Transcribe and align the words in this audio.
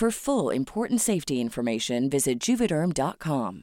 For 0.00 0.10
full 0.10 0.56
important 0.56 1.02
safety 1.02 1.34
information, 1.34 2.08
visit 2.08 2.48
juvederm.com. 2.48 3.54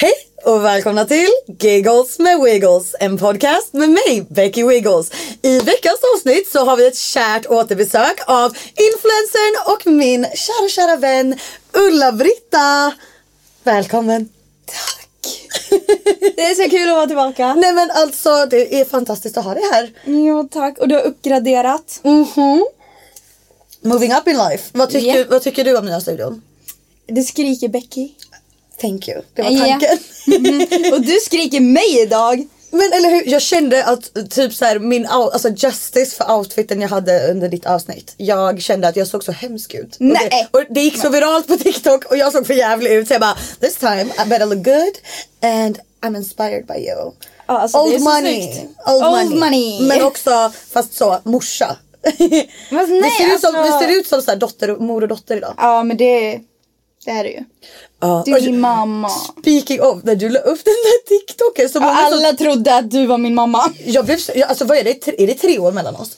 Hej 0.00 0.12
och 0.44 0.64
välkomna 0.64 1.04
till 1.04 1.28
Giggles 1.60 2.18
med 2.18 2.40
Wiggles, 2.40 2.94
en 3.00 3.18
podcast 3.18 3.72
med 3.72 3.88
mig, 3.90 4.26
Becky 4.30 4.64
Wiggles. 4.64 5.12
I 5.42 5.58
veckans 5.58 6.00
avsnitt 6.14 6.48
så 6.48 6.64
har 6.64 6.76
vi 6.76 6.86
ett 6.86 6.96
kärt 6.96 7.46
återbesök 7.46 8.20
av 8.26 8.56
influencern 8.74 9.74
och 9.74 9.86
min 9.86 10.26
kära, 10.34 10.68
kära 10.68 10.96
vän 10.96 11.38
Ulla-Britta. 11.72 12.92
Välkommen. 13.62 14.28
Tack. 14.66 15.48
Det 16.36 16.42
är 16.42 16.64
så 16.64 16.70
kul 16.70 16.88
att 16.88 16.96
vara 16.96 17.06
tillbaka. 17.06 17.54
Nej 17.54 17.72
men 17.72 17.90
alltså 17.90 18.46
det 18.50 18.80
är 18.80 18.84
fantastiskt 18.84 19.36
att 19.36 19.44
ha 19.44 19.54
dig 19.54 19.64
här. 19.72 19.90
Jo 20.04 20.48
tack. 20.52 20.78
Och 20.78 20.88
du 20.88 20.94
har 20.94 21.02
uppgraderat. 21.02 22.00
Mhm. 22.02 22.66
Moving 23.80 24.12
up 24.12 24.28
in 24.28 24.36
life. 24.36 24.64
Vad 24.72 24.90
tycker, 24.90 25.18
Ja. 25.18 25.24
vad 25.30 25.42
tycker 25.42 25.64
du 25.64 25.76
om 25.78 25.84
nya 25.86 26.00
studion? 26.00 26.42
Det 27.06 27.22
skriker 27.22 27.68
Becky. 27.68 28.08
Thank 28.80 29.08
you. 29.08 29.22
Det 29.34 29.42
var 29.42 29.50
tanken. 29.58 29.98
Och 30.92 31.00
du 31.00 31.12
skriker 31.20 31.60
mig 31.60 32.00
idag. 32.02 32.46
Men 32.70 32.92
eller 32.92 33.10
hur, 33.10 33.28
jag 33.28 33.42
kände 33.42 33.84
att 33.84 34.30
typ 34.30 34.54
så 34.54 34.64
här, 34.64 34.78
min 34.78 35.06
alltså 35.06 35.48
justice 35.56 36.16
för 36.16 36.32
outfiten 36.36 36.80
jag 36.80 36.88
hade 36.88 37.30
under 37.30 37.48
ditt 37.48 37.66
avsnitt. 37.66 38.14
Jag 38.16 38.62
kände 38.62 38.88
att 38.88 38.96
jag 38.96 39.06
såg 39.06 39.24
så 39.24 39.32
hemsk 39.32 39.74
ut. 39.74 39.94
Och 39.94 40.00
Nej. 40.00 40.28
det, 40.30 40.58
och 40.58 40.64
det 40.70 40.80
gick 40.80 41.00
så 41.00 41.08
viralt 41.08 41.46
på 41.46 41.56
TikTok 41.56 42.04
och 42.04 42.16
jag 42.16 42.32
såg 42.32 42.46
för 42.46 42.54
jävlig 42.54 42.90
ut 42.92 43.08
så 43.08 43.14
jag 43.14 43.20
bara 43.20 43.36
this 43.60 43.76
time 43.76 44.02
I 44.24 44.28
better 44.28 44.46
look 44.46 44.64
good 44.64 44.98
and 45.42 45.78
I'm 46.02 46.16
inspired 46.16 46.66
by 46.66 46.74
you. 46.74 47.12
Ja, 47.46 47.58
alltså, 47.58 47.78
old, 47.78 48.00
money. 48.00 48.48
old 48.86 49.04
Old 49.04 49.30
money. 49.30 49.38
money. 49.40 49.82
Men 49.88 50.02
också 50.02 50.52
fast 50.72 50.94
så 50.94 51.18
morsa. 51.24 51.76
Fast 52.70 52.88
det, 52.88 53.00
nej, 53.00 53.10
ser 53.10 53.34
ut 53.34 53.40
som, 53.40 53.56
alltså- 53.56 53.78
det 53.78 53.86
ser 53.86 53.98
ut 54.00 54.06
som 54.06 54.22
så 54.22 54.30
här, 54.30 54.38
dotter, 54.38 54.76
mor 54.76 55.02
och 55.02 55.08
dotter 55.08 55.36
idag. 55.36 55.54
Ja 55.56 55.82
men 55.82 55.96
det, 55.96 56.40
det 57.04 57.10
är 57.10 57.24
det 57.24 57.30
ju. 57.30 57.44
Ja. 58.00 58.22
Du 58.26 58.36
är 58.36 58.40
min 58.40 58.60
mamma. 58.60 59.08
Speaking 59.08 59.82
of, 59.82 60.04
när 60.04 60.16
du 60.16 60.28
la 60.28 60.38
upp 60.40 60.64
den 60.64 60.74
där 60.74 61.18
TikToken 61.18 61.68
så 61.68 61.78
Och 61.78 61.82
många 61.82 61.96
som 61.96 62.04
alla 62.04 62.32
trodde 62.32 62.74
att 62.76 62.90
du 62.90 63.06
var 63.06 63.18
min 63.18 63.34
mamma. 63.34 63.74
Jag 63.84 64.04
blev 64.04 64.18
alltså 64.48 64.64
vad 64.64 64.78
är 64.78 64.84
det, 64.84 65.22
är 65.22 65.26
det 65.26 65.34
tre 65.34 65.58
år 65.58 65.72
mellan 65.72 65.96
oss? 65.96 66.16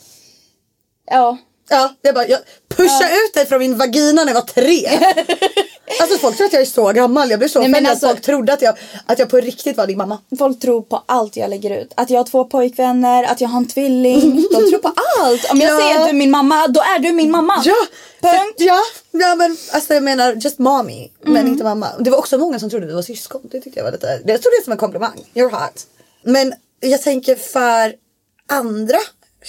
Ja. 1.11 1.39
Ja, 1.73 1.95
det 2.03 2.09
är 2.09 2.13
bara, 2.13 2.27
jag 2.27 2.41
pushade 2.69 3.15
ut 3.27 3.35
dig 3.35 3.47
från 3.47 3.59
min 3.59 3.79
vagina 3.79 4.25
när 4.25 4.33
jag 4.33 4.41
var 4.41 4.47
tre. 4.49 4.87
alltså 6.01 6.19
folk 6.19 6.37
tror 6.37 6.47
att 6.47 6.53
jag 6.53 6.63
är 6.63 6.67
så 6.67 6.93
gammal. 6.93 7.31
Jag 7.31 7.39
blev 7.39 7.49
så 7.49 7.61
Nej, 7.61 7.69
men 7.69 7.87
alltså- 7.87 8.07
att 8.07 8.13
folk 8.13 8.25
trodde 8.25 8.53
att 8.53 8.63
jag, 8.63 8.75
att 9.07 9.19
jag 9.19 9.29
på 9.31 9.37
riktigt 9.37 9.77
var 9.77 9.87
din 9.87 9.99
mamma. 9.99 10.19
Folk 10.39 10.61
tror 10.61 10.83
på 10.83 11.03
allt 11.07 11.37
jag 11.37 11.51
lägger 11.51 11.81
ut. 11.81 11.93
Att 11.97 12.11
jag 12.11 12.19
har 12.19 12.25
två 12.25 12.45
pojkvänner, 12.45 13.25
att 13.25 13.41
jag 13.41 13.49
har 13.49 13.57
en 13.59 13.69
tvilling. 13.69 14.37
De 14.53 14.71
tror 14.71 14.79
på 14.79 14.93
allt. 15.21 15.51
Om 15.53 15.61
jag 15.61 15.71
Ja. 15.75 15.79
säger 15.81 15.97
att 16.01 16.05
du 16.05 16.09
är 16.11 16.13
min 16.15 16.31
mamma, 16.31 16.67
då 16.69 16.81
är 16.81 16.99
du 16.99 17.13
min 17.13 17.31
mamma. 17.31 17.63
Ja! 17.65 17.75
Punkt. 18.21 18.55
Ja, 18.59 18.79
ja 19.11 19.35
men 19.35 19.57
alltså 19.73 19.95
jag 19.95 20.03
menar 20.03 20.33
just 20.33 20.59
mommy 20.59 21.09
men 21.23 21.37
Mm. 21.37 21.53
inte 21.53 21.65
mamma. 21.65 21.89
Det 21.99 22.11
var 22.11 22.19
också 22.19 22.39
många 22.39 22.59
som 22.61 22.71
trodde 22.71 22.87
vi 22.87 22.93
var 22.93 23.03
syskon. 23.03 23.41
Det 23.45 23.61
tyckte 23.61 23.79
jag 23.81 23.85
var 23.85 23.93
lite, 23.93 24.07
jag 24.07 24.43
trodde 24.43 24.57
det 24.61 24.65
som 24.65 24.73
en 24.73 24.79
komplimang. 24.79 25.25
You're 25.35 25.51
hot. 25.51 25.87
Men 26.23 26.53
jag 26.81 27.03
tänker 27.03 27.37
för 27.37 27.95
andra. 28.49 28.99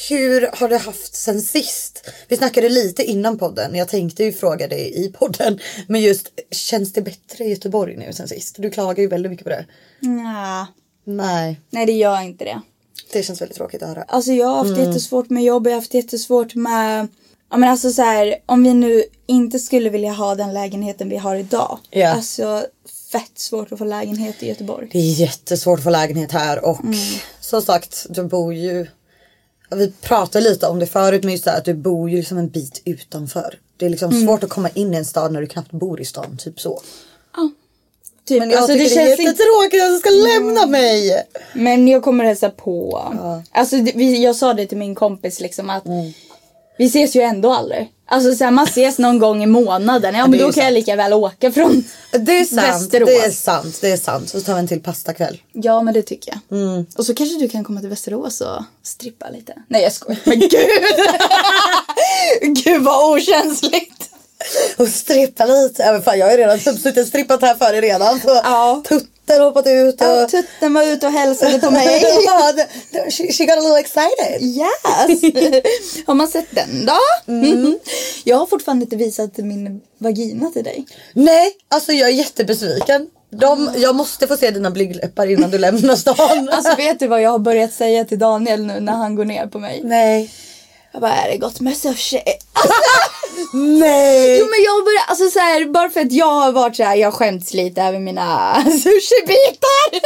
Hur 0.09 0.49
har 0.53 0.69
du 0.69 0.77
haft 0.77 1.15
sen 1.15 1.41
sist? 1.41 2.09
Vi 2.27 2.37
snackade 2.37 2.69
lite 2.69 3.03
innan 3.03 3.37
podden. 3.37 3.75
Jag 3.75 3.87
tänkte 3.87 4.23
ju 4.23 4.33
fråga 4.33 4.67
dig 4.67 5.05
i 5.05 5.09
podden. 5.11 5.59
Men 5.87 6.01
just 6.01 6.27
känns 6.51 6.93
det 6.93 7.01
bättre 7.01 7.43
i 7.45 7.49
Göteborg 7.49 7.97
nu 7.97 8.13
sen 8.13 8.27
sist? 8.27 8.55
Du 8.59 8.69
klagar 8.69 9.01
ju 9.01 9.07
väldigt 9.07 9.29
mycket 9.31 9.43
på 9.43 9.49
det. 9.49 9.65
Nja. 9.99 10.67
Nej, 11.03 11.59
Nej 11.69 11.85
det 11.85 11.91
gör 11.91 12.21
inte 12.21 12.45
det. 12.45 12.61
det 13.13 13.23
känns 13.23 13.41
väldigt 13.41 13.57
tråkigt 13.57 13.83
att 13.83 13.89
höra. 13.89 14.03
Alltså 14.07 14.31
jag 14.31 14.47
har 14.47 14.55
haft 14.57 14.69
Mm. 14.77 14.87
jättesvårt 14.87 15.29
med 15.29 15.43
jobb, 15.43 15.67
jag 15.67 15.71
har 15.71 15.79
haft 15.79 15.93
jättesvårt 15.93 16.55
med 16.55 17.07
Ja 17.51 17.57
men 17.57 17.69
alltså 17.69 17.91
så 17.91 18.01
här, 18.01 18.35
om 18.45 18.63
vi 18.63 18.73
nu 18.73 19.03
inte 19.27 19.59
skulle 19.59 19.89
vilja 19.89 20.11
ha 20.11 20.35
den 20.35 20.53
lägenheten 20.53 21.09
vi 21.09 21.17
har 21.17 21.35
idag. 21.35 21.79
Ja. 21.89 22.07
Alltså 22.09 22.65
fett 23.11 23.31
svårt 23.39 23.71
att 23.71 23.77
få 23.79 23.85
lägenhet 23.85 24.43
i 24.43 24.47
Göteborg. 24.47 24.89
Det 24.91 24.99
är 24.99 25.11
jättesvårt 25.13 25.79
att 25.79 25.83
få 25.83 25.89
lägenhet 25.89 26.31
här 26.31 26.65
och 26.65 26.79
Mm. 26.83 26.95
som 27.41 27.61
sagt 27.61 28.05
du 28.09 28.23
bor 28.23 28.53
ju 28.53 28.87
Vi 29.75 29.91
pratade 30.01 30.49
lite 30.49 30.67
om 30.67 30.79
det 30.79 30.85
förut 30.85 31.23
men 31.23 31.31
just 31.31 31.43
det 31.45 31.51
här 31.51 31.57
att 31.57 31.65
du 31.65 31.73
bor 31.73 32.09
ju 32.09 32.17
liksom 32.17 32.37
en 32.37 32.49
bit 32.49 32.81
utanför. 32.85 33.59
Det 33.77 33.85
är 33.85 33.89
liksom 33.89 34.09
Mm. 34.11 34.25
svårt 34.27 34.43
att 34.43 34.49
komma 34.49 34.69
in 34.73 34.93
i 34.93 34.97
en 34.97 35.05
stad 35.05 35.31
när 35.33 35.41
du 35.41 35.47
knappt 35.47 35.71
bor 35.71 36.01
i 36.01 36.05
stan, 36.05 36.37
typ 36.37 36.59
så. 36.59 36.81
Typ, 38.25 38.39
Men 38.39 38.49
jag 38.49 38.57
alltså, 38.57 38.73
tycker 38.77 38.95
det, 38.95 39.01
är 39.01 39.07
jättetråkigt 39.09 39.83
att 39.83 39.89
du 39.89 39.97
ska 39.99 40.09
lämna 40.09 40.65
mig. 40.65 41.23
Men 41.53 41.87
jag 41.87 42.03
kommer 42.03 42.23
hälsa 42.25 42.49
på. 42.49 43.01
Alltså 43.51 43.77
det, 43.77 43.91
vi, 43.95 44.23
jag 44.23 44.35
sa 44.35 44.53
det 44.53 44.65
till 44.65 44.77
min 44.77 44.95
kompis 44.95 45.39
liksom 45.39 45.69
att 45.69 45.85
Mm. 45.85 46.13
vi 46.77 46.85
ses 46.85 47.15
ju 47.15 47.21
ändå 47.21 47.51
aldrig. 47.51 47.91
Alltså 48.11 48.35
så 48.35 48.43
här, 48.43 48.51
man 48.51 48.65
ses 48.65 48.97
någon 48.97 49.19
gång 49.19 49.43
i 49.43 49.45
månaden. 49.45 50.15
Ja 50.15 50.27
men 50.27 50.39
då 50.39 50.51
kan 50.51 50.63
jag 50.63 50.73
sant. 50.73 50.73
lika 50.73 50.95
väl 50.95 51.13
åka 51.13 51.51
från 51.51 51.83
Det 52.11 52.39
är 52.39 52.43
sant, 52.45 52.61
Västerås. 52.67 53.09
det 53.09 53.15
är 53.25 53.31
sant, 53.31 53.77
det 53.81 53.91
är 53.91 53.97
sant. 53.97 54.29
Så 54.29 54.41
tar 54.41 54.53
vi 54.53 54.59
en 54.59 54.67
till 54.67 54.81
pastakväll. 54.81 55.41
Ja 55.51 55.81
men 55.81 55.93
det 55.93 56.01
tycker 56.01 56.33
jag. 56.49 56.59
Mm. 56.59 56.85
Och 56.97 57.05
så 57.05 57.13
kanske 57.15 57.39
du 57.39 57.49
kan 57.49 57.63
komma 57.63 57.79
till 57.79 57.89
Västerås 57.89 58.41
och 58.41 58.63
strippa 58.83 59.29
lite. 59.29 59.53
Nej 59.67 59.83
jag 59.83 59.93
skojar. 59.93 60.19
Men 60.25 60.39
gud! 60.39 60.49
gud 62.63 62.81
vad 62.81 63.11
okänsligt. 63.13 64.09
Och 64.77 64.87
strippa 64.87 65.45
lite. 65.45 65.91
Men 65.91 66.01
fan, 66.01 66.19
jag 66.19 66.25
har 66.25 66.31
ju 66.31 66.37
redan 66.37 66.59
typ 66.59 66.79
suttit 66.79 66.97
och 66.97 67.07
strippat 67.07 67.41
här 67.41 67.55
för 67.55 67.71
dig 67.71 67.81
redan. 67.81 68.19
Så 68.19 68.41
Ja. 68.43 68.83
Tutten 69.31 69.45
hoppat 69.45 69.67
ut 69.67 70.01
och... 70.01 70.07
Ja, 70.07 70.27
tutten 70.27 70.73
var 70.73 70.83
ute 70.83 71.05
och 71.05 71.11
hälsade 71.11 71.59
på 71.59 71.71
mig. 71.71 72.03
ja, 72.25 72.53
she, 73.09 73.31
she 73.31 73.45
got 73.45 73.57
a 73.57 73.61
little 73.61 73.79
excited. 73.79 74.41
Yes! 74.41 76.05
Har 76.07 76.13
man 76.13 76.27
sett 76.27 76.55
den 76.55 76.85
då? 76.85 77.31
Mm. 77.33 77.79
Jag 78.23 78.37
har 78.37 78.45
fortfarande 78.45 78.83
inte 78.83 78.95
visat 78.95 79.37
min 79.37 79.81
vagina 79.97 80.49
till 80.49 80.63
dig. 80.63 80.85
Nej, 81.13 81.51
alltså 81.69 81.91
jag 81.91 82.09
är 82.09 82.13
jättebesviken. 82.13 83.07
De, 83.29 83.69
jag 83.75 83.95
måste 83.95 84.27
få 84.27 84.37
se 84.37 84.51
dina 84.51 84.71
blygdläppar 84.71 85.27
innan 85.27 85.51
du 85.51 85.57
lämnar 85.57 85.95
stan. 85.95 86.49
Alltså 86.51 86.75
vet 86.77 86.99
du 86.99 87.07
vad 87.07 87.21
jag 87.21 87.29
har 87.29 87.39
börjat 87.39 87.73
säga 87.73 88.05
till 88.05 88.19
Daniel 88.19 88.65
nu 88.65 88.79
när 88.79 88.93
han 88.93 89.15
går 89.15 89.25
ner 89.25 89.47
på 89.47 89.59
mig? 89.59 89.81
Nej. 89.83 90.31
Jag 90.91 91.01
bara, 91.01 91.15
är 91.15 91.31
det 91.31 91.37
gott 91.37 91.59
med 91.59 91.77
sushi? 91.77 92.21
Nej! 93.53 94.39
Jo 94.39 94.45
men 94.45 94.63
jag 94.63 94.85
börjar, 94.85 95.03
alltså 95.07 95.29
så 95.29 95.39
här, 95.39 95.65
bara 95.65 95.89
för 95.89 95.99
att 96.01 96.11
jag 96.11 96.25
har 96.33 96.51
varit 96.51 96.75
så 96.75 96.83
här, 96.83 96.95
jag 96.95 97.13
skämts 97.13 97.53
lite 97.53 97.81
över 97.81 97.99
mina 97.99 98.55
sushibitar. 98.83 100.01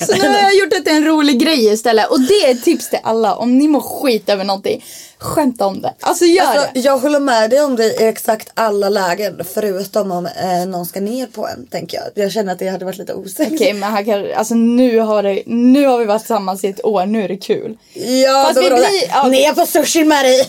Så 0.06 0.12
nu 0.14 0.28
har 0.28 0.38
jag 0.38 0.54
gjort 0.56 0.70
det 0.70 0.80
till 0.80 0.92
en 0.92 1.04
rolig 1.04 1.40
grej 1.40 1.66
istället. 1.72 2.10
Och 2.10 2.20
det 2.20 2.34
är 2.34 2.50
ett 2.50 2.64
tips 2.64 2.90
till 2.90 2.98
alla. 3.02 3.34
Om 3.36 3.58
ni 3.58 3.68
mår 3.68 3.80
skit 3.80 4.28
över 4.28 4.44
någonting, 4.44 4.84
skämta 5.18 5.66
om 5.66 5.80
det. 5.82 5.94
Alltså 6.00 6.24
gör 6.24 6.44
Alltså, 6.44 6.66
det. 6.74 6.80
jag 6.80 6.98
håller 6.98 7.20
med 7.20 7.50
dig 7.50 7.60
om 7.62 7.76
det 7.76 7.84
i 7.84 8.04
exakt 8.06 8.50
alla 8.54 8.88
lägen. 8.88 9.40
Förutom 9.54 10.12
om 10.12 10.26
eh, 10.26 10.66
någon 10.68 10.86
ska 10.86 11.00
ner 11.00 11.26
på 11.26 11.46
en 11.48 11.66
tänker 11.66 11.98
jag. 11.98 12.24
Jag 12.24 12.32
känner 12.32 12.52
att 12.52 12.58
det 12.58 12.68
hade 12.68 12.84
varit 12.84 12.98
lite 12.98 13.14
osexigt. 13.14 13.52
Okej 13.52 13.72
men 13.72 13.90
han 13.92 14.04
kan, 14.04 14.26
alltså 14.36 14.54
nu 14.54 14.98
har, 14.98 15.22
det, 15.22 15.42
nu 15.46 15.86
har 15.86 15.98
vi 15.98 16.04
varit 16.04 16.22
tillsammans 16.22 16.64
i 16.64 16.68
ett 16.68 16.84
år, 16.84 17.06
nu 17.06 17.24
är 17.24 17.28
det 17.28 17.36
kul. 17.36 17.76
Ja, 18.24 18.42
Fast 18.46 18.54
då 18.56 18.62
vi 18.62 18.68
blir- 18.70 19.08
ja. 19.08 19.28
Ner 19.28 19.52
på 19.52 19.66
sushi 19.66 20.02
dig. 20.04 20.48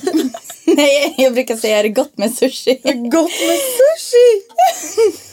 Nej 0.75 1.15
jag 1.17 1.33
brukar 1.33 1.55
säga 1.55 1.79
är 1.79 1.83
det 1.83 1.89
gott 1.89 2.17
med 2.17 2.33
sushi. 2.33 2.75
Gott 3.11 3.31
med 3.47 3.59
sushi. 3.77 4.41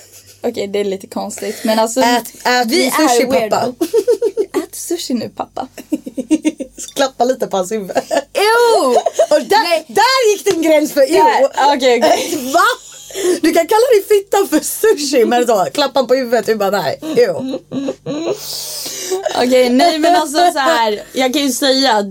Okej 0.49 0.67
det 0.69 0.79
är 0.79 0.85
lite 0.85 1.07
konstigt 1.07 1.65
men 1.65 1.79
alltså. 1.79 2.01
Ät, 2.01 2.47
ät 2.47 2.67
vi 2.67 2.91
sushi 2.91 3.23
är 3.23 3.31
weirdo. 3.31 3.51
pappa. 3.57 3.75
Ät 4.65 4.75
sushi 4.75 5.15
nu 5.15 5.29
pappa. 5.29 5.69
Klappa 6.95 7.25
lite 7.25 7.47
på 7.47 7.57
hans 7.57 7.73
huvud. 7.73 7.91
Ew! 7.91 8.87
Och 9.31 9.43
där, 9.43 9.95
där 9.95 10.33
gick 10.33 10.45
din 10.45 10.63
gräns 10.63 10.93
för 10.93 11.01
ew. 11.01 11.49
Okej 11.77 11.99
okej. 11.99 12.51
Va? 12.55 12.67
Du 13.41 13.53
kan 13.53 13.67
kalla 13.67 13.87
dig 13.93 14.03
fitta 14.09 14.47
för 14.51 14.61
sushi 14.61 15.25
men 15.25 15.47
så 15.47 15.67
klappa 15.73 16.05
på 16.05 16.15
huvudet 16.15 16.47
du 16.47 16.55
bara 16.55 16.71
nej. 16.71 16.99
Ew. 17.03 17.59
Okej 19.37 19.71
nej 19.71 19.99
men 19.99 20.17
alltså 20.17 20.39
så 20.53 20.59
här. 20.59 21.03
Jag 21.13 21.33
kan 21.35 21.43
ju 21.43 21.53
säga 21.53 21.93
att 21.93 22.07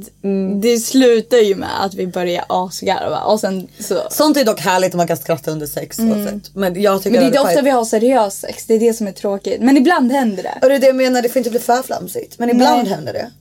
det 0.62 0.80
slutar 0.80 1.38
ju 1.38 1.56
med 1.56 1.86
att 1.86 1.94
vi 1.94 2.08
börjar 2.08 2.46
asgarva 2.50 3.20
och 3.20 3.40
sen 3.40 3.68
så. 3.80 4.02
Sånt 4.12 4.38
är 4.38 4.46
dock 4.46 4.60
härligt 4.60 4.94
om 4.94 4.98
man 4.98 5.08
kan 5.08 5.18
skratta 5.18 5.52
under 5.52 5.68
sex 5.68 6.00
oavsett. 6.00 6.56
Men 6.56 6.82
jag 6.82 7.04
tycker 7.04 7.16
Mm. 7.16 7.24
Men 7.24 7.32
det 7.32 7.38
är 7.38 7.42
är 7.42 7.48
ofta 7.48 7.62
vi 7.62 7.70
har 7.70 7.86
seriös 7.86 8.40
sex, 8.40 8.66
det 8.66 8.74
är 8.74 8.80
det 8.80 8.94
som 8.94 9.08
är 9.08 9.12
tråkigt. 9.12 9.62
Men 9.62 9.78
ibland 9.78 10.12
händer 10.12 10.44
det. 10.44 10.60
Och 10.62 10.70
det 10.70 10.76
är 10.76 10.80
det 10.80 10.88
jag 10.88 10.96
menar, 10.96 11.22
det 11.22 11.30
får 11.30 11.38
inte 11.38 11.50
bli 11.50 11.60
för 11.60 11.84
flamsigt. 11.84 12.40
Men 12.40 12.50
ibland 12.50 12.84
Nej. 12.84 12.94
händer 12.94 13.14
det. 13.14 13.32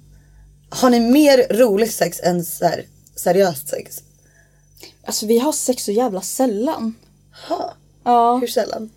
Har 0.70 0.90
ni 0.90 1.00
mer 1.00 1.46
roligt 1.50 1.94
sex 1.94 2.20
än 2.22 2.44
så 2.44 2.64
här, 2.64 2.84
seriöst 3.16 3.68
sex? 3.68 4.00
Alltså 5.06 5.26
vi 5.26 5.38
har 5.38 5.52
sex 5.52 5.84
så 5.84 5.92
jävla 5.92 6.20
sällan. 6.20 6.94
Ha. 7.48 7.74
Ja. 8.04 8.36
Hur 8.36 8.46
sällan? 8.46 8.90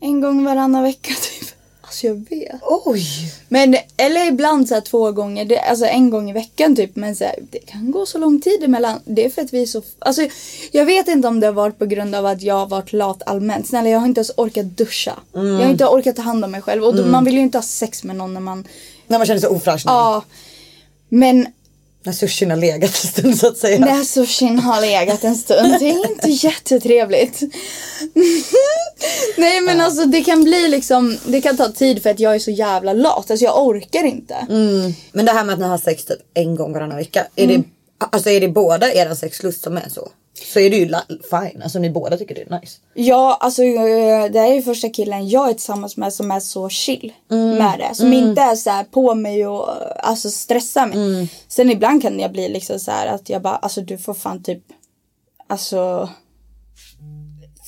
En 0.00 0.20
gång 0.20 0.44
varannan 0.44 0.82
vecka 0.82 1.12
typ. 1.22 1.48
Alltså 1.82 2.06
jag 2.06 2.14
vet. 2.30 2.60
Oj! 2.62 3.04
Men 3.48 3.76
eller 3.96 4.26
ibland 4.28 4.68
så 4.68 4.74
här 4.74 4.80
två 4.80 5.12
gånger, 5.12 5.44
det, 5.44 5.58
alltså 5.58 5.84
en 5.84 6.10
gång 6.10 6.30
i 6.30 6.32
veckan 6.32 6.76
typ. 6.76 6.96
Men 6.96 7.16
så 7.16 7.24
här, 7.24 7.34
det 7.50 7.58
kan 7.58 7.90
gå 7.90 8.06
så 8.06 8.18
lång 8.18 8.40
tid 8.40 8.64
emellan. 8.64 9.00
Det 9.04 9.24
är 9.24 9.30
för 9.30 9.42
att 9.42 9.52
vi 9.52 9.62
är 9.62 9.66
så, 9.66 9.82
alltså 9.98 10.26
jag 10.72 10.84
vet 10.84 11.08
inte 11.08 11.28
om 11.28 11.40
det 11.40 11.46
har 11.46 11.52
varit 11.54 11.78
på 11.78 11.86
grund 11.86 12.14
av 12.14 12.26
att 12.26 12.42
jag 12.42 12.54
har 12.54 12.66
varit 12.66 12.92
lat 12.92 13.22
allmänt. 13.26 13.66
Snälla 13.68 13.88
jag 13.88 13.98
har 13.98 14.06
inte 14.06 14.18
ens 14.18 14.30
orkat 14.36 14.66
duscha. 14.66 15.14
Jag 15.32 15.40
har 15.42 15.70
inte 15.70 15.86
orkat 15.86 16.16
ta 16.16 16.22
hand 16.22 16.44
om 16.44 16.50
mig 16.50 16.62
själv. 16.62 16.84
Och 16.84 16.96
då, 16.96 17.06
man 17.06 17.24
vill 17.24 17.34
ju 17.34 17.40
inte 17.40 17.58
ha 17.58 17.62
sex 17.62 18.04
med 18.04 18.16
någon 18.16 18.34
när 18.34 18.40
man, 18.40 18.64
När 19.06 19.18
man 19.18 19.26
känner 19.26 19.40
sig 19.40 19.48
ofräsch. 19.48 19.82
ja. 19.86 20.24
Men 21.08 21.46
När 22.06 22.12
sushin 22.12 22.50
har 22.50 22.56
legat 22.58 22.90
en 23.04 23.08
stund 23.10 23.38
så 23.38 23.48
att 23.48 23.56
säga. 23.58 23.78
när 23.78 24.04
sushin 24.04 24.58
har 24.58 24.80
legat 24.80 25.24
en 25.24 25.34
stund, 25.36 25.76
det 25.80 25.90
är 25.90 26.10
inte 26.10 26.28
jättetrevligt. 26.46 27.40
Nej 29.36 29.60
men 29.60 29.80
alltså 29.80 30.04
det 30.04 30.24
kan 30.24 30.44
bli 30.44 30.68
liksom, 30.68 31.18
det 31.26 31.40
kan 31.40 31.56
ta 31.56 31.68
tid 31.72 32.02
för 32.02 32.10
att 32.10 32.20
jag 32.20 32.34
är 32.34 32.38
så 32.38 32.50
jävla 32.50 32.92
lat. 32.92 33.30
Alltså 33.30 33.44
jag 33.44 33.66
orkar 33.66 34.04
inte. 34.04 34.46
Men 35.12 35.26
det 35.26 35.32
här 35.32 35.44
med 35.44 35.52
att 35.52 35.58
ni 35.60 35.66
har 35.66 35.78
sex 35.78 36.04
typ 36.04 36.18
en 36.34 36.54
gång 36.56 36.72
varannan 36.72 36.96
vecka. 36.96 37.26
Är, 37.36 37.44
Mm. 37.44 37.62
det, 37.62 38.06
alltså 38.12 38.30
är 38.30 38.40
det 38.40 38.48
båda 38.48 38.92
era 38.94 39.16
sexlust 39.16 39.62
som 39.64 39.76
är 39.76 39.88
så? 39.88 40.08
Så 40.42 40.60
är 40.60 40.70
det 40.70 40.76
ju 40.76 40.86
fine. 41.30 41.62
Alltså 41.62 41.78
ni 41.78 41.90
båda 41.90 42.16
tycker 42.16 42.34
det 42.34 42.40
är 42.40 42.60
nice. 42.60 42.78
Ja, 42.94 43.38
alltså 43.40 43.62
eh, 43.62 44.24
det 44.32 44.38
är 44.38 44.54
ju 44.54 44.62
första 44.62 44.88
killen 44.88 45.28
jag 45.28 45.48
är 45.48 45.52
tillsammans 45.52 45.96
med 45.96 46.12
som 46.12 46.30
är 46.30 46.40
så 46.40 46.68
chill 46.68 47.12
med 47.28 47.78
det. 47.78 47.94
Som 47.94 48.12
inte 48.12 48.42
är 48.42 48.56
så 48.56 48.70
här 48.70 48.84
på 48.84 49.14
mig 49.14 49.46
och 49.46 49.68
eh, 49.68 49.76
alltså 49.98 50.30
stressar 50.30 50.86
mig. 50.86 51.28
Sen 51.48 51.70
ibland 51.70 52.02
kan 52.02 52.20
jag 52.20 52.32
bli 52.32 52.48
liksom 52.48 52.78
så 52.78 52.90
här 52.90 53.06
att 53.06 53.28
jag 53.28 53.42
bara, 53.42 53.56
alltså 53.56 53.80
du 53.80 53.98
får 53.98 54.14
fan 54.14 54.42
typ, 54.42 54.62
alltså 55.48 56.08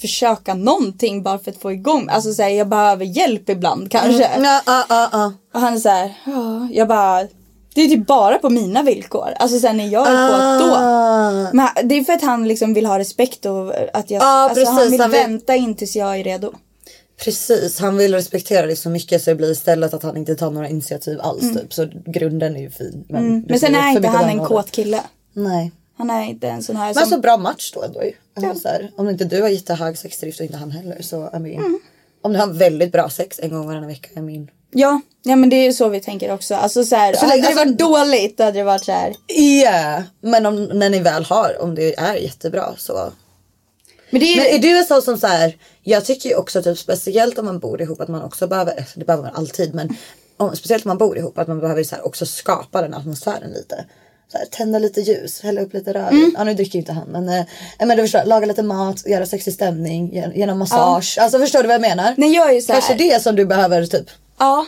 försöka 0.01 0.55
någonting 0.55 1.23
bara 1.23 1.39
för 1.39 1.51
att 1.51 1.61
få 1.61 1.73
igång. 1.73 2.09
Alltså 2.11 2.33
så 2.33 2.43
här, 2.43 2.49
jag 2.51 2.69
behöver 2.69 3.05
hjälp 3.05 3.49
ibland 3.49 3.91
kanske. 3.91 4.31
Ja, 4.43 4.63
ja, 4.67 4.85
ja, 4.89 5.09
ja. 5.13 5.33
Och 5.55 5.61
han 5.61 5.75
är 5.75 5.79
så 5.79 5.89
här, 5.89 6.15
ja, 6.27 6.69
jag 6.73 6.89
bara, 6.89 7.27
det 7.77 7.85
är 7.85 7.89
typ 7.89 8.07
bara 8.07 8.39
på 8.39 8.51
mina 8.51 8.83
villkor. 8.83 9.29
Alltså 9.37 9.59
sen 9.59 9.77
när 9.77 9.87
jag 9.89 10.07
är 10.09 10.29
kåt 10.29 10.69
då. 10.69 10.75
Ah. 10.77 11.51
Men 11.53 11.89
det 11.89 11.95
är 11.95 12.05
för 12.05 12.13
att 12.13 12.23
han 12.23 12.49
liksom 12.49 12.75
vill 12.75 12.87
ha 12.87 12.99
respekt 12.99 13.47
och 13.47 13.73
att 13.93 14.11
jag, 14.11 14.23
Ja, 14.23 14.27
alltså 14.27 14.65
han 14.65 14.77
precis, 14.77 14.93
vill 14.93 15.01
han 15.01 15.11
vill- 15.11 15.21
vänta 15.21 15.57
in 15.57 15.75
tills 15.75 15.97
jag 15.97 16.19
är 16.21 16.25
redo. 16.25 16.53
Precis, 17.25 17.79
han 17.81 17.97
vill 17.97 18.15
respektera 18.15 18.67
dig 18.67 18.77
så 18.77 18.91
mycket 18.91 19.23
så 19.23 19.31
det 19.31 19.37
blir 19.37 19.51
istället 19.53 19.95
att 19.95 20.03
han 20.03 20.17
inte 20.17 20.35
tar 20.35 20.51
några 20.51 20.69
initiativ 20.69 21.21
alls 21.21 21.55
typ. 21.55 21.73
Så 21.75 21.87
grunden 22.07 22.57
är 22.57 22.61
ju 22.61 22.71
fin. 22.71 23.05
Men, 23.09 23.27
Mm. 23.27 23.45
Men 23.49 23.61
sen 23.61 23.75
är 23.75 23.91
inte 23.91 24.09
han 24.09 24.29
en 24.29 24.45
kåt 24.45 24.71
kille. 24.71 25.01
Nej. 25.33 25.73
Han 25.99 26.11
är 26.11 26.23
inte 26.25 26.49
en 26.49 26.63
sån 26.63 26.77
här 26.77 26.85
Men 26.87 26.95
som... 26.95 27.03
alltså 27.03 27.21
bra 27.21 27.37
match 27.37 27.73
då 27.75 27.83
ändå 27.83 28.05
ju. 28.05 28.13
Alltså, 28.37 28.63
så 28.63 28.69
här, 28.69 28.91
om 28.97 29.09
inte 29.09 29.25
du 29.25 29.43
har 29.43 29.49
jättehög 29.49 29.99
sexdrift 29.99 30.41
och 30.41 30.47
inte 30.47 30.59
han 30.59 30.71
heller 30.71 31.03
så 31.03 31.17
I 31.17 31.39
mean, 31.39 31.45
Mm. 31.65 31.79
Om 32.23 32.33
du 32.33 32.39
har 32.39 32.47
väldigt 32.47 32.93
bra 32.93 33.09
sex 33.11 33.41
en 33.43 33.51
gång 33.51 33.67
varannan 33.67 33.89
vecka 33.89 34.09
I 34.17 34.21
mean. 34.23 34.49
Ja, 34.71 35.01
ja 35.23 35.37
men 35.37 35.49
det 35.51 35.57
är 35.57 35.65
ju 35.65 35.73
så 35.73 35.89
vi 35.89 36.01
tänker 36.01 36.33
också. 36.35 36.55
Alltså 36.55 36.85
så 36.85 36.97
här, 36.97 37.13
Så 37.15 37.27
hade 37.27 37.41
det 37.41 37.47
alltså- 37.47 37.65
varit 37.65 37.79
dåligt 37.79 38.39
då 38.39 38.45
hade 38.45 38.59
det 38.59 38.65
varit 38.65 38.85
så 38.85 38.93
här. 38.93 39.15
Ja, 39.63 40.03
men 40.21 40.47
om, 40.47 40.65
när 40.65 40.91
ni 40.91 40.99
väl 40.99 41.25
har, 41.25 41.57
om 41.63 41.75
det 41.75 41.95
är 41.99 42.15
jättebra 42.15 42.75
så. 42.79 43.13
Men 44.11 44.21
det 44.21 44.27
är, 44.33 44.37
Men 44.37 44.47
är 44.47 44.59
du 44.59 44.79
en 44.79 44.85
sån 44.85 45.03
som 45.03 45.19
så 45.19 45.27
här, 45.27 45.57
jag 45.83 46.05
tycker 46.05 46.29
ju 46.29 46.35
också 46.37 46.63
typ 46.63 46.79
speciellt 46.79 47.39
om 47.39 47.45
man 47.45 47.59
bor 47.59 47.83
ihop 47.83 48.01
att 48.01 48.09
man 48.09 48.23
också 48.23 48.47
behöver, 48.47 48.85
det 48.95 49.05
behöver 49.05 49.25
man 49.25 49.35
alltid 49.37 49.75
men 49.75 49.97
om, 50.37 50.57
speciellt 50.57 50.85
om 50.85 50.89
man 50.89 50.99
bor 50.99 51.19
ihop 51.19 51.39
att 51.39 51.49
man 51.49 51.61
behöver 51.61 51.85
så 51.85 51.95
här 51.97 52.07
också 52.07 52.27
skapa 52.27 52.83
den 52.83 52.95
atmosfären 52.95 53.51
lite. 53.51 53.85
Så 54.33 54.39
här, 54.39 54.47
tända 54.47 54.79
lite 54.79 55.01
ljus, 55.01 55.41
hälla 55.43 55.61
upp 55.61 55.73
lite 55.75 55.93
rödvin. 55.93 56.19
Mm. 56.21 56.35
Ja 56.39 56.45
nu 56.45 56.55
dricker 56.55 56.79
inte 56.79 56.93
han 56.93 57.09
men, 57.09 57.29
eh, 57.29 57.45
men 57.79 57.89
du 57.97 58.03
förstår, 58.03 58.25
laga 58.25 58.47
lite 58.47 58.63
mat, 58.63 59.07
göra 59.07 59.27
sexig 59.27 59.55
stämning, 59.55 60.13
ge- 60.15 60.33
genom 60.35 60.59
massage. 60.59 61.19
Alltså 61.21 61.39
förstår 61.39 61.63
du 61.63 61.67
vad 61.67 61.75
jag 61.75 61.81
menar? 61.81 62.15
Nej 62.17 62.33
jag 62.35 62.51
är 62.51 62.55
ju 62.55 62.61
så 62.63 62.73
här. 62.73 62.81
Kanske 62.81 63.05
det 63.05 63.23
som 63.23 63.37
du 63.37 63.45
behöver 63.47 63.87
typ. 63.87 64.07
Ja. 64.39 64.67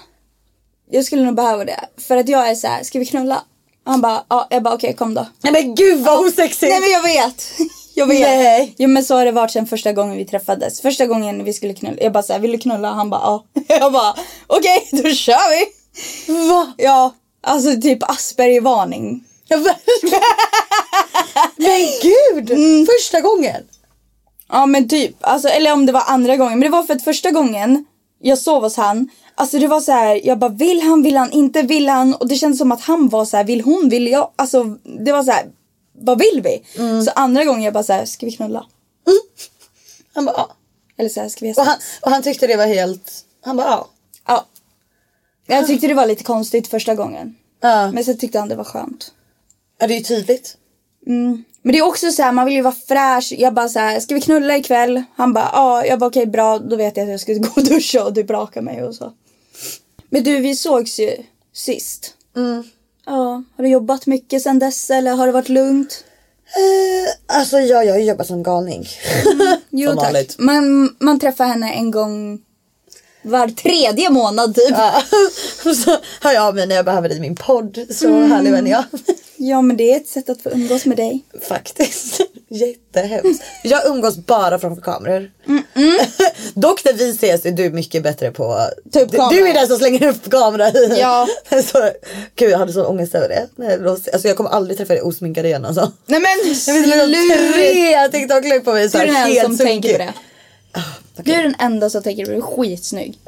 Jag 0.90 1.04
skulle 1.04 1.24
nog 1.24 1.34
behöva 1.34 1.64
det. 1.64 1.80
För 1.96 2.16
att 2.16 2.28
jag 2.28 2.48
är 2.48 2.54
så 2.54 2.66
här, 2.66 2.82
ska 2.82 2.98
vi 2.98 3.06
knulla? 3.06 3.44
Han 3.84 4.00
bara, 4.00 4.24
ja. 4.28 4.46
Jag 4.50 4.62
bara 4.62 4.74
okej 4.74 4.96
kom 4.96 5.14
då. 5.14 5.26
Nej 5.40 5.52
men 5.52 5.74
gud 5.74 6.00
vad 6.04 6.26
osexigt! 6.26 6.72
Nej 6.72 6.80
men 6.80 6.90
jag 6.90 7.02
vet. 7.02 7.44
Jag 7.94 8.06
vet. 8.06 8.20
Nej. 8.20 8.74
Jo 8.78 8.88
men 8.88 9.04
så 9.04 9.14
har 9.14 9.24
det 9.24 9.32
varit 9.32 9.50
sen 9.50 9.66
första 9.66 9.92
gången 9.92 10.16
vi 10.16 10.24
träffades. 10.24 10.80
Första 10.80 11.06
gången 11.06 11.44
vi 11.44 11.52
skulle 11.52 11.74
knulla. 11.74 11.96
Jag 12.00 12.12
bara 12.12 12.22
såhär, 12.22 12.40
vill 12.40 12.52
du 12.52 12.58
knulla? 12.58 12.90
Han 12.90 13.10
bara 13.10 13.20
ja. 13.20 13.44
Jag 13.68 13.92
bara 13.92 14.14
okej 14.46 14.88
då 14.92 15.10
kör 15.10 15.50
vi. 15.50 15.66
Va? 16.48 16.72
Ja. 16.76 17.14
Alltså 17.42 17.80
typ 17.80 18.10
Asperger-varning. 18.10 19.24
men 21.56 21.80
gud! 22.02 22.50
Mm. 22.50 22.86
Första 22.86 23.20
gången. 23.20 23.62
Ja 24.48 24.66
men 24.66 24.88
typ. 24.88 25.16
Alltså, 25.20 25.48
eller 25.48 25.72
om 25.72 25.86
det 25.86 25.92
var 25.92 26.04
andra 26.06 26.36
gången. 26.36 26.58
Men 26.58 26.70
det 26.70 26.76
var 26.76 26.82
för 26.82 26.94
att 26.94 27.04
första 27.04 27.30
gången 27.30 27.84
jag 28.18 28.38
sov 28.38 28.62
hos 28.62 28.76
han. 28.76 29.08
Alltså 29.34 29.58
det 29.58 29.66
var 29.66 29.80
så 29.80 29.92
här, 29.92 30.26
jag 30.26 30.38
bara 30.38 30.50
vill 30.50 30.80
han, 30.80 31.02
vill 31.02 31.16
han, 31.16 31.32
inte 31.32 31.62
vill 31.62 31.88
han. 31.88 32.14
Och 32.14 32.28
det 32.28 32.34
kändes 32.34 32.58
som 32.58 32.72
att 32.72 32.80
han 32.80 33.08
var 33.08 33.24
så 33.24 33.36
här, 33.36 33.44
vill 33.44 33.60
hon, 33.60 33.88
vill 33.88 34.06
jag. 34.06 34.30
Alltså 34.36 34.64
det 35.04 35.12
var 35.12 35.22
så 35.22 35.30
här, 35.30 35.46
vad 35.92 36.18
vill 36.18 36.40
vi? 36.44 36.62
Så 37.04 37.10
andra 37.10 37.44
gången 37.44 37.62
jag 37.62 37.74
bara 37.74 37.84
så 37.84 37.92
här, 37.92 38.04
ska 38.04 38.26
vi 38.26 38.32
knulla? 38.32 38.66
Han 40.14 40.24
bara 40.24 40.34
ja. 40.36 40.54
Eller 40.96 41.08
så 41.08 41.20
här, 41.20 41.28
ska 41.28 41.44
vi 41.44 41.52
ha 41.52 41.62
Och 41.62 41.66
han, 41.66 41.78
och 42.02 42.10
han 42.10 42.22
tyckte 42.22 42.46
det 42.46 42.56
var 42.56 42.66
helt, 42.66 43.24
han 43.40 43.56
bara 43.56 43.66
ja. 43.66 43.88
Ja. 44.26 44.46
Jag 45.46 45.66
tyckte 45.66 45.86
det 45.86 45.94
var 45.94 46.06
lite 46.06 46.24
konstigt 46.24 46.68
första 46.68 46.94
gången. 46.94 47.36
Ja. 47.60 47.92
Men 47.92 48.04
sen 48.04 48.18
tyckte 48.18 48.38
han 48.38 48.48
det 48.48 48.56
var 48.56 48.64
skönt. 48.64 49.12
Ja 49.78 49.86
det 49.86 49.94
är 49.94 49.98
ju 49.98 50.04
tydligt. 50.04 50.56
Men 51.62 51.72
det 51.72 51.78
är 51.78 51.86
också 51.86 52.10
så 52.10 52.22
här, 52.22 52.32
man 52.32 52.46
vill 52.46 52.54
ju 52.54 52.62
vara 52.62 52.74
fräsch. 52.88 53.32
Jag 53.38 53.54
bara 53.54 53.68
så 53.68 53.78
här, 53.78 54.00
ska 54.00 54.14
vi 54.14 54.20
knulla 54.20 54.56
ikväll? 54.56 55.02
Han 55.16 55.32
bara, 55.32 55.50
ja. 55.52 55.86
Jag 55.86 55.98
bara, 55.98 56.06
okej 56.06 56.26
bra. 56.26 56.58
Då 56.58 56.76
vet 56.76 56.96
jag 56.96 57.04
att 57.04 57.10
jag 57.10 57.20
ska 57.20 57.32
gå 57.32 57.48
och 57.56 57.64
duscha 57.64 58.04
och 58.04 58.14
typ 58.14 58.30
raka 58.30 58.62
mig 58.62 58.84
och 58.84 58.94
så. 58.94 59.12
Men 60.10 60.22
du, 60.24 60.40
vi 60.40 60.56
sågs 60.56 61.00
ju 61.00 61.16
sist. 61.54 62.14
Ja, 63.06 63.42
har 63.56 63.64
du 63.64 63.68
jobbat 63.68 64.06
mycket 64.06 64.42
sen 64.42 64.58
dess 64.58 64.90
eller 64.90 65.14
har 65.14 65.26
det 65.26 65.32
varit 65.32 65.48
lugnt? 65.48 66.04
Eh, 66.46 67.36
alltså 67.38 67.58
ja, 67.58 67.84
jag 67.84 67.94
har 67.94 68.00
jobbat 68.00 68.26
som 68.26 68.42
galning. 68.42 68.86
Jo 69.70 69.88
Som 69.88 69.96
tack. 69.96 70.04
vanligt. 70.06 70.38
Man, 70.38 70.96
man 71.00 71.20
träffar 71.20 71.44
henne 71.44 71.72
en 71.72 71.90
gång 71.90 72.40
var 73.22 73.48
tredje 73.48 74.10
månad 74.10 74.54
typ. 74.54 74.70
Ja. 74.70 75.02
så 75.74 75.96
hör 76.20 76.32
jag 76.32 76.44
av 76.44 76.54
mig 76.54 76.66
när 76.66 76.76
jag 76.76 76.84
behöver 76.84 77.08
dig 77.08 77.18
i 77.18 77.20
min 77.20 77.36
podd. 77.36 77.86
Så 77.90 78.20
härlig 78.20 78.52
vän 78.52 78.66
jag. 78.66 78.84
Ja 79.40 79.62
men 79.62 79.76
det 79.76 79.92
är 79.92 79.96
ett 79.96 80.08
sätt 80.08 80.28
att 80.30 80.42
få 80.42 80.50
umgås 80.50 80.86
med 80.86 80.96
dig. 80.96 81.24
Faktiskt. 81.48 82.20
Jättehemskt. 82.48 83.42
Jag 83.64 83.86
umgås 83.86 84.16
bara 84.16 84.58
framför 84.58 84.82
kameror. 84.82 85.30
Dock 86.54 86.84
när 86.84 86.92
vi 86.92 87.10
ses 87.10 87.46
är 87.46 87.50
du 87.50 87.70
mycket 87.70 88.02
bättre 88.02 88.30
på... 88.30 88.54
Upp 88.84 88.92
du, 88.92 89.06
du 89.30 89.48
är 89.48 89.54
den 89.54 89.66
som 89.66 89.78
slänger 89.78 90.08
upp 90.08 90.30
kamera. 90.30 90.70
Ja. 90.98 91.28
så, 91.64 91.90
gud 92.34 92.50
jag 92.50 92.58
hade 92.58 92.72
sån 92.72 92.86
ångest 92.86 93.14
över 93.14 93.28
det. 93.28 93.88
Alltså 94.12 94.28
jag 94.28 94.36
kommer 94.36 94.50
aldrig 94.50 94.78
träffa 94.78 94.94
dig 94.94 95.02
osminkad 95.02 95.46
igen 95.46 95.64
alltså. 95.64 95.92
Nej 96.06 96.20
men 96.20 96.54
Jag 96.66 96.74
vet 96.74 97.08
inte, 97.08 97.52
tre 97.52 98.08
TikTok-klipp 98.08 98.64
på 98.64 98.72
mig 98.72 98.90
så 98.90 98.98
Du 98.98 99.04
är 99.04 99.08
här, 99.08 99.34
den 99.34 99.56
som 99.56 99.66
tänker 99.66 99.92
på 99.92 99.98
det. 99.98 100.12
Du 101.24 101.32
är 101.32 101.42
den 101.42 101.54
enda 101.58 101.90
som 101.90 102.02
tänker 102.02 102.24
det. 102.24 102.30
Du 102.32 102.36
är 102.36 102.40
skitsnygg. 102.40 103.18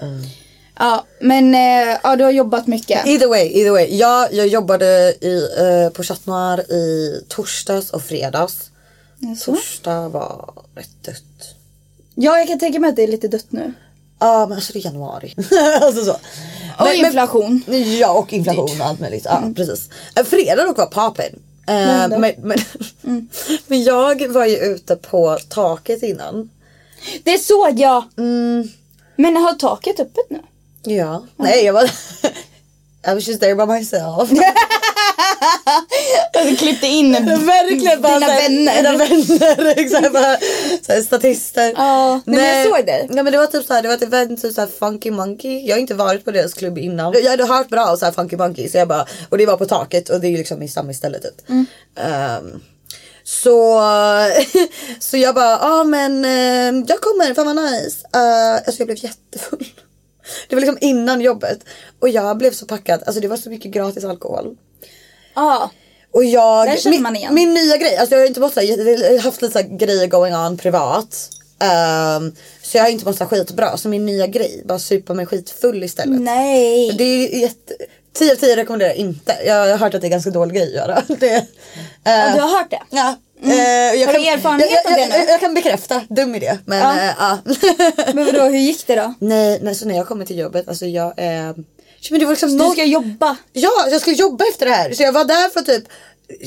Ja, 0.78 1.04
men 1.20 1.54
eh, 1.54 1.98
ja, 2.02 2.16
du 2.16 2.24
har 2.24 2.30
jobbat 2.30 2.66
mycket. 2.66 3.06
Either 3.06 3.28
way, 3.28 3.48
either 3.48 3.70
way. 3.70 3.96
Ja, 3.96 4.28
jag 4.32 4.46
jobbade 4.46 5.14
i, 5.20 5.48
eh, 5.58 5.92
på 5.92 6.02
Chat 6.02 6.26
Noir 6.26 6.72
i 6.72 7.24
torsdags 7.28 7.90
och 7.90 8.02
fredags. 8.02 8.70
Jaså? 9.18 9.52
Torsdag 9.52 10.08
var 10.08 10.52
rätt 10.74 11.04
dött. 11.04 11.54
Ja, 12.14 12.38
jag 12.38 12.48
kan 12.48 12.58
tänka 12.58 12.78
mig 12.78 12.90
att 12.90 12.96
det 12.96 13.02
är 13.02 13.08
lite 13.08 13.28
dött 13.28 13.46
nu. 13.48 13.72
Ja 14.18 14.46
men 14.46 14.56
alltså 14.56 14.72
det 14.72 14.78
är 14.78 14.84
januari. 14.84 15.34
alltså 15.82 16.04
så. 16.04 16.16
Och 16.78 16.94
inflation. 16.94 17.62
Men, 17.66 17.98
ja 17.98 18.12
och 18.12 18.32
inflation 18.32 18.80
och 18.80 18.86
allt 18.86 19.00
möjligt. 19.00 19.24
Ja 19.24 19.52
precis. 19.56 19.88
Eh, 20.16 20.24
Fredag 20.24 20.64
dock 20.64 20.78
var 20.78 20.86
papen. 20.86 21.42
Eh, 21.66 22.08
men, 22.08 22.34
men, 22.38 22.58
men 23.66 23.82
jag 23.82 24.28
var 24.28 24.46
ju 24.46 24.56
ute 24.56 24.96
på 24.96 25.38
taket 25.48 26.02
innan. 26.02 26.50
Det 27.24 27.38
såg 27.38 27.78
jag! 27.78 28.04
Men 29.16 29.36
har 29.36 29.52
taket 29.52 30.00
öppet 30.00 30.30
nu? 30.30 30.40
Ja. 30.82 31.24
Nej 31.36 31.64
jag 31.64 31.72
var 31.72 31.84
I 33.02 33.14
was 33.14 33.28
just 33.28 33.40
there 33.40 33.54
by 33.54 33.66
myself. 33.66 34.30
Du 36.44 36.56
klippte 36.56 36.86
in 36.86 37.12
Verkligen 37.12 38.02
bara 38.02 38.14
dina 38.14 38.26
såhär, 38.26 38.48
vänner. 38.48 38.76
Mina 38.76 38.96
vänner. 38.96 39.78
Exakt, 39.78 40.12
bara, 40.12 40.36
såhär, 40.86 41.02
statister. 41.02 41.72
Ja, 41.76 42.20
nej, 42.24 42.36
men 42.36 42.58
jag 42.58 42.66
såg 42.66 42.86
det. 42.86 43.06
Ja 43.10 43.22
men 43.22 43.32
det 43.32 43.38
var 43.38 43.46
typ 43.46 43.66
såhär, 43.66 43.82
det 43.82 43.88
var 43.88 43.94
ett 43.94 44.02
event 44.02 44.42
typ 44.42 44.54
såhär 44.54 44.68
Funky 44.78 45.10
Monkey. 45.10 45.66
Jag 45.66 45.74
har 45.76 45.80
inte 45.80 45.94
varit 45.94 46.24
på 46.24 46.30
deras 46.30 46.54
klubb 46.54 46.78
innan. 46.78 47.14
Jag 47.22 47.30
hade 47.30 47.46
hört 47.46 47.68
bra 47.68 47.90
om 47.90 47.96
såhär 47.96 48.12
Funky 48.12 48.36
Monkey 48.36 48.68
så 48.68 48.78
jag 48.78 48.88
bara, 48.88 49.06
och 49.28 49.38
det 49.38 49.46
var 49.46 49.56
på 49.56 49.66
taket 49.66 50.08
och 50.08 50.20
det 50.20 50.26
är 50.26 50.30
ju 50.30 50.36
liksom 50.36 50.62
i 50.62 50.68
samma 50.68 50.92
ställe 50.92 51.18
typ. 51.18 51.48
Mm. 51.48 51.66
Ehm, 51.96 52.60
så, 53.30 53.80
så 55.00 55.16
jag 55.16 55.34
bara, 55.34 55.50
ja 55.50 55.80
ah, 55.80 55.84
men 55.84 56.24
eh, 56.24 56.84
jag 56.88 57.00
kommer, 57.00 57.34
fan 57.34 57.46
vad 57.46 57.56
nice. 57.56 58.06
Uh, 58.16 58.54
alltså 58.54 58.74
jag 58.78 58.86
blev 58.86 59.04
jättefull. 59.04 59.66
Det 60.48 60.56
var 60.56 60.60
liksom 60.60 60.78
innan 60.80 61.20
jobbet. 61.20 61.64
Och 62.00 62.08
jag 62.08 62.38
blev 62.38 62.50
så 62.52 62.66
packad, 62.66 63.02
alltså 63.06 63.20
det 63.20 63.28
var 63.28 63.36
så 63.36 63.50
mycket 63.50 63.70
gratis 63.70 64.04
alkohol. 64.04 64.56
Ja. 65.34 65.70
Och 66.12 66.24
jag, 66.24 66.78
min, 66.84 67.06
min 67.30 67.54
nya 67.54 67.76
grej, 67.76 67.96
alltså 67.96 68.14
jag 68.14 68.22
har 68.22 68.26
inte 68.26 68.40
mått 68.40 68.54
så 68.54 68.60
här, 68.60 69.18
haft 69.18 69.42
lite 69.42 69.62
så 69.62 69.76
grejer 69.76 70.06
going 70.06 70.34
on 70.34 70.56
privat. 70.56 71.30
Ehm, 71.60 72.32
så 72.62 72.76
jag 72.76 72.84
har 72.84 72.90
inte 72.90 73.04
mått 73.04 73.18
så 73.18 73.26
skitbra. 73.26 73.76
Så 73.76 73.88
min 73.88 74.06
nya 74.06 74.26
grej, 74.26 74.62
bara 74.64 74.78
supa 74.78 75.14
mig 75.14 75.26
skitfull 75.26 75.82
istället. 75.82 76.20
Nej. 76.20 76.92
Det 76.98 77.04
är 77.04 77.40
jätte, 77.40 77.74
10 78.14 78.32
av 78.32 78.36
10 78.36 78.56
rekommenderar 78.56 78.88
jag 78.90 78.96
inte. 78.98 79.36
Jag 79.46 79.54
har 79.68 79.76
hört 79.76 79.94
att 79.94 80.00
det 80.00 80.06
är 80.06 80.10
ganska 80.10 80.30
dålig 80.30 80.54
grej 80.56 80.66
att 80.68 80.74
göra. 80.74 81.02
Det, 81.20 81.46
Ja, 82.04 82.28
eh, 82.28 82.34
du 82.34 82.40
har 82.40 82.48
hört 82.58 82.70
det? 82.70 82.80
Ja. 82.90 83.16
eh, 83.44 83.54
jag 84.00 84.06
Har 84.06 84.12
du 84.14 84.24
kan- 84.24 84.34
erfarenhet 84.34 84.70
jag, 84.70 84.86
av 84.86 84.92
det 84.92 85.00
jag, 85.00 85.08
nu? 85.10 85.16
jag, 85.16 85.28
jag 85.28 85.40
kan 85.40 85.54
bekräfta, 85.54 86.02
dum 86.08 86.34
idé. 86.34 86.58
Men 86.64 86.78
Ja. 86.78 87.02
ja. 87.18 87.38
ja. 87.44 87.54
Men 88.14 88.24
vadå, 88.26 88.42
hur 88.42 88.58
gick 88.58 88.86
det 88.86 88.94
då? 88.96 89.14
nej, 89.18 89.58
nej, 89.62 89.74
så 89.74 89.86
när 89.86 89.96
jag 89.96 90.08
kommer 90.08 90.24
till 90.26 90.38
jobbet, 90.38 90.68
alltså 90.68 90.86
jag 90.86 91.14
är... 91.16 91.54
men 92.10 92.18
det 92.20 92.24
var 92.24 92.32
liksom 92.32 92.50
Du 92.58 92.64
noll- 92.64 92.72
ska 92.72 92.84
jobba. 92.84 93.36
Ja, 93.52 93.70
jag 93.90 94.00
skulle 94.00 94.16
jobba 94.16 94.44
efter 94.52 94.66
det 94.66 94.72
här. 94.72 94.92
Så 94.92 95.02
jag 95.02 95.12
var 95.12 95.24
där 95.24 95.48
för 95.48 95.60
typ 95.60 95.84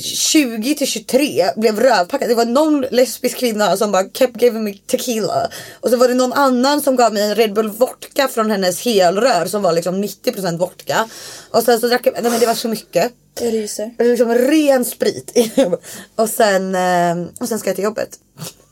20 0.00 0.74
till 0.74 0.86
23, 0.86 1.50
blev 1.56 1.80
rövpackad. 1.80 2.28
Det 2.28 2.34
var 2.34 2.44
någon 2.44 2.80
lesbisk 2.80 3.38
kvinna 3.38 3.76
som 3.76 3.92
bara 3.92 4.08
kept 4.12 4.42
giving 4.42 4.64
me 4.64 4.74
tequila. 4.74 5.50
Och 5.80 5.90
så 5.90 5.96
var 5.96 6.08
det 6.08 6.14
någon 6.14 6.32
annan 6.32 6.82
som 6.82 6.96
gav 6.96 7.12
mig 7.12 7.22
en 7.22 7.34
Red 7.34 7.52
Bull 7.52 7.68
vodka 7.70 8.28
från 8.28 8.50
hennes 8.50 8.84
helrör 8.84 9.46
som 9.46 9.62
var 9.62 9.72
liksom 9.72 10.04
90% 10.04 10.58
vodka. 10.58 11.08
Och 11.50 11.62
sen 11.62 11.80
så 11.80 11.86
drack 11.86 12.06
jag, 12.06 12.14
nej 12.22 12.30
men 12.30 12.40
det 12.40 12.46
var 12.46 12.54
så 12.54 12.68
mycket. 12.68 13.12
Jag 13.40 13.52
ryser. 13.52 13.94
Liksom 13.98 14.34
ren 14.34 14.84
sprit. 14.84 15.32
och, 16.16 16.30
sen, 16.30 16.74
eh, 16.74 17.26
och 17.40 17.48
sen 17.48 17.58
ska 17.58 17.68
jag 17.68 17.76
till 17.76 17.84
jobbet. 17.84 18.18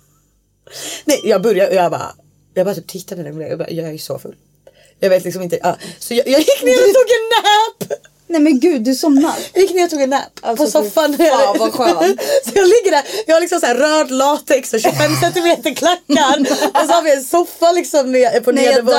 Nej 1.05 1.21
jag 1.25 1.43
började 1.43 1.71
och 1.71 1.77
jag 1.77 1.91
bara, 1.91 2.15
jag 2.55 2.67
bara 2.67 2.75
typ 2.75 2.87
tittade 2.87 3.33
på 3.33 3.39
det 3.39 3.49
jag 3.49 3.59
bara, 3.59 3.71
jag 3.71 3.95
är 3.95 3.99
så 3.99 4.19
full. 4.19 4.35
Jag 5.01 5.11
vet 5.11 5.25
liksom 5.25 5.43
inte, 5.43 5.59
ja. 5.63 5.77
så 5.99 6.15
jag, 6.15 6.29
jag 6.29 6.39
gick 6.41 6.63
ner 6.63 6.73
och 6.73 6.95
tog 6.95 7.09
en 7.11 7.29
nap. 7.89 8.12
Nej 8.33 8.41
men 8.41 8.61
gud, 8.61 8.83
du 8.83 8.95
somnar. 8.95 9.35
Jag 9.53 9.63
gick 9.63 9.75
ner 9.75 9.85
och 9.85 9.91
tog 9.91 10.01
en 10.03 10.11
nap 10.11 10.23
Alltså, 10.41 10.65
på 10.65 10.71
soffan. 10.71 11.17
fan, 11.19 11.59
vad 11.59 11.73
skönt. 11.73 12.21
så 12.45 12.51
jag 12.55 12.69
ligger 12.69 12.91
där, 12.91 13.03
jag 13.27 13.35
har 13.37 13.41
liksom 13.41 13.61
så 13.61 13.67
här 13.67 13.75
röd 13.75 14.11
latex 14.11 14.75
och 14.75 14.81
25 14.81 15.17
centimeter 15.21 15.75
klackar. 15.75 16.41
och 16.75 16.87
så 16.87 16.93
har 16.93 17.03
vi 17.03 17.13
en 17.13 17.25
soffa 17.25 17.73
liksom 17.73 18.13
ner, 18.13 18.41
på 18.41 18.53
dör. 18.53 18.93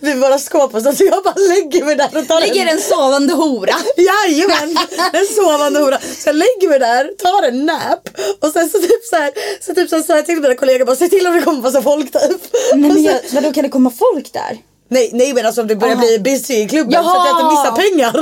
vid 0.00 0.16
våra 0.18 0.38
skåp. 0.38 0.74
Och 0.74 0.82
så, 0.82 0.92
så 0.92 1.04
jag 1.04 1.24
bara 1.24 1.34
lägger 1.34 1.84
mig 1.84 1.96
där 1.96 2.18
och 2.18 2.28
tar 2.28 2.40
Ligger 2.40 2.66
en 2.66 2.80
sovande 2.80 3.34
hora. 3.34 3.74
Jajamän, 3.96 4.76
en 5.12 5.26
sovande 5.26 5.80
hora. 5.80 5.98
Så 6.00 6.28
jag 6.28 6.36
lägger 6.36 6.68
mig 6.68 6.78
där, 6.78 7.10
tar 7.18 7.48
en 7.48 7.66
nap 7.66 8.08
och 8.40 8.52
sen 8.52 8.68
så 8.70 8.78
typ 8.78 9.04
så 9.10 9.16
här, 9.16 9.30
så 9.60 9.74
typ 9.74 9.90
så 9.90 10.02
sa 10.02 10.16
jag 10.16 10.26
till 10.26 10.40
mina 10.40 10.54
kollegor 10.54 10.84
bara 10.84 10.96
se 10.96 11.08
till 11.08 11.26
om 11.26 11.36
det 11.36 11.42
kommer 11.42 11.62
massa 11.62 11.82
folk 11.82 12.12
typ. 12.12 12.40
Nej 12.74 12.90
men 12.92 13.02
jag, 13.02 13.20
vadå 13.32 13.52
kan 13.52 13.62
det 13.62 13.68
komma 13.70 13.92
folk 13.98 14.32
där? 14.32 14.58
Nej, 14.92 15.10
nej 15.12 15.34
men 15.34 15.46
alltså 15.46 15.60
om 15.60 15.66
det 15.66 15.76
börjar 15.76 15.94
Aha. 15.94 16.06
bli 16.06 16.18
busy 16.18 16.54
i 16.54 16.68
klubben 16.68 16.92
så 16.92 16.98
Jaha. 16.98 17.20
att 17.20 17.26
jag 17.28 17.36
inte 17.36 17.44
missar 17.54 17.72
pengar. 17.82 18.12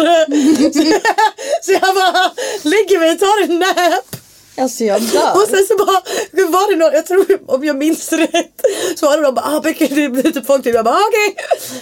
så 1.65 1.73
jag 1.73 1.95
bara 1.95 2.31
lägger 2.63 2.99
mig 2.99 3.11
och 3.13 3.19
tar 3.19 3.43
en 3.45 3.59
nap. 3.59 4.17
Alltså 4.59 4.85
jag 4.85 5.03
dör. 5.03 5.33
Och 5.35 5.49
sen 5.49 5.67
så 5.69 5.77
bara 5.77 6.03
var 6.51 6.71
det 6.71 6.77
någon, 6.77 6.93
jag 6.93 7.07
tror 7.07 7.27
om 7.47 7.65
jag 7.65 7.77
minns 7.77 8.13
rätt. 8.13 8.61
Så 8.97 9.07
var 9.07 9.17
det 9.17 9.23
någon 9.23 9.35
bara 9.35 9.47
ah 9.47 9.61
det 9.61 9.79
blir 10.09 10.33
typ 10.33 10.47
folk 10.47 10.63
till. 10.63 10.75
Jag 10.75 10.85
bara 10.85 10.95
ah, 10.95 11.03
okej. 11.09 11.37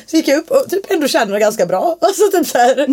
Så 0.07 0.17
gick 0.17 0.29
jag 0.29 0.39
upp 0.39 0.51
och 0.51 0.71
typ 0.71 0.91
ändå 0.91 1.09
kände 1.09 1.35
det 1.35 1.41
ganska 1.41 1.67
bra. 1.67 1.99
Alltså 2.01 2.31
typ 2.31 2.47
såhär. 2.47 2.77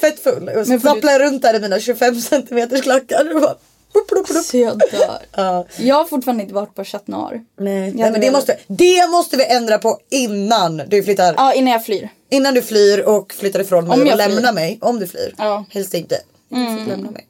Fett 0.00 0.22
full. 0.22 0.48
Och 0.48 0.66
så 0.66 0.72
Men 0.72 1.00
du- 1.00 1.10
jag 1.10 1.20
runt 1.20 1.42
där 1.42 1.54
i 1.54 1.60
mina 1.60 1.80
25 1.80 2.20
centimeters 2.20 2.82
klackar. 2.82 3.34
Och 3.34 3.40
bara, 3.40 3.54
plupp, 3.92 4.08
plupp, 4.08 4.26
plupp. 4.26 4.44
Så 4.44 4.56
jag 4.56 4.78
dör. 4.78 5.18
Ja. 5.36 5.64
Jag 5.76 5.94
har 5.96 6.04
fortfarande 6.04 6.42
inte 6.42 6.54
varit 6.54 6.74
på 6.74 6.84
Chat 6.84 7.06
Noir. 7.06 7.40
Nej, 7.60 7.92
nej 7.94 8.10
men 8.12 8.20
det 8.20 8.30
måste, 8.30 8.56
det 8.66 9.06
måste 9.10 9.36
vi 9.36 9.46
ändra 9.46 9.78
på 9.78 9.98
innan 10.10 10.82
du 10.88 11.02
flyttar. 11.02 11.34
Ja, 11.36 11.54
innan 11.54 11.72
jag 11.72 11.84
flyr. 11.84 12.08
Innan 12.30 12.54
du 12.54 12.62
flyr 12.62 12.98
och 13.00 13.32
flyttar 13.32 13.60
ifrån 13.60 13.88
mig 13.88 13.94
Om 13.94 14.00
och 14.02 14.06
jag 14.08 14.16
lämnar 14.16 14.42
flyr. 14.42 14.52
mig. 14.52 14.78
Om 14.80 14.98
du 14.98 15.06
flyr. 15.06 15.34
Ja. 15.38 15.52
Mm. 15.54 15.64
Helst 15.70 15.94
inte. 15.94 16.18
Får 16.50 16.88
lämna 16.88 17.10
mig. 17.10 17.26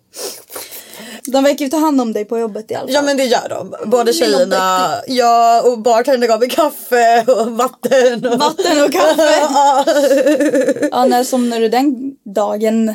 De 1.26 1.45
verkar 1.45 1.64
ju 1.64 1.71
ta 1.71 1.76
hand 1.76 2.00
om 2.00 2.12
dig 2.12 2.25
på 2.25 2.38
jobbet 2.38 2.71
i 2.71 2.75
alla 2.75 2.87
fall. 2.87 2.95
Ja 2.95 3.02
men 3.02 3.16
det 3.16 3.25
gör 3.25 3.49
de. 3.49 3.75
Både 3.90 4.12
tjejerna, 4.12 4.90
ja 5.07 5.62
och 5.62 5.78
bartendern 5.78 6.28
gav 6.31 6.40
mig 6.40 6.50
kaffe 6.50 7.25
och 7.26 7.50
vatten. 7.52 8.26
Och... 8.26 8.38
Vatten 8.38 8.85
och 8.85 8.92
kaffe. 8.92 9.33
ja. 10.90 11.04
När 11.04 11.25
somnar 11.25 11.61
du 11.61 11.69
den 11.69 12.16
dagen? 12.25 12.95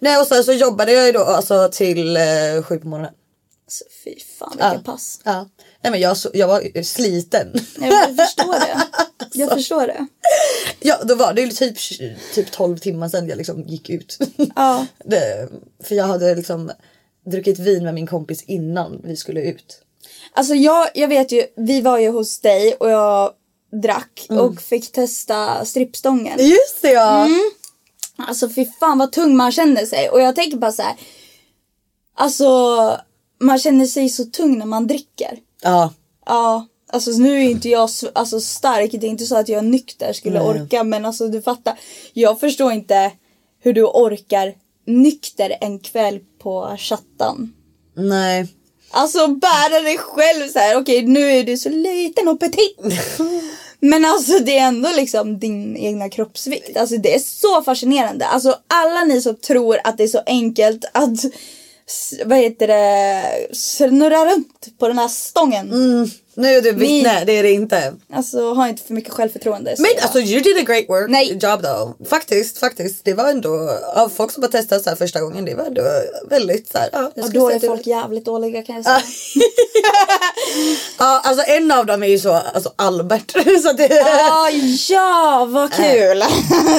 Nej 0.00 0.18
och 0.20 0.26
sen 0.26 0.44
så 0.44 0.52
jobbade 0.52 0.92
jag 0.92 1.06
ju 1.06 1.12
då 1.12 1.20
alltså 1.24 1.68
till 1.72 2.16
eh, 2.16 2.22
sju 2.64 2.78
på 2.78 2.88
morgonen. 2.88 3.12
Alltså, 3.66 3.84
fy 4.04 4.14
fan 4.38 4.50
vilka 4.52 4.72
Ja. 4.74 4.92
pass. 4.92 5.20
Ja. 5.24 5.48
Nej 5.82 5.90
men 5.90 6.00
jag, 6.00 6.16
så- 6.16 6.30
jag 6.34 6.48
var 6.48 6.82
sliten. 6.82 7.48
Nej, 7.78 7.90
Jag 7.90 8.16
förstår 8.26 8.52
det. 8.52 8.80
Jag 9.32 9.50
förstår 9.50 9.86
det. 9.86 10.06
Ja 10.80 10.98
då 11.04 11.14
var 11.14 11.32
det 11.32 11.40
ju 11.42 11.48
typ, 11.50 11.76
typ 12.34 12.50
12 12.52 12.78
timmar 12.78 13.08
sedan 13.08 13.28
jag 13.28 13.38
liksom 13.38 13.62
gick 13.62 13.90
ut. 13.90 14.18
Ja. 14.56 14.86
det, 15.04 15.48
för 15.84 15.94
jag 15.94 16.04
hade 16.04 16.34
liksom 16.34 16.70
druckit 17.30 17.58
vin 17.58 17.84
med 17.84 17.94
min 17.94 18.06
kompis 18.06 18.42
innan 18.42 19.00
vi 19.04 19.16
skulle 19.16 19.42
ut. 19.42 19.82
Alltså 20.32 20.54
jag, 20.54 20.88
jag 20.94 21.08
vet 21.08 21.32
ju, 21.32 21.46
vi 21.56 21.80
var 21.80 21.98
ju 21.98 22.08
hos 22.08 22.40
dig 22.40 22.74
och 22.74 22.90
jag 22.90 23.32
drack 23.82 24.26
och 24.28 24.60
fick 24.60 24.92
testa 24.92 25.64
strippstången. 25.64 26.38
Just 26.38 26.82
det 26.82 26.90
ja! 26.92 27.28
Alltså 28.28 28.48
fy 28.48 28.66
fan 28.80 28.98
vad 28.98 29.12
tung 29.12 29.36
man 29.36 29.52
känner 29.52 29.86
sig. 29.86 30.08
Och 30.10 30.20
jag 30.20 30.36
tänker 30.36 30.56
bara 30.56 30.72
så 30.72 30.82
här. 30.82 30.96
Alltså 32.14 32.46
man 33.40 33.58
känner 33.58 33.86
sig 33.86 34.08
så 34.08 34.24
tung 34.24 34.58
när 34.58 34.66
man 34.66 34.86
dricker. 34.86 35.38
Ja. 35.62 35.92
Ja, 36.26 36.66
alltså 36.92 37.10
nu 37.10 37.36
är 37.36 37.50
inte 37.50 37.68
jag 37.68 37.90
alltså, 38.12 38.40
stark. 38.40 38.90
Det 38.92 39.06
är 39.06 39.10
inte 39.10 39.26
så 39.26 39.36
att 39.36 39.48
jag 39.48 39.64
nykter 39.64 40.12
skulle 40.12 40.38
Nej. 40.38 40.48
orka. 40.48 40.84
Men 40.84 41.06
alltså 41.06 41.28
du 41.28 41.42
fattar. 41.42 41.78
Jag 42.12 42.40
förstår 42.40 42.72
inte 42.72 43.12
hur 43.62 43.72
du 43.72 43.84
orkar 43.84 44.54
nykter 44.86 45.56
en 45.60 45.78
kväll 45.78 46.20
på 46.38 46.76
chattan. 46.78 47.52
Nej. 47.94 48.48
Alltså 48.90 49.26
bära 49.26 49.80
dig 49.80 49.98
själv 49.98 50.48
så 50.48 50.58
här. 50.58 50.76
Okej 50.76 51.06
nu 51.06 51.30
är 51.30 51.44
du 51.44 51.56
så 51.56 51.68
liten 51.68 52.28
och 52.28 52.40
petit. 52.40 52.78
Men 53.80 54.04
alltså 54.04 54.38
det 54.38 54.58
är 54.58 54.68
ändå 54.68 54.88
liksom 54.96 55.38
din 55.38 55.76
egna 55.76 56.08
kroppsvikt. 56.08 56.76
Alltså 56.76 56.96
det 56.96 57.14
är 57.14 57.18
så 57.18 57.62
fascinerande. 57.62 58.26
Alltså 58.26 58.58
alla 58.66 59.04
ni 59.04 59.20
som 59.22 59.36
tror 59.36 59.78
att 59.84 59.98
det 59.98 60.02
är 60.02 60.08
så 60.08 60.22
enkelt 60.26 60.84
att 60.92 61.24
vad 62.24 62.38
heter 62.38 62.66
det, 62.66 63.54
snurra 63.56 64.32
runt 64.32 64.78
på 64.78 64.88
den 64.88 64.98
här 64.98 65.08
stången. 65.08 65.72
Mm. 65.72 66.10
Nu 66.40 66.48
är 66.56 66.62
du 66.62 66.72
vittne, 66.72 67.18
Ni- 67.20 67.24
det 67.24 67.32
är 67.38 67.42
det 67.42 67.52
inte. 67.52 67.94
Alltså 68.12 68.52
ha 68.54 68.68
inte 68.68 68.82
för 68.82 68.94
mycket 68.94 69.12
självförtroende. 69.12 69.74
Men 69.78 69.90
jag. 69.94 70.02
alltså 70.02 70.18
you 70.20 70.40
did 70.42 70.56
a 70.58 70.62
great 70.66 70.84
work 70.88 71.10
Nej. 71.10 71.38
job 71.42 71.62
though. 71.62 72.08
Faktiskt, 72.08 72.58
faktiskt. 72.58 73.04
Det 73.04 73.14
var 73.14 73.30
ändå, 73.30 73.70
av 73.96 74.08
folk 74.08 74.32
som 74.32 74.42
har 74.42 74.50
testat 74.50 74.82
så 74.82 74.88
här 74.90 74.96
första 74.96 75.20
gången, 75.20 75.44
det 75.44 75.54
var 75.54 75.64
ändå 75.64 75.82
väldigt 76.30 76.72
så 76.72 76.78
här, 76.78 76.88
ja, 76.92 77.10
skulle 77.10 77.28
då 77.40 77.48
är 77.50 77.54
att 77.54 77.60
det- 77.60 77.66
folk 77.68 77.86
jävligt 77.86 78.24
dåliga 78.24 78.62
kan 78.62 78.74
jag 78.76 78.84
säga. 78.84 79.02
Ja, 80.98 81.20
alltså 81.24 81.44
en 81.46 81.70
av 81.72 81.86
dem 81.86 82.02
är 82.02 82.06
ju 82.06 82.18
så, 82.18 82.32
alltså 82.32 82.72
Albert. 82.76 83.30
så 83.62 83.72
det, 83.72 84.02
Ah, 84.04 84.50
ja, 84.88 85.46
vad 85.50 85.72
kul! 85.72 86.18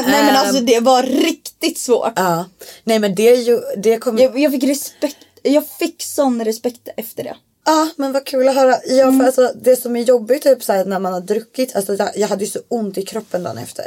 Nej 0.07 0.23
men 0.25 0.35
alltså 0.35 0.61
det 0.61 0.79
var 0.79 1.03
riktigt 1.03 1.77
svårt. 1.79 2.13
ja. 2.15 2.45
Nej 2.83 2.99
men 2.99 3.15
det 3.15 3.29
är 3.29 3.35
ju, 3.35 3.59
det 3.77 3.97
kommer, 3.97 4.21
Jag, 4.21 4.39
jag 4.39 4.51
fick 4.51 4.63
respekt, 4.63 5.17
jag 5.43 5.63
fick 5.79 6.03
sån 6.03 6.45
respekt 6.45 6.87
efter 6.97 7.23
det. 7.23 7.35
Ja 7.71 7.89
men 7.95 8.11
vad 8.11 8.25
kul 8.25 8.47
att 8.47 8.55
höra. 8.55 8.75
Ja, 8.85 9.11
för 9.11 9.25
alltså, 9.25 9.51
det 9.61 9.75
som 9.75 9.95
är 9.95 10.01
jobbigt 10.03 10.43
typ 10.43 10.63
så 10.63 10.73
här, 10.73 10.85
när 10.85 10.99
man 10.99 11.13
har 11.13 11.21
druckit. 11.21 11.75
Alltså, 11.75 11.95
jag- 11.95 12.17
jag 12.17 12.27
hade 12.27 12.43
ju 12.43 12.49
så 12.51 12.59
ont 12.67 12.97
i 12.97 13.01
kroppen 13.05 13.43
dagen 13.43 13.57
efter. 13.57 13.85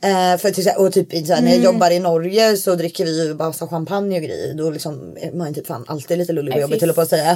Eh, 0.00 0.38
för 0.38 0.50
till, 0.50 0.66
här- 0.66 0.80
och 0.80 0.92
typ 0.92 1.26
så 1.26 1.34
här, 1.34 1.42
när 1.42 1.50
jag 1.54 1.64
jobbar 1.64 1.90
i 1.90 1.98
Norge 1.98 2.56
så 2.56 2.74
dricker 2.74 3.04
vi 3.04 3.26
ju 3.26 3.34
bara 3.34 3.52
champagne 3.52 4.16
och 4.16 4.22
grejer. 4.22 4.54
Då 4.54 4.70
liksom 4.70 5.16
är 5.20 5.32
man 5.32 5.54
typ 5.54 5.66
fan 5.66 5.84
alltid 5.88 6.18
lite 6.18 6.32
lullig 6.32 6.52
på 6.52 6.56
Nej, 6.56 6.62
jobbet 6.62 6.76
fy 6.76 6.80
höll 6.80 6.88
jag 6.88 6.96
på 6.96 7.00
att 7.02 7.08
säga. 7.08 7.30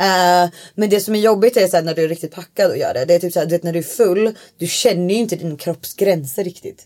Eh, 0.00 0.50
men 0.74 0.90
det 0.90 1.00
som 1.00 1.14
är 1.14 1.18
jobbigt 1.18 1.56
är 1.56 1.68
så 1.68 1.76
här, 1.76 1.82
när 1.84 1.94
du 1.94 2.04
är 2.04 2.08
riktigt 2.08 2.34
packad 2.34 2.70
och 2.70 2.76
gör 2.76 2.94
det. 2.94 3.04
Det 3.04 3.14
är 3.14 3.18
typ 3.18 3.32
så 3.32 3.38
här, 3.38 3.46
du 3.46 3.52
vet, 3.52 3.62
när 3.62 3.72
du 3.72 3.78
är 3.78 3.82
full. 3.82 4.34
Du 4.58 4.66
känner 4.66 5.14
ju 5.14 5.20
inte 5.20 5.36
din 5.36 5.56
kropps 5.56 5.94
gränser 5.94 6.44
riktigt. 6.44 6.82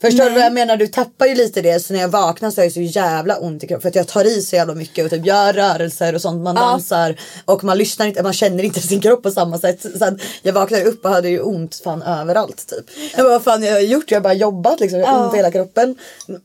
Förstår 0.00 0.24
du 0.24 0.30
vad 0.30 0.42
jag 0.42 0.52
menar? 0.52 0.76
Du 0.76 0.86
tappar 0.86 1.26
ju 1.26 1.34
lite 1.34 1.62
det. 1.62 1.80
Så 1.80 1.92
när 1.92 2.00
jag 2.00 2.08
vaknar 2.08 2.50
så 2.50 2.60
har 2.60 2.64
jag 2.64 2.72
så 2.72 2.80
jävla 2.80 3.36
ont 3.38 3.64
i 3.64 3.66
kroppen. 3.66 3.82
För 3.82 3.88
att 3.88 3.94
jag 3.94 4.08
tar 4.08 4.24
i 4.24 4.42
så 4.42 4.56
jävla 4.56 4.74
mycket 4.74 5.04
och 5.04 5.10
typ 5.10 5.26
gör 5.26 5.52
rörelser 5.52 6.14
och 6.14 6.22
sånt. 6.22 6.42
Man 6.42 6.54
dansar 6.54 7.16
och 7.44 7.64
man 7.64 7.78
lyssnar 7.78 8.06
inte. 8.06 8.22
Man 8.22 8.32
känner 8.32 8.64
inte 8.64 8.80
sin 8.80 9.00
kropp 9.00 9.22
på 9.22 9.30
samma 9.30 9.58
sätt. 9.58 9.86
Så 9.98 10.04
att 10.04 10.14
jag 10.42 10.52
vaknade 10.52 10.84
upp 10.84 11.04
och 11.04 11.10
hade 11.10 11.28
ju 11.28 11.40
ont 11.40 11.74
fan 11.84 12.02
överallt 12.02 12.66
typ. 12.66 12.84
Jag 13.16 13.24
bara 13.24 13.32
vad 13.32 13.42
fan 13.44 13.62
jag 13.62 13.72
har 13.72 13.80
gjort? 13.80 14.10
Jag 14.10 14.22
bara 14.22 14.32
jobbat 14.62 14.80
liksom. 14.80 15.00
Jag 15.00 15.06
har 15.06 15.24
ont 15.24 15.34
i 15.34 15.36
hela 15.36 15.50
kroppen. 15.50 15.96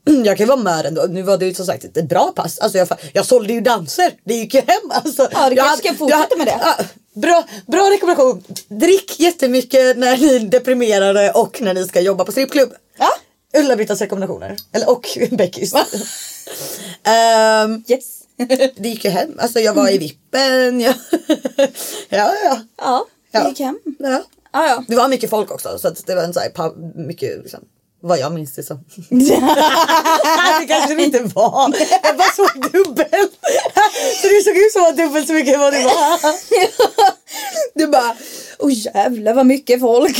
Jag 0.25 0.37
kan 0.37 0.45
ju 0.45 0.45
vara 0.45 0.59
mör 0.59 0.83
ändå. 0.83 1.05
Nu 1.09 1.21
var 1.21 1.37
det 1.37 1.45
ju 1.45 1.53
som 1.53 1.65
sagt 1.65 1.83
ett 1.83 2.09
bra 2.09 2.31
pass. 2.35 2.59
Alltså 2.59 2.77
jag, 2.77 2.87
jag 3.13 3.25
sålde 3.25 3.53
ju 3.53 3.61
danser. 3.61 4.11
Det 4.23 4.33
gick 4.33 4.53
ju 4.53 4.59
hem 4.59 4.91
alltså. 4.91 5.29
Ja, 5.31 5.49
du 5.49 5.55
jag 5.55 5.65
kanske 5.67 5.87
ska 5.87 5.97
fortsätta 5.97 6.37
med 6.37 6.47
det. 6.47 6.57
Ja, 6.61 6.75
Bra, 7.13 7.43
bra 7.67 7.81
rekommendation. 7.91 8.43
Drick 8.67 9.19
jättemycket 9.19 9.97
när 9.97 10.17
ni 10.17 10.35
är 10.35 10.39
deprimerade 10.39 11.31
och 11.31 11.61
när 11.61 11.73
ni 11.73 11.87
ska 11.87 12.01
jobba 12.01 12.25
på 12.25 12.31
strippklubb. 12.31 12.73
Ja. 12.97 13.09
Ulla-Brittas 13.59 14.01
rekommendationer. 14.01 14.57
Eller 14.71 14.89
och 14.89 15.17
Beckys. 15.31 15.73
Ehm, 17.03 17.83
Yes. 17.87 18.05
det 18.77 18.89
gick 18.89 19.05
ju 19.05 19.11
hem. 19.11 19.39
Alltså 19.39 19.59
jag 19.59 19.73
var 19.73 19.89
i 19.89 19.97
vippen. 19.97 20.81
Jag... 20.81 20.95
ja, 22.09 22.33
ja. 22.43 22.59
ja, 22.77 23.05
det 23.31 23.37
Ja. 23.39 23.49
gick 23.49 23.59
hem. 23.59 23.79
ja. 23.99 24.23
Ja, 24.53 24.67
ja. 24.67 24.83
Det 24.87 24.95
var 24.95 25.07
mycket 25.07 25.29
folk 25.29 25.51
också 25.51 25.77
så 25.79 25.89
det 26.05 26.15
var 26.15 26.23
en 26.23 26.33
så 26.33 26.39
här, 26.39 26.51
mycket 27.07 27.37
liksom, 27.43 27.59
vad 28.01 28.19
jag 28.19 28.33
minns 28.33 28.55
det 28.55 28.63
som. 28.63 28.77
det 30.59 30.65
kanske 30.67 30.95
det 30.95 31.03
inte 31.03 31.23
var. 31.23 31.75
Jag 32.03 32.17
bara 32.17 32.31
såg 32.35 32.71
dubbelt. 32.71 33.31
Så 34.21 34.27
det 34.27 34.43
såg 34.43 34.57
ut 34.57 34.73
som 34.73 34.83
att 34.83 34.97
dubbelt 34.97 35.27
så 35.27 35.33
mycket 35.33 35.59
vad 35.59 35.73
det 35.73 35.83
var. 35.83 36.19
Du 37.73 37.87
bara, 37.87 38.15
åh 38.59 38.71
jävlar 38.73 39.33
vad 39.33 39.45
mycket 39.45 39.79
folk. 39.79 40.17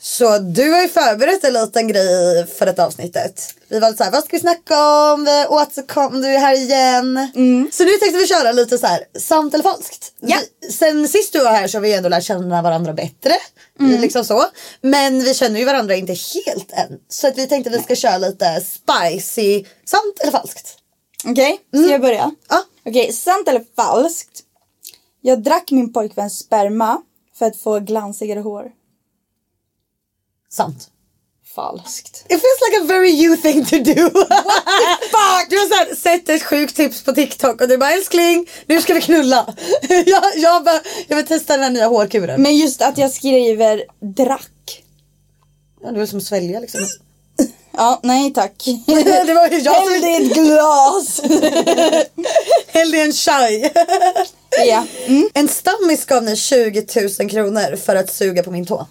Så 0.00 0.38
du 0.38 0.72
har 0.72 0.82
ju 0.82 0.88
förberett 0.88 1.44
en 1.44 1.52
liten 1.52 1.88
grej 1.88 2.46
för 2.46 2.66
detta 2.66 2.86
avsnittet. 2.86 3.54
Vi 3.68 3.78
var 3.78 3.88
lite 3.88 3.98
såhär, 3.98 4.10
vad 4.10 4.24
ska 4.24 4.36
vi 4.36 4.40
snacka 4.40 5.12
om? 5.12 5.24
Vi 5.24 5.46
återkom, 5.48 6.20
du 6.20 6.28
är 6.28 6.38
här 6.38 6.54
igen. 6.54 7.30
Så 7.72 7.84
nu 7.84 7.90
tänkte 7.90 8.18
vi 8.18 8.26
köra 8.26 8.52
lite 8.52 8.78
så 8.78 8.86
här, 8.86 9.04
sant 9.18 9.54
eller 9.54 9.64
falskt. 9.64 10.12
Ja. 10.20 10.36
Vi, 10.60 10.72
sen 10.72 11.08
sist 11.08 11.32
du 11.32 11.44
var 11.44 11.50
här 11.50 11.68
så 11.68 11.76
har 11.76 11.82
vi 11.82 11.94
ändå 11.94 12.08
lärt 12.08 12.24
känna 12.24 12.62
varandra 12.62 12.92
bättre. 12.92 13.32
Liksom 13.78 14.24
så. 14.24 14.44
Men 14.80 15.20
vi 15.20 15.34
känner 15.34 15.60
ju 15.60 15.66
varandra 15.66 15.94
inte 15.94 16.12
helt 16.12 16.72
än. 16.72 16.98
Så 17.08 17.28
att 17.28 17.38
vi 17.38 17.46
tänkte 17.46 17.70
att 17.70 17.76
vi 17.76 17.82
ska 17.82 17.94
köra 17.94 18.18
lite 18.18 18.60
spicy, 18.60 19.64
sant 19.84 20.18
eller 20.20 20.32
falskt. 20.32 20.76
Okej, 21.26 21.60
ska 21.72 21.92
jag 21.92 22.00
börja? 22.00 22.30
Ja. 22.48 22.64
Okej, 22.86 23.12
sant 23.12 23.48
eller 23.48 23.64
falskt? 23.76 24.40
Jag 25.20 25.42
drack 25.42 25.70
min 25.70 25.92
pojkväns 25.92 26.38
sperma 26.38 27.02
för 27.38 27.46
att 27.46 27.56
få 27.56 27.80
glansigare 27.80 28.40
hår. 28.40 28.77
Sant. 30.50 30.88
Falskt. 31.54 32.24
It 32.28 32.40
feels 32.40 32.60
like 32.68 32.82
a 32.82 32.84
very 32.86 33.10
you 33.10 33.36
thing 33.36 33.64
to 33.64 33.76
do. 33.76 34.10
Fuck! 34.10 35.50
Du 35.50 35.58
har 35.58 35.68
så 35.68 35.74
här, 35.74 35.94
sett 35.94 36.28
ett 36.28 36.42
sjukt 36.42 36.76
tips 36.76 37.02
på 37.02 37.12
TikTok 37.12 37.60
och 37.60 37.68
du 37.68 37.78
bara 37.78 37.92
älskling, 37.92 38.46
nu 38.66 38.80
ska 38.80 38.94
vi 38.94 39.00
knulla. 39.00 39.54
jag, 40.06 40.22
jag, 40.36 40.64
bara, 40.64 40.80
jag 41.08 41.16
vill 41.16 41.26
testa 41.26 41.52
den 41.52 41.62
här 41.62 41.70
nya 41.70 41.86
hårkuren. 41.86 42.42
Men 42.42 42.56
just 42.56 42.82
att 42.82 42.98
jag 42.98 43.12
skriver 43.12 43.84
drack. 44.00 44.84
Ja, 45.82 45.90
det 45.90 45.98
var 45.98 46.06
som 46.06 46.18
att 46.18 46.24
svälja 46.24 46.60
liksom. 46.60 46.80
Ja, 47.72 48.00
nej 48.02 48.32
tack. 48.32 48.64
det 48.86 49.34
var 49.34 49.64
jag 49.64 49.72
Häll 49.72 50.04
i 50.04 50.26
ett 50.26 50.34
glas. 50.34 51.20
Hällde 52.66 52.96
i 52.96 53.00
en 53.00 53.12
chai. 53.12 53.70
ja. 54.66 54.86
Mm. 55.06 55.28
En 55.34 55.48
stammis 55.48 56.04
gav 56.04 56.22
ni 56.22 56.36
20 56.36 56.86
000 57.20 57.30
kronor 57.30 57.76
för 57.76 57.96
att 57.96 58.12
suga 58.12 58.42
på 58.42 58.50
min 58.50 58.66
tå. 58.66 58.86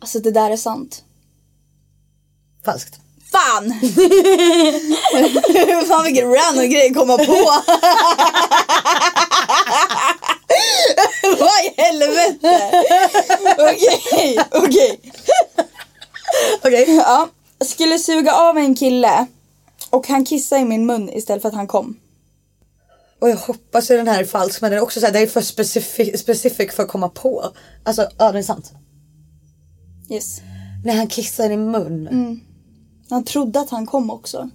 Alltså 0.00 0.20
det 0.20 0.30
där 0.30 0.50
är 0.50 0.56
sant. 0.56 1.02
Falskt. 2.64 3.00
Fan! 3.32 3.64
Fan 5.88 6.04
vilken 6.04 6.34
random 6.34 6.70
grej 6.70 6.88
att 6.90 6.96
komma 6.96 7.18
på. 7.18 7.32
Vad 11.38 11.64
i 11.64 11.74
helvete? 11.76 12.70
Okej, 13.58 14.38
okej. 14.50 15.00
Okej. 16.64 16.96
Ja, 16.96 17.28
skulle 17.64 17.98
suga 17.98 18.34
av 18.34 18.58
en 18.58 18.74
kille 18.74 19.26
och 19.90 20.08
han 20.08 20.24
kissade 20.24 20.60
i 20.60 20.64
min 20.64 20.86
mun 20.86 21.10
istället 21.10 21.42
för 21.42 21.48
att 21.48 21.54
han 21.54 21.66
kom. 21.66 21.96
Och 23.20 23.30
jag 23.30 23.36
hoppas 23.36 23.90
att 23.90 23.96
den 23.96 24.08
här 24.08 24.20
är 24.20 24.24
falsk 24.24 24.60
men 24.60 24.70
den 24.70 24.78
är 24.78 24.82
också 24.82 25.00
så 25.00 25.06
här, 25.06 25.12
det 25.12 25.20
är 25.20 25.26
för 25.26 25.40
specific 26.16 26.74
för 26.74 26.82
att 26.82 26.88
komma 26.88 27.08
på. 27.08 27.52
Alltså 27.84 28.08
ja 28.18 28.32
det 28.32 28.38
är 28.38 28.42
sant. 28.42 28.72
Yes. 30.10 30.40
När 30.84 30.94
han 30.94 31.06
kissar 31.06 31.50
i 31.50 31.56
mun. 31.56 32.40
Han 33.10 33.24
trodde 33.24 33.60
att 33.60 33.70
han 33.70 33.86
kom 33.86 34.10
också. 34.10 34.50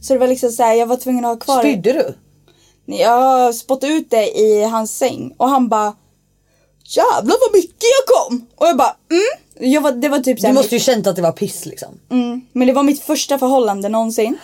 Så 0.00 0.12
det 0.12 0.18
var 0.18 0.28
liksom 0.28 0.50
så 0.50 0.62
här, 0.62 0.74
jag 0.74 0.86
var 0.86 0.96
tvungen 0.96 1.24
att 1.24 1.30
ha 1.30 1.36
kvar 1.36 1.60
Spydde 1.60 1.92
du? 1.92 2.14
Jag 2.94 3.54
spottade 3.54 3.92
ut 3.92 4.10
det 4.10 4.38
i 4.38 4.62
hans 4.64 4.96
säng 4.98 5.34
och 5.36 5.48
han 5.48 5.68
bara 5.68 5.94
Jävlar 6.84 7.36
vad 7.40 7.52
mycket 7.52 7.82
jag 7.82 8.16
kom! 8.16 8.46
Och 8.56 8.66
jag 8.66 8.76
bara 8.76 8.96
mm. 9.10 9.72
Jag 9.72 9.80
var, 9.80 9.92
det 9.92 10.08
var 10.08 10.18
typ 10.18 10.36
Du 10.36 10.40
såhär, 10.40 10.54
måste 10.54 10.74
ju 10.74 10.80
känt 10.80 11.06
att 11.06 11.16
det 11.16 11.22
var 11.22 11.32
piss 11.32 11.66
liksom. 11.66 11.88
mm, 12.10 12.40
Men 12.52 12.66
det 12.66 12.72
var 12.72 12.82
mitt 12.82 13.02
första 13.02 13.38
förhållande 13.38 13.88
någonsin. 13.88 14.38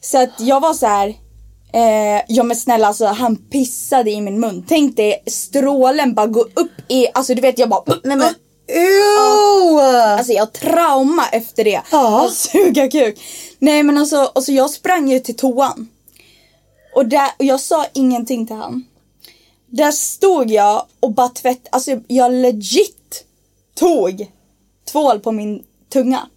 Så 0.00 0.22
att 0.22 0.30
jag 0.38 0.60
var 0.60 0.74
så 0.74 0.86
här. 0.86 1.08
Eh, 1.72 2.22
ja 2.28 2.42
men 2.42 2.56
snälla 2.56 2.86
alltså 2.86 3.06
han 3.06 3.36
pissade 3.36 4.10
i 4.10 4.20
min 4.20 4.40
mun. 4.40 4.64
Tänk 4.68 4.96
dig 4.96 5.22
strålen 5.26 6.14
bara 6.14 6.26
gå 6.26 6.40
upp 6.40 6.72
i, 6.88 7.06
alltså 7.14 7.34
du 7.34 7.40
vet 7.42 7.58
jag 7.58 7.68
bara 7.68 7.82
Nej 8.04 8.16
men 8.16 8.34
ew! 8.70 9.80
Alltså 9.80 10.32
jag 10.32 10.42
har 10.42 10.46
trauma 10.46 11.28
efter 11.32 11.64
det. 11.64 11.82
Ja. 11.90 12.26
Att 12.26 12.34
suga 12.34 12.90
kuk. 12.90 13.20
Nej 13.58 13.82
men 13.82 13.98
alltså, 13.98 14.16
alltså 14.34 14.52
jag 14.52 14.70
sprang 14.70 15.10
ju 15.10 15.20
till 15.20 15.36
toan. 15.36 15.88
Och, 16.94 17.06
där, 17.06 17.30
och 17.38 17.44
jag 17.44 17.60
sa 17.60 17.86
ingenting 17.92 18.46
till 18.46 18.56
han. 18.56 18.84
Där 19.66 19.92
stod 19.92 20.50
jag 20.50 20.86
och 21.00 21.12
bara 21.12 21.28
tvätt, 21.28 21.66
alltså 21.72 21.90
jag 22.06 22.32
legit 22.32 23.24
tog 23.78 24.26
tvål 24.92 25.20
på 25.20 25.32
min 25.32 25.62
tunga. 25.92 26.28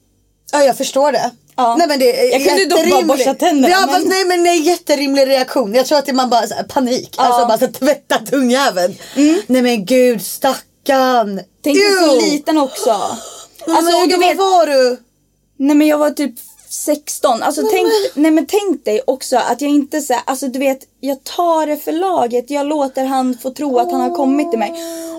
Ja 0.52 0.64
jag 0.64 0.78
förstår 0.78 1.12
det. 1.12 1.32
Ja. 1.56 1.76
Nej, 1.76 1.88
men 1.88 2.00
det 2.00 2.20
är 2.20 2.32
Jag 2.32 2.48
kunde 2.48 2.66
dock 2.66 2.90
bara 2.90 3.02
borsta 3.02 3.34
tänderna, 3.34 3.70
Ja, 3.70 3.80
men- 3.80 3.90
fast, 3.90 4.08
nej 4.08 4.26
men 4.26 4.44
nej 4.44 4.62
jätterimlig 4.62 5.28
reaktion. 5.28 5.74
Jag 5.74 5.86
tror 5.86 5.98
att 5.98 6.06
det 6.06 6.14
man 6.14 6.30
bara 6.30 6.40
här, 6.40 6.64
panik. 6.64 7.16
Alltså 7.18 7.46
bara 7.48 7.58
så 7.58 7.66
här, 7.66 7.72
tvätta 7.72 8.20
tungjäveln. 8.20 8.96
Nej 9.48 9.62
men 9.62 9.86
gud 9.86 10.22
stackarn. 10.84 11.42
Tänk 11.64 11.78
dig 11.78 11.94
så 12.08 12.32
liten 12.32 12.58
också. 12.58 12.92
Alltså, 12.92 13.96
och 13.96 14.02
hur 14.02 14.08
du 14.08 14.18
vet, 14.18 14.38
var 14.38 14.66
du? 14.66 14.98
nej 15.58 15.76
men 15.76 15.88
jag 15.88 15.98
var 15.98 16.12
typ 16.12 16.36
16. 16.70 17.44
Alltså 17.44 17.62
tänk, 17.72 17.88
nej 18.14 18.32
men 18.32 18.46
tänk 18.46 18.86
dig 18.86 19.02
också 19.08 19.38
att 19.38 19.62
jag 19.62 19.72
inte 19.72 20.02
så 20.02 20.16
alltså 20.26 20.48
du 20.48 20.60
vet, 20.60 20.80
jag 21.00 21.24
tar 21.24 21.68
det 21.68 21.78
för 21.78 21.92
laget. 21.92 22.50
Jag 22.50 22.66
låter 22.66 23.06
han 23.06 23.38
få 23.38 23.50
tro 23.50 23.80
att 23.80 23.92
han 23.92 24.02
har 24.02 24.16
kommit 24.16 24.52
till 24.52 24.60
mig. 24.60 24.74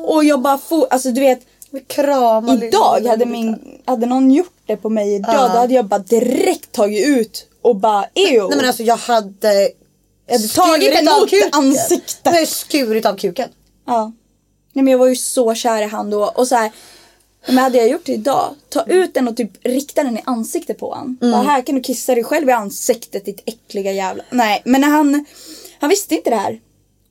Och 0.05 0.25
jag 0.25 0.41
bara 0.41 0.59
får, 0.59 0.87
alltså 0.91 1.11
du 1.11 1.21
vet, 1.21 1.41
Krama 1.87 2.55
idag 2.55 2.97
lilla 2.99 3.11
hade 3.11 3.27
min, 3.27 3.81
hade 3.85 4.07
någon 4.07 4.31
gjort 4.31 4.63
det 4.67 4.77
på 4.77 4.91
mig 4.91 5.15
idag 5.15 5.51
då 5.53 5.59
hade 5.59 5.75
jag 5.75 5.85
bara 5.85 5.99
direkt 5.99 6.73
tagit 6.73 7.07
ut 7.07 7.47
och 7.63 7.77
bara 7.77 8.05
ew. 8.15 8.49
Nej 8.49 8.57
men 8.57 8.67
alltså 8.67 8.83
jag 8.83 8.97
hade 8.97 9.71
jag 10.27 10.35
hade 10.35 10.49
tagit 10.49 10.83
skurit 10.83 10.95
den 10.95 11.09
av 11.09 11.21
mot 11.21 11.31
kuken. 11.31 11.49
ansiktet. 11.53 12.21
Jag 12.23 12.33
hade 12.33 12.47
skurit 12.47 13.07
av 13.07 13.17
kuken. 13.17 13.49
Ja. 13.87 14.13
Nej 14.75 14.85
men 14.85 14.93
jag 14.93 14.99
var 14.99 15.07
ju 15.07 15.17
så 15.17 15.55
kär 15.55 15.83
i 15.83 15.87
han 15.87 16.11
då 16.11 16.25
och 16.25 16.49
så 16.49 16.55
här. 16.55 16.73
Men 17.47 17.59
hade 17.59 17.79
jag 17.79 17.89
gjort 17.89 18.07
det 18.07 18.13
idag, 18.13 18.55
ta 18.69 18.83
ut 18.87 19.15
den 19.15 19.29
och 19.29 19.37
typ 19.37 19.51
rikta 19.67 20.03
den 20.03 20.19
i 20.19 20.23
ansiktet 20.25 20.79
på 20.79 20.95
han. 20.95 21.17
Bara, 21.21 21.43
här 21.43 21.63
kan 21.63 21.75
du 21.75 21.81
kissa 21.81 22.15
dig 22.15 22.25
själv 22.25 22.49
i 22.49 22.53
ansiktet 22.53 23.25
ditt 23.25 23.43
äckliga 23.47 23.93
jävla. 23.93 24.25
Nej 24.31 24.63
men 24.65 24.81
när 24.81 24.89
han, 24.89 25.25
han 25.81 25.91
visste 25.91 26.15
inte 26.15 26.31
det 26.31 26.37
här. 26.37 26.61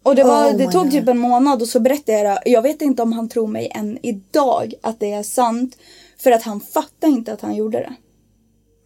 Och 0.04 0.16
det, 0.16 0.24
var, 0.24 0.50
Oh 0.50 0.58
det 0.58 0.72
tog 0.72 0.84
God. 0.84 0.92
typ 0.92 1.08
en 1.08 1.18
månad 1.18 1.62
och 1.62 1.68
så 1.68 1.80
berättade 1.80 2.18
jag 2.18 2.26
det. 2.26 2.50
Jag 2.50 2.62
vet 2.62 2.82
inte 2.82 3.02
om 3.02 3.14
han 3.14 3.30
tror 3.30 3.48
mig 3.48 3.72
än 3.76 4.00
idag 4.02 4.74
att 4.82 5.00
det 5.00 5.12
är 5.14 5.24
sant. 5.24 5.78
För 6.18 6.32
att 6.32 6.44
han 6.44 6.62
fattar 6.62 7.08
inte 7.08 7.34
att 7.34 7.42
han 7.42 7.56
gjorde 7.56 7.78
det. 7.78 7.94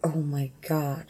Oh 0.07 0.17
my 0.17 0.51
god. 0.67 1.05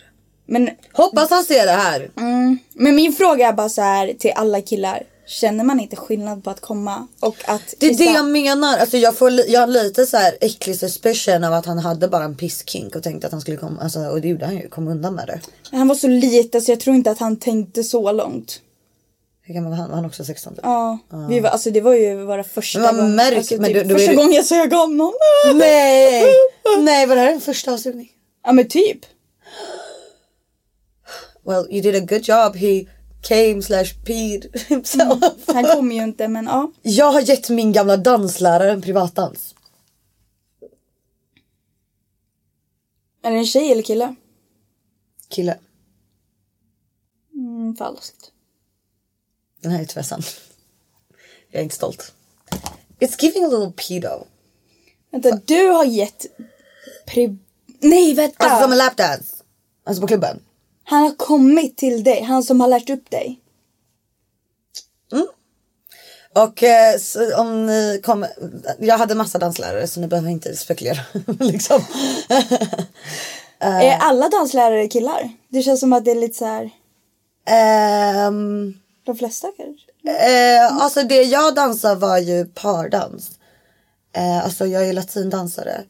Men, 0.45 0.69
Hoppas 0.93 1.30
han 1.30 1.43
ser 1.43 1.65
det 1.65 1.71
här. 1.71 2.12
mm, 2.17 2.58
men 2.73 2.95
min 2.95 3.13
fråga 3.13 3.47
är 3.47 3.53
bara 3.53 3.69
så 3.69 3.82
här 3.82 4.13
till 4.19 4.32
alla 4.36 4.62
killar. 4.62 5.03
Känner 5.27 5.63
man 5.63 5.79
inte 5.79 5.95
skillnad 5.95 6.43
på 6.43 6.49
att 6.49 6.61
komma 6.61 7.07
och 7.19 7.35
att 7.45 7.73
Det 7.79 7.85
är 7.87 7.97
det 7.97 8.03
jag 8.03 8.25
menar. 8.29 8.77
Alltså 8.77 8.97
jag, 8.97 9.15
får, 9.17 9.31
jag 9.31 9.59
har 9.59 9.67
lite 9.67 10.05
så 10.05 10.17
här 10.17 10.37
äcklig 10.41 10.79
suspicion 10.79 11.43
av 11.43 11.53
att 11.53 11.65
han 11.65 11.77
hade 11.79 12.07
bara 12.07 12.23
en 12.23 12.35
pisskink 12.37 12.95
och 12.95 13.03
tänkte 13.03 13.27
att 13.27 13.31
han 13.33 13.41
skulle 13.41 13.57
komma. 13.57 13.81
Alltså, 13.81 13.99
och 13.99 14.21
det 14.21 14.27
gjorde 14.27 14.45
han 14.45 14.55
ju. 14.57 14.69
Kom 14.69 14.87
undan 14.87 15.15
med 15.15 15.27
det. 15.27 15.39
Han 15.77 15.87
var 15.87 15.95
så 15.95 16.07
liten 16.07 16.61
så 16.61 16.71
jag 16.71 16.79
tror 16.79 16.95
inte 16.95 17.11
att 17.11 17.19
han 17.19 17.35
tänkte 17.39 17.83
så 17.83 18.11
långt. 18.11 18.61
Hur 19.41 19.53
gammal 19.53 19.69
var 19.71 19.77
han? 19.77 19.89
Var 19.89 19.95
han 19.95 20.05
också 20.05 20.25
16? 20.25 20.53
Typ? 20.55 20.61
Ja, 20.63 20.97
vi 21.29 21.39
var, 21.39 21.49
alltså 21.49 21.71
det 21.71 21.81
var 21.81 21.93
ju 21.93 22.23
våra 22.25 22.43
första 22.43 22.79
Men 22.79 22.95
gång- 22.97 23.15
märker- 23.15 23.37
alltså, 23.37 23.55
men 23.61 23.73
typ, 23.73 23.83
då 23.87 23.89
är 23.89 23.97
första 23.97 24.11
det- 24.11 24.17
gången 24.17 24.33
jag 24.33 24.45
sög 24.45 24.71
någon. 24.71 25.13
Nej! 25.55 26.25
Nej 26.79 27.05
var 27.07 27.15
det 27.15 27.21
här 27.21 27.31
en 27.33 27.41
första 27.41 27.73
avsugning? 27.73 28.11
Ja 28.45 28.51
men 28.51 28.67
typ. 28.67 28.99
Well 31.45 31.67
you 31.71 31.81
did 31.81 31.95
a 31.95 32.05
good 32.09 32.23
job. 32.29 32.55
He 32.55 32.85
came 33.27 33.61
slash 33.61 33.93
peed 34.05 34.45
himself. 34.67 35.47
Han 35.47 35.63
kom 35.63 35.91
ju 35.91 36.03
inte 36.03 36.27
men 36.27 36.45
ja. 36.45 36.71
Jag 36.81 37.11
har 37.11 37.21
gett 37.21 37.49
min 37.49 37.73
gamla 37.73 37.97
danslärare 37.97 38.71
en 38.71 38.81
privatdans. 38.81 39.55
Är 43.23 43.31
det 43.31 43.37
en 43.37 43.45
tjej 43.45 43.71
eller 43.71 43.83
kille? 43.83 44.15
Kille. 45.29 45.57
Mm, 47.33 47.75
falskt. 47.75 48.31
Den 49.61 49.71
här 49.71 49.81
är 49.81 49.85
tyvärr 49.85 50.03
sann. 50.03 50.21
Jag 51.51 51.59
är 51.59 51.63
inte 51.63 51.75
stolt. 51.75 52.13
It's 52.99 53.23
giving 53.23 53.45
a 53.45 53.47
little 53.47 53.71
pedo. 53.71 54.27
Vänta, 55.11 55.39
du 55.45 55.67
har 55.67 55.85
gett 55.85 56.25
pri... 57.05 57.37
Nej 57.79 58.13
vänta! 58.13 58.45
Alltså 58.45 58.63
som 58.63 58.71
en 58.71 58.77
lapdance. 58.77 59.43
Alltså 59.83 60.01
på 60.01 60.07
klubben. 60.07 60.39
Han 60.89 61.02
har 61.02 61.12
kommit 61.12 61.78
till 61.78 62.04
dig, 62.04 62.21
han 62.21 62.43
som 62.43 62.62
har 62.62 62.67
lärt 62.67 62.89
upp 62.89 63.10
dig. 63.10 63.39
Och 66.34 66.63
eh, 66.63 66.95
om 67.38 67.65
ni 67.65 68.02
kommer, 68.04 68.30
jag 68.80 68.97
hade 68.97 69.15
massa 69.15 69.39
danslärare 69.39 69.88
så 69.88 70.00
ni 70.00 70.08
behöver 70.08 70.30
inte 70.30 70.56
spekulera. 70.56 71.00
liksom. 71.39 71.82
Är 73.60 73.97
alla 73.97 74.30
danslärare 74.30 74.88
killar? 74.88 75.30
Det 75.50 75.62
känns 75.62 75.80
som 75.80 75.93
att 75.93 76.06
det 76.06 76.12
är 76.12 76.15
lite 76.15 76.38
så 76.38 76.45
här. 76.45 76.69
Ehm, 77.47 78.73
de 79.06 79.17
flesta 79.17 79.47
kanske? 79.58 79.86
eh, 80.08 80.84
alltså 80.84 81.04
det 81.04 81.23
jag 81.23 81.56
dansar 81.56 81.95
var 81.95 82.17
ju 82.17 82.45
pardans. 82.45 83.30
Eh, 84.13 84.45
alltså 84.45 84.65
jag 84.65 84.88
är 84.88 84.93
latindansare. 84.93 85.84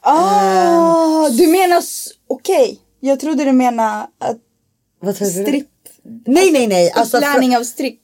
Ah, 0.00 1.28
du 1.28 1.46
menar, 1.46 1.82
okej. 2.26 2.80
Jag 3.04 3.20
trodde 3.20 3.44
du 3.44 3.52
menade 3.52 4.06
att 4.18 4.36
Vad 5.00 5.16
tror 5.16 5.26
du? 5.28 5.32
stripp, 5.32 5.68
Nej 6.26 6.52
nej 6.52 6.66
nej. 6.66 6.92
Alltså, 6.94 7.16
upplärning 7.16 7.56
av 7.56 7.64
stripp. 7.64 8.00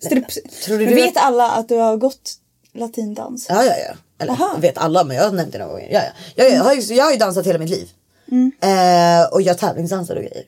stripp. 0.00 0.28
Tror 0.64 0.78
du 0.78 0.84
Men 0.84 0.94
vet 0.94 1.16
alla 1.16 1.50
att 1.50 1.68
du 1.68 1.76
har 1.76 1.96
gått 1.96 2.34
latindans? 2.74 3.46
Ja, 3.48 3.64
ja, 3.64 3.74
ja. 3.88 3.94
Eller 4.18 4.32
Aha. 4.32 4.56
vet 4.58 4.78
alla 4.78 5.04
men 5.04 5.16
jag 5.16 5.24
har 5.24 5.32
nämnt 5.32 5.52
det 5.52 5.58
några 5.58 5.72
gånger. 5.72 5.88
Ja, 5.92 6.00
ja. 6.04 6.10
Jag, 6.44 6.52
jag, 6.52 6.64
har 6.64 6.74
ju, 6.74 6.94
jag 6.94 7.04
har 7.04 7.12
ju 7.12 7.18
dansat 7.18 7.46
hela 7.46 7.58
mitt 7.58 7.70
liv. 7.70 7.90
Mm. 8.30 8.52
Eh, 8.60 9.32
och 9.32 9.42
jag 9.42 9.58
tävlingsdansar 9.58 10.16
och 10.16 10.22
grejer. 10.22 10.44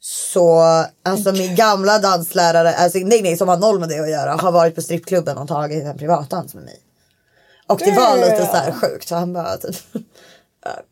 Så 0.00 0.60
alltså 1.02 1.32
min 1.32 1.54
gamla 1.54 1.98
danslärare, 1.98 2.74
alltså, 2.74 2.98
nej 2.98 3.22
nej 3.22 3.36
som 3.36 3.48
har 3.48 3.56
noll 3.56 3.80
med 3.80 3.88
det 3.88 3.98
att 3.98 4.10
göra, 4.10 4.32
har 4.32 4.52
varit 4.52 4.74
på 4.74 4.82
strippklubben 4.82 5.38
och 5.38 5.48
tagit 5.48 5.84
en 5.84 5.98
privatdans 5.98 6.54
med 6.54 6.64
mig. 6.64 6.80
Och 7.66 7.78
det 7.84 7.92
var 7.92 8.16
lite 8.16 8.46
så 8.46 8.56
här 8.56 8.72
sjukt. 8.72 9.08
Så 9.08 9.14
han 9.14 9.32
bara 9.32 9.56
typ, 9.58 9.76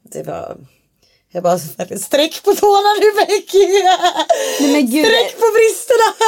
det 0.02 0.22
var 0.22 0.56
jag 1.32 1.42
bara 1.42 1.58
sträck 1.58 2.42
på 2.42 2.54
tårna 2.54 2.88
nu 3.00 3.12
Becky! 3.16 3.66
Nej. 4.72 5.04
Sträck 5.04 5.40
på 5.40 5.46
bristerna! 5.54 6.26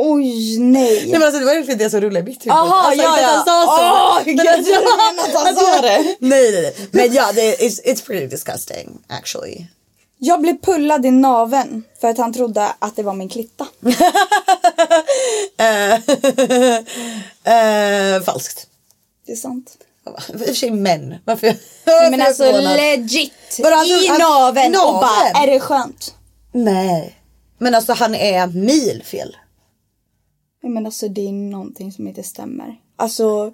Oj 0.00 0.58
nej. 0.58 1.00
Nej 1.00 1.12
men 1.12 1.22
alltså 1.22 1.40
det 1.40 1.46
var 1.46 1.54
verkligen 1.54 1.78
det 1.78 1.90
som 1.90 2.00
rullade 2.00 2.20
i 2.20 2.22
mitt 2.22 2.46
huvud. 2.46 2.52
Aha, 2.52 2.76
alltså, 2.76 3.02
ja, 3.02 4.22
inte 4.26 4.30
ja. 4.30 4.32
Men 4.36 4.36
gud, 4.36 4.48
att 4.48 4.66
jag 4.66 4.82
menar 4.82 5.24
att 5.24 5.46
han 5.46 5.56
sa 5.56 5.80
det. 5.80 6.16
Nej 6.18 6.52
nej 6.52 6.62
nej. 6.62 6.88
Men 6.90 7.12
ja, 7.12 7.32
det, 7.34 7.56
it's, 7.56 7.82
it's 7.84 8.06
pretty 8.06 8.26
disgusting 8.26 8.98
actually. 9.08 9.66
Jag 10.18 10.40
blev 10.40 10.60
pullad 10.60 11.06
i 11.06 11.10
naven 11.10 11.84
för 12.00 12.08
att 12.08 12.18
han 12.18 12.32
trodde 12.32 12.72
att 12.78 12.96
det 12.96 13.02
var 13.02 13.14
min 13.14 13.28
klitta. 13.28 13.66
Eh, 15.60 15.94
eh, 17.54 18.22
falskt. 18.22 18.66
Det 19.26 19.32
är 19.32 19.36
sant. 19.36 19.76
I 20.28 20.34
och 20.34 20.40
för 20.40 20.54
sig 20.54 20.70
män. 20.70 21.14
Varför? 21.24 21.46
Nej, 21.86 22.10
men 22.10 22.20
alltså 22.22 22.60
legit. 22.60 23.32
Vadå, 23.58 23.76
alltså, 23.76 24.14
I 24.14 24.18
naveln 24.18 24.74
och 24.74 24.92
bara, 24.92 25.42
är 25.42 25.46
det 25.46 25.60
skönt? 25.60 26.14
Nej. 26.52 27.14
Men 27.58 27.74
alltså 27.74 27.92
han 27.92 28.14
är 28.14 28.46
mil 28.46 29.02
fel. 29.04 29.36
Nej, 30.62 30.72
men 30.72 30.86
alltså 30.86 31.08
det 31.08 31.28
är 31.28 31.32
någonting 31.32 31.92
som 31.92 32.08
inte 32.08 32.22
stämmer. 32.22 32.74
Alltså, 32.96 33.52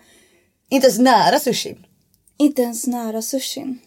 Inte 0.71 0.87
ens 0.87 0.99
nära 0.99 1.41
sushin. 1.41 1.87
inte 2.39 2.63
ens 2.63 2.87
nära 2.87 3.23
sushin. 3.23 3.79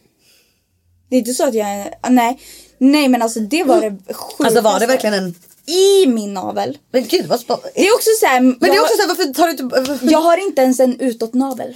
Det 1.10 1.16
är 1.16 1.20
inte 1.20 1.34
så 1.34 1.48
att 1.48 1.54
jag 1.54 1.70
är, 1.70 1.94
nej. 2.10 2.40
Nej 2.78 3.08
men 3.08 3.22
alltså 3.22 3.40
det 3.40 3.64
var 3.64 3.82
det 3.82 4.14
sjukaste. 4.14 4.44
Alltså 4.44 4.62
var 4.62 4.80
det 4.80 4.86
verkligen 4.86 5.14
en... 5.14 5.36
I 5.66 6.08
min 6.08 6.34
navel. 6.34 6.78
Men 6.92 7.08
gud 7.08 7.26
vad 7.26 7.40
spännande. 7.40 7.72
Det 7.76 7.88
är 7.88 7.96
också 7.96 8.10
så 8.20 8.26
här, 8.26 8.42
Men 8.42 8.60
det 8.60 8.68
är 8.68 8.82
också 8.82 8.96
såhär 8.96 9.08
varför 9.08 9.34
tar 9.34 9.46
du 9.46 9.52
inte... 9.52 9.64
Varför... 9.64 10.12
jag 10.12 10.22
har 10.22 10.48
inte 10.48 10.62
ens 10.62 10.80
en 10.80 11.00
utåtnavel. 11.00 11.76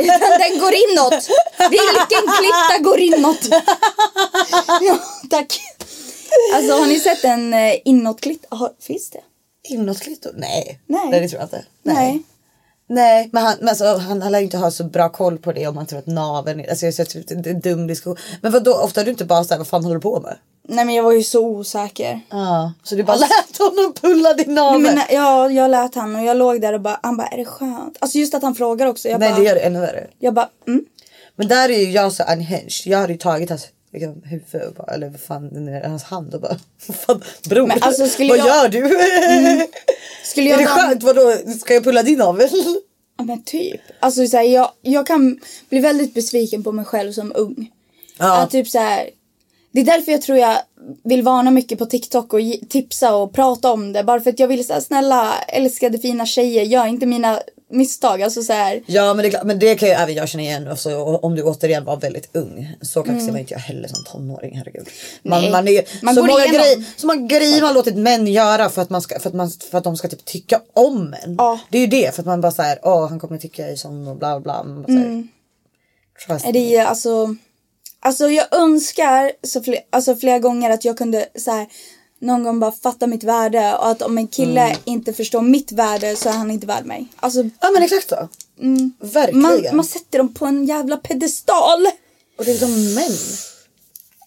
Utan 0.00 0.38
den 0.38 0.58
går 0.60 0.72
inåt. 0.74 1.28
Vilken 1.70 2.24
klitta 2.38 2.82
går 2.82 2.98
inåt? 3.00 3.48
ja, 4.80 4.98
tack. 5.30 5.60
Alltså 6.54 6.72
har 6.72 6.86
ni 6.86 7.00
sett 7.00 7.24
en 7.24 7.54
eh, 7.54 7.74
inåtklitta? 7.84 8.70
Finns 8.80 9.10
det? 9.10 9.20
Inåtklittor? 9.68 10.32
Nej. 10.36 10.80
Nej. 10.86 11.20
det 11.20 11.28
tror 11.28 11.40
jag 11.40 11.46
inte. 11.46 11.64
Nej. 11.82 12.22
Nej, 12.90 13.28
men 13.32 13.42
han, 13.42 13.56
men 13.58 13.68
alltså, 13.68 13.84
han, 13.84 14.22
han 14.22 14.32
lär 14.32 14.38
ju 14.38 14.44
inte 14.44 14.58
ha 14.58 14.70
så 14.70 14.84
bra 14.84 15.08
koll 15.08 15.38
på 15.38 15.52
det 15.52 15.66
om 15.66 15.74
man 15.74 15.86
tror 15.86 15.98
att 15.98 16.06
naveln 16.06 16.60
är... 16.60 16.70
Alltså 16.70 16.84
jag 16.84 16.94
ser 16.94 17.04
typ 17.04 17.46
en 17.46 17.60
dum 17.60 17.86
diskussion. 17.86 18.16
Men 18.40 18.52
vad 18.52 18.64
då 18.64 18.74
ofta 18.74 19.00
är 19.00 19.04
du 19.04 19.10
inte 19.10 19.24
bara 19.24 19.44
såhär, 19.44 19.58
vad 19.58 19.68
fan 19.68 19.84
håller 19.84 19.96
du 19.96 20.00
på 20.00 20.20
med? 20.20 20.36
Nej 20.70 20.84
men 20.84 20.94
jag 20.94 21.02
var 21.02 21.12
ju 21.12 21.22
så 21.22 21.46
osäker. 21.46 22.20
Ja. 22.30 22.72
Så 22.82 22.94
du 22.94 23.02
bara 23.02 23.16
lät 23.16 23.58
honom 23.58 23.92
pulla 24.00 24.34
din 24.34 24.54
navel? 24.54 24.80
Men, 24.82 25.00
ja, 25.10 25.50
jag 25.50 25.70
lät 25.70 25.94
han 25.94 26.16
och 26.16 26.24
jag 26.24 26.36
låg 26.36 26.60
där 26.60 26.72
och 26.72 26.80
bara, 26.80 27.00
han 27.02 27.16
bara 27.16 27.26
är 27.26 27.36
det 27.36 27.44
skönt? 27.44 27.96
Alltså 27.98 28.18
just 28.18 28.34
att 28.34 28.42
han 28.42 28.54
frågar 28.54 28.86
också. 28.86 29.08
Jag 29.08 29.20
Nej 29.20 29.30
bara, 29.30 29.38
det 29.38 29.44
gör 29.44 29.54
det 29.54 29.60
ännu 29.60 29.80
värre. 29.80 30.06
jag 30.18 30.34
bara 30.34 30.48
mm. 30.66 30.84
Men 31.36 31.48
där 31.48 31.68
är 31.68 31.78
ju 31.78 31.90
jag 31.90 32.12
så 32.12 32.22
unhinged. 32.32 32.72
Jag 32.84 32.98
hade 32.98 33.12
ju 33.12 33.18
tagit 33.18 33.50
hans 33.50 33.66
liksom, 33.92 34.22
huvud 34.24 34.74
bara, 34.76 34.94
eller 34.94 35.08
vad 35.08 35.20
fan, 35.20 35.54
den 35.54 35.68
är 35.68 35.88
hans 35.88 36.02
hand 36.02 36.34
och 36.34 36.40
bara, 36.40 36.56
vad 36.86 36.96
fan 36.96 37.22
bror, 37.48 37.66
Men 37.66 37.82
alltså, 37.82 38.06
skulle 38.06 38.28
vad 38.28 38.38
jag- 38.38 38.46
gör 38.46 38.68
du? 38.68 38.80
Skulle 40.24 40.46
är 40.46 40.50
jag 40.50 40.58
det 40.60 40.64
vara- 40.64 40.76
skönt? 40.88 41.02
Vadå, 41.02 41.32
ska 41.60 41.74
jag 41.74 41.84
pulla 41.84 42.02
din 42.02 42.18
navel? 42.18 42.48
Ja 43.18 43.24
men 43.24 43.42
typ. 43.42 43.80
Alltså 44.00 44.26
så 44.26 44.36
här, 44.36 44.44
jag, 44.44 44.70
jag 44.82 45.06
kan 45.06 45.40
bli 45.68 45.78
väldigt 45.80 46.14
besviken 46.14 46.64
på 46.64 46.72
mig 46.72 46.84
själv 46.84 47.12
som 47.12 47.32
ung. 47.36 47.70
Ja. 48.18 48.36
Att 48.42 48.50
typ 48.50 48.68
så 48.68 48.78
här, 48.78 49.10
det 49.78 49.90
är 49.92 49.96
därför 49.96 50.12
jag 50.12 50.22
tror 50.22 50.38
jag 50.38 50.56
vill 51.04 51.22
varna 51.22 51.50
mycket 51.50 51.78
på 51.78 51.86
TikTok 51.86 52.34
och 52.34 52.40
tipsa 52.68 53.14
och 53.16 53.32
prata 53.32 53.72
om 53.72 53.92
det. 53.92 54.04
Bara 54.04 54.20
för 54.20 54.30
att 54.30 54.38
jag 54.38 54.48
vill 54.48 54.66
säga 54.66 54.80
snälla 54.80 55.34
älskade 55.48 55.98
fina 55.98 56.26
tjejer, 56.26 56.62
gör 56.62 56.86
inte 56.86 57.06
mina 57.06 57.40
misstag. 57.70 58.22
Alltså 58.22 58.42
så 58.42 58.52
här, 58.52 58.82
Ja 58.86 59.14
men 59.14 59.22
det, 59.30 59.34
är 59.34 59.44
men 59.44 59.58
det 59.58 59.74
kan 59.74 59.88
ju 59.88 59.94
även 59.94 60.14
jag 60.14 60.28
känna 60.28 60.42
igen 60.42 60.68
alltså, 60.68 60.96
om 61.04 61.34
du 61.34 61.42
återigen 61.42 61.84
var 61.84 61.96
väldigt 61.96 62.36
ung. 62.36 62.76
Så 62.82 63.02
kaxig 63.02 63.32
var 63.32 63.38
inte 63.38 63.54
jag 63.54 63.60
heller 63.60 63.88
som 63.88 64.04
tonåring 64.04 64.56
herregud. 64.56 64.88
Man, 65.22 65.38
Mm. 65.38 65.52
Nej. 65.52 65.62
man 65.62 65.68
är, 65.68 66.04
Man 66.04 66.14
så, 66.14 66.20
många 66.26 66.46
grejer, 66.46 66.84
så 67.00 67.06
många 67.06 67.26
grejer 67.26 67.62
man 67.62 67.74
låtit 67.74 67.96
män 67.96 68.26
göra 68.26 68.68
för 68.68 68.82
att, 68.82 68.90
man 68.90 69.02
ska, 69.02 69.18
för 69.20 69.28
att, 69.28 69.34
man, 69.34 69.50
för 69.70 69.78
att 69.78 69.84
de 69.84 69.96
ska 69.96 70.08
typ 70.08 70.24
tycka 70.24 70.60
om 70.72 71.14
en. 71.24 71.34
Ja. 71.38 71.58
Det 71.70 71.78
är 71.78 71.82
ju 71.82 71.86
det 71.86 72.14
för 72.14 72.22
att 72.22 72.26
man 72.26 72.40
bara 72.40 72.52
såhär, 72.52 72.78
åh 72.82 73.08
han 73.08 73.20
kommer 73.20 73.38
tycka 73.38 73.68
i 73.68 73.76
sån 73.76 74.08
och 74.08 74.16
bla 74.16 74.40
bla. 74.40 74.62
Man 74.62 74.82
bara, 74.82 74.86
så 74.86 74.98
här, 74.98 75.26
trust 76.26 76.46
är 76.46 76.52
det 76.52 76.78
alltså, 76.78 77.36
alltså 78.00 78.30
jag 78.30 78.46
önskar 78.54 79.32
så 79.42 79.62
fler, 79.62 79.78
alltså 79.90 80.16
flera 80.16 80.38
gånger 80.38 80.70
att 80.70 80.84
jag 80.84 80.98
kunde 80.98 81.26
så 81.38 81.50
här, 81.50 81.66
någon 82.20 82.44
gång 82.44 82.60
bara 82.60 82.72
fatta 82.72 83.06
mitt 83.06 83.24
värde 83.24 83.74
och 83.76 83.88
att 83.88 84.02
om 84.02 84.18
en 84.18 84.26
kille 84.28 84.60
Mm. 84.60 84.78
inte 84.84 85.12
förstår 85.12 85.42
mitt 85.42 85.72
värde 85.72 86.16
så 86.16 86.28
är 86.28 86.32
han 86.32 86.50
inte 86.50 86.66
värd 86.66 86.84
mig. 86.86 87.06
Alltså 87.16 87.42
Ja 87.60 87.70
men 87.74 87.82
exakt 87.82 88.08
så. 88.08 88.28
Verkligen. 89.00 89.42
man, 89.42 89.76
man 89.76 89.84
sätter 89.84 90.18
dem 90.18 90.34
på 90.34 90.46
en 90.46 90.64
jävla 90.66 90.96
pedestal. 90.96 91.86
Och 92.38 92.44
det 92.44 92.50
är 92.52 92.56
som 92.56 92.94
män. 92.94 93.12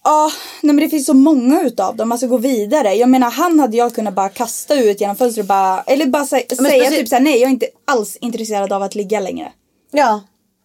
Ja, 0.04 0.32
nej 0.62 0.74
men 0.74 0.84
det 0.84 0.90
finns 0.90 1.06
så 1.06 1.14
många 1.14 1.62
utav 1.62 1.96
dem. 1.96 2.12
Alltså 2.12 2.26
gå 2.26 2.36
vidare. 2.38 2.94
Jag 2.94 3.08
menar 3.08 3.30
han 3.30 3.60
hade 3.60 3.76
jag 3.76 3.94
kunnat 3.94 4.14
bara 4.14 4.28
kasta 4.28 4.74
ut 4.74 5.00
genom 5.00 5.16
fönstret 5.16 5.46
bara, 5.46 5.82
eller 5.82 6.06
bara 6.06 6.24
sä- 6.24 6.44
men 6.62 6.70
säga 6.70 6.90
typ 6.90 7.08
såhär 7.08 7.22
nej 7.22 7.32
jag 7.40 7.48
är 7.48 7.52
inte 7.52 7.66
alls 7.84 8.16
intresserad 8.16 8.72
av 8.72 8.82
att 8.82 8.94
ligga 8.94 9.20
längre. 9.20 9.52
Ja. 9.90 10.20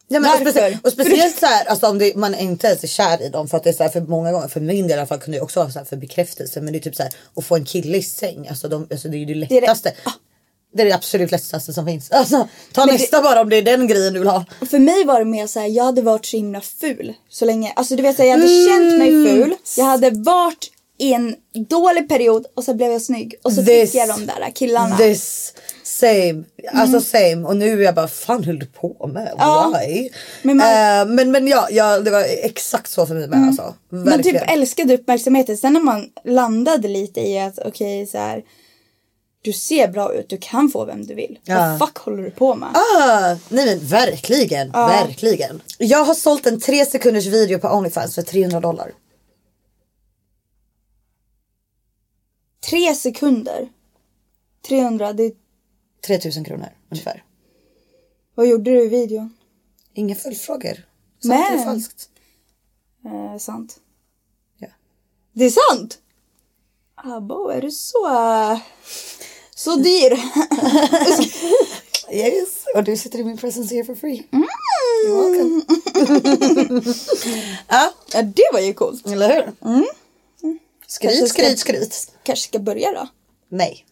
Ja, 0.10 0.20
men 0.20 0.32
och, 0.32 0.38
Varför? 0.38 0.52
specie- 0.52 0.80
och 0.84 0.92
speciellt 0.92 1.40
så 1.40 1.46
här, 1.46 1.66
alltså 1.66 1.88
om 1.88 1.98
det, 2.00 2.16
man 2.16 2.36
inte 2.36 2.68
ens 2.68 2.84
är 2.84 2.88
kär 2.88 3.22
i 3.22 3.30
dem 3.30 3.48
för 3.48 3.58
att 3.58 3.64
det 3.64 3.70
är 3.70 3.74
så 3.74 3.84
här, 3.84 3.90
för 3.90 4.02
många 4.02 4.32
gånger 4.32 4.48
för 4.48 4.60
min 4.60 4.88
del 4.88 4.92
i 4.92 4.94
alla 5.00 5.08
fall 5.08 5.20
kunde 5.20 5.38
det 5.38 5.42
också 5.42 5.60
vara 5.60 5.72
så 5.72 5.80
här 5.80 5.86
för 5.86 5.96
bekräftelse 5.98 6.62
men 6.62 6.74
det 6.74 6.80
är 6.80 6.82
typ 6.82 6.96
så 6.96 7.04
här 7.04 7.12
att 7.36 7.46
få 7.46 7.56
en 7.56 7.66
kille 7.66 7.98
i 7.98 8.04
säng 8.04 8.48
alltså, 8.48 8.68
de, 8.68 8.88
alltså 8.92 9.08
det 9.10 9.18
är 9.18 9.20
ju 9.20 9.26
det 9.26 9.32
är 9.32 9.48
det- 9.48 9.62
lättaste. 9.62 9.94
Det 10.74 10.82
är 10.82 10.86
det 10.86 10.92
absolut 10.96 11.32
lättaste 11.32 11.74
som 11.74 11.86
finns. 11.86 12.12
Alltså, 12.12 12.48
ta 12.74 12.86
Men 12.86 12.96
nästa 12.96 13.22
bara 13.22 13.42
om 13.42 13.50
det 13.50 13.56
är 13.58 13.62
den 13.62 13.88
grejen 13.88 14.14
du 14.14 14.20
vill 14.20 14.28
ha. 14.28 14.46
För 14.70 14.80
mig 14.80 15.06
var 15.06 15.20
det 15.20 15.26
mer 15.26 15.48
såhär, 15.48 15.68
jag 15.68 15.84
hade 15.84 16.02
varit 16.02 16.26
så 16.26 16.38
himla 16.38 16.62
ful 16.62 17.14
så 17.30 17.46
länge. 17.46 17.74
Alltså 17.76 17.96
du 17.96 18.04
vet 18.04 18.20
jag 18.20 18.30
hade 18.32 18.48
känt 18.48 18.98
mig 18.98 19.10
Mm. 19.10 19.26
ful. 19.26 19.56
Jag 19.78 19.86
hade 19.86 20.10
varit 20.12 20.72
i 21.00 21.14
en 21.14 21.36
dålig 21.70 22.10
period 22.10 22.46
och 22.56 22.64
så 22.64 22.74
blev 22.74 22.92
jag 22.92 23.02
snygg. 23.02 23.36
Och 23.44 23.54
så 23.54 23.62
This- 23.62 23.86
fick 23.86 23.96
jag 23.96 24.10
de 24.10 24.26
där 24.26 24.52
killarna. 24.56 24.98
This 24.98 25.54
same, 25.84 26.44
alltså 26.74 27.02
same 27.02 27.36
och 27.48 27.58
nu 27.58 27.80
är 27.80 27.86
jag 27.86 27.96
bara 27.96 28.08
fan 28.08 28.44
höll 28.44 28.60
du 28.60 28.66
på 28.66 29.10
med? 29.14 29.34
Ja. 29.38 29.74
Why? 29.80 30.10
Men 30.42 30.58
man- 30.58 30.68
Eh, 30.68 31.06
men, 31.16 31.32
men 31.32 31.48
ja, 31.48 31.68
ja, 31.72 32.00
det 32.00 32.12
var 32.12 32.26
exakt 32.44 32.92
så 32.92 33.06
för 33.06 33.14
mig 33.14 33.28
med 33.28 33.48
alltså. 33.48 33.74
Man 33.90 34.04
Verkligen. 34.04 34.42
typ 34.42 34.52
älskade 34.52 34.94
uppmärksamheten. 34.94 35.58
Sen 35.58 35.74
när 35.74 35.82
man 35.82 36.10
landade 36.26 36.88
lite 36.88 37.20
i 37.22 37.40
att 37.40 37.60
okej 37.66 38.08
så 38.08 38.18
här. 38.18 38.44
Du 39.42 39.54
ser 39.54 39.88
bra 39.88 40.14
ut, 40.14 40.30
du 40.30 40.38
kan 40.38 40.70
få 40.70 40.86
vem 40.86 41.06
du 41.06 41.14
vill. 41.16 41.40
Ja. 41.44 41.78
Vad 41.80 41.88
fuck 41.90 41.98
håller 41.98 42.24
du 42.24 42.32
på 42.32 42.56
med? 42.56 42.70
Ah, 42.74 43.36
nej 43.50 43.66
men 43.66 43.80
verkligen, 43.88 44.72
verkligen. 44.72 45.62
Jag 45.78 46.06
har 46.06 46.14
sålt 46.14 46.48
en 46.48 46.60
tre 46.60 46.86
sekunders 46.86 47.26
video 47.26 47.60
på 47.60 47.68
Onlyfans 47.68 48.16
för 48.16 48.22
300 48.22 48.60
dollar. 48.60 48.92
Tre 52.70 52.96
sekunder. 52.96 53.70
300, 54.68 55.14
det, 55.14 55.34
3000 56.08 56.44
kronor 56.46 56.70
ungefär. 56.92 57.24
vad 58.36 58.48
gjorde 58.48 58.72
du 58.72 58.84
i 58.84 58.88
videon? 58.88 59.34
Inga 59.94 60.16
följdfrågor. 60.16 60.74
Sant 60.74 60.86
Men- 61.24 61.54
eller 61.54 61.64
falskt? 61.64 62.10
Eh, 63.06 63.38
sant. 63.40 63.80
Ja. 64.58 64.68
Det 65.34 65.46
är 65.46 65.50
sant? 65.50 66.00
Abo, 66.96 67.48
är 67.50 67.62
du 67.62 67.72
så... 67.72 68.08
eh, 68.52 68.60
Så 69.56 69.76
dyr? 69.76 70.18
Yes, 72.12 72.66
och 72.76 72.84
du 72.84 72.98
sitter 72.98 73.20
i 73.20 73.24
min 73.24 73.38
presence 73.38 73.76
here 73.76 73.86
for 73.86 73.96
free. 73.96 74.28
Mm. 74.32 74.48
You're 75.08 75.32
welcome. 75.32 75.62
ja, 77.68 77.94
ja, 78.14 78.22
det 78.22 78.50
var 78.54 78.60
ju 78.60 78.74
coolt. 78.74 79.08
eller 79.08 79.36
hur? 79.36 79.54
Skryt, 80.98 81.30
ska- 81.30 81.44
skryt, 81.44 81.60
skryt. 81.60 82.12
Kanske 82.24 82.48
ska 82.50 82.60
börja 82.60 82.92
då? 82.92 83.08
Nej. 83.50 83.86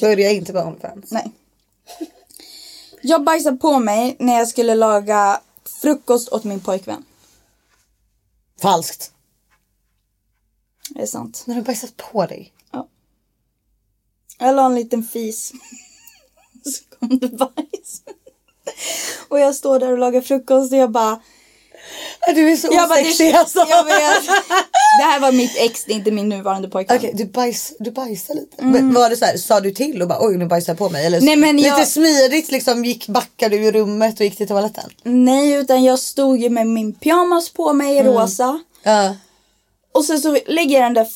Börja 0.00 0.30
inte 0.30 0.52
på 0.52 0.58
Onlyfans. 0.58 1.10
Nej. 1.10 1.30
Jag 3.02 3.24
bajsade 3.24 3.56
på 3.56 3.78
mig 3.78 4.16
när 4.18 4.38
jag 4.38 4.48
skulle 4.48 4.74
laga 4.74 5.40
frukost 5.82 6.28
åt 6.28 6.44
min 6.44 6.60
pojkvän. 6.60 7.04
Falskt. 8.60 9.12
Det 10.90 11.02
är 11.02 11.06
sant. 11.06 11.42
När 11.46 11.54
du 11.54 11.62
bajsat 11.62 11.96
på 11.96 12.26
dig. 12.26 12.52
Jag 14.38 14.54
la 14.56 14.66
en 14.66 14.74
liten 14.74 15.04
fis. 15.04 15.52
Så 16.64 16.96
kom 16.98 17.18
det 17.18 17.28
bajs. 17.28 18.02
Och 19.28 19.40
jag 19.40 19.54
står 19.54 19.78
där 19.80 19.92
och 19.92 19.98
lagar 19.98 20.20
frukost 20.20 20.72
och 20.72 20.78
jag 20.78 20.90
bara... 20.90 21.22
Du 22.34 22.52
är 22.52 22.56
så 22.56 22.68
Jag 22.72 22.88
bara 22.88 23.00
osexig 23.00 23.32
det, 23.34 23.38
alltså. 23.38 23.66
jag 23.68 23.84
vet. 23.84 24.24
Det 24.98 25.04
här 25.04 25.20
var 25.20 25.32
mitt 25.32 25.56
ex, 25.56 25.84
det 25.84 25.92
är 25.92 25.96
inte 25.96 26.10
min 26.10 26.28
nuvarande 26.28 26.68
pojkvän. 26.68 26.96
Okej, 26.98 27.10
du, 27.14 27.24
bajs, 27.24 27.72
du 27.78 27.90
bajsar 27.90 28.34
lite. 28.34 28.64
Men 28.64 28.94
var 28.94 29.10
det 29.10 29.16
så 29.16 29.24
här, 29.24 29.36
sa 29.36 29.60
du 29.60 29.70
till 29.70 30.02
och 30.02 30.08
bara 30.08 30.18
oj 30.26 30.36
nu 30.36 30.46
bajsar 30.46 30.72
jag 30.72 30.78
på 30.78 30.88
mig? 30.90 31.06
Eller 31.06 31.18
Mm. 31.18 31.26
Nej, 31.26 31.36
men 31.36 31.56
lite 31.56 31.68
jag- 31.68 31.88
smidigt 31.88 32.50
liksom 32.50 32.84
gick, 32.84 33.06
backade 33.08 33.56
du 33.58 33.64
i 33.64 33.72
rummet 33.72 34.20
och 34.20 34.24
gick 34.26 34.36
till 34.36 34.48
toaletten? 34.48 34.90
Nej, 35.02 35.52
utan 35.52 35.84
jag 35.84 35.98
stod 35.98 36.38
ju 36.38 36.50
med 36.50 36.66
min 36.66 36.92
pyjamas 36.94 37.50
på 37.50 37.72
mig 37.72 37.96
i 37.96 38.02
rosa. 38.02 38.60
Ja. 38.82 39.16
Och 39.94 40.04
sen 40.04 40.20
så 40.20 40.38
lägger 40.46 40.74
jag 40.80 40.84
den 40.86 40.94
där 40.94 41.06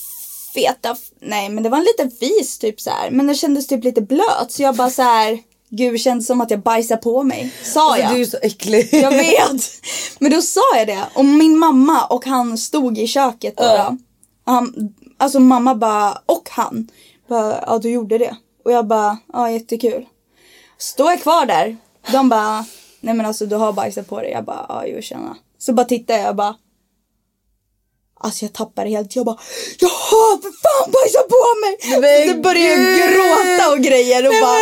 feta, 0.54 0.96
nej 1.20 1.48
men 1.48 1.62
det 1.62 1.68
var 1.70 1.78
en 1.78 1.84
liten 1.84 2.10
fis 2.10 2.58
typ 2.58 2.80
så 2.80 2.90
här. 2.90 3.10
Men 3.10 3.26
den 3.26 3.36
kändes 3.36 3.66
typ 3.66 3.84
lite 3.84 4.00
blöt 4.00 4.46
så 4.52 4.62
jag 4.62 4.74
bara 4.76 4.90
så 4.90 5.02
här. 5.02 5.38
Gud 5.76 5.94
det 5.94 5.98
kändes 5.98 6.26
som 6.26 6.40
att 6.40 6.50
jag 6.50 6.60
bajsar 6.60 6.96
på 6.96 7.22
mig. 7.22 7.52
Sa 7.62 7.98
jag. 7.98 8.04
Alltså, 8.06 8.16
du 8.16 8.20
är 8.22 8.26
så 8.26 8.38
äcklig. 8.42 8.88
Jag 8.92 9.10
vet. 9.10 9.62
Men 10.18 10.30
då 10.30 10.42
sa 10.42 10.60
jag 10.76 10.86
det. 10.86 11.04
Och 11.14 11.24
min 11.24 11.58
mamma 11.58 12.04
och 12.06 12.26
han 12.26 12.58
stod 12.58 12.98
i 12.98 13.06
köket 13.06 13.56
då. 13.56 13.62
då. 13.62 13.96
Han, 14.44 14.94
alltså 15.18 15.40
mamma 15.40 15.74
bara, 15.74 16.18
och 16.26 16.48
han. 16.50 16.88
Bara, 17.28 17.64
ja 17.66 17.78
du 17.78 17.90
gjorde 17.90 18.18
det. 18.18 18.36
Och 18.64 18.72
jag 18.72 18.86
bara, 18.86 19.18
ja 19.32 19.50
jättekul. 19.50 20.06
Står 20.78 21.10
jag 21.10 21.22
kvar 21.22 21.46
där. 21.46 21.76
De 22.12 22.28
bara, 22.28 22.64
nej 23.00 23.14
men 23.14 23.26
alltså 23.26 23.46
du 23.46 23.56
har 23.56 23.72
bajsat 23.72 24.08
på 24.08 24.20
dig. 24.20 24.30
Jag 24.30 24.44
bara, 24.44 24.66
ja 24.68 24.84
jo 24.86 25.02
tjena. 25.02 25.36
Så 25.58 25.72
bara 25.72 25.86
tittar 25.86 26.14
jag 26.14 26.36
bara. 26.36 26.54
Alltså 28.20 28.44
jag 28.44 28.52
tappar 28.52 28.84
det 28.84 28.90
helt. 28.90 29.16
Jag 29.16 29.26
bara, 29.26 29.38
jag 29.78 29.88
har 29.88 30.42
för 30.42 30.52
fan 30.62 30.92
bajsat 30.92 31.28
på 31.28 31.60
mig. 31.60 32.00
Men 32.00 32.34
Så 32.36 32.42
började 32.42 32.98
jag 32.98 33.10
gråta 33.10 33.72
och 33.72 33.78
grejer 33.78 34.26
och 34.26 34.34
bara. 34.42 34.58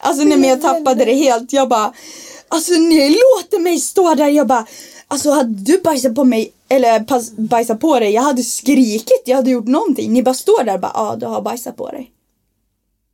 Alltså 0.00 0.24
nej 0.24 0.38
men 0.38 0.48
jag 0.50 0.62
tappade 0.62 1.04
det 1.04 1.14
helt. 1.14 1.52
Jag 1.52 1.68
bara, 1.68 1.92
alltså 2.48 2.72
ni 2.72 3.08
låter 3.10 3.58
mig 3.60 3.78
stå 3.80 4.14
där. 4.14 4.28
Jag 4.28 4.46
bara, 4.46 4.66
alltså 5.08 5.30
hade 5.30 5.54
du 5.64 5.78
bajsat 5.78 6.14
på 6.14 6.24
mig 6.24 6.52
eller 6.68 7.00
pass, 7.00 7.30
bajsat 7.30 7.80
på 7.80 7.98
dig. 7.98 8.10
Jag 8.12 8.22
hade 8.22 8.42
skrikit, 8.42 9.22
jag 9.26 9.36
hade 9.36 9.50
gjort 9.50 9.66
någonting. 9.66 10.12
Ni 10.12 10.22
bara 10.22 10.34
står 10.34 10.64
där 10.64 10.74
och 10.74 10.80
bara, 10.80 10.92
ja 10.94 11.16
du 11.16 11.26
har 11.26 11.42
bajsat 11.42 11.76
på 11.76 11.90
dig. 11.90 12.12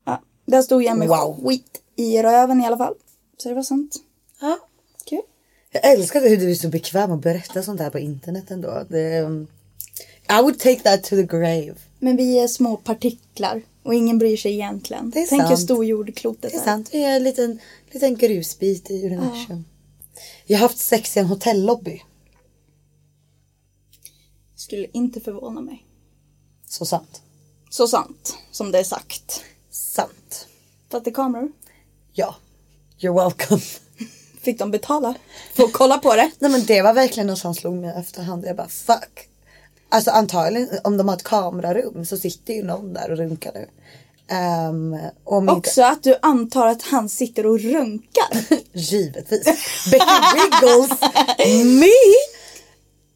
Ja, 0.04 0.20
där 0.46 0.62
stod 0.62 0.82
jag 0.82 0.98
med 0.98 1.08
Wow. 1.08 1.44
skit 1.46 1.80
i 1.96 2.22
röven 2.22 2.60
i 2.60 2.66
alla 2.66 2.76
fall. 2.76 2.94
Så 3.38 3.48
det 3.48 3.54
var 3.54 3.62
sant. 3.62 3.96
Ja. 4.40 4.58
Kul. 5.04 5.20
Jag 5.72 5.92
älskar 5.92 6.20
hur 6.28 6.36
du 6.36 6.50
är 6.50 6.54
så 6.54 6.68
bekväm 6.68 7.12
att 7.12 7.22
berätta 7.22 7.62
sånt 7.62 7.80
här 7.80 7.90
på 7.90 7.98
internet 7.98 8.50
ändå. 8.50 8.84
Det, 8.88 9.20
um, 9.20 9.46
I 10.28 10.42
would 10.42 10.58
take 10.58 10.80
that 10.80 11.02
to 11.04 11.08
the 11.16 11.22
grave. 11.22 11.74
Men 11.98 12.16
vi 12.16 12.38
är 12.38 12.48
små 12.48 12.76
partiklar 12.76 13.62
och 13.86 13.94
ingen 13.94 14.18
bryr 14.18 14.36
sig 14.36 14.52
egentligen. 14.52 15.10
Det 15.10 15.22
är 15.22 15.26
Tänk 15.26 15.42
hur 15.42 15.48
sant. 15.48 15.60
stor 15.60 15.84
jordklotet 15.84 16.52
Det 16.52 16.56
är 16.56 16.60
är. 16.60 16.64
sant, 16.64 16.88
vi 16.92 17.04
är 17.04 17.16
en 17.16 17.22
liten, 17.24 17.58
liten 17.90 18.16
grusbit 18.16 18.90
i 18.90 19.06
universum. 19.06 19.64
Jag 20.46 20.58
har 20.58 20.62
haft 20.68 20.78
sex 20.78 21.16
i 21.16 21.20
en 21.20 21.26
hotellobby. 21.26 22.02
Skulle 24.56 24.86
inte 24.92 25.20
förvåna 25.20 25.60
mig. 25.60 25.86
Så 26.68 26.84
sant. 26.86 27.22
Så 27.70 27.88
sant 27.88 28.36
som 28.50 28.72
det 28.72 28.78
är 28.78 28.84
sagt. 28.84 29.42
Sant. 29.70 30.48
Satt 30.90 31.04
det 31.04 31.10
kameror? 31.10 31.52
Ja. 32.12 32.36
You're 32.98 33.24
welcome. 33.24 33.60
Fick 34.40 34.58
de 34.58 34.70
betala 34.70 35.14
för 35.54 35.64
att 35.64 35.72
kolla 35.72 35.98
på 35.98 36.14
det? 36.14 36.30
Nej 36.38 36.50
men 36.50 36.64
det 36.64 36.82
var 36.82 36.94
verkligen 36.94 37.26
något 37.26 37.38
som 37.38 37.54
slog 37.54 37.74
mig 37.74 37.94
efterhand. 37.96 38.44
Jag 38.46 38.56
bara 38.56 38.68
fuck. 38.68 39.28
Alltså 39.88 40.10
antagligen 40.10 40.68
om 40.84 40.96
de 40.96 41.08
har 41.08 41.16
ett 41.16 41.22
kamerarum 41.22 42.06
så 42.06 42.16
sitter 42.16 42.54
ju 42.54 42.62
någon 42.62 42.92
där 42.92 43.10
och 43.10 43.16
runkar 43.18 43.52
nu. 43.54 43.68
Um, 44.68 44.98
om 45.24 45.42
inte, 45.42 45.52
Också 45.52 45.82
att 45.82 46.02
du 46.02 46.16
antar 46.22 46.66
att 46.66 46.82
han 46.82 47.08
sitter 47.08 47.46
och 47.46 47.60
runkar. 47.60 48.44
givetvis. 48.72 49.44
Becky 49.90 50.34
Wiggles, 50.34 51.00
me 51.64 51.92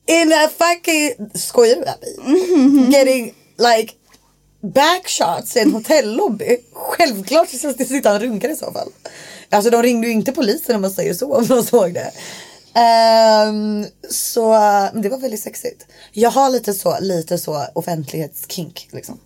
in 0.07 0.33
a 0.33 0.49
fucking, 0.59 1.31
skojar 1.35 1.77
du 1.77 1.81
med 1.81 1.95
mig? 2.01 2.91
Getting 2.93 3.35
like 3.57 3.95
backshots 4.63 5.57
i 5.57 5.61
en 5.61 5.73
hotellobby. 5.73 6.59
Självklart 6.73 7.49
så 7.49 7.73
sitter 7.73 8.11
han 8.11 8.17
och 8.17 8.23
runkar 8.23 8.49
i 8.49 8.57
så 8.57 8.73
fall. 8.73 8.89
Alltså 9.51 9.71
de 9.71 9.83
ringde 9.83 10.07
ju 10.07 10.13
inte 10.13 10.33
polisen 10.33 10.77
om 10.77 10.83
man 10.83 10.91
säger 10.91 11.15
så 11.15 11.35
om 11.35 11.47
de 11.47 11.63
såg 11.63 11.95
det. 11.95 12.11
Ehm, 12.75 13.87
så 14.11 14.51
men 14.93 15.03
det 15.03 15.09
var 15.09 15.19
väldigt 15.19 15.41
sexigt. 15.43 15.87
Jag 16.13 16.31
har 16.31 16.51
lite 16.51 16.75
så, 16.75 16.97
lite 17.01 17.39
så 17.39 17.65
offentlighetskink 17.75 18.89
liksom. 18.93 19.19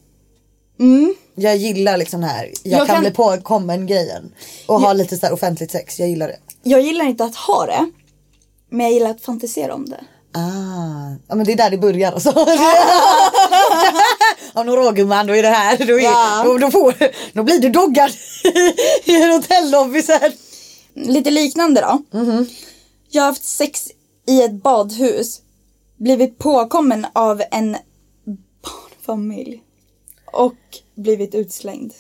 Jag 1.34 1.56
gillar 1.56 1.96
liksom 1.96 2.20
det 2.20 2.26
här, 2.26 2.50
jag, 2.62 2.80
Jag 2.80 2.86
kan, 2.86 2.94
kan- 2.94 3.00
bli 3.02 3.10
påkommen 3.10 3.86
grejen. 3.86 4.32
Och 4.66 4.80
ha 4.80 4.92
lite 4.92 5.16
så 5.16 5.26
här 5.26 5.32
offentligt 5.32 5.70
sex, 5.70 5.98
jag 6.00 6.08
gillar 6.08 6.28
det. 6.28 6.36
Jag 6.62 6.80
gillar 6.80 7.04
inte 7.04 7.24
att 7.24 7.36
ha 7.36 7.66
det. 7.66 7.90
Men 8.70 8.80
jag 8.86 8.92
gillar 8.92 9.10
att 9.10 9.20
fantisera 9.20 9.74
om 9.74 9.88
det. 9.88 10.00
Ah, 10.36 11.16
ja 11.28 11.34
men 11.34 11.46
det 11.46 11.52
är 11.52 11.56
där 11.56 11.70
det 11.70 11.78
börjar 11.78 12.12
alltså. 12.12 12.30
Om 14.52 14.66
några 14.66 14.80
år 14.88 14.92
gumman, 14.92 15.26
då 15.26 15.36
är 15.36 15.42
det 15.42 15.48
här. 15.48 15.76
Då, 15.86 15.98
är, 15.98 16.02
Ja. 16.04 16.42
då, 16.44 16.58
då, 16.58 16.70
får, 16.70 16.94
då 17.32 17.42
blir 17.42 17.58
du 17.58 17.68
doggad 17.68 18.10
i 19.04 19.22
en 19.22 19.30
hotellobby 19.30 20.02
sen. 20.02 20.32
Lite 20.94 21.30
liknande 21.30 21.80
då. 21.80 22.02
Jag 23.14 23.22
har 23.22 23.28
haft 23.28 23.44
sex 23.44 23.88
i 24.26 24.42
ett 24.42 24.62
badhus. 24.62 25.40
Blivit 25.96 26.38
påkommen 26.38 27.06
av 27.12 27.42
en 27.50 27.76
barnfamilj. 28.62 29.62
Och 30.32 30.54
blivit 30.94 31.34
utslängd. 31.34 31.92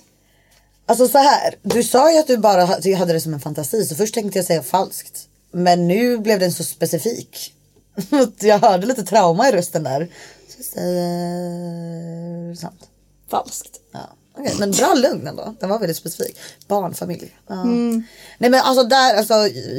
Alltså 0.86 1.08
så 1.08 1.18
här, 1.18 1.54
du 1.62 1.82
sa 1.82 2.12
ju 2.12 2.18
att 2.18 2.26
du 2.26 2.36
bara 2.36 2.64
hade 2.64 3.12
det 3.12 3.20
som 3.20 3.34
en 3.34 3.40
fantasi 3.40 3.84
så 3.84 3.94
först 3.94 4.14
tänkte 4.14 4.38
jag 4.38 4.46
säga 4.46 4.62
falskt. 4.62 5.28
Men 5.52 5.88
nu 5.88 6.18
blev 6.18 6.40
den 6.40 6.52
så 6.52 6.64
specifik. 6.64 7.54
Jag 8.40 8.58
hörde 8.58 8.86
lite 8.86 9.04
trauma 9.04 9.48
i 9.48 9.52
rösten 9.52 9.82
där. 9.82 10.08
Så 10.48 10.58
jag 10.58 10.64
säger 10.64 12.54
sant. 12.54 12.88
Falskt. 13.30 13.80
Ja. 13.92 14.00
Okej, 14.38 14.54
men 14.58 14.70
bra 14.70 14.94
lugn 14.94 15.26
ändå. 15.26 15.54
Den 15.60 15.68
var 15.68 15.78
väldigt 15.78 15.96
specifik. 15.96 16.36
Barnfamilj. 16.68 17.36
Ja. 17.46 17.64
Nej 17.64 18.50
men 18.50 18.54
alltså 18.54 18.84
där, 18.84 19.14
alltså 19.16 19.34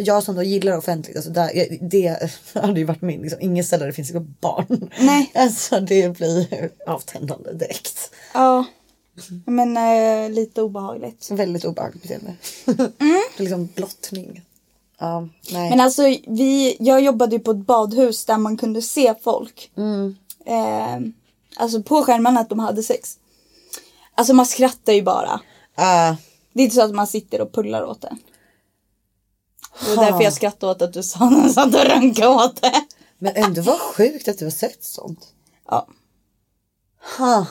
jag 0.06 0.24
som 0.24 0.36
då 0.36 0.44
gillar 0.44 0.78
offentligt, 0.78 1.16
alltså 1.16 1.32
där, 1.32 1.52
jag- 1.56 1.78
det 1.90 2.30
hade 2.54 2.80
ju 2.80 2.86
varit 2.86 3.02
min, 3.02 3.22
liksom, 3.22 3.42
ingen 3.42 3.64
ställe 3.64 3.82
där 3.84 3.88
det 3.88 3.94
finns 3.94 4.14
några 4.14 4.28
barn. 4.42 4.90
Nej. 5.00 5.32
Alltså 5.36 5.80
det 5.80 6.10
blir 6.18 6.70
avtändande 6.88 7.54
direkt. 7.54 8.12
Ja. 8.34 8.66
Men 9.46 9.78
eh, 9.78 10.30
lite 10.30 10.62
obehagligt. 10.62 11.32
Väldigt 11.32 11.66
obehagligt 11.66 12.02
beteende. 12.02 12.34
Det 12.66 13.06
är 13.06 13.40
liksom 13.42 13.70
blottning. 13.76 14.42
Ja, 15.00 15.28
nej. 15.52 15.70
Men 15.70 15.80
alltså 15.80 16.02
vi, 16.28 16.78
jag 16.80 17.02
jobbade 17.02 17.36
ju 17.36 17.40
på 17.40 17.52
ett 17.52 17.58
badhus 17.58 18.26
där 18.26 18.38
man 18.38 18.58
kunde 18.58 18.82
se 18.82 19.14
folk. 19.24 19.72
Eh, 20.46 21.00
alltså 21.56 21.82
på 21.84 22.04
skärmarna 22.04 22.40
att 22.40 22.50
de 22.50 22.60
hade 22.60 22.84
sex. 22.84 23.18
Alltså 24.16 24.34
man 24.34 24.46
skrattar 24.46 24.94
ju 24.94 25.02
bara. 25.04 25.40
Ah, 25.76 26.16
Det 26.54 26.60
är 26.60 26.64
inte 26.64 26.76
så 26.76 26.82
att 26.82 26.96
man 26.96 27.08
sitter 27.08 27.42
och 27.42 27.54
pullar 27.54 27.84
åt 27.84 28.02
det. 28.02 28.18
Det 29.86 29.96
var 29.96 30.06
därför 30.06 30.22
jag 30.24 30.34
skrattade 30.34 30.72
åt 30.72 30.82
att 30.82 30.94
du 30.94 31.04
sa 31.04 31.26
att 31.46 31.52
satt 31.54 31.76
och 31.76 31.86
runkade 31.86 32.28
åt 32.28 32.62
det. 32.62 32.74
men 33.18 33.36
ändå 33.36 33.62
var 33.62 33.78
sjukt 33.78 34.28
att 34.28 34.40
du 34.40 34.46
har 34.46 34.52
sett 34.52 34.84
sånt. 34.84 35.28
Ja. 35.70 35.88
Ha. 37.18 37.46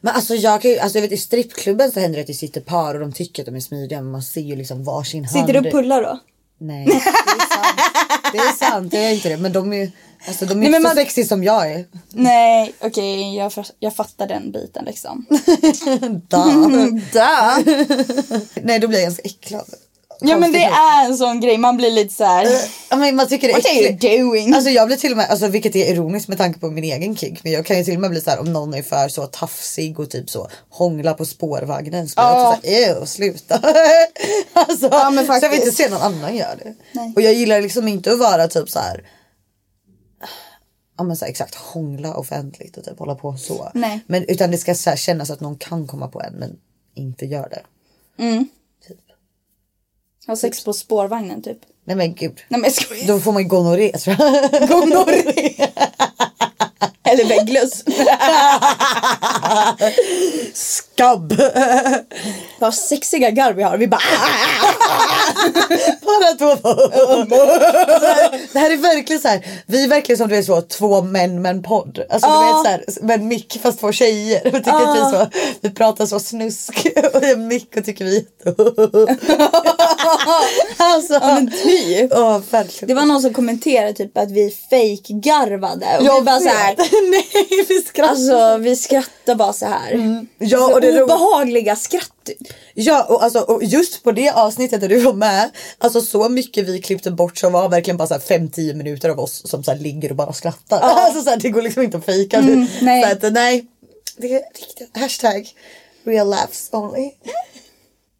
Men 0.00 0.14
alltså 0.14 0.34
jag 0.34 0.62
kan 0.62 0.70
ju, 0.70 0.78
alltså 0.78 0.98
jag 0.98 1.02
vet 1.02 1.12
i 1.12 1.16
strippklubben 1.16 1.92
så 1.92 2.00
händer 2.00 2.16
det 2.16 2.20
att 2.20 2.26
det 2.26 2.34
sitter 2.34 2.60
par 2.60 2.94
och 2.94 3.00
de 3.00 3.12
tycker 3.12 3.42
att 3.42 3.46
de 3.46 3.56
är 3.56 3.60
smidiga 3.60 4.02
men 4.02 4.10
man 4.10 4.22
ser 4.22 4.40
ju 4.40 4.56
liksom 4.56 4.84
varsin 4.84 5.24
hand. 5.24 5.32
Sitter 5.46 5.52
du 5.60 5.68
och 5.68 5.72
pullar 5.74 6.02
då? 6.02 6.18
Nej, 6.58 6.86
sant. 7.54 7.80
Det 8.32 8.38
är 8.38 8.52
sant, 8.70 8.92
jag 8.92 9.02
är 9.02 9.10
inte 9.12 9.28
det. 9.28 9.36
Men 9.36 9.52
de 9.52 9.72
är 9.72 9.90
alltså, 10.28 10.46
de 10.46 10.52
är 10.52 10.56
Nej, 10.56 10.66
inte 10.66 10.76
så 10.78 10.82
man- 10.82 10.94
sexiga 10.96 11.26
som 11.26 11.44
jag 11.44 11.70
är. 11.72 11.84
Nej, 12.10 12.74
okej 12.80 13.36
jag, 13.36 13.52
för- 13.52 13.66
jag 13.78 13.94
fattar 13.96 14.26
den 14.26 14.52
biten 14.52 14.84
liksom. 14.84 15.26
Da. 16.28 16.44
Da. 17.12 17.58
Nej 18.62 18.78
då 18.78 18.88
blir 18.88 18.98
jag 18.98 19.04
ganska 19.06 19.22
äcklad. 19.22 19.66
Ja 20.20 20.38
men 20.38 20.52
det 20.52 20.64
är 20.64 21.04
en 21.06 21.16
sån 21.16 21.40
grej, 21.40 21.58
man 21.58 21.76
blir 21.76 21.90
lite 21.90 22.14
så 22.14 22.24
här. 22.24 22.46
Ja, 22.90 22.96
men 22.96 23.16
man 23.16 23.28
tycker 23.28 23.48
det 23.48 23.52
är 23.52 23.56
What 23.56 23.66
are 23.66 23.74
you 23.74 23.84
äckligt. 23.94 24.18
doing? 24.20 24.54
Alltså 24.54 24.70
jag 24.70 24.86
blir 24.86 24.96
till 24.96 25.10
och 25.10 25.16
med, 25.16 25.30
alltså, 25.30 25.46
vilket 25.48 25.76
är 25.76 25.84
ironiskt 25.92 26.28
med 26.28 26.38
tanke 26.38 26.60
på 26.60 26.70
min 26.70 26.84
egen 26.84 27.16
kick. 27.16 27.44
Men 27.44 27.52
jag 27.52 27.66
kan 27.66 27.78
ju 27.78 27.84
till 27.84 27.94
och 27.94 28.00
med 28.00 28.10
bli 28.10 28.20
så 28.20 28.30
här 28.30 28.40
om 28.40 28.52
någon 28.52 28.74
är 28.74 28.82
för 28.82 29.08
så 29.08 29.26
tafsig 29.26 29.98
och 30.00 30.10
typ 30.10 30.30
så 30.30 30.48
hångla 30.70 31.14
på 31.14 31.24
spårvagnen. 31.24 32.08
Så 32.08 32.14
blir 32.14 32.24
jag 32.24 32.52
också 32.52 32.68
såhär, 32.68 33.06
sluta. 33.06 33.54
alltså, 34.52 34.88
Ja, 34.92 35.10
men 35.10 35.26
Så 35.26 35.32
jag 35.32 35.40
vill 35.40 35.50
faktiskt. 35.50 35.66
inte 35.66 35.82
se 35.82 35.88
någon 35.90 36.02
annan 36.02 36.36
göra 36.36 36.54
det. 36.56 36.74
Nej. 36.92 37.12
Och 37.16 37.22
jag 37.22 37.32
gillar 37.34 37.60
liksom 37.60 37.88
inte 37.88 38.12
att 38.12 38.18
vara 38.18 38.48
typ 38.48 38.70
så 38.70 38.78
här. 38.78 39.04
Ja 40.98 41.04
men 41.04 41.16
så 41.16 41.24
här, 41.24 41.30
exakt 41.30 41.54
hångla 41.54 42.14
offentligt 42.14 42.76
och 42.76 42.84
typ 42.84 42.98
hålla 42.98 43.14
på 43.14 43.36
så. 43.36 43.70
Nej. 43.74 44.00
Men 44.06 44.24
utan 44.28 44.50
det 44.50 44.58
ska 44.58 44.74
så 44.74 44.90
här, 44.90 44.96
kännas 44.96 45.30
att 45.30 45.40
någon 45.40 45.56
kan 45.58 45.86
komma 45.86 46.08
på 46.08 46.22
en 46.22 46.32
men 46.34 46.56
inte 46.94 47.26
gör 47.26 47.48
det. 47.48 47.62
Typ. 48.22 48.48
Ha 50.26 50.36
sex 50.36 50.64
på 50.64 50.72
spårvagnen 50.72 51.42
typ. 51.42 51.58
Nej 51.84 51.96
men 51.96 52.14
gud. 52.14 52.32
Nej 52.48 52.60
men 52.60 52.62
jag 52.62 52.72
skojar. 52.72 53.06
Då 53.06 53.20
får 53.20 53.32
man 53.32 53.42
ju 53.42 53.48
gonorré 53.48 53.92
tror 53.92 54.16
jag. 54.18 54.68
Gonorré. 54.68 55.68
Eller 57.14 57.24
vägglöss. 57.24 57.84
Skabb! 60.54 61.40
Vad 62.58 62.74
sexiga 62.74 63.30
garv 63.30 63.56
vi 63.56 63.62
har. 63.62 63.76
Vi 63.76 63.88
bara 63.88 64.00
Bara 66.00 66.32
två. 66.38 66.68
det 68.52 68.58
här 68.58 68.70
är 68.70 68.76
verkligen 68.76 69.22
så 69.22 69.28
här. 69.28 69.46
Vi 69.66 69.84
är 69.84 69.88
verkligen 69.88 70.18
som 70.18 70.28
du 70.28 70.34
vet 70.36 70.46
så 70.46 70.60
två 70.62 71.02
män 71.02 71.42
med 71.42 71.50
en 71.50 71.62
podd. 71.62 71.98
Alltså 72.10 72.30
du 72.30 72.46
vet 72.46 72.62
så 72.64 72.68
här 72.68 72.84
med 73.06 73.20
en 73.20 73.28
mick 73.28 73.60
fast 73.62 73.80
två 73.80 73.92
tjejer. 73.92 74.46
Och 74.46 74.52
tycker 74.52 74.70
att 74.72 74.96
vi, 74.96 75.00
är 75.00 75.10
så, 75.10 75.26
vi 75.60 75.70
pratar 75.70 76.06
så 76.06 76.20
snusk 76.20 76.86
och 77.14 77.22
är 77.22 77.32
en 77.32 77.46
mick 77.48 77.76
och 77.76 77.84
tycker 77.84 78.04
vi 78.04 78.16
är 78.16 78.24
alltså. 80.76 81.14
Ja 81.14 81.34
men 81.34 81.50
typ. 81.50 82.12
Verkligen. 82.52 82.88
Det 82.88 82.94
var 82.94 83.04
någon 83.04 83.22
som 83.22 83.34
kommenterade 83.34 83.92
typ 83.92 84.18
att 84.18 84.30
vi 84.30 84.50
fake-garvade. 84.70 85.98
Och 85.98 86.04
Jag 86.04 86.20
vi 86.20 86.24
bara 86.24 86.40
så 86.40 86.48
här. 86.48 86.76
Nej 87.10 87.64
vi 87.68 87.82
skrattar. 87.82 88.10
Alltså 88.10 88.56
vi 88.56 88.76
skrattar 88.76 89.34
bara 89.34 89.52
så 89.52 89.66
här. 89.66 90.26
Ja, 90.38 90.74
och 90.74 90.80
det. 90.80 91.02
Obehagliga 91.02 91.76
skratt 91.76 92.12
typ. 92.24 92.38
Ja 92.74 93.04
och, 93.04 93.22
alltså, 93.24 93.38
och 93.40 93.64
just 93.64 94.02
på 94.02 94.12
det 94.12 94.30
avsnittet 94.30 94.80
där 94.80 94.88
du 94.88 95.00
var 95.00 95.12
med. 95.12 95.50
Alltså 95.78 96.00
så 96.00 96.28
mycket 96.28 96.68
vi 96.68 96.82
klippte 96.82 97.10
bort 97.10 97.38
som 97.38 97.52
var 97.52 97.68
verkligen 97.68 97.96
bara 97.96 98.18
5-10 98.18 98.74
minuter 98.74 99.08
av 99.08 99.20
oss 99.20 99.50
som 99.50 99.64
så 99.64 99.70
här, 99.70 99.78
ligger 99.78 100.10
och 100.10 100.16
bara 100.16 100.32
skrattar. 100.32 100.80
Alltså 101.04 101.22
så 101.22 101.30
här, 101.30 101.36
det 101.36 101.50
går 101.50 101.62
liksom 101.62 101.82
inte 101.82 101.96
att 101.96 102.04
fejka. 102.04 102.40
nej. 102.80 103.02
Så 103.20 103.26
att, 103.26 103.32
nej. 103.32 103.66
Det 104.16 104.34
är 104.34 104.42
riktigt. 104.54 104.96
Hashtag 104.96 105.54
real 106.04 106.30
laughs 106.30 106.68
only. 106.72 107.10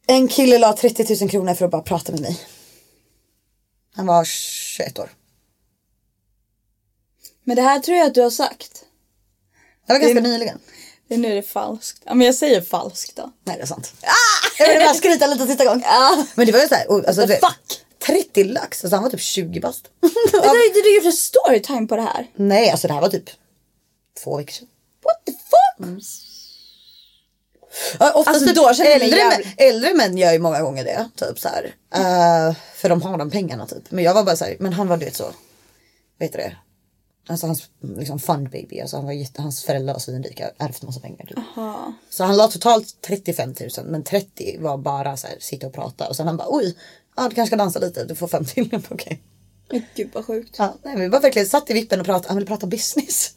En 0.06 0.28
kille 0.28 0.58
la 0.58 0.72
30 0.72 1.16
000 1.20 1.30
kronor 1.30 1.54
för 1.54 1.64
att 1.64 1.70
bara 1.70 1.82
prata 1.82 2.12
med 2.12 2.20
mig. 2.20 2.40
Han 3.96 4.06
var 4.06 4.24
21 4.24 4.98
år. 4.98 5.10
Men 7.44 7.56
det 7.56 7.62
här 7.62 7.78
tror 7.80 7.98
jag 7.98 8.06
att 8.06 8.14
du 8.14 8.20
har 8.22 8.30
sagt. 8.30 8.84
Det 9.86 9.92
var 9.92 10.00
ganska 10.00 10.20
Det- 10.20 10.28
nyligen. 10.28 10.58
Det 11.08 11.16
nu 11.16 11.30
är 11.30 11.34
det 11.34 11.42
falskt. 11.42 12.02
Ja 12.04 12.14
men 12.14 12.26
jag 12.26 12.34
säger 12.34 12.60
falskt 12.60 13.16
då. 13.16 13.32
Nej 13.44 13.56
det 13.56 13.62
är 13.62 13.66
sant. 13.66 13.92
Jag 14.58 14.68
ville 14.68 14.84
bara 14.84 14.94
skryta 14.94 15.26
lite 15.26 15.46
sista 15.46 15.64
gången. 15.64 15.82
Men 16.34 16.46
det 16.46 16.52
var 16.52 16.60
ju 16.60 16.68
såhär. 16.68 17.06
Alltså, 17.06 17.26
vet, 17.26 17.40
fuck? 17.40 17.80
30 18.06 18.44
lax. 18.44 18.84
Alltså 18.84 18.96
han 18.96 19.02
var 19.02 19.10
typ 19.10 19.20
20 19.20 19.60
bast. 19.60 19.84
Vänta, 20.00 20.48
har 20.48 21.00
du 21.02 21.06
en 21.06 21.12
storytime 21.12 21.86
på 21.86 21.96
det 21.96 22.02
här? 22.02 22.26
Nej 22.36 22.70
alltså 22.70 22.86
det 22.88 22.94
här 22.94 23.00
var 23.00 23.08
typ 23.08 23.30
två 24.24 24.36
veckor 24.36 24.52
sedan. 24.52 24.68
What 25.04 25.24
the 25.26 25.32
fuck? 25.32 26.02
Ja, 28.00 28.12
oftast 28.12 28.28
Alltså, 28.28 28.46
typ 28.46 28.56
då 28.56 28.74
känner 28.74 28.90
äldre, 28.90 29.06
jävligt- 29.18 29.46
män, 29.46 29.54
äldre 29.58 29.94
män 29.94 30.18
gör 30.18 30.32
ju 30.32 30.38
många 30.38 30.62
gånger 30.62 30.84
det. 30.84 31.08
Typ 31.16 31.38
så 31.40 31.48
här. 31.48 31.74
Eh, 31.94 32.54
för 32.74 32.88
de 32.88 33.02
har 33.02 33.18
de 33.18 33.30
pengarna 33.30 33.66
typ. 33.66 33.90
Men 33.90 34.04
jag 34.04 34.14
var 34.14 34.24
bara 34.24 34.36
så 34.36 34.44
här, 34.44 34.56
men 34.60 34.72
han 34.72 34.88
var 34.88 34.96
du 34.96 35.04
vet 35.04 35.16
så. 35.16 35.32
Vet 36.18 36.32
du 36.32 36.38
det? 36.38 36.56
Alltså 37.26 37.46
hans 37.46 37.68
liksom 37.80 38.18
fund 38.18 38.50
baby. 38.50 38.80
Alltså 38.80 38.96
han 38.96 39.04
var 39.06 39.12
jätte, 39.12 39.42
hans 39.42 39.64
föräldrar 39.64 39.92
var 39.94 40.00
svinrika. 40.00 40.50
Ärvt 40.58 40.82
massa 40.82 41.00
pengar. 41.00 41.26
Typ. 41.26 41.38
Så 42.10 42.24
han 42.24 42.36
la 42.36 42.48
totalt 42.48 42.96
35 43.00 43.54
000. 43.76 43.86
Men 43.86 44.04
30 44.04 44.56
var 44.60 44.78
bara 44.78 45.16
så 45.16 45.26
här 45.26 45.36
sitta 45.40 45.66
och 45.66 45.72
prata. 45.72 46.08
Och 46.08 46.16
sen 46.16 46.26
han 46.26 46.36
bara 46.36 46.48
oj. 46.50 46.76
Ja 47.16 47.28
du 47.28 47.34
kanske 47.34 47.46
ska 47.46 47.56
dansa 47.56 47.78
lite. 47.78 48.04
Du 48.04 48.14
får 48.14 48.28
5 48.28 48.44
till. 48.44 48.80
Okej. 48.90 49.22
Men 49.70 49.82
gud 49.94 50.10
vad 50.12 50.24
sjukt. 50.24 50.54
Ja, 50.58 50.74
nej, 50.82 50.96
vi 50.96 51.08
var 51.08 51.20
verkligen 51.20 51.48
satt 51.48 51.70
i 51.70 51.72
vippen 51.72 52.00
och 52.00 52.06
pratade. 52.06 52.28
Han 52.28 52.36
ville 52.36 52.46
prata 52.46 52.66
business. 52.66 53.34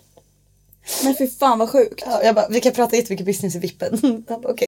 Men 1.03 1.15
fy 1.15 1.27
fan 1.27 1.59
vad 1.59 1.69
sjukt. 1.69 2.03
Ja, 2.05 2.23
jag 2.23 2.35
bara, 2.35 2.47
vi 2.49 2.61
kan 2.61 2.73
prata 2.73 2.95
jättemycket 2.95 3.25
business 3.25 3.55
i 3.55 3.59
vippen. 3.59 3.99
Han 4.27 4.41
bara, 4.41 4.51
okej. 4.53 4.67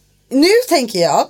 Nu 0.31 0.49
tänker 0.69 0.99
jag 0.99 1.27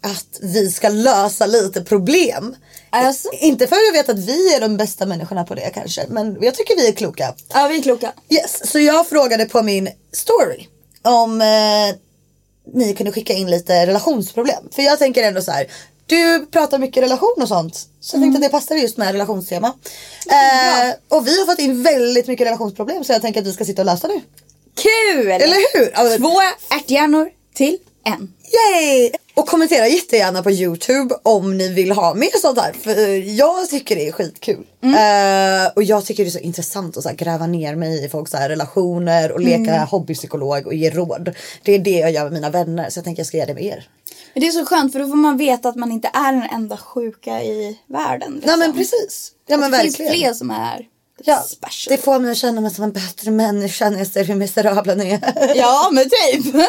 att 0.00 0.38
vi 0.40 0.70
ska 0.70 0.88
lösa 0.88 1.46
lite 1.46 1.84
problem. 1.84 2.56
Alltså? 2.90 3.28
Inte 3.32 3.66
för 3.66 3.76
att 3.76 3.86
jag 3.86 3.92
vet 3.92 4.08
att 4.08 4.18
vi 4.18 4.54
är 4.54 4.60
de 4.60 4.76
bästa 4.76 5.06
människorna 5.06 5.44
på 5.44 5.54
det 5.54 5.70
kanske. 5.74 6.06
Men 6.08 6.38
jag 6.40 6.54
tycker 6.54 6.76
vi 6.76 6.88
är 6.88 6.92
kloka. 6.92 7.34
Ja 7.48 7.68
vi 7.68 7.78
är 7.78 7.82
kloka. 7.82 8.12
Yes, 8.28 8.70
så 8.70 8.78
jag 8.78 9.08
frågade 9.08 9.46
på 9.46 9.62
min 9.62 9.88
story 10.12 10.66
om 11.02 11.40
eh, 11.40 11.96
ni 12.74 12.94
kunde 12.94 13.12
skicka 13.12 13.32
in 13.32 13.50
lite 13.50 13.86
relationsproblem. 13.86 14.68
För 14.70 14.82
jag 14.82 14.98
tänker 14.98 15.22
ändå 15.22 15.42
så 15.42 15.50
här. 15.50 15.66
Du 16.06 16.46
pratar 16.46 16.78
mycket 16.78 17.02
relation 17.02 17.34
och 17.42 17.48
sånt. 17.48 17.88
Så 18.00 18.16
jag 18.16 18.22
tänkte 18.22 18.38
att 18.38 18.42
det 18.42 18.48
passade 18.48 18.80
just 18.80 18.96
med 18.96 19.12
relationstema. 19.12 19.66
Eh, 20.26 20.94
och 21.08 21.26
vi 21.26 21.38
har 21.38 21.46
fått 21.46 21.58
in 21.58 21.82
väldigt 21.82 22.26
mycket 22.26 22.46
relationsproblem 22.46 23.04
så 23.04 23.12
jag 23.12 23.22
tänker 23.22 23.40
att 23.40 23.46
vi 23.46 23.52
ska 23.52 23.64
sitta 23.64 23.82
och 23.82 23.86
lösa 23.86 24.08
nu. 24.08 24.20
Kul! 24.74 25.28
Eller 25.28 25.78
hur? 25.78 25.94
Alltså, 25.94 26.18
Två 26.18 26.40
ärthjärnor 26.70 27.30
till 27.54 27.78
en. 28.04 28.32
Yay! 28.74 29.10
Och 29.34 29.46
kommentera 29.48 29.88
jättegärna 29.88 30.42
på 30.42 30.50
Youtube 30.50 31.14
om 31.22 31.58
ni 31.58 31.68
vill 31.68 31.90
ha 31.92 32.14
mer 32.14 32.38
sånt 32.40 32.58
här. 32.60 32.72
För 32.72 33.30
jag 33.38 33.68
tycker 33.68 33.96
det 33.96 34.08
är 34.08 34.12
skitkul. 34.12 34.66
Eh, 34.82 35.72
och 35.76 35.82
jag 35.82 36.04
tycker 36.04 36.24
det 36.24 36.28
är 36.28 36.32
så 36.32 36.38
intressant 36.38 36.96
att 36.96 37.02
så 37.02 37.10
gräva 37.16 37.46
ner 37.46 37.74
mig 37.76 38.04
i 38.04 38.08
folks 38.08 38.34
relationer 38.34 39.32
och 39.32 39.40
leka 39.40 39.84
hobbypsykolog 39.84 40.66
och 40.66 40.74
ge 40.74 40.90
råd. 40.90 41.34
Det 41.62 41.72
är 41.74 41.78
det 41.78 41.90
jag 41.90 42.10
gör 42.10 42.24
med 42.24 42.32
mina 42.32 42.50
vänner 42.50 42.90
så 42.90 42.98
jag 42.98 43.04
tänker 43.04 43.20
jag 43.20 43.26
ska 43.26 43.36
göra 43.36 43.46
det 43.46 43.54
med 43.54 43.64
er. 43.64 43.88
Men 44.34 44.40
det 44.40 44.46
är 44.46 44.50
så 44.52 44.64
skönt 44.66 44.92
för 44.92 44.98
då 45.00 45.08
får 45.08 45.16
man 45.16 45.36
veta 45.36 45.68
att 45.68 45.76
man 45.76 45.92
inte 45.92 46.10
är 46.14 46.32
den 46.32 46.42
enda 46.42 46.76
sjuka 46.76 47.42
i 47.42 47.78
världen. 47.86 48.32
Liksom. 48.34 48.50
Nej 48.50 48.68
men 48.68 48.76
precis. 48.76 49.32
Ja 49.46 49.56
men 49.56 49.70
det 49.70 49.78
finns 49.78 49.96
fler 49.96 50.32
som 50.32 50.50
är 50.50 50.86
Ja, 51.24 51.36
special. 51.42 51.96
det 51.96 52.02
får 52.04 52.18
mig 52.18 52.30
att 52.30 52.36
känna 52.36 52.60
mig 52.60 52.70
som 52.74 52.84
en 52.84 52.92
bättre 52.92 53.30
människa 53.30 53.90
när 53.90 53.98
jag 53.98 54.06
ser 54.06 54.24
hur 54.24 54.34
miserabla 54.34 54.94
ni 54.94 55.10
är. 55.10 55.52
Ja 55.56 55.88
men 55.92 56.04
typ. 56.04 56.54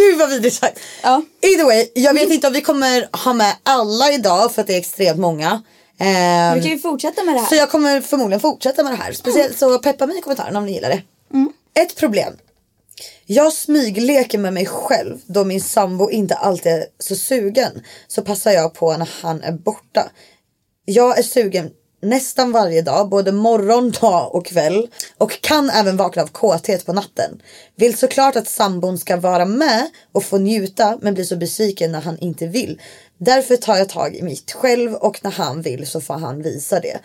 Gud 0.00 0.18
vad 0.18 0.30
vidrigt 0.30 0.56
sagt. 0.56 0.80
Ja. 1.02 1.22
Either 1.42 1.64
way, 1.64 1.88
jag 1.94 2.14
vet 2.14 2.30
inte 2.30 2.46
om 2.46 2.52
vi 2.52 2.60
kommer 2.60 3.08
ha 3.24 3.32
med 3.32 3.56
alla 3.62 4.12
idag 4.12 4.52
för 4.54 4.60
att 4.60 4.66
det 4.66 4.74
är 4.74 4.78
extremt 4.78 5.18
många. 5.18 5.62
Ehm, 5.98 6.54
Du 6.56 6.62
kan 6.62 6.70
ju 6.70 6.78
fortsätta 6.78 7.24
med 7.24 7.34
det 7.34 7.40
här. 7.40 7.46
så 7.48 7.54
jag 7.54 7.70
kommer 7.70 8.00
förmodligen 8.00 8.40
fortsätta 8.40 8.82
med 8.82 8.92
det 8.92 8.96
här. 8.96 9.12
Speciellt 9.12 9.58
så 9.58 9.78
peppa 9.78 10.06
mig 10.06 10.18
i 10.18 10.20
kommentarerna 10.20 10.58
om 10.58 10.66
ni 10.66 10.72
gillar 10.72 10.88
det. 10.88 11.02
Ett 11.80 11.96
problem. 11.96 12.34
Jag 13.26 13.52
smygleker 13.52 14.38
med 14.38 14.52
mig 14.52 14.66
själv 14.66 15.18
då 15.26 15.44
min 15.44 15.60
sambo 15.60 16.10
inte 16.10 16.34
alltid 16.34 16.72
är 16.72 16.84
så 16.98 17.16
sugen. 17.16 17.82
Så 18.08 18.22
passar 18.22 18.50
jag 18.50 18.74
på 18.74 18.96
när 18.96 19.08
han 19.22 19.42
är 19.42 19.52
borta. 19.52 20.10
Jag 20.84 21.18
är 21.18 21.22
sugen 21.22 21.70
nästan 22.00 22.52
varje 22.52 22.82
dag, 22.82 23.08
både 23.08 23.32
morgon, 23.32 23.90
dag 23.90 24.34
och 24.34 24.46
kväll. 24.46 24.88
Och 25.18 25.40
kan 25.40 25.70
även 25.70 25.96
vakna 25.96 26.22
av 26.22 26.26
kåthet 26.26 26.86
på 26.86 26.92
natten. 26.92 27.42
Vill 27.76 27.98
såklart 27.98 28.36
att 28.36 28.48
sambon 28.48 28.98
ska 28.98 29.16
vara 29.16 29.44
med 29.44 29.90
och 30.12 30.24
få 30.24 30.38
njuta 30.38 30.98
men 31.02 31.14
blir 31.14 31.24
så 31.24 31.36
besviken 31.36 31.92
när 31.92 32.00
han 32.00 32.18
inte 32.18 32.46
vill. 32.46 32.80
Därför 33.18 33.56
tar 33.56 33.76
jag 33.76 33.88
tag 33.88 34.16
i 34.16 34.22
mitt 34.22 34.52
själv 34.52 34.94
och 34.94 35.24
när 35.24 35.30
han 35.30 35.62
vill 35.62 35.86
så 35.86 36.00
får 36.00 36.14
han 36.14 36.42
visa 36.42 36.80
det. 36.80 36.98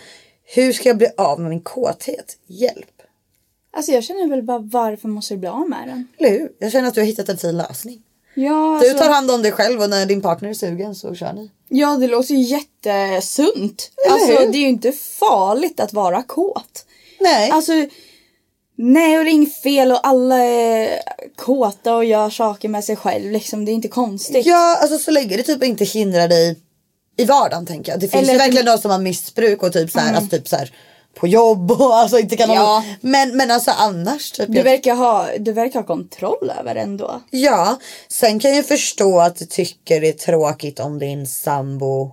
Hur 0.55 0.73
ska 0.73 0.89
jag 0.89 0.97
bli 0.97 1.07
av 1.17 1.39
med 1.39 1.49
min 1.49 1.61
kåthet? 1.61 2.37
Hjälp. 2.47 3.01
Alltså 3.73 3.91
jag 3.91 4.03
känner 4.03 4.27
väl 4.27 4.43
bara 4.43 4.59
varför 4.59 5.07
måste 5.07 5.33
du 5.33 5.37
bli 5.37 5.49
av 5.49 5.69
med 5.69 5.87
den? 5.87 6.07
Eller 6.17 6.29
hur? 6.29 6.51
Jag 6.59 6.71
känner 6.71 6.87
att 6.87 6.93
du 6.93 7.01
har 7.01 7.05
hittat 7.05 7.29
en 7.29 7.37
fin 7.37 7.57
lösning. 7.57 8.01
Ja, 8.35 8.77
Du 8.81 8.89
alltså, 8.89 9.03
tar 9.03 9.13
hand 9.13 9.31
om 9.31 9.41
dig 9.41 9.51
själv 9.51 9.81
och 9.81 9.89
när 9.89 10.05
din 10.05 10.21
partner 10.21 10.49
är 10.49 10.53
sugen 10.53 10.95
så 10.95 11.15
kör 11.15 11.33
ni. 11.33 11.51
ja 11.69 11.95
det 11.95 12.07
låter 12.07 12.33
ju 12.33 12.41
jättesunt. 12.41 13.91
Eller 14.05 14.13
Alltså 14.15 14.31
hur? 14.31 14.51
det 14.51 14.57
är 14.57 14.61
ju 14.61 14.67
inte 14.67 14.91
farligt 14.91 15.79
att 15.79 15.93
vara 15.93 16.23
kåt. 16.23 16.85
Nej. 17.19 17.51
Alltså 17.51 17.71
nej 18.77 19.17
och 19.19 19.23
det 19.25 19.29
är 19.29 19.33
inget 19.33 19.61
fel 19.61 19.91
och 19.91 20.07
alla 20.07 20.37
är 20.43 20.99
kåta 21.35 21.95
och 21.95 22.05
gör 22.05 22.29
saker 22.29 22.69
med 22.69 22.83
sig 22.83 22.95
själv 22.95 23.31
liksom. 23.31 23.65
Det 23.65 23.71
är 23.71 23.73
inte 23.73 23.87
konstigt. 23.87 24.45
Ja, 24.45 24.77
alltså 24.81 24.97
så 24.97 25.11
länge 25.11 25.37
det 25.37 25.43
typ 25.43 25.63
inte 25.63 25.83
hindrar 25.85 26.27
dig 26.27 26.55
i 27.17 27.25
vardagen 27.25 27.65
tänker 27.65 27.91
jag. 27.91 27.99
Det 28.01 28.07
finns 28.07 28.23
Eller 28.23 28.33
ju 28.33 28.39
verkligen 28.39 28.65
de 28.65 28.77
som 28.77 28.91
har 28.91 28.99
missbruk 28.99 29.63
och 29.63 29.73
typ 29.73 29.91
så 29.91 29.99
här, 29.99 30.13
alltså 30.15 30.29
typ 30.37 30.47
så 30.47 30.55
här 30.55 30.73
på 31.15 31.27
jobb 31.27 31.71
och 31.71 31.95
alltså 31.95 32.19
inte 32.19 32.37
kan 32.37 32.49
Ja. 32.49 32.61
ha 32.61 32.83
men, 33.01 33.37
men 33.37 33.51
alltså 33.51 33.71
annars 33.71 34.31
typ. 34.31 34.47
Du 34.51 34.61
verkar, 34.61 34.95
ha, 34.95 35.27
du 35.39 35.51
verkar 35.51 35.79
ha 35.79 35.87
kontroll 35.87 36.51
över 36.59 36.75
det 36.75 36.81
ändå. 36.81 37.21
Ja, 37.29 37.79
sen 38.07 38.39
kan 38.39 38.55
jag 38.55 38.65
förstå 38.65 39.19
att 39.19 39.35
du 39.35 39.45
tycker 39.45 40.01
det 40.01 40.07
är 40.09 40.13
tråkigt 40.13 40.79
om 40.79 40.99
din 40.99 41.27
sambo, 41.27 42.11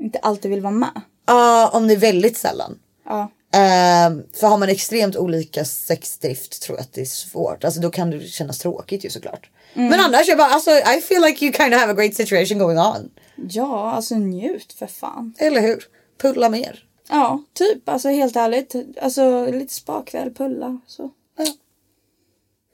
Inte 0.00 0.18
alltid 0.18 0.50
vill 0.50 0.60
vara 0.60 0.72
med. 0.72 1.00
ja 1.26 1.68
om 1.72 1.88
det 1.88 1.94
är 1.94 1.98
väldigt 1.98 2.36
sällan. 2.36 2.78
Ja. 3.06 3.30
Ehm, 3.54 4.22
för 4.40 4.46
har 4.46 4.58
man 4.58 4.68
extremt 4.68 5.16
olika 5.16 5.64
sexdrift 5.64 6.62
tror 6.62 6.78
jag 6.78 6.82
att 6.82 6.92
det 6.92 7.00
är 7.00 7.04
svårt. 7.04 7.64
Alltså 7.64 7.80
då 7.80 7.90
kan 7.90 8.10
det 8.10 8.20
kännas 8.20 8.58
tråkigt 8.58 9.04
ju 9.04 9.10
såklart. 9.10 9.50
Mm. 9.74 9.88
Men 9.88 10.00
annars 10.00 10.28
jag 10.28 10.38
bara 10.38 10.48
alltså 10.48 10.70
I 10.70 11.00
feel 11.08 11.22
like 11.22 11.44
you 11.44 11.52
kind 11.54 11.74
of 11.74 11.80
have 11.80 11.92
a 11.92 11.94
great 11.94 12.14
situation 12.14 12.58
going 12.58 12.78
on. 12.78 13.10
Ja, 13.36 13.90
alltså 13.92 14.14
njut 14.14 14.72
för 14.78 14.86
fan. 14.86 15.34
Eller 15.38 15.60
hur? 15.60 15.84
Pulla 16.22 16.48
mer. 16.48 16.78
Ja, 17.08 17.42
typ. 17.52 17.88
Alltså 17.88 18.08
helt 18.08 18.36
ärligt. 18.36 18.74
Alltså 19.02 19.46
lite 19.46 19.74
spakväll, 19.74 20.30
pulla. 20.30 20.80
Så. 20.86 21.10
Ja. 21.36 21.44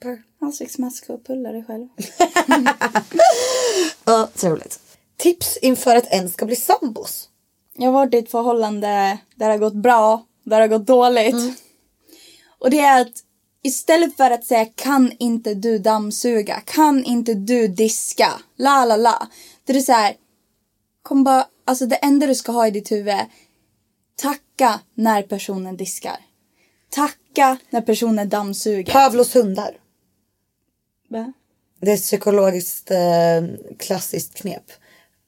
Purr. 0.01 0.23
Ansiktsmask 0.39 1.09
och 1.09 1.25
pulla 1.25 1.51
dig 1.51 1.63
själv. 1.63 1.87
Ja, 4.05 4.29
trevligt. 4.35 4.79
Tips 5.17 5.57
inför 5.57 5.95
att 5.95 6.07
en 6.13 6.29
ska 6.29 6.45
bli 6.45 6.55
sambos. 6.55 7.29
Jag 7.73 7.85
har 7.85 7.93
varit 7.93 8.13
i 8.13 8.17
ett 8.17 8.31
förhållande 8.31 8.87
där 9.35 9.45
det 9.45 9.53
har 9.53 9.57
gått 9.57 9.73
bra, 9.73 10.25
där 10.43 10.57
det 10.57 10.63
har 10.63 10.79
gått 10.79 10.87
dåligt. 10.87 11.59
Och 12.59 12.69
det 12.69 12.79
är 12.79 13.01
att 13.01 13.13
istället 13.63 14.17
för 14.17 14.31
att 14.31 14.45
säga 14.45 14.65
kan 14.65 15.11
inte 15.19 15.53
du 15.53 15.77
dammsuga, 15.77 16.61
kan 16.65 17.03
inte 17.03 17.33
du 17.33 17.67
diska, 17.67 18.31
la 18.55 18.85
la 18.85 18.95
la. 18.95 19.27
Det 19.63 19.73
är 19.73 19.79
så 19.79 19.91
här, 19.91 20.13
kom 21.01 21.23
bara, 21.23 21.47
alltså 21.65 21.85
det 21.85 21.95
enda 21.95 22.27
du 22.27 22.35
ska 22.35 22.51
ha 22.51 22.67
i 22.67 22.71
ditt 22.71 22.91
huvud 22.91 23.15
tacka 24.21 24.79
när 24.93 25.21
personen 25.21 25.77
diskar. 25.77 26.17
Tacka 26.89 27.57
när 27.69 27.81
personen 27.81 28.29
dammsuger. 28.29 28.93
Pavlos 28.93 29.35
hundar. 29.35 29.77
Va? 31.09 31.33
Det 31.81 31.91
är 31.91 31.95
ett 31.95 32.01
psykologiskt 32.01 32.91
eh, 32.91 32.97
klassiskt 33.79 34.35
knep. 34.35 34.63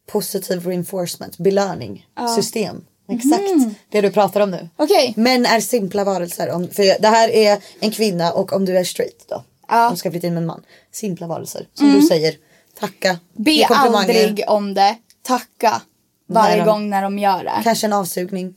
Positive 0.07 0.69
reinforcement, 0.71 1.37
belöning, 1.37 2.07
system. 2.35 2.85
Exakt 3.09 3.43
det 3.89 4.01
du 4.01 4.11
pratar 4.11 4.41
om 4.41 4.51
nu. 4.51 4.69
Okej. 4.75 5.13
Män 5.17 5.45
är 5.45 5.59
simpla 5.59 6.03
varelser. 6.03 6.51
Om, 6.51 6.67
för 6.67 7.01
det 7.01 7.07
här 7.07 7.29
är 7.29 7.63
en 7.79 7.91
kvinna 7.91 8.31
och 8.31 8.53
om 8.53 8.65
du 8.65 8.77
är 8.77 8.83
straight 8.83 9.25
då. 9.29 9.43
Ja. 9.67 9.87
Om 9.87 9.93
du 9.93 9.97
ska 9.97 10.11
flytta 10.11 10.27
in 10.27 10.33
med 10.33 10.41
en 10.41 10.47
man. 10.47 10.63
Simpla 10.91 11.27
varelser. 11.27 11.67
Som 11.73 11.93
du 11.93 12.01
säger. 12.01 12.35
Tacka. 12.79 13.19
Be 13.33 13.65
aldrig 13.69 14.43
om 14.47 14.73
det. 14.73 14.97
Tacka 15.21 15.81
varje 16.27 16.57
de- 16.57 16.65
gång 16.65 16.89
när 16.89 17.01
de 17.01 17.19
gör 17.19 17.43
det. 17.43 17.61
Kanske 17.63 17.87
en 17.87 17.93
avsugning. 17.93 18.55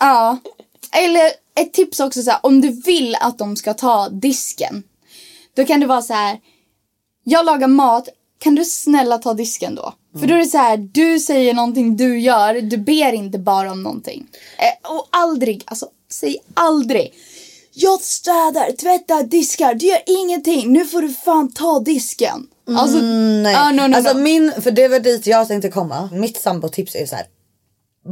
Ja. 0.00 0.38
Eller 0.92 1.32
ett 1.60 1.72
tips 1.72 2.00
också 2.00 2.22
så 2.22 2.30
här, 2.30 2.40
om 2.42 2.60
du 2.60 2.70
vill 2.70 3.16
att 3.20 3.38
de 3.38 3.56
ska 3.56 3.74
ta 3.74 4.08
disken. 4.08 4.82
Då 5.54 5.64
kan 5.64 5.80
det 5.80 5.86
vara 5.86 6.02
så 6.02 6.14
här. 6.14 6.38
Jag 7.24 7.46
lagar 7.46 7.68
mat, 7.68 8.08
kan 8.38 8.54
du 8.54 8.64
snälla 8.64 9.18
ta 9.18 9.34
disken 9.34 9.74
då? 9.74 9.94
För 10.20 10.26
då 10.26 10.34
är 10.34 10.38
det 10.38 10.46
så 10.46 10.58
här, 10.58 10.76
du 10.76 11.20
säger 11.20 11.54
någonting 11.54 11.96
du 11.96 12.18
gör, 12.20 12.54
du 12.54 12.76
ber 12.76 13.12
inte 13.12 13.38
bara 13.38 13.72
om 13.72 13.82
någonting. 13.82 14.26
Eh, 14.58 14.90
och 14.90 15.08
aldrig, 15.10 15.62
alltså 15.66 15.88
säg 16.10 16.38
aldrig. 16.54 17.14
Jag 17.72 18.00
städar, 18.00 18.76
tvättar, 18.76 19.22
diskar, 19.22 19.74
du 19.74 19.86
gör 19.86 20.02
ingenting. 20.06 20.72
Nu 20.72 20.84
får 20.84 21.02
du 21.02 21.08
fan 21.08 21.52
ta 21.52 21.80
disken. 21.80 22.46
Alltså, 22.68 22.98
Nej. 22.98 23.54
ah, 23.54 23.70
no, 23.70 23.86
no, 23.88 23.96
alltså 23.96 24.12
no. 24.12 24.18
min, 24.18 24.52
för 24.62 24.70
det 24.70 24.88
var 24.88 24.98
dit 24.98 25.26
jag 25.26 25.48
tänkte 25.48 25.68
komma. 25.68 26.08
Mitt 26.12 26.40
sambotips 26.40 26.94
är 26.94 27.06
så 27.06 27.16
här. 27.16 27.26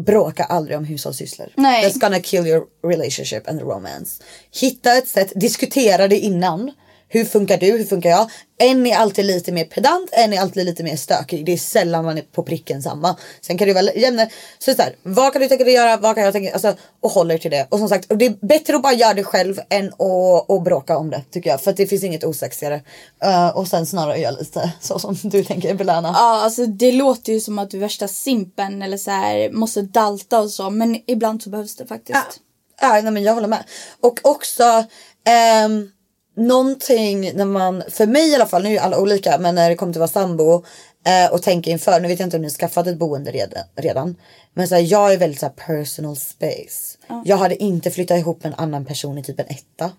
Bråka 0.06 0.44
aldrig 0.44 0.76
om 0.76 0.84
hushållssysslor. 0.84 1.48
Nej. 1.56 1.84
That's 1.84 2.00
gonna 2.00 2.20
kill 2.20 2.46
your 2.46 2.64
relationship 2.86 3.48
and 3.48 3.60
romance. 3.60 4.22
Hitta 4.60 4.92
ett 4.92 5.08
sätt, 5.08 5.32
diskutera 5.36 6.08
det 6.08 6.18
innan. 6.18 6.72
Hur 7.14 7.24
funkar 7.24 7.58
du? 7.58 7.66
Hur 7.66 7.84
funkar 7.84 8.10
jag? 8.10 8.30
En 8.58 8.86
är 8.86 8.96
alltid 8.96 9.24
lite 9.24 9.52
mer 9.52 9.64
pedant, 9.64 10.10
en 10.12 10.32
är 10.32 10.40
alltid 10.40 10.64
lite 10.64 10.82
mer 10.82 10.96
stökig. 10.96 11.46
Det 11.46 11.52
är 11.52 11.56
sällan 11.56 12.04
man 12.04 12.18
är 12.18 12.22
på 12.22 12.42
pricken 12.42 12.82
samma. 12.82 13.16
Sen 13.40 13.58
kan 13.58 13.68
det 13.68 13.74
vara 13.74 13.94
jämna. 13.94 14.26
Så 14.58 14.74
så 14.74 14.82
här, 14.82 14.96
vad 15.02 15.32
kan 15.32 15.42
du 15.42 15.48
tänka 15.48 15.64
dig 15.64 15.74
göra? 15.74 15.96
Vad 15.96 16.14
kan 16.14 16.24
jag 16.24 16.32
tänka? 16.32 16.52
Alltså, 16.52 16.74
och 17.00 17.10
håller 17.10 17.38
till 17.38 17.50
det. 17.50 17.66
Och 17.70 17.78
som 17.78 17.88
sagt, 17.88 18.10
och 18.10 18.18
det 18.18 18.26
är 18.26 18.46
bättre 18.46 18.76
att 18.76 18.82
bara 18.82 18.92
göra 18.92 19.14
det 19.14 19.24
själv 19.24 19.60
än 19.70 19.86
att, 19.86 20.50
att 20.50 20.64
bråka 20.64 20.96
om 20.96 21.10
det 21.10 21.22
tycker 21.30 21.50
jag. 21.50 21.60
För 21.60 21.70
att 21.70 21.76
det 21.76 21.86
finns 21.86 22.04
inget 22.04 22.24
osexigare. 22.24 22.82
Uh, 23.24 23.48
och 23.48 23.68
sen 23.68 23.86
snarare 23.86 24.18
göra 24.18 24.36
lite 24.36 24.72
så 24.80 24.98
som 24.98 25.16
du 25.22 25.44
tänker 25.44 25.74
belöna. 25.74 26.08
Ja, 26.14 26.42
alltså 26.42 26.66
det 26.66 26.92
låter 26.92 27.32
ju 27.32 27.40
som 27.40 27.58
att 27.58 27.70
du 27.70 27.76
är 27.76 27.80
värsta 27.80 28.08
simpen 28.08 28.82
eller 28.82 28.96
så 28.96 29.10
här 29.10 29.50
måste 29.50 29.82
dalta 29.82 30.40
och 30.40 30.50
så. 30.50 30.70
Men 30.70 31.00
ibland 31.06 31.42
så 31.42 31.50
behövs 31.50 31.76
det 31.76 31.86
faktiskt. 31.86 32.40
Ja, 32.80 33.00
nej, 33.02 33.10
men 33.10 33.22
jag 33.22 33.34
håller 33.34 33.48
med. 33.48 33.64
Och 34.00 34.20
också 34.22 34.84
ehm, 35.24 35.90
någonting 36.36 37.32
när 37.34 37.44
man, 37.44 37.82
för 37.88 38.06
mig 38.06 38.30
i 38.30 38.34
alla 38.34 38.46
fall, 38.46 38.62
nu 38.62 38.68
är 38.68 38.72
ju 38.72 38.78
alla 38.78 39.00
olika, 39.00 39.38
men 39.38 39.54
när 39.54 39.70
det 39.70 39.76
kommer 39.76 39.92
till 39.92 40.02
att 40.02 40.14
vara 40.14 40.26
sambo 40.26 40.64
eh, 41.06 41.32
och 41.32 41.42
tänka 41.42 41.70
inför, 41.70 42.00
nu 42.00 42.08
vet 42.08 42.18
jag 42.18 42.26
inte 42.26 42.36
om 42.36 42.42
ni 42.42 42.48
har 42.48 42.52
skaffat 42.52 42.86
ett 42.86 42.98
boende 42.98 43.30
redan, 43.30 43.64
redan 43.76 44.16
men 44.54 44.68
så 44.68 44.74
här, 44.74 44.82
jag 44.82 45.12
är 45.12 45.18
väldigt 45.18 45.40
så 45.40 45.46
här, 45.46 45.52
personal 45.52 46.16
space. 46.16 46.98
Jag 47.24 47.36
hade 47.36 47.62
inte 47.62 47.90
flyttat 47.90 48.18
ihop 48.18 48.42
med 48.42 48.52
en 48.52 48.58
annan 48.58 48.84
person 48.84 49.18
i 49.18 49.22
typ 49.22 49.40
en 49.40 49.46
etta. 49.46 49.92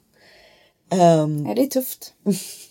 Ehm, 0.91 1.45
Ja, 1.47 1.53
det 1.55 1.61
är 1.61 1.67
tufft. 1.67 2.13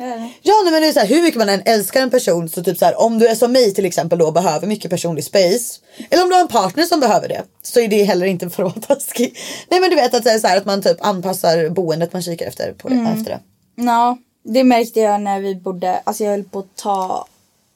Det. 0.00 0.30
Ja 0.42 0.54
nej, 0.64 0.72
men 0.72 0.82
det 0.82 0.88
är 0.88 0.92
så 0.92 1.00
här, 1.00 1.06
hur 1.06 1.22
mycket 1.22 1.38
man 1.38 1.48
än 1.48 1.62
älskar 1.64 2.02
en 2.02 2.10
person 2.10 2.48
så 2.48 2.62
typ 2.64 2.78
så 2.78 2.84
här, 2.84 3.00
om 3.00 3.18
du 3.18 3.26
är 3.26 3.34
som 3.34 3.52
mig 3.52 3.74
till 3.74 3.84
exempel 3.84 4.18
då 4.18 4.30
behöver 4.32 4.66
mycket 4.66 4.90
personlig 4.90 5.24
space. 5.24 5.80
Eller 6.10 6.22
om 6.22 6.28
du 6.28 6.34
har 6.34 6.42
en 6.42 6.48
partner 6.48 6.84
som 6.84 7.00
behöver 7.00 7.28
det. 7.28 7.44
Så 7.62 7.80
är 7.80 7.88
det 7.88 8.04
heller 8.04 8.26
inte 8.26 8.50
för 8.50 8.62
att 8.62 8.76
vara 8.76 8.86
taskig. 8.96 9.38
Nej 9.68 9.80
men 9.80 9.90
du 9.90 9.96
vet 9.96 10.14
att 10.14 10.24
det 10.24 10.30
är 10.30 10.38
så 10.38 10.46
här, 10.46 10.56
att 10.56 10.64
man 10.64 10.82
typ 10.82 11.06
anpassar 11.06 11.68
boendet 11.68 12.12
man 12.12 12.22
kikar 12.22 12.46
efter 12.46 12.72
på 12.72 12.88
det. 12.88 12.94
Efter 13.16 13.30
det. 13.30 13.40
Ja, 13.82 14.18
det 14.44 14.64
märkte 14.64 15.00
jag 15.00 15.20
när 15.20 15.40
vi 15.40 15.54
bodde, 15.54 16.00
alltså 16.04 16.24
jag 16.24 16.30
höll 16.30 16.44
på 16.44 16.58
att 16.58 16.76
ta, 16.76 17.26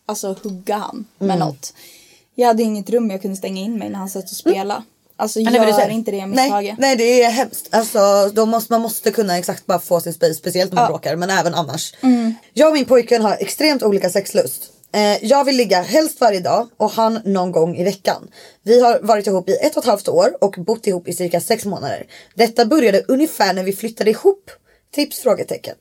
alltså 0.06 0.36
hugga 0.42 0.76
han 0.76 1.04
med 1.18 1.38
något. 1.38 1.74
Jag 2.34 2.46
hade 2.46 2.62
inget 2.62 2.90
rum 2.90 3.10
jag 3.10 3.22
kunde 3.22 3.36
stänga 3.36 3.62
in 3.62 3.78
mig 3.78 3.90
när 3.90 3.98
han 3.98 4.08
satt 4.10 4.24
och 4.24 4.30
spelade. 4.36 4.82
Alltså 5.16 5.40
Ja, 5.40 5.50
nej, 5.50 5.70
gör 5.70 5.86
det 5.86 5.92
inte 5.92 6.10
det 6.10 6.26
nej, 6.26 6.28
misstaget. 6.28 6.74
nej 6.78 6.96
det 6.96 7.22
är 7.22 7.30
hemskt. 7.30 7.68
Alltså, 7.70 8.30
då 8.32 8.46
måste, 8.46 8.72
man 8.72 8.80
måste 8.80 9.10
kunna 9.10 9.38
exakt 9.38 9.66
bara 9.66 9.78
få 9.78 10.00
sin 10.00 10.12
space. 10.14 10.34
Speciellt 10.34 10.70
när 10.72 10.76
man 10.76 10.84
Ja. 10.84 10.88
bråkar 10.88 11.16
men 11.16 11.30
även 11.30 11.54
annars. 11.54 11.94
Jag 12.52 12.68
och 12.68 12.74
min 12.74 12.84
pojkvän 12.84 13.22
har 13.22 13.36
extremt 13.40 13.82
olika 13.82 14.10
sexlust. 14.10 14.70
Eh, 14.92 15.24
jag 15.24 15.44
vill 15.44 15.56
ligga 15.56 15.82
helst 15.82 16.20
varje 16.20 16.40
dag 16.40 16.68
och 16.76 16.90
han 16.90 17.20
någon 17.24 17.52
gång 17.52 17.76
i 17.76 17.84
veckan. 17.84 18.28
Vi 18.62 18.80
har 18.80 18.98
varit 19.02 19.26
ihop 19.26 19.48
i 19.48 19.52
ett 19.56 19.76
och 19.76 19.82
ett 19.82 19.88
halvt 19.88 20.08
år 20.08 20.36
och 20.40 20.54
bott 20.58 20.86
ihop 20.86 21.08
i 21.08 21.12
cirka 21.12 21.40
sex 21.40 21.64
månader. 21.64 22.06
Detta 22.34 22.64
började 22.66 23.02
ungefär 23.08 23.52
när 23.54 23.62
vi 23.64 23.72
flyttade 23.72 24.10
ihop. 24.10 24.50
Tips? 24.94 25.20
Frågetecken. 25.20 25.74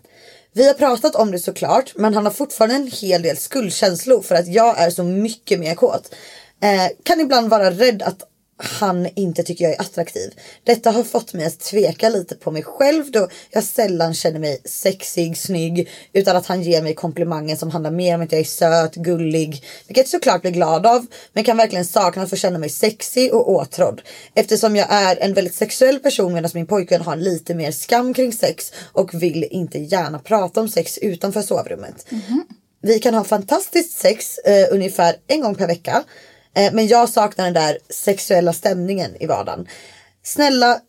Vi 0.53 0.67
har 0.67 0.73
pratat 0.73 1.15
om 1.15 1.31
det 1.31 1.39
såklart 1.39 1.91
men 1.95 2.13
han 2.13 2.25
har 2.25 2.33
fortfarande 2.33 2.75
en 2.75 2.87
hel 2.87 3.21
del 3.21 3.37
skuldkänslor 3.37 4.21
för 4.21 4.35
att 4.35 4.47
jag 4.47 4.79
är 4.79 4.89
så 4.89 5.03
mycket 5.03 5.59
mer 5.59 5.75
kåt. 5.75 6.13
Eh, 6.61 6.87
kan 7.03 7.19
ibland 7.19 7.49
vara 7.49 7.71
rädd 7.71 8.01
att 8.01 8.21
han 8.63 9.07
inte 9.15 9.43
tycker 9.43 9.65
jag 9.65 9.73
är 9.73 9.81
attraktiv. 9.81 10.33
Detta 10.63 10.91
har 10.91 11.03
fått 11.03 11.33
mig 11.33 11.45
att 11.45 11.59
tveka 11.59 12.09
lite 12.09 12.35
på 12.35 12.51
mig 12.51 12.63
själv 12.63 13.11
då 13.11 13.27
jag 13.49 13.63
sällan 13.63 14.13
känner 14.13 14.39
mig 14.39 14.61
sexig, 14.65 15.37
snygg 15.37 15.89
utan 16.13 16.35
att 16.35 16.45
han 16.45 16.61
ger 16.61 16.81
mig 16.81 16.95
komplimanger 16.95 17.55
som 17.55 17.71
handlar 17.71 17.91
mer 17.91 18.15
om 18.15 18.21
att 18.21 18.31
jag 18.31 18.41
är 18.41 18.45
söt, 18.45 18.95
gullig, 18.95 19.63
vilket 19.87 20.03
jag 20.03 20.07
såklart 20.07 20.41
blir 20.41 20.51
glad 20.51 20.85
av, 20.85 21.05
men 21.33 21.43
kan 21.43 21.57
verkligen 21.57 21.85
sakna 21.85 22.23
att 22.23 22.29
få 22.29 22.35
känna 22.35 22.59
mig 22.59 22.69
sexig 22.69 23.33
och 23.33 23.49
åtrådd 23.51 24.01
eftersom 24.33 24.75
jag 24.75 24.87
är 24.89 25.17
en 25.21 25.33
väldigt 25.33 25.55
sexuell 25.55 25.99
person 25.99 26.33
medan 26.33 26.51
min 26.53 26.67
pojkvän 26.67 27.01
har 27.01 27.15
lite 27.15 27.55
mer 27.55 27.71
skam 27.71 28.13
kring 28.13 28.33
sex 28.33 28.71
och 28.91 29.13
vill 29.13 29.43
inte 29.43 29.79
gärna 29.79 30.19
prata 30.19 30.61
om 30.61 30.69
sex 30.69 30.97
utanför 30.97 31.41
sovrummet. 31.41 32.05
Vi 32.81 32.99
kan 32.99 33.13
ha 33.13 33.23
fantastiskt 33.23 33.99
sex 33.99 34.37
eh, 34.37 34.67
ungefär 34.71 35.15
en 35.27 35.41
gång 35.41 35.55
per 35.55 35.67
vecka. 35.67 36.03
Eh, 36.55 36.73
men 36.73 36.87
jag 36.87 37.09
saknar 37.09 37.45
den 37.45 37.53
där 37.53 37.77
sexuella 37.89 38.53
stämningen 38.53 39.15
i 39.19 39.25
vardagen. 39.25 39.67
Snälla 40.23 40.79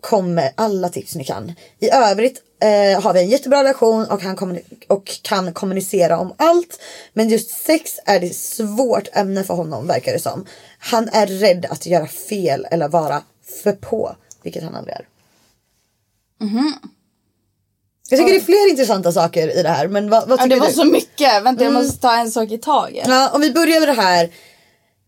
kom 0.00 0.34
med 0.34 0.52
alla 0.54 0.88
tips 0.88 1.14
ni 1.14 1.24
kan. 1.24 1.52
I 1.78 1.90
övrigt 1.90 2.42
eh, 2.62 3.00
har 3.02 3.14
vi 3.14 3.20
en 3.20 3.28
jättebra 3.28 3.60
relation 3.60 4.04
och, 4.06 4.22
han 4.22 4.58
och 4.88 5.06
kan 5.22 5.52
kommunicera 5.52 6.18
om 6.18 6.34
allt. 6.36 6.80
Men 7.12 7.28
just 7.28 7.50
sex 7.50 7.92
är 8.04 8.20
det 8.20 8.36
svårt 8.36 9.08
ämne 9.12 9.44
för 9.44 9.54
honom 9.54 9.86
verkar 9.86 10.12
det 10.12 10.18
som. 10.18 10.46
Han 10.78 11.08
är 11.08 11.26
rädd 11.26 11.66
att 11.70 11.86
göra 11.86 12.06
fel 12.06 12.66
eller 12.70 12.88
vara 12.88 13.22
för 13.62 13.72
på, 13.72 14.16
vilket 14.42 14.62
han 14.62 14.74
aldrig 14.74 14.96
är. 14.96 15.06
Jag 18.10 18.18
tycker 18.18 18.32
det 18.32 18.38
är 18.38 18.44
fler 18.44 18.70
intressanta 18.70 19.12
saker 19.12 19.58
i 19.58 19.62
det 19.62 19.68
här. 19.68 19.88
Men 19.88 20.10
vad, 20.10 20.28
vad 20.28 20.38
Ja, 20.38 20.42
tycker 20.42 20.56
det 20.56 20.60
var 20.60 20.68
du? 20.68 20.72
så 20.72 20.84
mycket. 20.84 21.42
Vänta 21.42 21.64
jag 21.64 21.72
måste 21.72 22.00
ta 22.00 22.16
en 22.16 22.30
sak 22.30 22.50
i 22.50 22.58
taget. 22.58 23.08
Ja, 23.08 23.30
om 23.34 23.40
vi 23.40 23.52
börjar 23.52 23.80
med 23.80 23.88
det 23.88 24.02
här. 24.02 24.30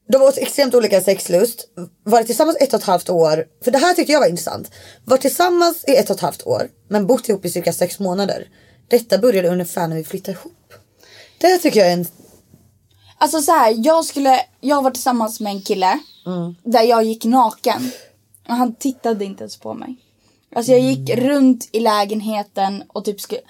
De 0.09 0.21
har 0.21 0.39
extremt 0.39 0.75
olika 0.75 1.01
sexlust. 1.01 1.69
Varit 2.05 2.27
tillsammans 2.27 2.57
ett 2.61 2.75
och 2.75 2.81
ett 2.81 2.87
halvt 2.87 3.11
år. 3.11 3.47
För 3.65 3.71
det 3.71 3.79
här 3.79 3.95
tyckte 3.95 4.13
jag 4.13 4.21
var 4.21 4.29
intressant. 4.29 4.71
Varit 5.05 5.21
tillsammans 5.21 5.85
i 5.89 5.97
ett 5.97 6.11
och 6.11 6.17
ett 6.17 6.23
halvt 6.23 6.47
år. 6.47 6.69
Men 6.89 7.07
bott 7.07 7.29
ihop 7.29 7.45
i 7.45 7.51
cirka 7.51 7.73
sex 7.73 7.99
månader. 7.99 8.49
Detta 8.89 9.19
började 9.19 9.49
ungefär 9.49 9.89
när 9.89 9.97
vi 9.97 10.05
flyttade 10.05 10.39
ihop. 10.39 10.75
Det 11.39 11.59
tycker 11.59 11.81
jag 11.81 11.89
är 11.89 11.93
en... 11.93 12.07
Alltså 13.19 13.43
så 13.43 13.53
här, 13.53 13.75
jag 13.77 14.05
skulle, 14.05 14.41
jag 14.61 14.83
var 14.83 14.91
tillsammans 14.91 15.41
med 15.41 15.53
en 15.53 15.63
kille 15.63 15.99
där 16.65 16.83
jag 16.83 17.05
gick 17.05 17.25
naken. 17.25 17.91
Och 18.49 18.55
han 18.55 18.75
tittade 18.75 19.25
inte 19.25 19.43
ens 19.43 19.57
på 19.57 19.75
mig. 19.75 19.97
Alltså 20.55 20.73
jag 20.73 20.81
gick 20.81 21.11
runt 21.19 21.69
i 21.73 21.81
lägenheten 21.81 22.85
och 22.89 23.05
typ 23.05 23.21
skulle 23.21 23.41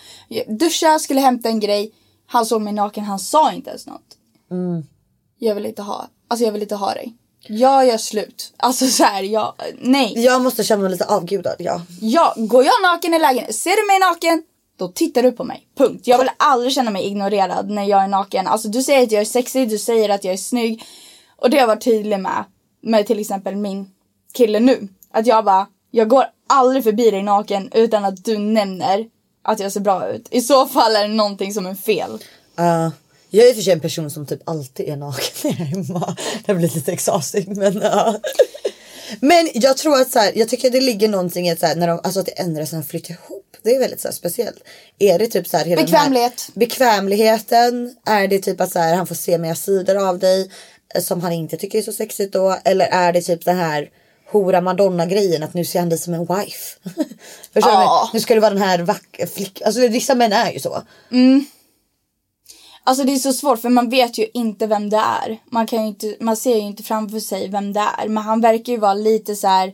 duscha, 0.48 0.98
skulle 0.98 1.20
hämta 1.20 1.48
en 1.48 1.60
grej. 1.60 1.94
Han 2.26 2.46
såg 2.46 2.62
mig 2.62 2.72
naken, 2.72 3.04
han 3.04 3.18
sa 3.18 3.52
inte 3.52 3.70
ens 3.70 3.86
något. 3.86 4.16
Jag 5.38 5.54
vill 5.54 5.66
inte 5.66 5.82
ha, 5.82 6.08
alltså 6.28 6.44
jag 6.44 6.52
vill 6.52 6.62
inte 6.62 6.74
ha 6.74 6.94
dig. 6.94 7.14
Jag 7.46 7.86
gör 7.86 7.96
slut. 7.96 8.52
Alltså 8.56 8.86
så 8.86 9.04
här, 9.04 9.22
jag, 9.22 9.54
nej. 9.78 10.12
Jag 10.16 10.42
måste 10.42 10.64
känna 10.64 10.82
mig 10.82 10.90
lite 10.90 11.04
avgudad, 11.04 11.56
ja. 11.58 11.80
Ja, 12.00 12.34
går 12.36 12.64
jag 12.64 12.82
naken 12.82 13.14
i 13.14 13.18
lägenheten, 13.18 13.54
ser 13.54 13.76
du 13.76 13.86
mig 13.86 13.98
naken? 13.98 14.42
Då 14.78 14.88
tittar 14.88 15.22
du 15.22 15.32
på 15.32 15.44
mig. 15.44 15.68
Punkt. 15.76 16.06
Jag 16.06 16.18
vill 16.18 16.30
aldrig 16.36 16.72
känna 16.72 16.90
mig 16.90 17.06
ignorerad 17.06 17.70
när 17.70 17.84
jag 17.84 18.02
är 18.02 18.08
naken. 18.08 18.46
Alltså 18.46 18.68
du 18.68 18.82
säger 18.82 19.02
att 19.02 19.12
jag 19.12 19.20
är 19.20 19.24
sexig, 19.24 19.68
du 19.68 19.78
säger 19.78 20.08
att 20.08 20.24
jag 20.24 20.32
är 20.32 20.38
snygg. 20.38 20.84
Och 21.36 21.50
det 21.50 21.56
har 21.56 21.60
jag 21.60 21.66
varit 21.66 21.84
tydlig 21.84 22.20
med. 22.20 22.44
Med 22.82 23.06
till 23.06 23.18
exempel 23.18 23.56
min 23.56 23.90
kille 24.32 24.60
nu. 24.60 24.88
Att 25.10 25.26
jag 25.26 25.44
bara, 25.44 25.66
jag 25.90 26.08
går 26.08 26.24
aldrig 26.48 26.84
förbi 26.84 27.10
dig 27.10 27.22
naken 27.22 27.70
utan 27.72 28.04
att 28.04 28.24
du 28.24 28.38
nämner 28.38 29.06
att 29.42 29.60
jag 29.60 29.72
ser 29.72 29.80
bra 29.80 30.08
ut. 30.08 30.28
I 30.30 30.40
så 30.40 30.66
fall 30.66 30.96
är 30.96 31.08
det 31.08 31.14
någonting 31.14 31.54
som 31.54 31.66
är 31.66 31.74
fel. 31.74 32.10
Uh, 32.58 32.88
jag 33.30 33.46
är 33.46 33.48
i 33.48 33.52
och 33.52 33.56
för 33.56 33.62
sig 33.62 33.72
en 33.72 33.80
person 33.80 34.10
som 34.10 34.26
typ 34.26 34.40
alltid 34.44 34.88
är 34.88 34.96
naken 34.96 35.34
när 35.42 35.50
jag 35.50 35.60
är 35.60 35.64
hemma. 35.64 36.16
Jag 36.46 36.56
blir 36.56 36.68
lite 36.68 36.92
exhausting 36.92 37.58
men 37.58 37.76
ja. 37.76 38.20
Men 39.20 39.50
jag 39.54 39.76
tror 39.76 40.00
att 40.00 40.10
så 40.10 40.18
här, 40.18 40.32
jag 40.34 40.48
tycker 40.48 40.70
det 40.70 40.80
ligger 40.80 41.08
någonting 41.08 41.48
i 41.48 41.52
att, 41.52 41.60
så 41.60 41.66
här, 41.66 41.76
när 41.76 41.88
de, 41.88 42.00
alltså 42.04 42.20
att 42.20 42.26
det 42.26 42.32
ändras 42.32 42.72
när 42.72 42.80
de 42.80 42.86
flyttar 42.86 43.14
ihop. 43.14 43.56
Det 43.62 43.74
är 43.74 43.78
väldigt 43.78 44.00
så 44.00 44.08
här, 44.08 44.12
speciellt. 44.12 44.58
Är 44.98 45.18
det 45.18 45.26
typ 45.26 45.48
så 45.48 45.56
här, 45.56 45.64
hela 45.64 45.82
Bekvämlighet. 45.82 46.44
Här, 46.46 46.60
bekvämligheten. 46.60 47.96
Är 48.06 48.28
det 48.28 48.38
typ 48.38 48.60
att 48.60 48.72
så 48.72 48.78
här, 48.78 48.94
han 48.94 49.06
får 49.06 49.14
se 49.14 49.38
mer 49.38 49.54
sidor 49.54 50.08
av 50.08 50.18
dig 50.18 50.50
eh, 50.94 51.02
som 51.02 51.20
han 51.20 51.32
inte 51.32 51.56
tycker 51.56 51.78
är 51.78 51.82
så 51.82 51.92
sexigt 51.92 52.32
då? 52.32 52.58
Eller 52.64 52.86
är 52.86 53.12
det 53.12 53.22
typ 53.22 53.44
den 53.44 53.56
här 53.56 53.90
hora 54.30 54.60
madonna 54.60 55.06
grejen 55.06 55.42
att 55.42 55.54
nu 55.54 55.64
ser 55.64 55.78
han 55.78 55.88
dig 55.88 55.98
som 55.98 56.14
en 56.14 56.20
wife. 56.20 56.78
Förstår 57.52 57.70
du? 57.80 58.10
Nu 58.12 58.20
ska 58.20 58.34
du 58.34 58.40
vara 58.40 58.54
den 58.54 58.62
här 58.62 58.78
vackra 58.78 59.26
flick. 59.26 59.62
Alltså 59.62 59.80
vissa 59.80 60.14
män 60.14 60.32
är 60.32 60.52
ju 60.52 60.60
så. 60.60 60.82
Alltså 62.88 63.04
det 63.04 63.12
är 63.12 63.18
så 63.18 63.32
svårt 63.32 63.60
för 63.60 63.68
man 63.68 63.90
vet 63.90 64.18
ju 64.18 64.26
inte 64.34 64.66
vem 64.66 64.90
det 64.90 64.96
är. 64.96 65.38
Man, 65.50 65.66
kan 65.66 65.84
inte, 65.84 66.16
man 66.20 66.36
ser 66.36 66.54
ju 66.54 66.60
inte 66.60 66.82
framför 66.82 67.20
sig 67.20 67.48
vem 67.48 67.72
det 67.72 67.80
är. 67.98 68.08
Men 68.08 68.22
han 68.22 68.40
verkar 68.40 68.72
ju 68.72 68.78
vara 68.78 68.94
lite 68.94 69.36
så 69.36 69.46
här. 69.46 69.72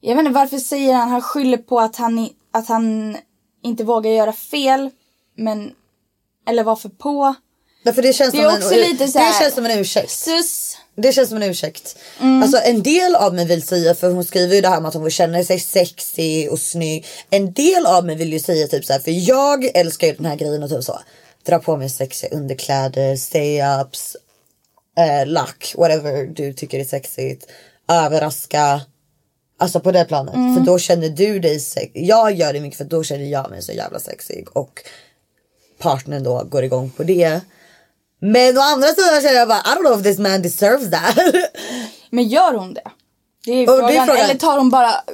Jag 0.00 0.16
vet 0.16 0.20
inte 0.20 0.30
varför 0.38 0.58
säger 0.58 0.94
han, 0.94 1.08
han 1.08 1.22
skyller 1.22 1.56
på 1.56 1.80
att 1.80 1.96
han, 1.96 2.28
att 2.52 2.68
han 2.68 3.16
inte 3.62 3.84
vågar 3.84 4.10
göra 4.10 4.32
fel. 4.32 4.90
Men, 5.36 5.72
eller 6.48 6.64
var 6.64 6.76
för 6.76 6.88
på. 6.88 7.34
Därför 7.84 8.02
det 8.02 8.12
känns 8.12 8.32
Det 8.32 8.38
är 8.38 8.50
som 8.50 8.54
också 8.62 8.74
en, 8.74 8.80
lite 8.90 9.08
så 9.08 9.18
Det 9.18 9.24
här- 9.24 9.40
känns 9.42 9.54
som 9.54 9.66
en 9.66 9.78
ursäkt. 9.78 10.10
Sus. 10.10 10.76
Det 10.96 11.12
känns 11.12 11.28
som 11.28 11.42
en 11.42 11.50
ursäkt. 11.50 11.98
Alltså 12.18 12.58
en 12.64 12.82
del 12.82 13.14
av 13.14 13.34
mig 13.34 13.46
vill 13.46 13.62
säga, 13.62 13.94
för 13.94 14.10
hon 14.10 14.24
skriver 14.24 14.54
ju 14.54 14.60
det 14.60 14.68
här 14.68 14.80
med 14.80 14.88
att 14.88 14.94
hon 14.94 15.02
vill 15.04 15.12
känna 15.12 15.44
sig 15.44 15.60
sexig 15.60 16.50
och 16.52 16.58
snygg. 16.58 17.06
En 17.30 17.52
del 17.52 17.86
av 17.86 18.06
mig 18.06 18.16
vill 18.16 18.32
ju 18.32 18.40
säga 18.40 18.66
typ 18.68 18.84
så 18.84 18.92
här, 18.92 19.00
för 19.00 19.28
jag 19.28 19.64
älskar 19.76 20.06
ju 20.06 20.12
den 20.14 20.26
här 20.26 20.36
grejen 20.36 20.62
och 20.62 20.70
typ 20.70 20.84
så. 20.84 20.98
Dra 21.46 21.58
på 21.58 21.76
mig 21.76 21.90
sexiga 21.90 22.36
underkläder, 22.36 23.14
stay-ups, 23.16 24.16
eh, 24.98 25.26
lack, 25.26 25.74
whatever 25.76 26.26
du 26.26 26.52
tycker 26.52 26.78
är 26.80 26.84
sexigt. 26.84 27.46
Överraska. 27.88 28.80
Alltså 29.58 29.80
på 29.80 29.92
det 29.92 30.04
planet. 30.04 30.34
För 30.34 30.64
då 30.66 30.78
känner 30.78 31.08
du 31.08 31.38
dig 31.38 31.60
sexig. 31.60 32.08
Jag 32.08 32.32
gör 32.32 32.52
det 32.52 32.60
mycket 32.60 32.78
för 32.78 32.84
då 32.84 33.02
känner 33.02 33.24
jag 33.24 33.50
mig 33.50 33.62
så 33.62 33.72
jävla 33.72 33.98
sexig. 33.98 34.48
Och 34.52 34.82
partnern 35.78 36.22
då 36.22 36.44
går 36.44 36.64
igång 36.64 36.90
på 36.90 37.02
det. 37.02 37.40
Men 38.20 38.58
å 38.58 38.60
andra 38.60 38.88
sidan 38.88 39.22
känner 39.22 39.34
jag 39.38 39.48
bara 39.48 39.58
I 39.58 39.76
don't 39.76 39.86
know 39.86 39.98
if 39.98 40.02
this 40.04 40.18
man 40.18 40.42
deserves 40.42 40.90
that. 40.90 41.16
Men 42.10 42.28
gör 42.28 42.54
hon 42.54 42.74
det? 42.74 42.90
Det 43.44 43.52
är 43.52 43.70
Och 43.70 43.76
det 43.76 43.82
är 43.82 43.88
frågan. 43.88 44.06
frågan. 44.06 44.24
Eller 44.24 44.34
tar 44.34 44.58
hon 44.58 44.70
bara, 44.70 45.04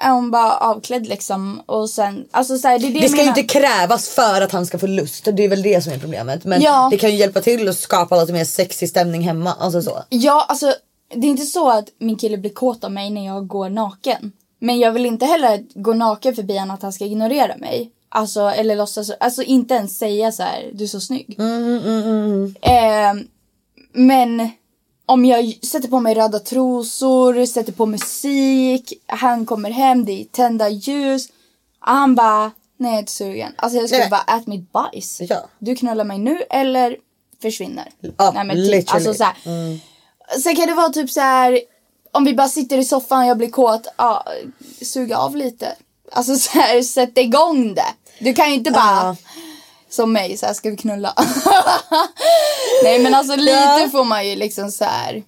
är 0.00 0.10
hon 0.10 0.30
bara 0.30 0.56
avklädd 0.56 1.06
liksom 1.06 1.62
och 1.66 1.90
sen, 1.90 2.24
alltså 2.30 2.58
så 2.58 2.68
här, 2.68 2.78
det 2.78 2.86
är 2.86 2.92
det, 2.92 3.00
Det 3.00 3.08
ska 3.08 3.18
ju 3.18 3.24
menar. 3.26 3.38
inte 3.38 3.58
krävas 3.58 4.08
för 4.08 4.40
att 4.42 4.52
han 4.52 4.66
ska 4.66 4.78
få 4.78 4.86
lust. 4.86 5.28
Det 5.32 5.44
är 5.44 5.48
väl 5.48 5.62
det 5.62 5.84
som 5.84 5.92
är 5.92 5.98
problemet. 5.98 6.44
Men 6.44 6.62
Ja. 6.62 6.88
det 6.90 6.96
kan 6.98 7.10
ju 7.10 7.16
hjälpa 7.16 7.40
till 7.40 7.68
att 7.68 7.76
skapa 7.78 8.20
lite 8.20 8.32
mer 8.32 8.44
sexig 8.44 8.88
stämning 8.88 9.22
hemma. 9.22 9.54
Alltså 9.60 9.82
så. 9.82 9.98
Ja, 10.08 10.46
alltså 10.48 10.74
det 11.14 11.26
är 11.26 11.30
inte 11.30 11.46
så 11.46 11.70
att 11.70 11.84
min 11.98 12.16
kille 12.16 12.36
blir 12.36 12.50
kåt 12.50 12.84
av 12.84 12.92
mig 12.92 13.10
när 13.10 13.26
jag 13.26 13.46
går 13.48 13.68
naken. 13.70 14.32
Men 14.58 14.78
jag 14.78 14.92
vill 14.92 15.06
inte 15.06 15.26
heller 15.26 15.64
gå 15.74 15.92
naken 15.94 16.34
förbi 16.34 16.58
honom 16.58 16.74
att 16.74 16.82
han 16.82 16.92
ska 16.92 17.04
ignorera 17.04 17.56
mig. 17.56 17.90
Alltså, 18.08 18.40
eller 18.40 18.76
låtsas, 18.76 19.10
alltså 19.20 19.42
inte 19.42 19.74
ens 19.74 19.98
säga 19.98 20.32
så 20.32 20.42
här, 20.42 20.70
du 20.72 20.84
är 20.84 20.88
så 20.88 21.00
snygg. 21.00 21.36
Eh, 22.62 23.12
men 23.92 24.50
om 25.10 25.24
jag 25.24 25.58
sätter 25.62 25.88
på 25.88 26.00
mig 26.00 26.14
röda 26.14 26.38
trosor, 26.38 27.46
sätter 27.46 27.72
på 27.72 27.86
musik, 27.86 28.92
han 29.06 29.46
kommer 29.46 29.70
hem, 29.70 30.04
det 30.04 30.12
är 30.12 30.24
tända 30.24 30.68
ljus. 30.68 31.28
Han 31.78 32.14
bara, 32.14 32.50
nej 32.76 32.90
jag 32.90 32.94
är 32.94 32.98
inte 32.98 33.12
sugen. 33.12 33.52
Alltså 33.56 33.78
jag 33.78 33.88
skulle 33.88 34.00
Nej. 34.02 34.10
bara 34.10 34.38
äta 34.38 34.50
mitt 34.50 34.72
bajs. 34.72 35.20
Ja. 35.20 35.48
Du 35.58 35.76
knullar 35.76 36.04
mig 36.04 36.18
nu 36.18 36.42
eller 36.50 36.96
försvinner. 37.42 37.88
Ja, 38.16 38.30
nej, 38.34 38.44
men 38.44 38.56
typ, 38.56 38.70
literally. 38.70 39.06
alltså 39.06 39.14
så 39.14 39.24
här. 39.24 39.34
Sen 40.40 40.56
kan 40.56 40.66
det 40.66 40.74
vara 40.74 40.88
typ 40.88 41.10
så 41.10 41.20
här. 41.20 41.60
Om 42.12 42.24
vi 42.24 42.34
bara 42.34 42.48
sitter 42.48 42.78
i 42.78 42.84
soffan 42.84 43.18
och 43.18 43.26
jag 43.26 43.38
blir 43.38 43.50
kåt. 43.50 43.86
Ja, 43.96 44.24
suga 44.82 45.18
av 45.18 45.36
lite. 45.36 45.76
Alltså 46.12 46.36
så 46.36 46.58
här, 46.58 46.82
sätt 46.82 47.18
igång 47.18 47.74
det. 47.74 47.94
Du 48.20 48.34
kan 48.34 48.48
ju 48.48 48.54
inte 48.54 48.70
bara. 48.70 48.82
Ja. 48.82 49.16
Som 49.90 50.12
mig, 50.12 50.36
så 50.36 50.46
här 50.46 50.54
ska 50.54 50.70
vi 50.70 50.76
knulla. 50.76 51.14
Nej 52.82 52.98
men 52.98 53.14
alltså 53.14 53.36
lite 53.36 53.52
Ja. 53.52 53.88
får 53.92 54.04
man 54.04 54.28
ju 54.28 54.36
liksom 54.36 54.70
så 54.70 54.84
här. 54.84 55.22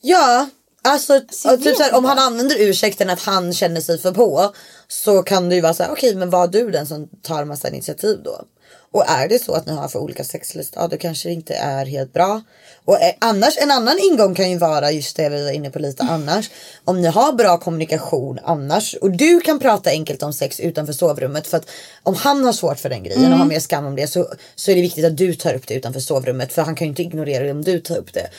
Ja, 0.00 0.48
alltså 0.82 1.20
typ 1.20 1.76
så 1.76 1.82
här, 1.82 1.94
om 1.94 2.04
han 2.04 2.18
använder 2.18 2.56
ursäkten 2.60 3.10
att 3.10 3.22
han 3.22 3.52
känner 3.52 3.80
sig 3.80 3.98
för 3.98 4.12
på 4.12 4.54
så 4.88 5.22
kan 5.22 5.48
det 5.48 5.54
ju 5.54 5.60
vara 5.60 5.74
så 5.74 5.82
här, 5.82 5.92
okej 5.92 6.14
men 6.14 6.30
var 6.30 6.46
du 6.48 6.70
den 6.70 6.86
som 6.86 7.08
tar 7.22 7.44
massa 7.44 7.68
initiativ 7.68 8.20
då? 8.24 8.44
Och 8.92 9.10
är 9.10 9.28
det 9.28 9.38
så 9.38 9.52
att 9.52 9.66
ni 9.66 9.72
har 9.72 9.88
för 9.88 9.98
olika 9.98 10.24
sexlust, 10.24 10.72
ja 10.76 10.88
då 10.88 10.96
kanske 10.96 11.28
det 11.28 11.32
inte 11.32 11.54
är 11.54 11.86
helt 11.86 12.12
bra. 12.12 12.42
Och 12.84 13.02
eh, 13.02 13.14
annars, 13.18 13.58
en 13.58 13.70
annan 13.70 13.98
ingång 13.98 14.34
kan 14.34 14.50
ju 14.50 14.58
vara 14.58 14.90
just 14.90 15.16
det 15.16 15.28
vi 15.28 15.44
var 15.44 15.50
inne 15.50 15.70
på 15.70 15.78
lite 15.78 16.02
annars. 16.02 16.50
Om 16.84 17.02
ni 17.02 17.08
har 17.08 17.32
bra 17.32 17.58
kommunikation 17.58 18.38
annars 18.44 18.94
och 18.94 19.10
du 19.10 19.40
kan 19.40 19.58
prata 19.58 19.90
enkelt 19.90 20.22
om 20.22 20.32
sex 20.32 20.60
utanför 20.60 20.92
sovrummet 20.92 21.46
för 21.46 21.56
att 21.56 21.70
om 22.02 22.14
han 22.14 22.44
har 22.44 22.52
svårt 22.52 22.78
för 22.78 22.88
den 22.88 23.02
grejen 23.02 23.32
och 23.32 23.38
har 23.38 23.46
mer 23.46 23.60
skam 23.60 23.86
om 23.86 23.96
det 23.96 24.06
så, 24.06 24.32
så 24.54 24.70
är 24.70 24.74
det 24.74 24.82
viktigt 24.82 25.04
att 25.04 25.16
du 25.16 25.34
tar 25.34 25.54
upp 25.54 25.66
det 25.66 25.74
utanför 25.74 26.00
sovrummet 26.00 26.52
för 26.52 26.62
han 26.62 26.74
kan 26.74 26.86
ju 26.86 26.88
inte 26.88 27.02
ignorera 27.02 27.44
det 27.44 27.50
om 27.50 27.64
du 27.64 27.80
tar 27.80 27.96
upp 27.96 28.12
det. 28.12 28.30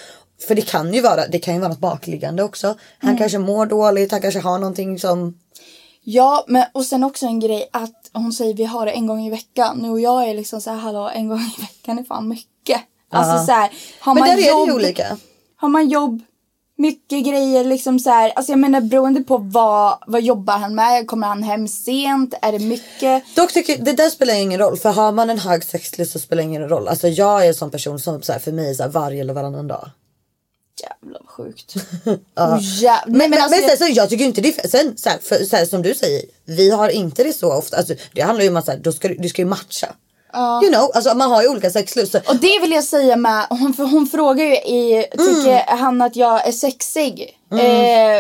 För 0.47 0.55
det 0.55 0.61
kan 0.61 0.93
ju 0.93 1.01
vara, 1.01 1.27
det 1.27 1.39
kan 1.39 1.53
ju 1.53 1.59
vara 1.59 1.69
något 1.69 1.79
bakliggande 1.79 2.43
också. 2.43 2.77
Han 2.97 3.17
kanske 3.17 3.37
mår 3.37 3.65
dåligt, 3.65 4.11
han 4.11 4.21
kanske 4.21 4.39
har 4.39 4.59
någonting 4.59 4.99
som 4.99 5.37
Ja 6.03 6.45
men 6.47 6.65
och 6.73 6.85
sen 6.85 7.03
också 7.03 7.25
en 7.25 7.39
grej 7.39 7.69
att 7.73 8.09
hon 8.13 8.33
säger 8.33 8.53
vi 8.53 8.65
har 8.65 8.85
det 8.85 8.91
en 8.91 9.07
gång 9.07 9.25
i 9.25 9.29
veckan. 9.29 9.77
Nu 9.77 9.89
och 9.89 9.99
jag 9.99 10.29
är 10.29 10.33
liksom 10.33 10.61
så 10.61 10.69
här 10.69 10.77
hallå 10.77 11.09
en 11.13 11.27
gång 11.27 11.39
i 11.57 11.61
veckan 11.61 11.99
är 11.99 12.03
fan 12.03 12.27
mycket. 12.27 12.81
Alltså 13.11 13.45
så 13.45 13.51
här, 13.51 13.71
har 13.99 14.13
Men 14.13 14.21
man 14.21 14.29
där 14.29 14.37
är 14.37 14.41
det 14.41 14.47
jobb, 14.47 14.67
ju 14.67 14.73
olika. 14.73 15.17
Har 15.55 15.69
man 15.69 15.89
jobb 15.89 16.21
mycket 16.81 17.25
grejer 17.25 17.63
liksom 17.63 17.99
så 17.99 18.09
här. 18.09 18.31
Alltså 18.35 18.51
jag 18.51 18.59
menar 18.59 18.81
beroende 18.81 19.23
på 19.23 19.37
vad, 19.37 19.97
vad 20.07 20.21
jobbar 20.21 20.57
han 20.57 20.75
med? 20.75 21.07
Kommer 21.07 21.27
han 21.27 21.43
hem 21.43 21.67
sent? 21.67 22.33
Är 22.41 22.51
det 22.51 22.59
mycket? 22.59 23.35
Dock 23.35 23.53
tycker 23.53 23.77
det 23.77 23.93
där 23.93 24.09
spelar 24.09 24.33
ingen 24.33 24.59
roll 24.59 24.77
för 24.77 24.91
har 24.91 25.11
man 25.11 25.29
en 25.29 25.39
hög 25.39 25.63
sexlust 25.63 26.11
så 26.11 26.19
spelar 26.19 26.43
det 26.43 26.47
ingen 26.49 26.69
roll. 26.69 26.87
Alltså 26.87 27.07
jag 27.07 27.43
är 27.43 27.47
en 27.47 27.53
sån 27.53 27.71
person 27.71 27.99
som 27.99 28.21
så 28.21 28.31
här, 28.31 28.39
för 28.39 28.51
mig 28.51 28.69
är 28.69 28.73
så 28.73 28.83
här, 28.83 28.89
varje 28.89 29.21
eller 29.21 29.33
varannan 29.33 29.67
dag. 29.67 29.89
Jävlar 30.79 31.19
vad 31.19 31.29
sjukt. 31.29 31.75
oh, 32.35 32.59
jävlar. 32.61 33.03
Men, 33.07 33.17
Nej, 33.17 33.29
men, 33.29 33.41
alltså, 33.41 33.61
men 33.61 33.77
sen, 33.77 33.87
så 33.87 33.93
jag 33.93 34.09
tycker 34.09 34.25
inte 34.25 34.41
det 34.41 34.69
Sen 34.69 34.97
så 34.97 35.09
här, 35.09 35.17
för, 35.17 35.45
så 35.45 35.55
här, 35.55 35.65
som 35.65 35.81
du 35.81 35.93
säger, 35.93 36.25
vi 36.45 36.71
har 36.71 36.89
inte 36.89 37.23
det 37.23 37.33
så 37.33 37.53
ofta. 37.53 37.77
Alltså, 37.77 37.93
det 38.13 38.21
handlar 38.21 38.43
ju 38.43 38.49
om 38.49 38.57
att 38.57 38.65
så 38.65 38.71
här, 38.71 38.79
då 38.79 38.91
ska, 38.91 39.07
du 39.07 39.15
du 39.15 39.29
ska 39.29 39.41
ju 39.41 39.47
matcha. 39.47 39.95
You 40.33 40.69
know, 40.73 40.91
alltså 40.93 41.13
man 41.15 41.31
har 41.31 41.41
ju 41.41 41.47
olika 41.49 41.69
sexlustar. 41.69 42.21
Och 42.27 42.35
det 42.35 42.59
vill 42.61 42.71
jag 42.71 42.83
säga 42.83 43.15
med, 43.15 43.45
hon, 43.49 43.73
för 43.73 43.83
hon 43.83 44.07
frågar 44.07 44.45
ju 44.45 44.55
i, 44.55 45.05
tycker 45.11 45.51
Mm. 45.51 45.79
han 45.79 46.01
att 46.01 46.15
jag 46.15 46.47
är 46.47 46.51
sexig? 46.51 47.37
Eh, 47.51 47.57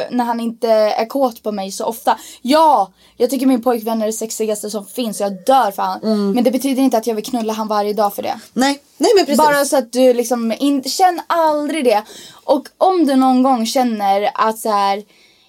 när 0.09 0.23
han 0.23 0.39
inte 0.39 0.69
är 0.69 1.05
kåt 1.05 1.43
på 1.43 1.51
mig 1.51 1.71
så 1.71 1.85
ofta. 1.85 2.17
Ja, 2.41 2.91
jag 3.17 3.29
tycker 3.29 3.45
min 3.45 3.61
pojkvän 3.63 4.01
är 4.01 4.05
det 4.05 4.13
sexigaste 4.13 4.69
som 4.69 4.85
finns 4.85 5.19
jag 5.19 5.45
dör 5.45 5.71
för 5.71 5.83
han. 5.83 6.03
Mm. 6.03 6.31
Men 6.31 6.43
det 6.43 6.51
betyder 6.51 6.83
inte 6.83 6.97
att 6.97 7.07
jag 7.07 7.15
vill 7.15 7.25
knulla 7.25 7.53
han 7.53 7.67
varje 7.67 7.93
dag 7.93 8.15
för 8.15 8.23
det. 8.23 8.39
Nej, 8.53 8.79
nej 8.97 9.11
men 9.15 9.25
precis. 9.25 9.37
Bara 9.37 9.65
så 9.65 9.77
att 9.77 9.93
du 9.93 10.13
liksom, 10.13 10.53
in, 10.59 10.83
känn 10.83 11.21
aldrig 11.27 11.85
det. 11.85 12.03
Och 12.43 12.67
om 12.77 13.05
du 13.05 13.15
någon 13.15 13.43
gång 13.43 13.65
känner 13.65 14.31
att 14.33 14.59
så 14.59 14.69
här, 14.69 15.03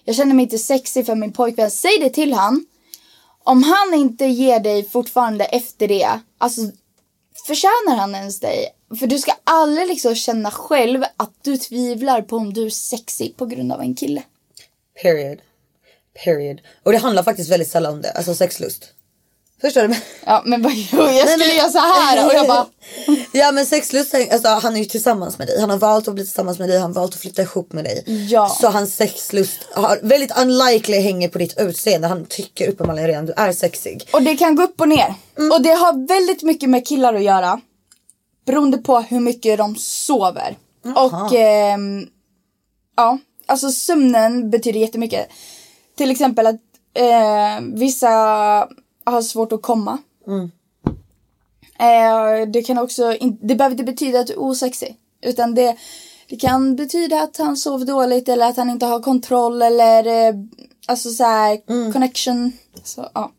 jag 0.04 0.16
känner 0.16 0.34
mig 0.34 0.42
inte 0.42 0.58
sexig 0.58 1.06
för 1.06 1.14
min 1.14 1.32
pojkvän, 1.32 1.70
säg 1.70 1.98
det 2.00 2.10
till 2.10 2.32
han. 2.32 2.64
Om 3.44 3.62
han 3.62 3.94
inte 3.94 4.24
ger 4.24 4.60
dig 4.60 4.88
fortfarande 4.88 5.44
efter 5.44 5.88
det, 5.88 6.20
alltså 6.38 6.60
förtjänar 7.46 7.96
han 7.96 8.14
ens 8.14 8.40
dig? 8.40 8.68
För 8.98 9.06
du 9.06 9.18
ska 9.18 9.32
aldrig 9.44 9.88
liksom 9.88 10.14
känna 10.14 10.50
själv 10.50 11.04
att 11.16 11.34
du 11.42 11.56
tvivlar 11.56 12.22
på 12.22 12.36
om 12.36 12.52
du 12.52 12.66
är 12.66 12.70
sexig 12.70 13.36
på 13.36 13.46
grund 13.46 13.72
av 13.72 13.80
en 13.80 13.94
kille. 13.94 14.22
Period. 15.02 15.38
Period. 16.24 16.60
Och 16.82 16.92
det 16.92 16.98
handlar 16.98 17.22
faktiskt 17.22 17.50
väldigt 17.50 17.70
sällan 17.70 17.94
om 17.94 18.02
det. 18.02 18.10
Alltså 18.10 18.34
sexlust. 18.34 18.92
Förstår 19.62 19.88
du? 19.88 19.94
Ja 20.26 20.42
men 20.44 20.62
vad- 20.62 20.72
jag 20.92 21.28
skulle 21.28 21.46
men- 21.46 21.56
göra 21.56 21.70
så 21.70 21.78
här 21.78 22.26
och 22.26 22.34
jag 22.34 22.46
bara 22.46 22.66
Ja 23.32 23.52
men 23.52 23.66
sexlust, 23.66 24.14
alltså 24.14 24.48
han 24.48 24.74
är 24.74 24.78
ju 24.78 24.84
tillsammans 24.84 25.38
med 25.38 25.46
dig. 25.46 25.60
Han 25.60 25.70
har 25.70 25.76
valt 25.76 26.08
att 26.08 26.14
bli 26.14 26.24
tillsammans 26.24 26.58
med 26.58 26.68
dig, 26.68 26.78
han 26.78 26.90
har 26.94 27.00
valt 27.00 27.14
att 27.14 27.20
flytta 27.20 27.42
ihop 27.42 27.72
med 27.72 27.84
dig. 27.84 28.26
Ja. 28.30 28.48
Så 28.60 28.68
hans 28.68 28.96
sexlust 28.96 29.58
har 29.74 29.98
väldigt 30.02 30.38
unlikely 30.38 31.00
hänger 31.00 31.28
på 31.28 31.38
ditt 31.38 31.58
utseende. 31.60 32.08
Han 32.08 32.24
tycker 32.24 32.68
uppenbarligen 32.68 33.06
redan 33.08 33.26
du 33.26 33.32
är 33.36 33.52
sexig. 33.52 34.08
Och 34.12 34.22
det 34.22 34.36
kan 34.36 34.54
gå 34.56 34.62
upp 34.62 34.80
och 34.80 34.88
ner. 34.88 35.14
Och 35.52 35.62
det 35.62 35.70
har 35.72 36.08
väldigt 36.08 36.42
mycket 36.42 36.70
med 36.70 36.86
killar 36.86 37.14
att 37.14 37.22
göra. 37.22 37.60
Beroende 38.46 38.78
på 38.78 39.00
hur 39.00 39.20
mycket 39.20 39.58
de 39.58 39.76
sover. 39.76 40.56
Och 40.96 41.34
ehm, 41.34 42.06
ja, 42.96 43.18
alltså 43.46 43.70
sömnen 43.70 44.50
betyder 44.50 44.80
jättemycket. 44.80 45.28
Till 45.96 46.10
exempel 46.10 46.46
att 46.46 46.60
eh, 46.94 47.64
vissa 47.74 48.08
har 49.04 49.22
svårt 49.22 49.52
att 49.52 49.62
komma. 49.62 49.98
Eh, 51.78 52.48
det 52.48 52.62
kan 52.62 52.78
också, 52.78 53.12
in, 53.12 53.38
det 53.42 53.54
behöver 53.54 53.74
inte 53.74 53.92
betyda 53.92 54.20
att 54.20 54.26
du 54.26 54.32
är 54.32 54.38
osexig. 54.38 54.96
Utan 55.22 55.54
det, 55.54 55.76
det 56.28 56.36
kan 56.36 56.76
betyda 56.76 57.22
att 57.22 57.36
han 57.36 57.56
sover 57.56 57.86
dåligt 57.86 58.28
eller 58.28 58.48
att 58.48 58.56
han 58.56 58.70
inte 58.70 58.86
har 58.86 59.00
kontroll 59.00 59.62
eller 59.62 60.06
eh, 60.06 60.34
alltså 60.86 61.10
så 61.10 61.24
här 61.24 61.60
connection. 61.92 62.52
Så, 62.84 63.08
ja. 63.14 63.32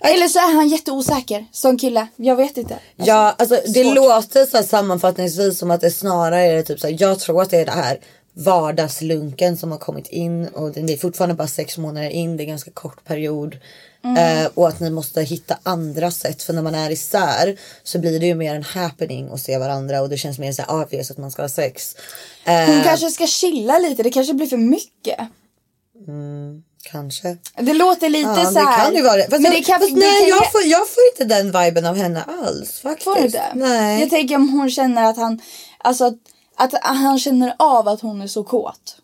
Eller 0.00 0.28
så 0.28 0.38
är 0.38 0.54
han 0.54 0.68
jätteosäker 0.68 1.46
som 1.52 1.78
kille. 1.78 2.08
Jag 2.16 2.36
vet 2.36 2.56
inte. 2.56 2.78
Ja, 2.96 3.34
alltså 3.38 3.54
det 3.66 3.84
svårt. 3.84 3.94
låter 3.94 4.46
så 4.46 4.62
sammanfattningsvis 4.62 5.58
som 5.58 5.70
att 5.70 5.80
det 5.80 5.90
snarare 5.90 6.44
är 6.44 6.62
typ 6.62 6.80
så 6.80 6.86
här, 6.86 6.96
jag 7.00 7.18
tror 7.18 7.42
att 7.42 7.50
det 7.50 7.56
är 7.56 7.66
det 7.66 7.72
här 7.72 7.98
vardagslunken 8.32 9.56
som 9.56 9.70
har 9.70 9.78
kommit 9.78 10.08
in 10.08 10.48
och 10.48 10.72
det 10.72 10.92
är 10.92 10.96
fortfarande 10.96 11.34
bara 11.34 11.48
sex 11.48 11.78
månader 11.78 12.10
in, 12.10 12.36
det 12.36 12.42
är 12.42 12.44
en 12.44 12.50
ganska 12.50 12.70
kort 12.70 13.04
period. 13.04 13.56
Mm. 14.04 14.44
Eh, 14.44 14.50
och 14.54 14.68
att 14.68 14.80
ni 14.80 14.90
måste 14.90 15.22
hitta 15.22 15.58
andra 15.62 16.10
sätt 16.10 16.42
för 16.42 16.52
när 16.52 16.62
man 16.62 16.74
är 16.74 16.90
isär 16.90 17.58
så 17.82 17.98
blir 17.98 18.20
det 18.20 18.26
ju 18.26 18.34
mer 18.34 18.54
en 18.54 18.62
happening 18.62 19.30
att 19.32 19.40
se 19.40 19.58
varandra 19.58 20.00
och 20.00 20.08
det 20.08 20.16
känns 20.16 20.38
mer 20.38 20.52
så 20.52 20.62
här 20.62 20.82
obvious 20.82 21.10
att 21.10 21.18
man 21.18 21.30
ska 21.30 21.42
ha 21.42 21.48
sex. 21.48 21.96
Eh, 22.44 22.66
Hon 22.66 22.82
kanske 22.82 23.10
ska 23.10 23.26
chilla 23.26 23.78
lite. 23.78 24.02
Det 24.02 24.10
kanske 24.10 24.34
blir 24.34 24.46
för 24.46 24.56
mycket. 24.56 25.18
Kanske. 26.82 27.36
Det 27.56 27.74
låter 27.74 28.08
lite 28.08 28.28
Ja, 28.28 28.44
så 28.44 28.50
det 28.50 28.60
här. 28.60 28.84
kan 28.84 28.94
ju 28.96 29.02
vara 29.02 29.16
det. 29.16 29.22
Fast, 29.22 29.32
men 29.32 29.42
jag, 29.42 29.52
det 29.54 29.64
kan, 29.64 29.80
fast 29.80 29.94
det 29.94 30.00
nej, 30.00 30.20
kan 30.20 30.28
jag, 30.28 30.52
får, 30.52 30.62
jag 30.64 30.88
får 30.88 31.02
inte 31.12 31.34
den 31.34 31.46
viben 31.64 31.86
av 31.86 31.96
henne 31.96 32.22
alls 32.22 32.80
faktiskt. 32.80 33.04
Får 33.04 33.22
du 33.22 33.28
det? 33.28 33.52
Nej. 33.54 34.00
Jag 34.00 34.10
tänker 34.10 34.36
om 34.36 34.48
hon 34.48 34.70
känner 34.70 35.04
att 35.04 35.16
han, 35.16 35.40
alltså 35.78 36.04
att, 36.04 36.14
att 36.56 36.74
han 36.82 37.18
känner 37.18 37.54
av 37.58 37.88
att 37.88 38.00
hon 38.00 38.22
är 38.22 38.26
så 38.26 38.44
kåt. 38.44 38.96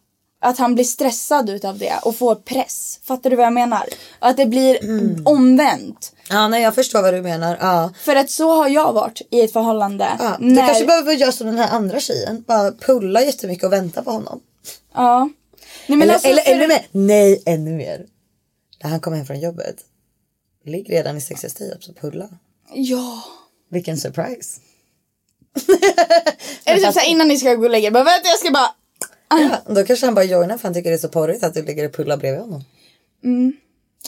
Att 0.47 0.59
han 0.59 0.75
blir 0.75 0.85
stressad 0.85 1.51
utav 1.51 1.79
det 1.79 1.95
och 2.03 2.17
får 2.17 2.35
press. 2.35 3.01
Fattar 3.05 3.31
du 3.31 3.37
vad 3.37 3.47
jag 3.47 3.53
menar? 3.53 3.83
Och 4.21 4.29
att 4.29 4.37
det 4.37 4.47
blir 4.47 4.85
Mm. 4.85 5.23
omvänt. 5.27 6.13
Ja, 6.29 6.49
nej, 6.49 6.63
jag 6.63 6.75
förstår 6.75 7.03
vad 7.03 7.15
du 7.15 7.23
menar. 7.23 7.59
Ja. 7.61 7.93
För 8.01 8.17
att 8.17 8.31
så 8.31 8.53
har 8.57 8.69
jag 8.69 8.93
varit 8.93 9.21
i 9.31 9.41
ett 9.41 9.53
förhållande. 9.53 10.09
Ja, 10.19 10.37
Du 10.41 10.47
när, 10.47 10.67
kanske 10.67 10.87
behöver 10.87 11.13
göra 11.13 11.33
som 11.33 11.47
den 11.47 11.59
här 11.59 11.71
andra 11.77 12.01
tjejen. 12.01 12.45
Bara 12.47 12.73
pulla 12.73 13.23
jättemycket 13.23 13.65
och 13.65 13.73
vänta 13.73 14.03
på 14.03 14.11
honom. 14.11 14.41
Ja. 14.95 15.29
Nej, 15.87 15.99
men 15.99 16.03
eller 16.03 16.15
alltså, 16.15 16.29
eller 16.29 16.43
för- 16.43 16.53
ännu 16.53 16.69
mer. 16.69 16.87
Nej, 16.91 17.43
ännu 17.47 17.71
mer. 17.71 18.07
När 18.83 18.91
han 18.91 19.01
kommer 19.01 19.17
hem 19.17 19.27
från 19.27 19.41
jobbet. 19.41 19.77
Ligg 20.65 20.91
redan 20.93 21.17
i 21.17 21.21
sextid 21.21 21.77
så 21.81 21.93
pulla. 21.93 22.29
Ja. 22.75 23.23
Vilken 23.71 23.99
surprise. 23.99 24.61
Eller 26.65 26.85
typ 26.85 26.93
såhär 26.95 27.09
innan 27.11 27.29
ni 27.29 27.39
ska 27.39 27.55
gå 27.55 27.65
och 27.65 27.71
lägga 27.71 27.87
er. 27.87 27.91
Bara 27.93 28.05
vänta 28.05 28.29
jag 28.29 28.39
ska 28.39 28.51
bara. 28.51 28.75
Ja, 29.29 29.75
då 29.75 29.85
kanske 29.85 30.07
han 30.07 30.15
bara 30.15 30.25
joinar 30.25 30.59
för 30.59 30.65
han 30.69 30.75
tycker 30.75 30.91
det 30.91 30.97
är 30.97 31.01
så 31.01 31.09
porrigt 31.09 31.45
att 31.45 31.55
du 31.55 31.63
ligger 31.63 31.85
och 31.87 31.93
pullar 31.95 32.17
bredvid 32.17 32.41
honom. 32.41 32.65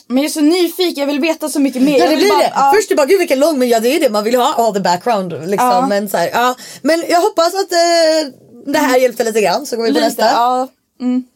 Men 0.07 0.17
jag 0.17 0.25
är 0.25 0.29
så 0.29 0.41
nyfiken, 0.41 1.01
jag 1.01 1.07
vill 1.07 1.21
veta 1.21 1.49
så 1.49 1.61
mycket 1.61 1.83
mer. 1.83 1.99
Ja 1.99 2.11
det 2.11 2.17
blir 2.17 2.29
bara- 2.29 2.39
det. 2.39 2.53
ja. 2.55 2.73
Först 2.77 2.89
du 2.89 2.95
bara 2.95 3.07
gud 3.07 3.19
vilken 3.19 3.41
lång 3.41 3.59
men 3.59 3.69
ja 3.69 3.81
det 3.81 3.89
är 3.97 4.01
det 4.01 4.11
man 4.11 4.25
vill 4.25 4.35
ha 4.35 4.55
all 4.55 4.75
the 4.75 4.81
background 4.81 5.33
liksom. 5.33 5.69
Ja. 5.69 5.87
Men, 5.87 6.09
så 6.09 6.17
här, 6.17 6.31
ja. 6.33 6.55
men 6.83 7.05
jag 7.09 7.21
hoppas 7.21 7.55
att 7.55 7.73
eh, 7.73 8.33
det 8.67 8.79
här 8.79 8.99
hjälpte 8.99 9.25
lite 9.25 9.41
grann 9.41 9.67
så 9.67 9.77
går 9.77 9.83
vi 9.83 9.89
på 9.89 9.95
Lite, 9.95 10.07
nästa. 10.07 10.25
ja. 10.25 10.69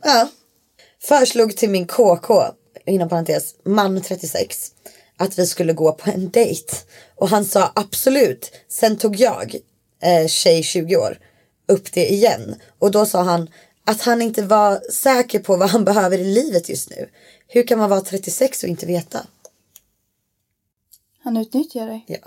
Ja. 0.05 0.29
Föreslog 1.03 1.57
till 1.57 1.71
min 1.71 1.87
KK, 1.87 2.43
inom 2.87 3.09
parentes, 3.09 3.55
man 3.65 4.03
36, 4.03 4.71
att 5.17 5.39
vi 5.39 5.47
skulle 5.47 5.73
gå 5.73 5.93
på 5.93 6.11
en 6.11 6.31
dejt. 6.31 6.73
Och 7.17 7.29
han 7.29 7.45
sa 7.45 7.73
absolut. 7.75 8.51
Sen 8.69 8.97
tog 8.97 9.17
jag, 9.17 9.55
eh, 10.03 10.27
tjej 10.29 10.63
20 10.63 10.97
år, 10.97 11.19
upp 11.69 11.93
det 11.93 12.13
igen. 12.13 12.55
Och 12.79 12.91
då 12.91 13.07
sa 13.07 13.23
han 13.23 13.49
att 13.85 14.03
han 14.03 14.23
inte 14.23 14.43
var 14.43 14.81
säker 14.91 15.39
på 15.39 15.57
vad 15.57 15.71
han 15.71 15.85
behöver 15.85 16.19
i 16.19 16.25
livet 16.35 16.69
just 16.69 16.91
nu. 16.91 17.11
Hur 17.49 17.67
kan 17.67 17.79
man 17.79 17.91
vara 17.91 18.01
36 18.01 18.63
och 18.63 18.69
inte 18.69 18.87
veta? 18.87 19.27
Han 21.19 21.37
utnyttjar 21.37 21.87
dig. 21.87 22.05
Ja. 22.07 22.19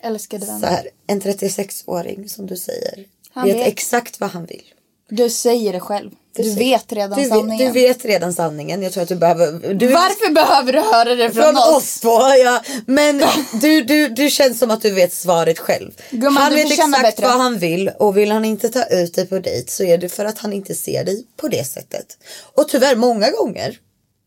Älskade 0.00 0.46
vän. 0.46 0.60
Så 0.60 0.66
här, 0.66 0.88
en 1.06 1.20
36-åring 1.20 2.28
som 2.28 2.46
du 2.46 2.56
säger 2.56 3.06
Han 3.30 3.46
vet, 3.46 3.56
vet. 3.56 3.66
exakt 3.66 4.20
vad 4.20 4.30
han 4.30 4.46
vill. 4.46 4.64
Du 5.08 5.30
säger 5.30 5.72
det 5.72 5.80
själv. 5.80 6.10
Du, 6.34 6.54
vet 6.54 6.92
redan 6.92 7.22
du, 7.22 7.28
sanningen. 7.28 7.66
Du 7.66 7.80
vet 7.80 8.04
redan 8.04 8.32
sanningen. 8.32 8.82
Jag 8.82 8.92
tror 8.92 9.02
att 9.02 9.08
du 9.08 9.16
behöver... 9.16 9.74
Du, 9.74 9.86
Varför 9.86 10.32
behöver 10.32 10.72
du 10.72 10.80
höra 10.80 11.14
det 11.14 11.30
från, 11.30 11.42
Från 11.44 11.56
oss? 11.56 11.76
oss 11.76 12.00
två 12.00 12.20
ja. 12.44 12.62
Men 12.86 13.22
du, 13.60 13.82
du, 13.82 14.08
du 14.08 14.30
känns 14.30 14.58
som 14.58 14.70
att 14.70 14.82
du 14.82 14.90
vet 14.90 15.12
svaret 15.12 15.58
själv. 15.58 15.90
Gumman, 16.10 16.42
han 16.42 16.54
vet 16.54 16.72
exakt 16.72 17.02
bättre. 17.02 17.22
vad 17.26 17.36
han 17.36 17.58
vill 17.58 17.88
och 17.98 18.16
vill 18.16 18.30
han 18.30 18.44
inte 18.44 18.68
ta 18.68 18.84
ut 18.84 19.14
dig 19.14 19.26
på 19.26 19.38
dejt 19.38 19.70
så 19.70 19.84
är 19.84 19.98
det 19.98 20.08
för 20.08 20.24
att 20.24 20.38
han 20.38 20.52
inte 20.52 20.74
ser 20.74 21.04
dig 21.04 21.26
på 21.36 21.48
det 21.48 21.64
sättet. 21.64 22.06
Och 22.54 22.68
tyvärr 22.68 22.96
många 22.96 23.30
gånger 23.30 23.78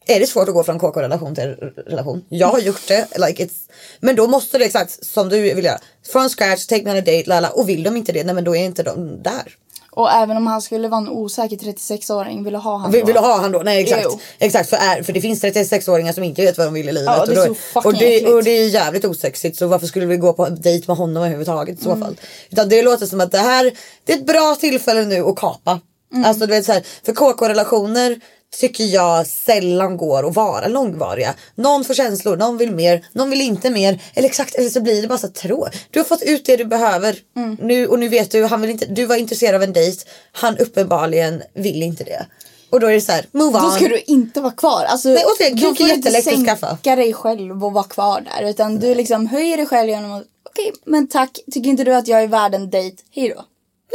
är 0.08 0.20
det 0.20 0.28
svårt 0.28 0.47
att 0.47 0.53
gå 0.53 0.64
från 0.64 0.80
KK-relation 0.80 1.36
till 1.36 1.56
relation. 1.88 2.26
Jag 2.30 2.47
har 2.47 2.60
gjort 2.60 2.88
det. 2.88 3.08
Like 3.28 3.45
it's, 3.45 3.70
men 3.99 4.16
då 4.16 4.28
måste 4.28 4.58
det 4.58 4.66
exakt 4.66 5.06
som 5.06 5.30
du 5.30 5.41
vill 5.41 5.66
göra. 5.66 5.80
Från 6.12 6.30
scratch, 6.30 6.66
take 6.66 6.84
me 6.84 6.91
on 6.91 6.97
a 6.97 7.01
date, 7.01 7.24
lala. 7.26 7.49
Och 7.49 7.70
vill 7.70 7.84
de 7.84 7.97
inte 7.97 8.12
det, 8.12 8.24
nej 8.24 8.36
men 8.36 8.43
då 8.43 8.56
är 8.56 8.66
inte 8.66 8.84
de 8.84 9.24
där. 9.24 9.56
Och 9.95 10.11
även 10.11 10.37
om 10.37 10.47
han 10.47 10.61
skulle 10.61 10.87
vara 10.87 11.01
en 11.01 11.09
osäker 11.09 11.57
36-åring, 11.57 12.43
vill 12.43 12.53
du 12.53 12.59
ha 12.59 12.77
han 12.77 12.91
Vill, 12.91 12.99
då? 13.01 13.05
vill 13.05 13.15
du 13.15 13.19
ha 13.21 13.37
han 13.41 13.51
då? 13.51 13.59
Nej 13.59 13.83
exakt. 13.83 14.01
Jo. 14.03 14.19
Exakt 14.39 14.69
för, 14.69 14.77
är, 14.77 15.03
för 15.03 15.13
det 15.13 15.21
finns 15.21 15.43
36-åringar 15.43 16.13
som 16.13 16.23
inte 16.23 16.41
vet 16.41 16.57
vad 16.57 16.67
de 16.67 16.73
vill 16.73 16.89
i 16.89 16.91
livet. 16.91 17.13
Ja, 17.17 17.25
det 17.25 17.33
är 17.33 17.37
och, 17.37 17.43
så 17.43 17.47
då, 17.49 17.55
fucking 17.55 17.91
och, 17.91 17.93
det, 17.99 18.33
och 18.33 18.43
det 18.43 18.51
är 18.51 18.67
jävligt 18.67 19.05
osexigt 19.05 19.57
så 19.57 19.67
varför 19.67 19.87
skulle 19.87 20.05
vi 20.05 20.17
gå 20.17 20.33
på 20.33 20.45
en 20.45 20.61
dejt 20.61 20.83
med 20.87 20.97
honom 20.97 21.17
överhuvudtaget 21.23 21.79
i 21.79 21.83
så 21.83 21.91
Mm. 21.91 22.01
fall? 22.07 22.15
Utan 22.49 22.69
det 22.69 22.81
låter 22.81 23.05
som 23.05 23.21
att 23.21 23.31
det 23.31 23.37
här 23.37 23.71
det 24.05 24.13
är 24.13 24.17
ett 24.17 24.25
bra 24.25 24.55
tillfälle 24.59 25.05
nu 25.05 25.21
att 25.21 25.35
kapa. 25.35 25.79
Mm. 26.13 26.25
Alltså 26.25 26.45
du 26.45 26.53
vet 26.53 26.65
så 26.65 26.71
här, 26.71 26.83
för 27.05 27.13
KK-relationer 27.13 28.19
tycker 28.57 28.83
jag 28.83 29.27
sällan 29.27 29.97
går 29.97 30.27
att 30.27 30.35
vara 30.35 30.67
långvariga. 30.67 31.33
Någon 31.55 31.83
får 31.83 31.93
känslor, 31.93 32.37
någon 32.37 32.57
vill 32.57 32.71
mer, 32.71 33.05
någon 33.11 33.29
vill 33.29 33.41
inte 33.41 33.69
mer. 33.69 34.01
Eller 34.13 34.27
exakt, 34.29 34.55
eller 34.55 34.69
så 34.69 34.81
blir 34.81 35.01
det 35.01 35.07
bara 35.07 35.17
så 35.17 35.27
trå. 35.27 35.67
Du 35.91 35.99
har 35.99 36.03
fått 36.05 36.21
ut 36.21 36.45
det 36.45 36.57
du 36.57 36.65
behöver 36.65 37.19
Mm. 37.35 37.57
nu 37.61 37.87
och 37.87 37.99
nu 37.99 38.07
vet 38.07 38.31
du, 38.31 38.43
han 38.43 38.61
vill 38.61 38.69
inte, 38.69 38.85
du 38.85 39.05
var 39.05 39.15
intresserad 39.15 39.55
av 39.55 39.63
en 39.63 39.73
dejt, 39.73 40.05
han 40.31 40.57
uppenbarligen 40.57 41.41
vill 41.53 41.83
inte 41.83 42.03
det. 42.03 42.25
Och 42.69 42.79
då 42.79 42.87
är 42.87 42.93
det 42.93 43.01
så 43.01 43.11
här, 43.11 43.25
move 43.31 43.57
on. 43.57 43.63
Då 43.63 43.71
ska 43.71 43.87
du 43.87 43.99
inte 43.99 44.41
vara 44.41 44.53
kvar. 44.53 44.83
Alltså, 44.85 45.09
Nej, 45.09 45.23
återigen, 45.25 45.57
är 45.57 45.75
får 45.75 45.83
du 45.83 45.93
inte 45.93 46.11
sänka 46.21 46.55
skaffa. 46.57 46.95
dig 46.95 47.13
själv 47.13 47.63
och 47.65 47.73
vara 47.73 47.83
kvar 47.83 48.21
där. 48.21 48.49
Utan 48.49 48.79
du 48.79 48.95
liksom 48.95 49.27
höjer 49.27 49.57
dig 49.57 49.65
själv 49.65 49.89
genom 49.89 50.11
att 50.11 50.23
okej, 50.49 50.73
men 50.85 51.07
tack. 51.07 51.39
Tycker 51.51 51.69
inte 51.69 51.83
du 51.83 51.95
att 51.95 52.07
jag 52.07 52.23
är 52.23 52.27
värd 52.27 52.55
en 52.55 52.69
dejt? 52.69 53.03
Hej 53.11 53.29
då. 53.29 53.43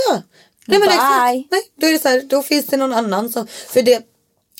Ja. 0.08 0.22
Nej 0.66 0.78
men 0.78 0.88
Bye. 0.88 0.94
exakt. 0.94 1.50
Nej, 1.50 1.62
då 1.80 1.86
är 1.86 1.92
det 1.92 1.98
så 1.98 2.08
här, 2.08 2.22
då 2.28 2.42
finns 2.42 2.66
det 2.66 2.76
någon 2.76 2.92
annan 2.92 3.28
som, 3.28 3.46
för 3.46 3.82
det 3.82 4.02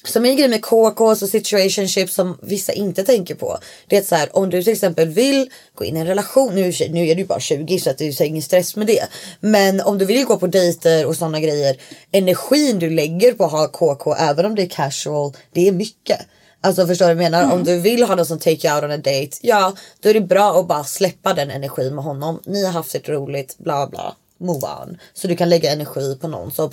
som 0.05 0.25
en 0.25 0.37
grej 0.37 0.49
med 0.49 0.63
KKs 0.63 1.23
och 1.23 1.29
situationship 1.29 2.11
som 2.11 2.39
vissa 2.43 2.73
inte 2.73 3.05
tänker 3.05 3.35
på. 3.35 3.59
Det 3.87 3.97
är 3.97 4.01
att 4.01 4.07
så 4.07 4.15
här, 4.15 4.37
om 4.37 4.51
du 4.51 4.63
till 4.63 4.73
exempel 4.73 5.09
vill 5.09 5.51
gå 5.75 5.85
in 5.85 5.97
i 5.97 6.01
en 6.01 6.07
relation, 6.07 6.55
nu, 6.55 6.73
nu 6.91 7.09
är 7.09 7.15
du 7.15 7.25
bara 7.25 7.41
20 7.41 7.79
så 7.79 7.91
att 7.91 7.99
det 7.99 8.21
är 8.21 8.23
ingen 8.23 8.43
stress 8.43 8.77
med 8.77 8.87
det. 8.87 9.07
Men 9.41 9.81
om 9.81 9.99
du 9.99 10.05
vill 10.05 10.25
gå 10.25 10.37
på 10.37 10.47
dejter 10.47 11.07
och 11.07 11.17
sådana 11.17 11.41
grejer, 11.41 11.77
energin 12.13 12.79
du 12.79 12.91
lägger 12.91 13.33
på 13.33 13.45
att 13.45 13.53
ha 13.53 13.69
KK 13.69 14.15
även 14.15 14.47
om 14.47 14.55
det 14.55 14.63
är 14.63 14.69
casual, 14.69 15.33
det 15.53 15.69
är 15.69 15.73
mycket. 15.73 16.21
Alltså 16.63 16.87
förstår 16.87 17.09
du 17.09 17.15
vad 17.15 17.25
jag 17.25 17.31
menar? 17.31 17.53
Om 17.53 17.65
du 17.65 17.81
vill 17.81 18.03
ha 18.03 18.15
någon 18.15 18.27
som 18.27 18.39
take 18.39 18.69
you 18.69 18.75
out 18.75 18.85
on 18.85 18.91
a 18.91 18.97
date, 18.97 19.31
ja 19.41 19.75
då 20.01 20.09
är 20.09 20.15
det 20.15 20.21
bra 20.21 20.61
att 20.61 20.69
bara 20.69 20.85
släppa 20.85 21.35
den 21.35 21.51
energin 21.51 21.95
med 21.95 22.05
honom. 22.05 22.41
Ni 22.47 22.65
har 22.65 22.73
haft 22.73 22.93
det 22.93 23.09
roligt, 23.09 23.59
bla 23.59 23.87
bla, 23.87 24.17
move 24.39 24.67
on. 24.83 24.99
Så 25.15 25.29
du 25.29 25.37
kan 25.37 25.49
lägga 25.49 25.73
energi 25.73 26.19
på 26.21 26.29
någon 26.29 26.51
som 26.51 26.71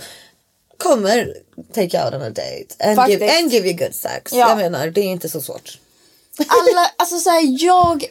kommer 0.78 1.34
take 1.74 2.04
out 2.04 2.14
on 2.14 2.22
a 2.22 2.30
date 2.30 2.76
and, 2.80 3.10
give, 3.10 3.40
and 3.40 3.52
give 3.52 3.68
you 3.68 3.78
good 3.78 3.96
sex. 3.96 4.34
Ja. 4.34 4.50
Jag 4.50 4.58
menar 4.58 4.88
det 4.88 5.02
är 5.02 5.06
inte 5.06 5.30
så 5.30 5.42
svårt. 5.42 5.80
alla, 6.38 6.92
alltså 6.98 7.20
så 7.20 7.30
här, 7.30 7.66
jag, 7.66 8.06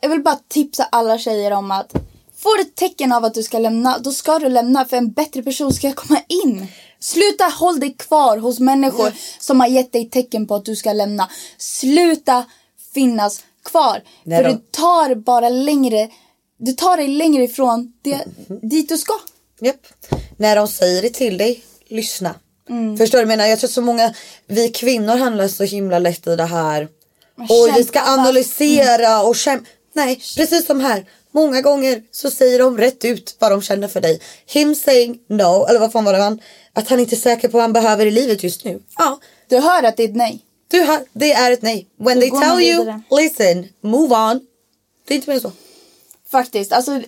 jag 0.00 0.08
vill 0.08 0.22
bara 0.22 0.38
tipsa 0.48 0.84
alla 0.84 1.18
tjejer 1.18 1.50
om 1.50 1.70
att 1.70 1.92
får 2.36 2.56
du 2.56 2.62
ett 2.62 2.74
tecken 2.74 3.12
av 3.12 3.24
att 3.24 3.34
du 3.34 3.42
ska 3.42 3.58
lämna, 3.58 3.98
då 3.98 4.12
ska 4.12 4.38
du 4.38 4.48
lämna 4.48 4.84
för 4.84 4.96
en 4.96 5.12
bättre 5.12 5.42
person 5.42 5.72
ska 5.72 5.92
komma 5.92 6.20
in. 6.28 6.66
Sluta 7.00 7.44
håll 7.44 7.80
dig 7.80 7.94
kvar 7.98 8.36
hos 8.36 8.60
människor 8.60 9.12
som 9.40 9.60
har 9.60 9.66
gett 9.66 9.92
dig 9.92 10.10
tecken 10.10 10.46
på 10.46 10.54
att 10.54 10.64
du 10.64 10.76
ska 10.76 10.92
lämna. 10.92 11.30
Sluta 11.58 12.44
finnas 12.94 13.44
kvar. 13.64 14.02
Nej 14.24 14.42
för 14.42 14.50
då. 14.50 14.54
du 14.54 14.62
tar 14.70 15.14
bara 15.14 15.48
längre, 15.48 16.08
du 16.56 16.72
tar 16.72 16.96
dig 16.96 17.08
längre 17.08 17.44
ifrån 17.44 17.92
det, 18.02 18.24
dit 18.62 18.88
du 18.88 18.98
ska. 18.98 19.14
Japp. 19.60 19.86
När 20.36 20.56
de 20.56 20.68
säger 20.68 21.02
det 21.02 21.10
till 21.10 21.38
dig, 21.38 21.64
lyssna. 21.92 22.34
Mm. 22.68 22.96
Förstår 22.96 23.18
du 23.18 23.26
menar? 23.26 23.46
Jag 23.46 23.58
tror 23.58 23.70
så 23.70 23.80
många, 23.80 24.14
vi 24.46 24.68
kvinnor 24.68 25.16
handlar 25.16 25.48
så 25.48 25.64
himla 25.64 25.98
lätt 25.98 26.26
i 26.26 26.36
det 26.36 26.44
här. 26.44 26.88
Och 27.38 27.76
vi 27.76 27.84
ska 27.84 28.00
analysera 28.00 29.22
och 29.22 29.36
kämpa. 29.36 29.66
Nej, 29.94 30.16
precis 30.36 30.66
som 30.66 30.80
här. 30.80 31.04
Många 31.30 31.60
gånger 31.60 32.02
så 32.10 32.30
säger 32.30 32.58
de 32.58 32.78
rätt 32.78 33.04
ut 33.04 33.36
vad 33.38 33.50
de 33.52 33.62
känner 33.62 33.88
för 33.88 34.00
dig. 34.00 34.20
Him 34.46 34.74
saying 34.74 35.18
no, 35.28 35.66
eller 35.68 35.80
vad 35.80 35.92
fan 35.92 36.04
var 36.04 36.12
det 36.12 36.18
han? 36.22 36.40
Att 36.72 36.88
han 36.88 37.00
inte 37.00 37.14
är 37.14 37.16
säker 37.16 37.48
på 37.48 37.52
vad 37.56 37.62
han 37.62 37.72
behöver 37.72 38.06
i 38.06 38.10
livet 38.10 38.42
just 38.42 38.64
nu. 38.64 38.82
Ja, 38.98 39.20
Du 39.48 39.58
hör 39.58 39.82
att 39.82 39.96
det 39.96 40.02
är 40.02 40.08
ett 40.08 40.16
nej. 40.16 40.40
du 40.68 40.80
har, 40.80 41.00
det 41.12 41.32
är 41.32 41.50
ett 41.50 41.62
nej. 41.62 41.86
When 41.98 42.20
they 42.20 42.30
tell 42.30 42.60
you, 42.60 42.78
vidare. 42.78 43.02
listen, 43.10 43.68
move 43.80 44.16
on. 44.16 44.40
Det 45.08 45.14
är 45.14 45.16
inte 45.16 45.30
mer 45.30 45.40
så. 45.40 45.52
Faktiskt, 46.30 46.72
alltså. 46.72 47.02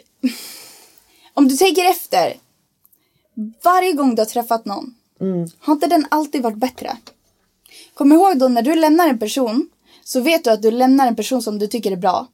Om 1.35 1.49
du 1.49 1.57
tänker 1.57 1.91
efter. 1.91 2.37
Varje 3.64 3.93
gång 3.93 4.14
du 4.14 4.20
har 4.22 4.26
träffat 4.26 4.64
någon. 4.64 4.95
Har 5.59 5.72
inte 5.74 5.87
den 5.87 6.07
alltid 6.11 6.43
varit 6.43 6.57
bättre? 6.59 6.97
Kom 7.95 8.12
ihåg 8.12 8.39
då 8.39 8.49
när 8.49 8.62
du 8.62 8.74
lämnar 8.74 9.09
en 9.09 9.18
person. 9.18 9.68
Så 10.05 10.20
vet 10.20 10.45
du 10.45 10.51
att 10.51 10.62
du 10.62 10.70
lämnar 10.70 11.07
en 11.07 11.16
person 11.16 11.43
som 11.43 11.59
du 11.59 11.66
tycker 11.66 11.93
är 11.93 11.97
bra. 11.97 12.26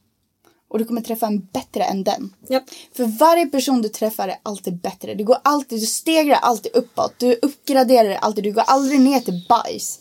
Och 0.70 0.78
du 0.78 0.84
kommer 0.84 1.00
träffa 1.00 1.26
en 1.26 1.40
bättre 1.52 1.84
än 1.84 2.04
den. 2.04 2.34
Japp. 2.48 2.64
För 2.96 3.04
varje 3.04 3.46
person 3.46 3.82
du 3.82 3.88
träffar 3.88 4.28
är 4.28 4.36
alltid 4.42 4.80
bättre. 4.80 5.14
Det 5.14 5.22
går 5.22 5.36
alltid, 5.44 5.80
du 5.80 5.86
stegrar 5.86 6.36
alltid 6.42 6.72
uppåt. 6.76 7.14
Du 7.18 7.38
uppgraderar 7.42 8.14
alltid. 8.14 8.44
Du 8.44 8.52
går 8.52 8.64
aldrig 8.66 9.00
ner 9.00 9.20
till 9.20 9.44
bajs. 9.48 9.98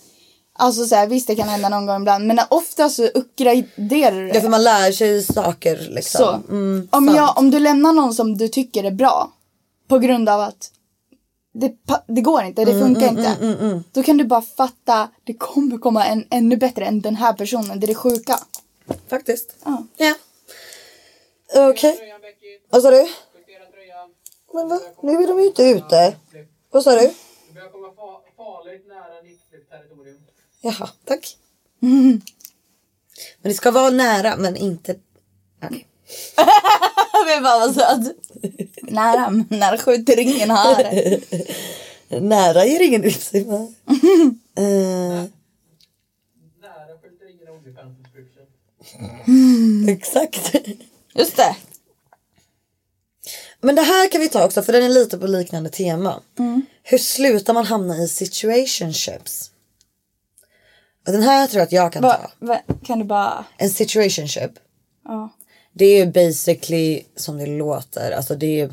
Alltså 0.53 0.85
så 0.85 0.95
här, 0.95 1.07
visst 1.07 1.27
det 1.27 1.35
kan 1.35 1.49
hända 1.49 1.69
någon 1.69 1.85
gång 1.85 2.01
ibland. 2.01 2.27
Men 2.27 2.39
ofta 2.49 2.89
så 2.89 3.05
uppgraderar 3.07 4.15
du 4.21 4.27
det. 4.27 4.37
Är 4.37 4.41
för 4.41 4.49
man 4.49 4.63
lär 4.63 4.91
sig 4.91 5.23
saker 5.23 5.87
liksom. 5.89 6.19
Så, 6.47 6.53
Mm, 6.53 6.87
om, 6.91 7.05
sant. 7.05 7.17
jag, 7.17 7.37
om 7.37 7.51
du 7.51 7.59
lämnar 7.59 7.93
någon 7.93 8.13
som 8.13 8.37
du 8.37 8.47
tycker 8.47 8.83
är 8.83 8.91
bra 8.91 9.31
på 9.87 9.99
grund 9.99 10.29
av 10.29 10.41
att 10.41 10.71
det, 11.51 11.77
det 12.07 12.21
går 12.21 12.43
inte, 12.43 12.65
det 12.65 12.71
funkar 12.79 13.07
inte. 13.07 13.83
Då 13.91 14.03
kan 14.03 14.17
du 14.17 14.23
bara 14.23 14.41
fatta, 14.41 15.09
det 15.23 15.33
kommer 15.33 15.77
komma 15.77 16.05
en 16.05 16.25
ännu 16.29 16.57
bättre 16.57 16.85
än 16.85 17.01
den 17.01 17.15
här 17.15 17.33
personen. 17.33 17.79
Det 17.79 17.85
är 17.85 17.87
det 17.87 17.95
sjuka. 17.95 18.39
Faktiskt. 19.07 19.55
Ja. 19.65 19.83
Ja. 19.97 20.15
Okej. 21.69 22.13
Vad 22.69 22.81
sa 22.81 22.91
du? 22.91 23.07
Men 24.53 24.67
va? 24.69 24.79
Nu 25.03 25.11
är 25.23 25.27
de 25.27 25.39
ju 25.39 25.45
inte 25.47 25.63
ute. 25.63 26.15
Vad 26.71 26.83
sa 26.83 26.91
du? 26.95 26.97
Det 27.47 27.53
börjar 27.53 27.69
komma 27.69 27.87
fa- 27.87 28.19
farligt 28.37 28.87
nära 28.87 29.21
Nickflip-territorium. 29.23 30.17
Jaha, 30.61 30.89
tack. 31.05 31.37
Men 31.79 32.21
det 33.41 33.53
ska 33.53 33.71
vara 33.71 33.89
nära 33.89 34.35
men 34.37 34.55
inte... 34.55 34.95
Okej. 35.63 35.87
Vi 37.28 37.39
bara 37.43 37.60
var 37.68 37.74
söt. 37.74 38.16
Nära, 38.82 39.30
men 39.30 39.45
när 39.49 39.78
skjuter 39.78 40.20
ingen 40.20 40.51
här. 40.51 41.20
Nära 42.22 42.66
ger 42.66 42.80
ingen 42.82 43.05
uppsyn. 43.05 43.49
uh, 43.51 43.60
Nära 46.62 46.97
skjuter 47.01 47.30
ingen 47.30 47.47
Onlyfans-subscription. 47.47 49.89
exakt. 49.89 50.55
Just 51.14 51.36
det. 51.38 51.55
Men 53.62 53.76
det 53.76 53.82
här 53.82 54.12
kan 54.12 54.22
vi 54.22 54.30
ta 54.30 54.45
också 54.45 54.62
för 54.62 54.74
den 54.74 54.84
är 54.84 54.89
lite 54.89 55.18
på 55.18 55.28
liknande 55.28 55.70
tema. 55.70 56.22
Hur 56.84 56.97
slutar 56.97 57.53
man 57.53 57.66
hamna 57.66 57.97
i 57.97 58.07
situationships? 58.07 59.51
Och 61.07 61.12
den 61.14 61.24
här 61.24 61.47
tror 61.47 61.60
jag 61.60 61.66
att 61.66 61.72
jag 61.72 61.93
kan 61.93 62.01
Va, 62.01 62.14
ta. 62.14 62.30
va, 62.45 62.60
kan 62.86 62.99
du 62.99 63.05
bara... 63.05 63.45
En 63.57 63.70
situationship. 63.70 64.51
Ja. 65.05 65.30
Det 65.74 65.86
är 65.86 66.05
ju 66.05 66.11
basically 66.11 67.01
som 67.15 67.38
det 67.38 67.45
låter. 67.45 68.11
Alltså 68.11 68.36
det 68.36 68.45
är 68.45 68.55
ju 68.65 68.70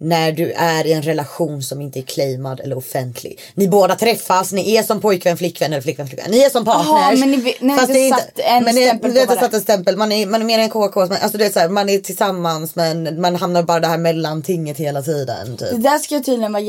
när 0.00 0.32
du 0.32 0.52
är 0.52 0.86
i 0.86 0.92
en 0.92 1.02
relation 1.02 1.62
som 1.62 1.80
inte 1.80 1.98
är 1.98 2.02
claimad 2.02 2.60
eller 2.60 2.78
offentlig. 2.78 3.40
Ni 3.54 3.68
båda 3.68 3.96
träffas, 3.96 4.52
ni 4.52 4.76
är 4.76 4.82
som 4.82 5.00
pojkvän, 5.00 5.36
flickvän 5.36 5.72
eller 5.72 5.82
flickvän, 5.82 6.06
flickvän. 6.08 6.30
Ni 6.30 6.38
är 6.42 6.50
som 6.50 6.64
partners. 6.64 6.86
Jaha, 6.88 7.16
men 7.16 7.30
ni- 7.30 7.56
ni 7.60 7.72
har 7.72 7.80
inte 7.82 8.08
satt 8.16 8.38
en 8.38 8.64
men 8.64 8.74
ni- 8.74 8.86
stämpel 8.86 9.10
Ni 9.10 9.16
på 9.16 9.20
inte 9.22 9.26
satt 9.34 9.36
varandra. 9.40 9.56
en 9.56 9.62
stämpel. 9.62 9.96
Man 9.96 10.12
är, 10.12 10.26
man 10.26 10.40
är 10.40 10.44
mer 10.46 10.58
en 10.58 10.70
KK. 10.70 10.96
Men, 11.06 11.12
alltså 11.22 11.38
det 11.38 11.46
är 11.46 11.50
så 11.50 11.58
här, 11.58 11.68
man 11.68 11.88
är 11.88 11.98
tillsammans 11.98 12.74
men 12.76 13.20
man 13.20 13.36
hamnar 13.36 13.62
bara 13.62 13.80
det 13.80 13.86
här 13.86 13.98
mellantinget 13.98 14.76
hela 14.78 15.02
tiden. 15.02 15.56
Typ. 15.56 15.70
Det 15.70 15.78
där 15.78 15.98
ska 15.98 16.20
tydligen 16.22 16.52
vara 16.52 16.62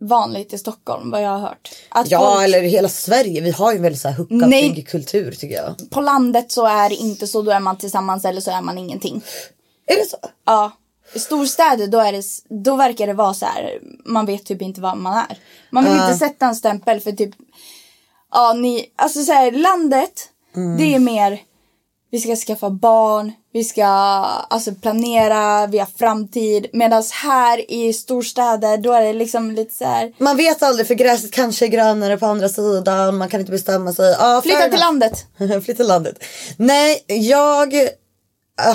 jättevanligt 0.00 0.52
i 0.52 0.58
Stockholm, 0.58 1.10
vad 1.10 1.22
jag 1.22 1.30
har 1.30 1.38
hört. 1.38 1.70
Att 1.88 2.10
Ja 2.10 2.32
folk- 2.34 2.44
eller 2.44 2.62
hela 2.62 2.88
Sverige. 2.88 3.40
Vi 3.40 3.50
har 3.50 3.72
ju 3.72 3.76
en 3.76 3.82
väldigt 3.82 4.00
så 4.00 4.08
här 4.08 4.26
Nej. 4.30 4.68
hookup 4.68 4.88
kultur 4.88 5.32
tycker 5.32 5.54
jag. 5.56 5.90
på 5.90 6.00
landet 6.00 6.52
så 6.52 6.66
är 6.66 6.88
det 6.88 6.94
inte 6.94 7.26
så, 7.26 7.42
då 7.42 7.50
är 7.50 7.60
man 7.60 7.78
tillsammans 7.78 8.24
eller 8.24 8.40
så 8.40 8.50
är 8.50 8.62
man 8.62 8.78
ingenting. 8.78 9.22
Är 9.86 9.96
det 9.96 10.10
så? 10.10 10.16
Ja. 10.46 10.72
I 11.14 11.18
storstäder 11.18 11.86
då, 11.86 11.98
är 11.98 12.12
det, 12.12 12.24
då 12.64 12.76
verkar 12.76 13.06
det 13.06 13.12
vara 13.12 13.34
så 13.34 13.46
här, 13.46 13.78
man 14.04 14.26
vet 14.26 14.44
typ 14.44 14.62
inte 14.62 14.80
vad 14.80 14.96
man 14.96 15.14
är. 15.30 15.38
Man 15.70 15.84
vill 15.84 15.92
inte 15.92 16.14
sätta 16.14 16.46
en 16.46 16.54
stämpel 16.54 17.00
för 17.00 17.12
typ, 17.12 17.30
ja 18.32 18.52
ni, 18.52 18.86
alltså 18.96 19.22
så 19.22 19.32
här, 19.32 19.52
landet, 19.52 20.28
det 20.78 20.94
är 20.94 20.98
mer, 20.98 21.40
vi 22.10 22.20
ska 22.20 22.36
skaffa 22.36 22.70
barn, 22.70 23.32
vi 23.52 23.64
ska 23.64 23.84
alltså 23.84 24.74
planera, 24.74 25.66
vi 25.66 25.78
har 25.78 25.88
framtid. 25.98 26.66
Medan 26.72 27.02
här 27.12 27.70
i 27.70 27.92
storstäder 27.92 28.76
då 28.76 28.92
är 28.92 29.02
det 29.02 29.12
liksom 29.12 29.50
lite 29.50 29.74
så 29.74 29.84
här, 29.84 30.12
Man 30.18 30.36
vet 30.36 30.62
aldrig 30.62 30.86
för 30.86 30.94
gräset 30.94 31.30
kanske 31.30 31.66
är 31.66 31.68
grönare 31.68 32.18
på 32.18 32.26
andra 32.26 32.48
sidan. 32.48 33.16
Man 33.16 33.28
kan 33.28 33.40
inte 33.40 33.52
bestämma 33.52 33.92
sig. 33.92 34.16
Ja, 34.18 34.40
flytta 34.42 34.68
till 34.68 34.80
landet. 34.80 35.26
Flytta 35.64 35.74
till 35.74 35.86
landet. 35.86 36.24
Nej, 36.56 37.04
jag 37.06 37.74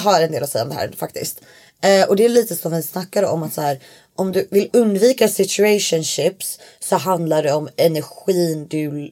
har 0.01 0.21
en 0.21 0.31
del 0.31 0.43
att 0.43 0.49
säga 0.49 0.63
om 0.63 0.69
det 0.69 0.75
här 0.75 0.91
faktiskt. 0.97 1.41
Eh, 1.81 2.09
och 2.09 2.15
det 2.15 2.25
är 2.25 2.29
lite 2.29 2.55
som 2.55 2.71
vi 2.71 2.83
snackade 2.83 3.27
om 3.27 3.43
att 3.43 3.53
så 3.53 3.61
här, 3.61 3.79
om 4.15 4.31
du 4.31 4.47
vill 4.51 4.69
undvika 4.73 5.27
situationships 5.27 6.59
så 6.79 6.95
handlar 6.95 7.43
det 7.43 7.53
om 7.53 7.69
energin 7.77 8.67
du 8.67 9.11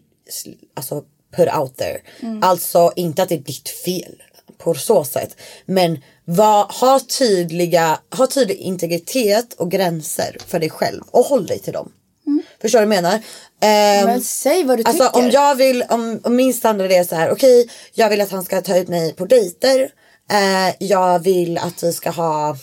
alltså 0.75 1.03
put 1.35 1.55
out 1.55 1.77
there. 1.77 2.01
Alltså 2.41 2.91
inte 2.95 3.23
att 3.23 3.29
det 3.29 3.35
är 3.35 3.39
ditt 3.39 3.69
fel 3.69 4.21
på 4.63 4.73
så 4.73 5.03
sätt. 5.03 5.35
Men 5.65 5.99
var, 6.25 6.63
ha, 6.79 6.99
tydliga, 7.19 7.99
ha 8.17 8.27
tydlig 8.27 8.55
integritet 8.57 9.53
och 9.53 9.71
gränser 9.71 10.37
för 10.47 10.59
dig 10.59 10.69
själv 10.69 11.01
och 11.11 11.25
håll 11.25 11.45
dig 11.45 11.59
till 11.59 11.73
dem. 11.73 11.91
Förstår 12.61 12.79
du 12.79 12.85
vad 12.85 12.95
jag 12.95 13.03
menar? 13.03 13.19
Ehm, 13.61 14.05
Men 14.05 14.21
säg 14.21 14.63
vad 14.63 14.77
du 14.77 14.83
Alltså 14.83 15.07
tycker. 15.07 15.19
om 15.19 15.29
jag 15.29 15.55
vill, 15.55 15.83
om, 15.89 16.19
om 16.23 16.35
min 16.35 16.53
standard 16.53 16.91
är 16.91 17.03
så 17.03 17.15
här, 17.15 17.31
okej 17.31 17.69
jag 17.93 18.09
vill 18.09 18.21
att 18.21 18.31
han 18.31 18.43
ska 18.43 18.61
ta 18.61 18.77
ut 18.77 18.87
mig 18.87 19.13
på 19.13 19.25
dejter. 19.25 19.89
Eh, 20.31 20.75
jag 20.79 21.19
vill 21.19 21.57
att 21.57 21.83
vi 21.83 21.93
ska 21.93 22.09
ha, 22.09 22.57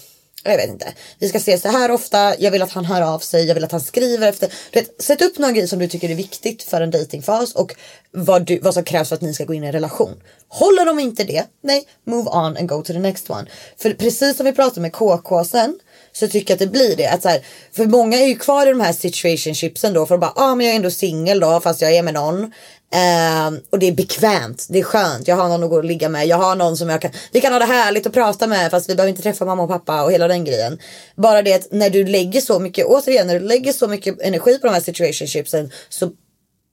jag 0.45 0.57
vet 0.57 0.69
inte, 0.69 0.93
vi 1.19 1.29
ska 1.29 1.39
ses 1.39 1.63
så 1.63 1.69
här 1.69 1.91
ofta. 1.91 2.35
Jag 2.39 2.51
vill 2.51 2.63
att 2.63 2.73
han 2.73 2.85
hör 2.85 3.03
av 3.03 3.19
sig, 3.19 3.47
jag 3.47 3.55
vill 3.55 3.65
att 3.65 3.73
han 3.73 3.81
skriver 3.81 4.29
efter. 4.29 4.53
Du 4.71 4.81
vet, 4.81 5.03
sätt 5.03 5.23
upp 5.23 5.39
några 5.39 5.53
grejer 5.53 5.67
som 5.67 5.79
du 5.79 5.89
tycker 5.89 6.11
är 6.11 6.15
viktigt 6.15 6.63
för 6.63 6.81
en 6.81 6.91
datingfas 6.91 7.55
och 7.55 7.75
vad, 8.11 8.47
du, 8.47 8.59
vad 8.59 8.75
som 8.75 8.85
krävs 8.85 9.09
för 9.09 9.17
att 9.17 9.23
ni 9.23 9.35
ska 9.35 9.45
gå 9.45 9.55
in 9.55 9.65
i 9.65 9.67
en 9.67 9.73
relation. 9.73 10.23
Håller 10.49 10.85
de 10.85 10.99
inte 10.99 11.25
det, 11.25 11.45
nej, 11.63 11.85
move 12.05 12.31
on 12.31 12.57
and 12.57 12.69
go 12.69 12.83
to 12.83 12.93
the 12.93 12.99
next 12.99 13.31
one. 13.31 13.47
För 13.77 13.95
precis 13.95 14.37
som 14.37 14.47
vi 14.47 14.53
pratade 14.53 14.81
med 14.81 14.93
KK 14.93 15.45
sen 15.45 15.79
så 16.13 16.29
tycker 16.29 16.51
jag 16.51 16.57
att 16.57 16.73
det 16.73 16.79
blir 16.79 16.97
det. 16.97 17.07
Att 17.07 17.23
så 17.23 17.29
här, 17.29 17.41
för 17.73 17.87
många 17.87 18.19
är 18.19 18.27
ju 18.27 18.37
kvar 18.37 18.67
i 18.67 18.71
de 18.71 18.81
här 18.81 18.93
situationshipsen 18.93 19.93
då 19.93 20.07
för 20.07 20.15
att 20.15 20.21
bara, 20.21 20.33
ja 20.37 20.43
ah, 20.45 20.55
men 20.55 20.67
jag 20.67 20.73
är 20.73 20.77
ändå 20.77 20.91
singel 20.91 21.41
då 21.41 21.61
fast 21.61 21.81
jag 21.81 21.93
är 21.93 22.03
med 22.03 22.15
någon. 22.15 22.53
Ehm, 22.93 23.61
och 23.71 23.79
det 23.79 23.89
är 23.89 23.93
bekvämt, 23.93 24.67
det 24.71 24.79
är 24.79 24.83
skönt, 24.83 25.29
jag 25.29 25.37
har 25.37 25.49
någon 25.49 25.65
att 25.65 25.71
gå 25.71 25.77
och 25.77 25.85
ligga 25.85 26.09
med, 26.09 26.27
jag 26.27 26.37
har 26.37 26.57
någon 26.57 26.77
som 26.77 26.89
jag 26.89 27.03
kan, 27.03 27.11
vi 27.33 27.41
kan 27.41 27.53
ha 27.53 27.59
det 27.59 27.65
härligt 27.65 28.07
att 28.07 28.13
prata 28.13 28.47
med 28.47 28.71
fast 28.71 28.91
vi 28.91 28.95
behöver 28.95 29.11
inte 29.11 29.23
träffa 29.23 29.45
mamma 29.45 29.63
och 29.63 29.69
pappa 29.69 30.05
och 30.05 30.13
hela 30.13 30.29
den 30.29 30.45
grejen. 30.45 30.79
Bara 31.17 31.43
det 31.43 31.55
att 31.55 31.67
när 31.71 31.91
du 31.91 32.05
lägger 32.05 32.41
så 32.41 32.59
mycket, 32.59 32.87
återigen 32.87 33.27
när 33.27 33.41
du 33.41 33.47
lägger 33.47 33.73
så 33.73 33.89
mycket 33.89 34.21
energi 34.21 34.59
på 34.59 34.67
de 34.67 34.73
här 34.73 34.81
situationshipsen 34.81 35.71
så 35.89 36.11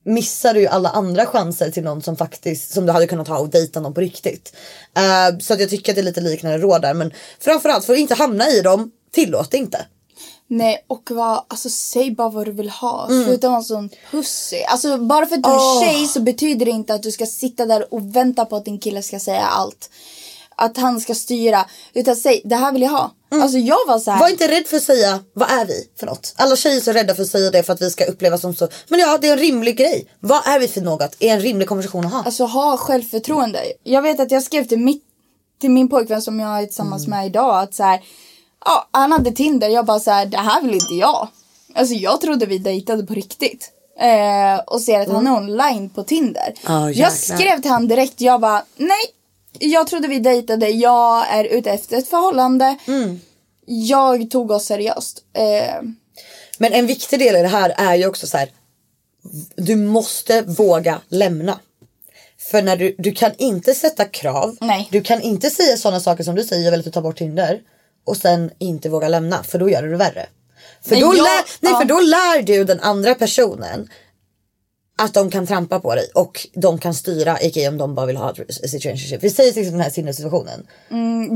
missar 0.04 0.54
du 0.54 0.60
ju 0.60 0.66
alla 0.66 0.88
andra 0.88 1.26
chanser 1.26 1.70
till 1.70 1.82
någon 1.82 2.02
som 2.02 2.16
faktiskt 2.16 2.72
som 2.72 2.86
du 2.86 2.92
hade 2.92 3.06
kunnat 3.06 3.28
ha 3.28 3.38
och 3.38 3.48
dejta 3.48 3.80
någon 3.80 3.94
på 3.94 4.00
riktigt. 4.00 4.52
Uh, 4.98 5.38
så 5.38 5.54
att 5.54 5.60
jag 5.60 5.70
tycker 5.70 5.92
att 5.92 5.96
det 5.96 6.02
är 6.02 6.04
lite 6.04 6.20
liknande 6.20 6.58
råd 6.58 6.82
där 6.82 6.94
men 6.94 7.12
framförallt 7.40 7.84
för 7.84 7.92
att 7.92 7.98
inte 7.98 8.14
hamna 8.14 8.48
i 8.48 8.60
dem, 8.60 8.90
tillåt 9.10 9.54
inte. 9.54 9.86
Nej 10.50 10.84
och 10.86 11.10
vad, 11.10 11.44
alltså 11.48 11.70
säg 11.70 12.10
bara 12.10 12.28
vad 12.28 12.44
du 12.46 12.52
vill 12.52 12.70
ha. 12.70 13.06
Sluta 13.24 13.48
vara 13.48 13.62
sån 13.62 13.90
pussy. 14.10 14.62
Alltså 14.62 14.98
bara 14.98 15.26
för 15.26 15.36
att 15.36 15.42
du 15.42 15.48
är 15.50 15.54
Åh. 15.54 15.82
tjej 15.84 16.06
så 16.06 16.20
betyder 16.20 16.66
det 16.66 16.70
inte 16.72 16.94
att 16.94 17.02
du 17.02 17.10
ska 17.12 17.26
sitta 17.26 17.66
där 17.66 17.94
och 17.94 18.16
vänta 18.16 18.44
på 18.44 18.56
att 18.56 18.64
din 18.64 18.78
kille 18.78 19.02
ska 19.02 19.20
säga 19.20 19.46
allt. 19.46 19.90
Att 20.56 20.76
han 20.76 21.00
ska 21.00 21.14
styra. 21.14 21.66
Utan 21.94 22.16
säg, 22.16 22.42
det 22.44 22.56
här 22.56 22.72
vill 22.72 22.82
jag 22.82 22.90
ha. 22.90 23.10
Alltså 23.30 23.58
jag 23.58 23.86
var 23.86 23.98
så 23.98 24.10
här. 24.10 24.20
Var 24.20 24.28
inte 24.28 24.48
rädd 24.48 24.66
för 24.66 24.76
att 24.76 24.82
säga 24.82 25.20
vad 25.32 25.50
är 25.50 25.64
vi 25.66 25.88
för 25.98 26.06
något. 26.06 26.34
Alla 26.36 26.56
tjejer 26.56 26.76
är 26.76 26.80
så 26.80 26.92
rädda 26.92 27.14
för 27.14 27.22
att 27.22 27.28
säga 27.28 27.50
det 27.50 27.62
för 27.62 27.72
att 27.72 27.82
vi 27.82 27.90
ska 27.90 28.04
upplevas 28.04 28.40
som 28.40 28.54
så. 28.54 28.68
Men 28.88 29.00
ja 29.00 29.18
det 29.20 29.28
är 29.28 29.32
en 29.32 29.38
rimlig 29.38 29.76
grej. 29.76 30.06
Vad 30.20 30.46
är 30.46 30.60
vi 30.60 30.68
för 30.68 30.80
något? 30.80 31.16
Är 31.18 31.28
en 31.34 31.40
rimlig 31.40 31.68
konversation 31.68 32.06
att 32.06 32.12
ha. 32.12 32.22
Alltså 32.22 32.44
ha 32.44 32.76
självförtroende. 32.76 33.60
Jag 33.82 34.02
vet 34.02 34.20
att 34.20 34.30
jag 34.30 34.42
skrev 34.42 34.64
till, 34.68 34.78
mitt, 34.78 35.02
till 35.60 35.70
min 35.70 35.88
pojkvän 35.88 36.22
som 36.22 36.40
jag 36.40 36.62
är 36.62 36.66
tillsammans 36.66 37.06
Mm. 37.06 37.18
med 37.18 37.26
idag 37.26 37.60
att 37.62 37.74
så 37.74 37.82
här, 37.82 38.00
ja 38.64 38.88
han 38.90 39.12
hade 39.12 39.32
Tinder. 39.32 39.68
Jag 39.68 39.86
bara 39.86 40.00
så 40.00 40.10
här, 40.10 40.26
det 40.26 40.36
här 40.36 40.62
vill 40.62 40.74
inte 40.74 40.94
jag. 40.94 41.28
Alltså 41.74 41.94
jag 41.94 42.20
trodde 42.20 42.46
vi 42.46 42.58
dejtade 42.58 43.06
på 43.06 43.14
riktigt. 43.14 43.72
Eh, 44.00 44.58
och 44.66 44.80
ser 44.80 45.00
att 45.00 45.08
han 45.08 45.26
är 45.26 45.36
online 45.36 45.90
på 45.90 46.04
Tinder. 46.04 46.54
Mm. 46.66 46.82
Ja, 46.82 46.90
jag 46.90 47.12
skrev 47.12 47.62
till 47.62 47.70
han 47.70 47.88
direkt, 47.88 48.20
jag 48.20 48.40
bara 48.40 48.64
nej. 48.76 49.04
Jag 49.58 49.86
trodde 49.86 50.08
vi 50.08 50.18
dejtade, 50.18 50.68
jag 50.68 51.28
är 51.28 51.44
ute 51.44 51.70
efter 51.70 51.96
ett 51.96 52.08
förhållande. 52.08 52.76
Mm. 52.86 53.20
Jag 53.66 54.30
tog 54.30 54.50
oss 54.50 54.64
seriöst. 54.64 55.22
Eh, 55.32 55.82
Men 56.58 56.72
en 56.72 56.86
viktig 56.86 57.18
del 57.18 57.36
i 57.36 57.42
det 57.42 57.48
här 57.48 57.74
är 57.76 57.94
ju 57.94 58.06
också 58.06 58.26
så 58.26 58.36
här. 58.36 58.50
Du 59.56 59.76
måste 59.76 60.42
våga 60.42 61.00
lämna. 61.08 61.58
För 62.50 62.62
när 62.62 62.76
du, 62.76 62.94
du 62.98 63.12
kan 63.12 63.32
inte 63.38 63.74
sätta 63.74 64.04
krav. 64.04 64.56
Nej. 64.60 64.88
Du 64.90 65.00
kan 65.00 65.22
inte 65.22 65.50
säga 65.50 65.76
sådana 65.76 66.00
saker 66.00 66.24
som 66.24 66.34
du 66.34 66.44
säger, 66.44 66.64
jag 66.64 66.70
vill 66.70 66.80
att 66.80 66.84
du 66.84 66.90
tar 66.90 67.02
bort 67.02 67.18
Tinder. 67.18 67.60
Och 68.08 68.16
sen 68.16 68.50
inte 68.58 68.88
våga 68.88 69.08
lämna, 69.08 69.42
för 69.42 69.58
då 69.58 69.70
gör 69.70 69.82
du 69.82 69.90
det 69.90 69.96
värre. 69.96 70.26
För, 70.84 70.90
Nej, 70.90 71.00
då, 71.00 71.06
jag- 71.06 71.16
lär, 71.16 71.44
nej, 71.60 71.72
ja. 71.72 71.80
för 71.80 71.84
då 71.88 72.00
lär 72.00 72.42
du 72.42 72.64
den 72.64 72.80
andra 72.80 73.14
personen 73.14 73.88
att 74.98 75.14
de 75.14 75.30
kan 75.30 75.46
trampa 75.46 75.80
på 75.80 75.94
dig 75.94 76.10
och 76.14 76.46
de 76.54 76.78
kan 76.78 76.94
styra, 76.94 77.32
aka 77.32 77.68
om 77.68 77.78
de 77.78 77.94
bara 77.94 78.06
vill 78.06 78.16
ha 78.16 78.30
ett 78.30 78.70
situationship. 78.70 79.22
Vi 79.24 79.30
säger 79.30 79.52
till 79.52 79.62
exempel 79.62 79.72
den 79.78 79.80
här 79.84 79.90
sinnessituationen. 79.90 80.66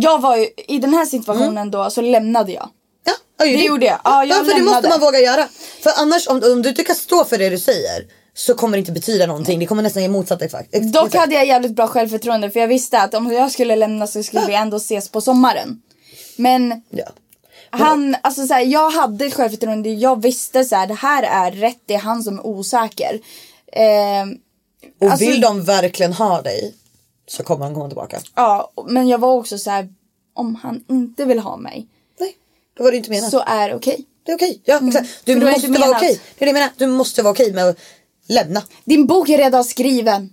jag 0.03 0.21
var 0.21 0.37
ju, 0.37 0.47
i 0.69 0.79
den 0.79 0.95
här 0.95 1.05
situationen 1.07 1.71
då 1.71 1.91
så 1.91 2.01
lämnade 2.01 2.53
jag. 2.53 2.69
Ja, 3.05 3.13
ja, 3.39 3.45
Det 3.45 3.65
gjorde 3.65 3.87
jag. 3.87 4.01
Ja, 4.05 4.25
jag 4.25 4.37
för 4.37 4.45
det 4.45 4.51
måste 4.51 4.59
lämnade. 4.65 4.89
man 4.89 5.01
våga 5.01 5.19
göra. 5.21 5.49
För 5.83 5.93
annars 5.97 6.29
om, 6.29 6.37
om 6.53 6.63
du 6.63 6.69
inte 6.69 6.85
kan 6.85 6.97
stå 6.97 7.25
för 7.25 7.39
det 7.39 7.49
du 7.51 7.59
säger 7.59 8.07
så 8.35 8.55
kommer 8.55 8.77
det 8.77 8.79
inte 8.79 8.93
betyda 8.93 9.27
någonting. 9.27 9.59
Det 9.59 9.67
kommer 9.67 9.83
nästan 9.83 10.03
ge 10.03 10.09
motsatt 10.09 10.43
effekt. 10.43 10.93
Dock 10.93 11.15
hade 11.15 11.35
jag 11.35 11.47
jävligt 11.47 11.77
bra 11.77 11.87
självförtroende 11.89 12.51
för 12.51 12.61
jag 12.61 12.69
visste 12.69 12.99
att 13.01 13.15
om 13.15 13.33
jag 13.33 13.51
skulle 13.53 13.77
lämna 13.77 14.07
så 14.07 14.23
skulle 14.23 14.47
vi 14.47 14.55
ändå 14.55 14.77
ses 14.77 15.09
på 15.09 15.21
sommaren. 15.21 15.83
Men 16.37 16.83
Ja. 16.91 17.05
han, 17.71 18.17
alltså 18.23 18.47
så 18.47 18.55
här, 18.55 18.61
jag 18.63 18.91
hade 18.91 19.25
ett 19.27 19.35
självförtroende. 19.35 19.91
Jag 19.91 20.23
visste 20.23 20.65
så 20.65 20.77
här, 20.77 20.87
det 20.87 20.95
här 20.95 21.23
är 21.23 21.51
rätt, 21.53 21.79
det 21.87 21.95
är 21.95 21.99
han 21.99 22.23
som 22.23 22.39
är 22.39 22.47
osäker. 22.47 23.21
Eh, 23.73 23.83
Och 25.01 25.11
Alltså- 25.11 25.27
vill 25.27 25.41
de 25.41 25.63
verkligen 25.65 26.13
ha 26.13 26.43
dig 26.43 26.75
så 27.27 27.43
kommer 27.43 27.65
han 27.65 27.75
komma 27.75 27.89
tillbaka. 27.89 28.21
ja, 28.35 28.73
men 28.87 29.09
jag 29.09 29.19
var 29.19 29.33
också 29.33 29.59
så 29.59 29.71
här, 29.71 29.89
om 30.35 30.55
han 30.55 30.85
inte 30.89 31.25
vill 31.25 31.39
ha 31.39 31.57
mig 31.57 31.87
Nej, 32.21 32.37
då 32.77 32.85
var 32.85 32.91
det 32.91 32.97
inte 32.97 33.11
menat. 33.11 33.31
så 33.31 33.41
är 33.47 33.69
det 33.69 33.75
okej. 33.75 34.05
Det 34.25 34.33
är 34.33 34.37
okej. 34.37 34.61
Ja, 34.65 34.81
exakt. 34.89 35.09
Du 35.25 35.37
måste 35.41 35.69
vara 35.69 35.91
okej. 35.97 36.21
Det 36.39 36.45
är 36.45 36.47
det 36.47 36.51
jag 36.51 36.55
menar. 36.55 36.71
Du 36.77 36.87
måste 36.87 37.23
vara 37.23 37.33
okej 37.33 37.53
med 37.53 37.69
att 37.69 37.77
lämna. 38.29 38.63
Din 38.85 39.07
bok 39.07 39.29
är 39.29 39.39
redan 39.39 39.65
skriven. 39.65 40.33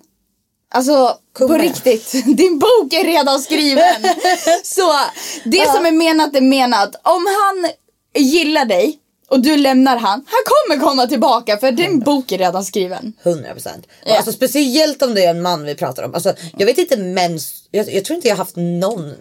Alltså 0.72 1.18
Kom 1.34 1.48
på 1.48 1.58
riktigt. 1.58 2.12
Din 2.38 2.60
bok 2.60 2.94
är 2.94 3.04
redan 3.04 3.40
skriven. 3.40 3.84
Så 4.64 4.92
det 5.44 5.66
som 5.66 5.86
är 5.86 5.92
menat 5.92 6.36
är 6.36 6.42
menat. 6.42 6.96
Om 7.04 7.28
han 7.28 7.72
gillar 8.24 8.66
dig 8.66 9.00
och 9.30 9.40
du 9.40 9.58
lämnar 9.58 9.98
han, 9.98 10.26
han 10.26 10.44
kommer 10.46 10.86
komma 10.88 11.08
tillbaka 11.08 11.58
för 11.58 11.72
din 11.72 12.00
bok 12.00 12.32
är 12.32 12.38
redan 12.38 12.66
skriven. 12.66 13.14
100 13.24 13.54
procent. 13.54 13.88
Ja. 14.06 14.16
Alltså, 14.16 14.32
speciellt 14.32 15.02
om 15.02 15.14
det 15.14 15.26
är 15.26 15.30
en 15.30 15.42
man 15.42 15.66
vi 15.66 15.76
pratar 15.76 16.04
om. 16.04 16.14
Alltså, 16.14 16.34
jag 16.58 16.66
vet 16.66 16.78
inte 16.78 16.98
män. 16.98 17.40
Jag, 17.72 17.94
jag 17.94 18.06
tror 18.06 18.16
inte 18.16 18.28
jag 18.28 18.36
har 18.36 18.44
haft 18.44 18.56
någon 18.56 19.14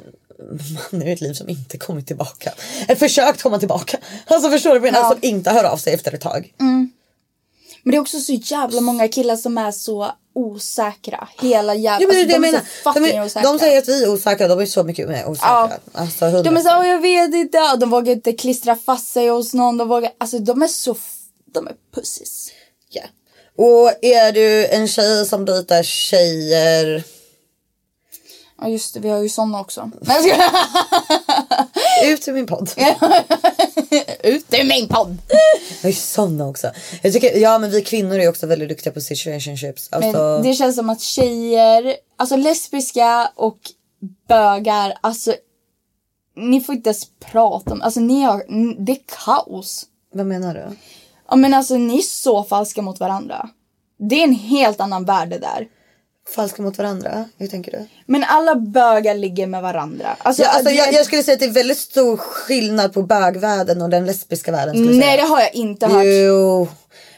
man 0.90 1.02
i 1.02 1.04
mitt 1.04 1.20
liv 1.20 1.34
som 1.34 1.48
inte 1.48 1.78
kommit 1.78 2.06
tillbaka. 2.06 2.52
Eller 2.86 2.96
försökt 2.96 3.42
komma 3.42 3.58
tillbaka. 3.58 3.98
Alltså 4.26 4.50
förstår 4.50 4.74
du 4.74 4.78
vad 4.78 4.88
jag 4.88 4.92
menar? 4.92 5.06
Ja. 5.06 5.10
Som 5.10 5.18
inte 5.22 5.50
hör 5.50 5.64
av 5.64 5.76
sig 5.76 5.94
efter 5.94 6.14
ett 6.14 6.20
tag. 6.20 6.54
Men 7.82 7.90
det 7.92 7.96
är 7.96 8.00
också 8.00 8.20
så 8.20 8.32
jävla 8.32 8.80
många 8.80 9.08
killar 9.08 9.36
som 9.36 9.58
är 9.58 9.70
så 9.70 10.12
osäkra. 10.38 11.28
Hela 11.40 11.74
jävla... 11.74 12.00
Ja, 12.02 12.06
men 12.08 12.16
det 12.16 12.22
är 12.22 12.26
det 12.26 12.32
jag 12.32 12.42
de 12.42 12.48
är 12.48 12.52
menar. 12.52 12.60
så 12.82 12.92
fucking 12.92 13.02
De, 13.02 13.10
är, 13.16 13.24
osäkra. 13.24 13.52
de 13.52 13.58
säger 13.58 13.78
att 13.78 13.88
vi 13.88 14.02
är 14.04 14.08
osäkra, 14.10 14.48
de 14.48 14.60
är 14.60 14.66
så 14.66 14.84
mycket 14.84 15.08
mer 15.08 15.26
osäkra. 15.28 15.48
Ja. 15.48 15.70
Alltså, 16.00 16.24
100%. 16.24 16.42
De 16.42 16.56
är 16.56 16.60
såhär, 16.60 16.84
jag 16.84 17.00
vet 17.00 17.34
inte. 17.34 17.58
Och 17.72 17.78
De 17.78 17.90
vågar 17.90 18.12
inte 18.12 18.32
klistra 18.32 18.76
fast 18.76 19.12
sig 19.12 19.28
hos 19.28 19.54
någon. 19.54 19.76
De 19.78 19.88
vågar, 19.88 20.10
alltså 20.18 20.38
de 20.38 20.62
är 20.62 20.66
så... 20.66 20.96
De 21.54 21.66
är 21.66 21.72
pussies. 21.94 22.50
Ja. 22.90 23.02
Och 23.56 24.04
är 24.04 24.32
du 24.32 24.66
en 24.66 24.88
tjej 24.88 25.26
som 25.26 25.44
dejtar 25.44 25.82
tjejer. 25.82 27.02
Ja 28.60 28.68
just 28.68 28.94
det, 28.94 29.00
vi 29.00 29.08
har 29.08 29.22
ju 29.22 29.28
såna 29.28 29.60
också. 29.60 29.90
Nej, 30.00 30.28
jag. 30.28 30.38
Ut 32.04 32.28
ur 32.28 32.32
min 32.32 32.46
podd. 32.46 32.70
Ut 34.22 34.46
ur 34.54 34.68
min 34.68 34.88
podd! 34.88 35.18
Jag 35.82 35.88
är 35.90 35.94
såna 35.94 36.46
också. 36.46 36.70
Jag 37.02 37.12
tycker, 37.12 37.36
ja 37.36 37.58
men 37.58 37.70
vi 37.70 37.82
kvinnor 37.82 38.18
är 38.18 38.28
också 38.28 38.46
väldigt 38.46 38.68
duktiga 38.68 38.92
på 38.92 39.00
situationships. 39.00 39.88
Alltså, 39.92 40.18
Men 40.18 40.42
det 40.42 40.54
känns 40.54 40.76
som 40.76 40.90
att 40.90 41.00
tjejer, 41.00 41.96
alltså 42.16 42.36
lesbiska 42.36 43.30
och 43.34 43.58
bögar, 44.28 44.94
alltså 45.00 45.34
ni 46.36 46.60
får 46.60 46.74
inte 46.74 46.88
ens 46.88 47.06
prata 47.20 47.72
om, 47.72 47.82
alltså 47.82 48.00
ni 48.00 48.22
har, 48.22 48.44
det 48.84 48.92
är 48.92 49.00
kaos. 49.24 49.86
Vad 50.12 50.26
menar 50.26 50.54
du? 50.54 50.76
Ja 51.30 51.36
men 51.36 51.54
alltså 51.54 51.76
ni 51.76 51.98
är 51.98 52.02
så 52.02 52.44
falska 52.44 52.82
mot 52.82 53.00
varandra. 53.00 53.48
Det 53.98 54.14
är 54.14 54.24
en 54.24 54.34
helt 54.34 54.80
annan 54.80 55.04
värld 55.04 55.30
det 55.30 55.38
där. 55.38 55.68
Falska 56.34 56.62
mot 56.62 56.78
varandra? 56.78 57.24
Hur 57.38 57.46
tänker 57.46 57.72
du? 57.72 57.86
Men 58.06 58.24
alla 58.24 58.54
bögar 58.54 59.14
ligger 59.14 59.46
med 59.46 59.62
varandra. 59.62 60.16
Alltså, 60.18 60.42
Ja, 60.42 60.48
alltså, 60.48 60.64
det- 60.64 60.74
jag, 60.74 60.92
jag 60.92 61.06
skulle 61.06 61.22
säga 61.22 61.34
att 61.34 61.40
det 61.40 61.46
är 61.46 61.50
väldigt 61.50 61.78
stor 61.78 62.16
skillnad 62.16 62.92
på 62.94 63.02
bögvärlden 63.02 63.82
och 63.82 63.90
den 63.90 64.06
lesbiska 64.06 64.52
världen. 64.52 64.82
Nej 64.86 64.92
det 64.98 65.22
säga. 65.22 65.26
har 65.26 65.40
jag 65.40 65.54
inte 65.54 65.86
hört. 65.86 66.04
Jo. 66.06 66.68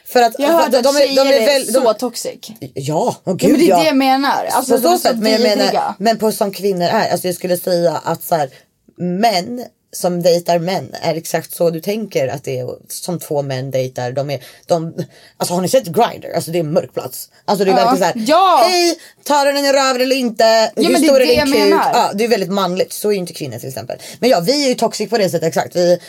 För 0.05 0.21
att 0.21 0.35
Jag 0.39 0.47
har 0.47 0.61
hört 0.61 0.71
de, 0.71 0.77
att 0.77 0.83
de, 0.83 0.89
är, 0.95 0.99
tjejer 0.99 1.25
de 1.25 1.29
är 1.35 1.45
väl, 1.45 1.65
de, 1.65 1.71
så 1.73 1.93
toxic. 1.93 2.51
Ja, 2.73 3.15
Ja, 3.23 3.33
gud 3.33 3.49
men 3.51 3.59
det 3.59 3.65
är 3.65 3.69
ja. 3.69 3.77
det 3.79 3.85
jag 3.85 3.97
menar. 3.97 4.45
Alltså, 4.51 4.71
på 4.81 4.87
är 4.87 4.91
så 4.91 4.97
sätt, 4.97 5.17
men 5.17 5.31
jag 5.31 5.41
menar, 5.41 5.93
men 5.99 6.17
på 6.17 6.31
som 6.31 6.51
kvinnor 6.51 6.85
är, 6.85 7.11
alltså 7.11 7.27
jag 7.27 7.35
skulle 7.35 7.57
säga 7.57 8.01
att 8.03 8.23
så 8.23 8.35
här, 8.35 8.49
män 8.97 9.65
som 9.93 10.21
dejtar 10.21 10.59
män 10.59 10.95
är 11.01 11.15
exakt 11.15 11.53
så 11.55 11.69
du 11.69 11.81
tänker 11.81 12.27
att 12.27 12.43
det 12.43 12.59
är 12.59 12.67
som 12.87 13.19
två 13.19 13.41
män 13.41 13.71
dejtar. 13.71 14.11
De 14.11 14.29
är, 14.29 14.43
de, 14.65 14.93
alltså 15.37 15.53
har 15.53 15.61
ni 15.61 15.69
sett 15.69 15.85
Grindr? 15.87 16.27
Alltså 16.35 16.51
det 16.51 16.57
är 16.57 16.63
en 16.63 16.73
mörk 16.73 16.93
plats. 16.93 17.29
Alltså 17.45 17.65
det 17.65 17.71
är 17.71 17.77
Ja. 17.77 17.85
verkligen 17.85 17.97
såhär, 18.13 18.25
Ja. 18.27 18.59
hej, 18.69 18.99
tar 19.23 19.45
den 19.45 19.65
i 19.65 19.73
röven 19.73 20.01
eller 20.01 20.15
inte? 20.15 20.71
Hur 20.75 20.83
det 20.83 20.93
är 20.93 20.97
stor 21.03 21.19
det 21.19 21.35
är 21.37 21.45
din 21.45 21.53
kuk? 21.53 21.73
Ja, 21.93 22.11
det 22.13 22.23
är 22.23 22.27
väldigt 22.27 22.51
manligt, 22.51 22.93
så 22.93 23.07
är 23.09 23.13
ju 23.13 23.19
inte 23.19 23.33
kvinnor 23.33 23.59
till 23.59 23.69
exempel. 23.69 23.97
Men 24.19 24.29
ja, 24.29 24.39
vi 24.39 24.65
är 24.65 24.69
ju 24.69 24.75
toxic 24.75 25.09
på 25.09 25.17
det 25.17 25.29
sättet 25.29 25.47
exakt. 25.47 25.75
Vi, 25.75 25.99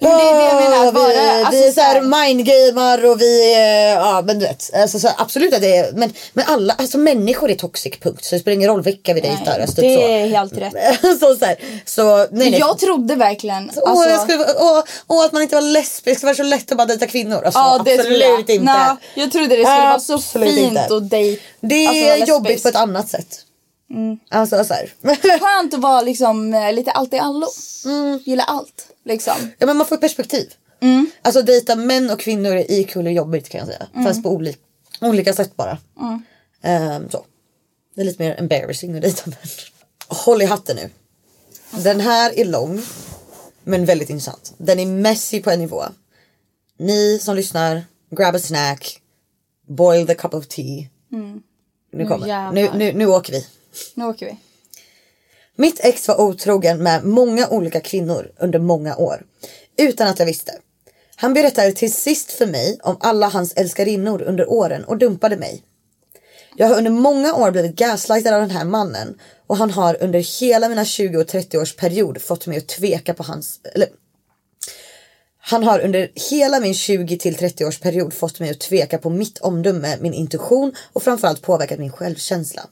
Det 0.00 0.06
är 0.06 0.34
det 0.34 0.46
jag 0.46 0.70
menar, 0.70 0.86
Åh, 0.86 0.92
bara, 0.92 1.08
vi, 1.08 1.18
alltså, 1.18 1.52
vi 1.52 1.68
är 1.68 1.72
så 1.72 1.80
här- 1.80 2.00
såhär 2.00 2.26
mindgamar 2.26 3.04
och 3.04 3.20
vi 3.20 3.54
är, 3.54 3.94
ja 3.94 4.22
men 4.26 4.38
du 4.38 4.46
vet. 4.46 4.70
Alltså, 4.74 4.98
så, 4.98 5.08
absolut 5.18 5.54
att 5.54 5.60
det 5.60 5.76
är, 5.76 5.92
men, 5.92 6.12
men 6.32 6.44
alla, 6.48 6.74
alltså 6.78 6.98
människor 6.98 7.50
är 7.50 7.54
toxic 7.54 7.98
punkt. 8.00 8.24
Så 8.24 8.34
det 8.34 8.40
spelar 8.40 8.54
ingen 8.54 8.68
roll 8.68 8.82
vilka 8.82 9.14
vi 9.14 9.20
dejtar. 9.20 9.60
Alltså, 9.60 9.76
typ 9.76 9.84
det 9.84 9.94
så. 9.94 10.00
är 10.08 10.26
helt 10.26 10.56
rätt. 10.56 10.74
så, 11.20 11.36
så, 11.36 11.44
här, 11.44 11.56
så 11.84 12.16
nej 12.16 12.50
nej. 12.50 12.60
Jag 12.60 12.78
trodde 12.78 13.14
verkligen, 13.14 13.70
åh, 13.76 13.90
alltså, 13.90 14.10
jag 14.10 14.20
skulle, 14.20 14.44
åh, 14.58 14.82
åh, 15.06 15.24
att 15.24 15.32
man 15.32 15.42
inte 15.42 15.54
var 15.54 15.62
lesbisk, 15.62 16.20
det 16.20 16.26
var 16.26 16.34
så 16.34 16.42
lätt 16.42 16.72
att 16.72 16.78
bara 16.78 16.86
dejta 16.86 17.06
kvinnor. 17.06 17.42
Alltså, 17.44 17.60
ja 17.60 17.82
det 17.84 17.94
absolut 17.94 18.22
jag. 18.22 18.40
inte. 18.40 18.58
Nå, 18.58 18.96
jag 19.14 19.32
trodde 19.32 19.56
det 19.56 19.64
skulle 19.64 19.64
vara 19.64 20.00
så 20.00 20.14
Absolut 20.14 20.54
fint 20.54 20.68
inte. 20.68 20.96
att 20.96 21.10
dejta. 21.10 21.42
Det 21.60 21.86
alltså, 21.86 22.02
är 22.02 22.18
vara 22.18 22.26
jobbigt 22.26 22.62
på 22.62 22.68
ett 22.68 22.76
annat 22.76 23.08
sätt. 23.08 23.44
Alltså 24.30 24.64
så 24.64 24.74
här. 24.74 24.92
Skönt 25.38 25.74
att 25.74 25.80
vara 25.80 26.00
liksom 26.00 26.54
eh, 26.54 26.72
lite 26.72 26.90
allt 26.90 27.14
i 27.14 27.18
allo. 27.18 27.46
Mm. 27.84 28.20
Gilla 28.24 28.42
allt 28.42 28.86
liksom. 29.04 29.34
Ja 29.58 29.66
men 29.66 29.76
man 29.76 29.86
får 29.86 29.96
perspektiv. 29.96 30.54
Mm. 30.80 31.10
Alltså 31.22 31.42
dejta 31.42 31.76
män 31.76 32.10
och 32.10 32.20
kvinnor 32.20 32.52
är 32.52 32.82
kul 32.82 33.06
och 33.06 33.12
jobbigt 33.12 33.48
kan 33.48 33.58
jag 33.58 33.68
säga. 33.68 33.86
Fast 34.04 34.22
på 34.22 34.30
olika, 34.30 34.58
olika 35.00 35.32
sätt 35.32 35.56
bara. 35.56 35.78
Mm. 36.00 36.22
Ehm, 36.62 37.10
så. 37.10 37.24
Det 37.94 38.00
är 38.00 38.04
lite 38.04 38.22
mer 38.22 38.38
embarrassing 38.38 38.94
att 38.94 39.02
dejta 39.02 39.30
män. 39.30 39.38
Håll 40.08 40.42
i 40.42 40.44
hatten 40.44 40.76
nu. 40.76 40.90
Den 41.70 42.00
här 42.00 42.38
är 42.38 42.44
lång. 42.44 42.82
Men 43.64 43.84
väldigt 43.84 44.10
intressant. 44.10 44.54
Den 44.58 44.78
är 44.78 44.86
messy 44.86 45.42
på 45.42 45.50
en 45.50 45.58
nivå. 45.58 45.82
Ni 46.78 47.18
som 47.18 47.36
lyssnar, 47.36 47.84
grab 48.10 48.34
a 48.34 48.38
snack, 48.38 49.00
boil 49.66 50.06
the 50.06 50.14
cup 50.14 50.34
of 50.34 50.46
tea. 50.48 50.86
Nu 51.92 52.06
kommer, 52.06 52.52
nu, 52.52 52.70
nu, 52.74 52.92
nu 52.92 53.06
åker 53.06 53.32
vi. 53.32 53.46
Nu 53.94 54.04
åker 54.04 54.26
vi. 54.26 54.36
Mitt 55.56 55.80
ex 55.80 56.08
var 56.08 56.20
otrogen 56.20 56.82
med 56.82 57.04
många 57.04 57.48
olika 57.48 57.80
kvinnor 57.80 58.32
under 58.36 58.58
många 58.58 58.96
år. 58.96 59.26
Utan 59.76 60.08
att 60.08 60.18
jag 60.18 60.26
visste. 60.26 60.52
Han 61.16 61.34
berättade 61.34 61.72
till 61.72 61.92
sist 61.92 62.32
för 62.32 62.46
mig 62.46 62.78
om 62.82 62.96
alla 63.00 63.28
hans 63.28 63.52
älskarinnor 63.52 64.22
under 64.22 64.50
åren 64.50 64.84
och 64.84 64.98
dumpade 64.98 65.36
mig. 65.36 65.62
Jag 66.56 66.68
har 66.68 66.76
under 66.76 66.90
många 66.90 67.34
år 67.34 67.50
blivit 67.50 67.76
gaslightad 67.76 68.34
av 68.34 68.40
den 68.40 68.50
här 68.50 68.64
mannen 68.64 69.18
och 69.46 69.56
han 69.56 69.70
har 69.70 70.02
under 70.02 70.40
hela 70.40 70.68
mina 70.68 70.84
20 70.84 71.18
och 71.18 71.28
30 71.28 71.58
års 71.58 71.76
period 71.76 72.22
fått 72.22 72.46
mig 72.46 72.58
att 72.58 72.68
tveka 72.68 73.14
på 73.14 73.22
hans... 73.22 73.60
Eller, 73.74 73.88
han 75.38 75.64
har 75.64 75.80
under 75.80 76.10
hela 76.30 76.60
min 76.60 76.74
20 76.74 77.18
till 77.18 77.34
30 77.34 77.64
års 77.64 77.78
period 77.80 78.14
fått 78.14 78.40
mig 78.40 78.50
att 78.50 78.60
tveka 78.60 78.98
på 78.98 79.10
mitt 79.10 79.38
omdöme, 79.38 79.96
min 80.00 80.14
intuition 80.14 80.74
och 80.92 81.02
framförallt 81.02 81.42
påverkat 81.42 81.78
min 81.78 81.92
självkänsla. 81.92 82.62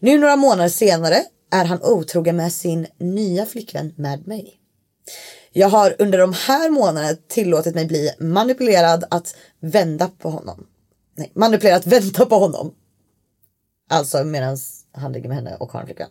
Nu 0.00 0.18
några 0.18 0.36
månader 0.36 0.68
senare 0.68 1.24
är 1.50 1.64
han 1.64 1.82
otrogen 1.82 2.36
med 2.36 2.52
sin 2.52 2.86
nya 2.98 3.46
flickvän 3.46 3.94
med 3.96 4.26
mig. 4.26 4.60
Jag 5.52 5.68
har 5.68 5.96
under 5.98 6.18
de 6.18 6.32
här 6.32 6.70
månaderna 6.70 7.16
tillåtit 7.28 7.74
mig 7.74 7.86
bli 7.86 8.10
manipulerad 8.18 9.04
att 9.10 9.36
vända 9.60 10.10
på 10.18 10.30
honom. 10.30 10.66
Nej, 11.16 11.32
manipulerad 11.34 11.78
att 11.78 11.86
vänta 11.86 12.26
på 12.26 12.38
honom. 12.38 12.74
Alltså 13.90 14.24
medan 14.24 14.56
han 14.92 15.12
ligger 15.12 15.28
med 15.28 15.36
henne 15.36 15.56
och 15.60 15.72
har 15.72 15.80
en 15.80 15.86
flickvän. 15.86 16.08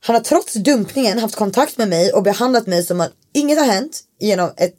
Han 0.00 0.16
har 0.16 0.22
trots 0.22 0.54
dumpningen 0.54 1.18
haft 1.18 1.36
kontakt 1.36 1.78
med 1.78 1.88
mig 1.88 2.12
och 2.12 2.22
behandlat 2.22 2.66
mig 2.66 2.82
som 2.82 3.00
att 3.00 3.12
inget 3.32 3.58
har 3.58 3.66
hänt 3.66 4.00
genom, 4.18 4.50
ett, 4.56 4.74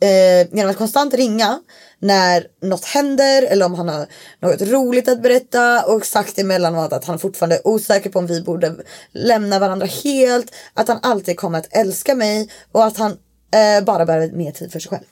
eh, 0.00 0.56
genom 0.56 0.70
att 0.70 0.76
konstant 0.76 1.14
ringa 1.14 1.60
när 2.00 2.46
något 2.62 2.84
händer 2.84 3.42
eller 3.42 3.66
om 3.66 3.74
han 3.74 3.88
har 3.88 4.06
något 4.40 4.62
roligt 4.62 5.08
att 5.08 5.22
berätta 5.22 5.84
och 5.84 6.06
sagt 6.06 6.38
emellanåt 6.38 6.92
att 6.92 7.04
han 7.04 7.18
fortfarande 7.18 7.56
är 7.56 7.66
osäker 7.66 8.10
på 8.10 8.18
om 8.18 8.26
vi 8.26 8.42
borde 8.42 8.74
lämna 9.12 9.58
varandra 9.58 9.86
helt, 9.86 10.52
att 10.74 10.88
han 10.88 10.98
alltid 11.02 11.36
kommer 11.36 11.58
att 11.58 11.76
älska 11.76 12.14
mig 12.14 12.50
och 12.72 12.84
att 12.84 12.96
han 12.96 13.10
eh, 13.54 13.84
bara 13.84 14.06
behöver 14.06 14.30
mer 14.32 14.52
tid 14.52 14.72
för 14.72 14.80
sig 14.80 14.90
själv. 14.90 15.04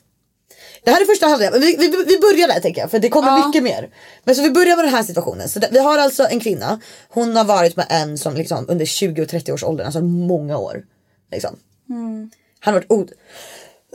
Det 0.83 0.91
här 0.91 1.01
är 1.01 1.05
första 1.05 1.27
halvlek. 1.27 1.51
Vi, 1.53 1.75
vi, 1.77 1.87
vi 2.07 2.19
börjar 2.19 2.47
där 2.47 2.59
tänker 2.59 2.81
jag 2.81 2.91
för 2.91 2.99
det 2.99 3.09
kommer 3.09 3.27
Ja. 3.27 3.47
mycket 3.47 3.63
mer. 3.63 3.89
Men 4.23 4.35
så 4.35 4.41
vi 4.41 4.49
börjar 4.51 4.75
med 4.75 4.85
den 4.85 4.93
här 4.93 5.03
situationen. 5.03 5.49
Så 5.49 5.59
det, 5.59 5.69
vi 5.71 5.79
har 5.79 5.97
alltså 5.97 6.27
en 6.29 6.39
kvinna. 6.39 6.79
Hon 7.09 7.35
har 7.35 7.43
varit 7.45 7.75
med 7.75 7.85
en 7.89 8.17
som 8.17 8.33
liksom 8.35 8.65
under 8.69 8.85
20 8.85 9.21
och 9.21 9.29
30 9.29 9.51
års 9.53 9.63
ålder, 9.63 9.85
alltså 9.85 10.01
många 10.01 10.57
år. 10.57 10.83
Liksom. 11.31 11.59
Han 12.59 12.73
har 12.73 12.81
varit 12.81 12.91
od... 12.91 13.11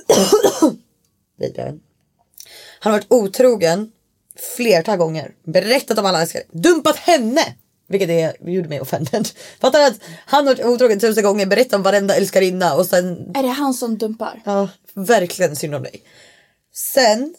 Vidare. 1.38 1.78
Han 2.82 2.92
har 2.92 2.98
varit 2.98 3.12
otrogen 3.12 3.90
flertal 4.56 4.98
gånger. 4.98 5.34
Berättat 5.44 5.98
om 5.98 6.06
alla 6.06 6.22
älskare. 6.22 6.42
Dumpat 6.52 6.96
henne! 6.96 7.54
Vilket 7.88 8.10
är, 8.10 8.50
gjorde 8.50 8.68
mig 8.68 8.80
offended. 8.80 9.28
Fattar 9.60 9.78
du 9.78 9.84
att 9.84 10.00
han 10.26 10.46
har 10.46 10.54
varit 10.54 10.66
otrogen 10.66 11.00
tusen 11.00 11.24
gånger, 11.24 11.46
berättat 11.46 11.72
om 11.72 11.82
varenda 11.82 12.16
älskarinna 12.16 12.74
och 12.74 12.86
sen... 12.86 13.32
Är 13.34 13.42
det 13.42 13.48
han 13.48 13.74
som 13.74 13.98
dumpar? 13.98 14.42
Ja, 14.44 14.68
verkligen 14.94 15.56
synd 15.56 15.74
om 15.74 15.82
dig. 15.82 16.02
Sen 16.74 17.34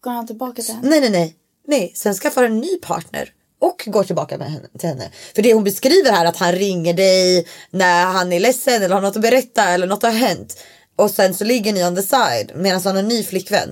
Går 0.00 0.10
han 0.10 0.26
tillbaka 0.26 0.62
till 0.62 0.74
henne? 0.74 0.88
Nej, 0.88 1.00
nej, 1.00 1.10
nej. 1.10 1.36
Nej, 1.66 1.92
sen 1.96 2.14
skaffar 2.14 2.44
en 2.44 2.58
ny 2.58 2.76
partner 2.76 3.32
och 3.58 3.82
går 3.86 4.04
tillbaka 4.04 4.38
med 4.38 4.50
henne, 4.50 4.68
till 4.78 4.88
henne. 4.88 5.10
För 5.34 5.42
det 5.42 5.54
hon 5.54 5.64
beskriver 5.64 6.12
här 6.12 6.26
att 6.26 6.36
han 6.36 6.52
ringer 6.52 6.94
dig 6.94 7.46
när 7.70 8.04
han 8.04 8.32
är 8.32 8.40
ledsen 8.40 8.82
eller 8.82 8.94
har 8.94 9.02
något 9.02 9.16
att 9.16 9.22
berätta 9.22 9.68
eller 9.68 9.86
något 9.86 10.02
har 10.02 10.10
hänt. 10.10 10.58
Och 10.96 11.10
sen 11.10 11.34
så 11.34 11.44
ligger 11.44 11.72
ni 11.72 11.84
on 11.84 11.96
the 11.96 12.02
side 12.02 12.52
medan 12.54 12.80
han 12.84 12.96
har 12.96 13.02
en 13.02 13.08
ny 13.08 13.22
flickvän. 13.22 13.68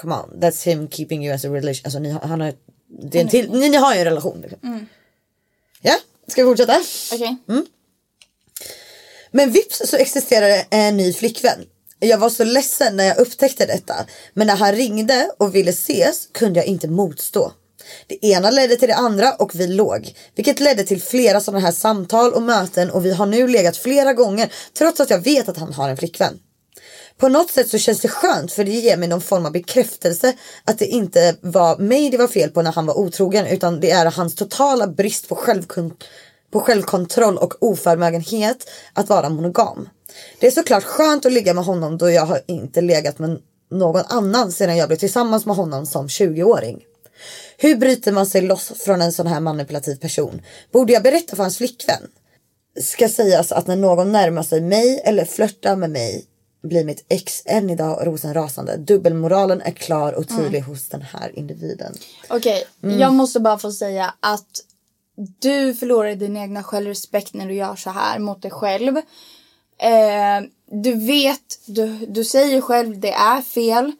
Come 0.00 0.14
on, 0.14 0.40
that's 0.40 0.64
him 0.64 0.88
keeping 0.88 1.24
you 1.26 1.34
as 1.34 1.44
a 1.44 1.48
relation. 1.48 1.82
Alltså 1.84 1.98
ni 1.98 2.10
har, 2.10 2.20
han 2.20 2.40
har, 2.40 2.52
det 3.10 3.18
är 3.18 3.22
en 3.22 3.28
till, 3.28 3.50
ni, 3.50 3.68
ni 3.68 3.76
har 3.76 3.94
ju 3.94 3.98
en 3.98 4.04
relation. 4.04 4.40
Liksom. 4.40 4.86
Ja, 5.82 5.96
ska 6.26 6.44
vi 6.44 6.50
fortsätta? 6.50 6.82
Okej. 7.12 7.36
Men 9.30 9.50
vips 9.50 9.82
så 9.84 9.96
existerar 9.96 10.48
det 10.48 10.66
en 10.70 10.96
ny 10.96 11.12
flickvän. 11.12 11.64
Jag 11.98 12.18
var 12.18 12.30
så 12.30 12.44
ledsen 12.44 12.96
när 12.96 13.04
jag 13.04 13.18
upptäckte 13.18 13.66
detta. 13.66 13.94
Men 14.34 14.46
när 14.46 14.56
han 14.56 14.72
ringde 14.72 15.30
och 15.38 15.54
ville 15.54 15.70
ses 15.70 16.28
kunde 16.32 16.58
jag 16.58 16.66
inte 16.66 16.88
motstå. 16.88 17.52
Det 18.06 18.26
ena 18.26 18.50
ledde 18.50 18.76
till 18.76 18.88
det 18.88 18.94
andra 18.94 19.32
och 19.32 19.54
vi 19.54 19.66
låg. 19.66 20.14
Vilket 20.34 20.60
ledde 20.60 20.84
till 20.84 21.02
flera 21.02 21.40
sådana 21.40 21.60
här 21.60 21.72
samtal 21.72 22.32
och 22.32 22.42
möten 22.42 22.90
och 22.90 23.04
vi 23.04 23.12
har 23.12 23.26
nu 23.26 23.48
legat 23.48 23.76
flera 23.76 24.12
gånger 24.12 24.52
trots 24.78 25.00
att 25.00 25.10
jag 25.10 25.18
vet 25.18 25.48
att 25.48 25.56
han 25.56 25.72
har 25.72 25.88
en 25.88 25.96
flickvän. 25.96 26.38
På 27.20 27.28
något 27.28 27.50
sätt 27.50 27.68
så 27.68 27.78
känns 27.78 28.00
det 28.00 28.08
skönt 28.08 28.52
för 28.52 28.64
det 28.64 28.70
ger 28.70 28.96
mig 28.96 29.08
någon 29.08 29.20
form 29.20 29.46
av 29.46 29.52
bekräftelse 29.52 30.36
att 30.64 30.78
det 30.78 30.86
inte 30.86 31.36
var 31.40 31.78
mig 31.78 32.10
det 32.10 32.16
var 32.16 32.28
fel 32.28 32.50
på 32.50 32.62
när 32.62 32.72
han 32.72 32.86
var 32.86 32.98
otrogen 32.98 33.46
utan 33.46 33.80
det 33.80 33.90
är 33.90 34.10
hans 34.10 34.34
totala 34.34 34.86
brist 34.86 35.28
på, 35.28 35.34
självkon- 35.34 36.02
på 36.50 36.60
självkontroll 36.60 37.38
och 37.38 37.54
oförmögenhet 37.62 38.70
att 38.92 39.08
vara 39.08 39.28
monogam. 39.28 39.88
Det 40.40 40.46
är 40.46 40.50
såklart 40.50 40.84
skönt 40.84 41.26
att 41.26 41.32
ligga 41.32 41.54
med 41.54 41.64
honom 41.64 41.98
då 41.98 42.10
jag 42.10 42.26
har 42.26 42.40
inte 42.46 42.80
legat 42.80 43.18
med 43.18 43.38
någon 43.70 44.04
annan 44.08 44.52
sedan 44.52 44.76
jag 44.76 44.88
blev 44.88 44.98
tillsammans 44.98 45.46
med 45.46 45.56
honom 45.56 45.86
som 45.86 46.08
20-åring. 46.08 46.82
Hur 47.56 47.76
bryter 47.76 48.12
man 48.12 48.26
sig 48.26 48.42
loss 48.42 48.72
från 48.84 49.02
en 49.02 49.12
sån 49.12 49.26
här 49.26 49.40
manipulativ 49.40 49.96
person? 49.96 50.42
Borde 50.72 50.92
jag 50.92 51.02
berätta 51.02 51.36
för 51.36 51.42
hans 51.42 51.58
flickvän? 51.58 52.02
Ska 52.82 53.08
sägas 53.08 53.52
att 53.52 53.66
när 53.66 53.76
någon 53.76 54.12
närmar 54.12 54.42
sig 54.42 54.60
mig 54.60 55.02
eller 55.04 55.24
flörtar 55.24 55.76
med 55.76 55.90
mig 55.90 56.26
blir 56.62 56.84
mitt 56.84 57.04
ex 57.08 57.42
än 57.46 57.70
idag 57.70 58.06
rosenrasande. 58.06 58.76
Dubbelmoralen 58.76 59.60
är 59.60 59.70
klar 59.70 60.12
och 60.12 60.28
tydlig 60.28 60.60
hos 60.60 60.88
den 60.88 61.02
här 61.02 61.38
individen. 61.38 61.94
Okej, 62.28 62.64
Mm. 62.82 62.98
jag 62.98 63.12
måste 63.12 63.40
bara 63.40 63.58
få 63.58 63.72
säga 63.72 64.14
att 64.20 64.60
du 65.38 65.74
förlorar 65.74 66.14
din 66.14 66.36
egna 66.36 66.62
självrespekt 66.62 67.34
när 67.34 67.46
du 67.48 67.54
gör 67.54 67.76
så 67.76 67.90
här 67.90 68.18
mot 68.18 68.42
dig 68.42 68.50
själv. 68.50 68.96
Eh, 69.78 70.40
du 70.70 71.06
vet, 71.06 71.60
du, 71.66 71.86
du 72.08 72.24
säger 72.24 72.60
själv 72.60 73.00
det 73.00 73.12
är 73.12 73.42
fel. 73.42 73.92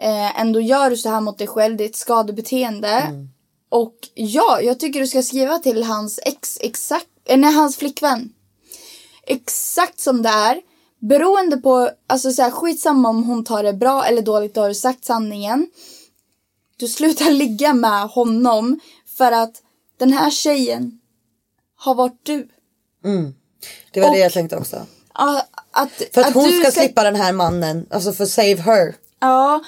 Eh, 0.00 0.40
ändå 0.40 0.60
gör 0.60 0.90
du 0.90 0.96
så 0.96 1.08
här 1.08 1.20
mot 1.20 1.38
dig 1.38 1.46
själv, 1.46 1.76
det 1.76 1.84
är 1.84 1.88
ett 1.88 1.96
skadebeteende. 1.96 2.88
Mm. 2.88 3.28
Och 3.68 3.94
ja, 4.14 4.60
jag 4.62 4.80
tycker 4.80 5.00
du 5.00 5.06
ska 5.06 5.22
skriva 5.22 5.58
till 5.58 5.82
hans 5.82 6.20
ex, 6.24 6.58
exakt, 6.60 7.06
eh, 7.24 7.36
nej 7.38 7.54
hans 7.54 7.76
flickvän. 7.76 8.32
Exakt 9.26 10.00
som 10.00 10.22
det 10.22 10.28
är. 10.28 10.60
Beroende 11.00 11.56
på, 11.56 11.90
alltså 12.06 12.30
så 12.32 12.42
här, 12.42 12.50
skitsamma 12.50 13.08
om 13.08 13.24
hon 13.24 13.44
tar 13.44 13.62
det 13.62 13.72
bra 13.72 14.04
eller 14.04 14.22
dåligt, 14.22 14.54
då 14.54 14.60
har 14.60 14.68
du 14.68 14.74
sagt 14.74 15.04
sanningen 15.04 15.66
du 16.78 16.88
slutar 16.88 17.30
ligga 17.30 17.74
med 17.74 18.08
honom 18.08 18.80
för 19.16 19.32
att 19.32 19.62
den 19.98 20.12
här 20.12 20.30
tjejen 20.30 21.00
har 21.76 21.94
varit 21.94 22.20
du. 22.22 22.48
Det 23.92 24.00
var 24.00 24.08
Och- 24.08 24.14
det 24.14 24.20
jag 24.20 24.32
tänkte 24.32 24.56
också. 24.56 24.86
Att, 25.70 26.02
För 26.14 26.20
att, 26.20 26.34
hon 26.34 26.44
du 26.44 26.60
ska 26.60 26.70
slippa 26.70 27.02
den 27.02 27.16
här 27.16 27.32
mannen, 27.32 27.86
alltså 27.90 28.12
för 28.12 28.26
save 28.26 28.56
her. 28.56 28.94
Ja, 29.20 29.60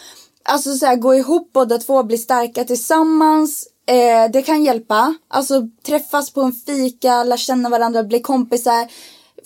alltså 0.43 0.75
så 0.75 0.87
här, 0.87 0.97
gå 0.97 1.15
ihop 1.15 1.53
båda 1.53 1.79
två, 1.79 2.03
bli 2.03 2.19
starka 2.19 2.65
tillsammans. 2.65 3.69
Eh, 3.87 4.31
det 4.33 4.43
kan 4.43 4.65
hjälpa. 4.65 5.15
Alltså 5.29 5.63
träffas 5.87 6.31
på 6.31 6.41
en 6.43 6.53
fika, 6.53 7.25
lära 7.25 7.39
känna 7.39 7.69
varandra, 7.69 8.03
bli 8.05 8.21
kompisar. 8.21 8.89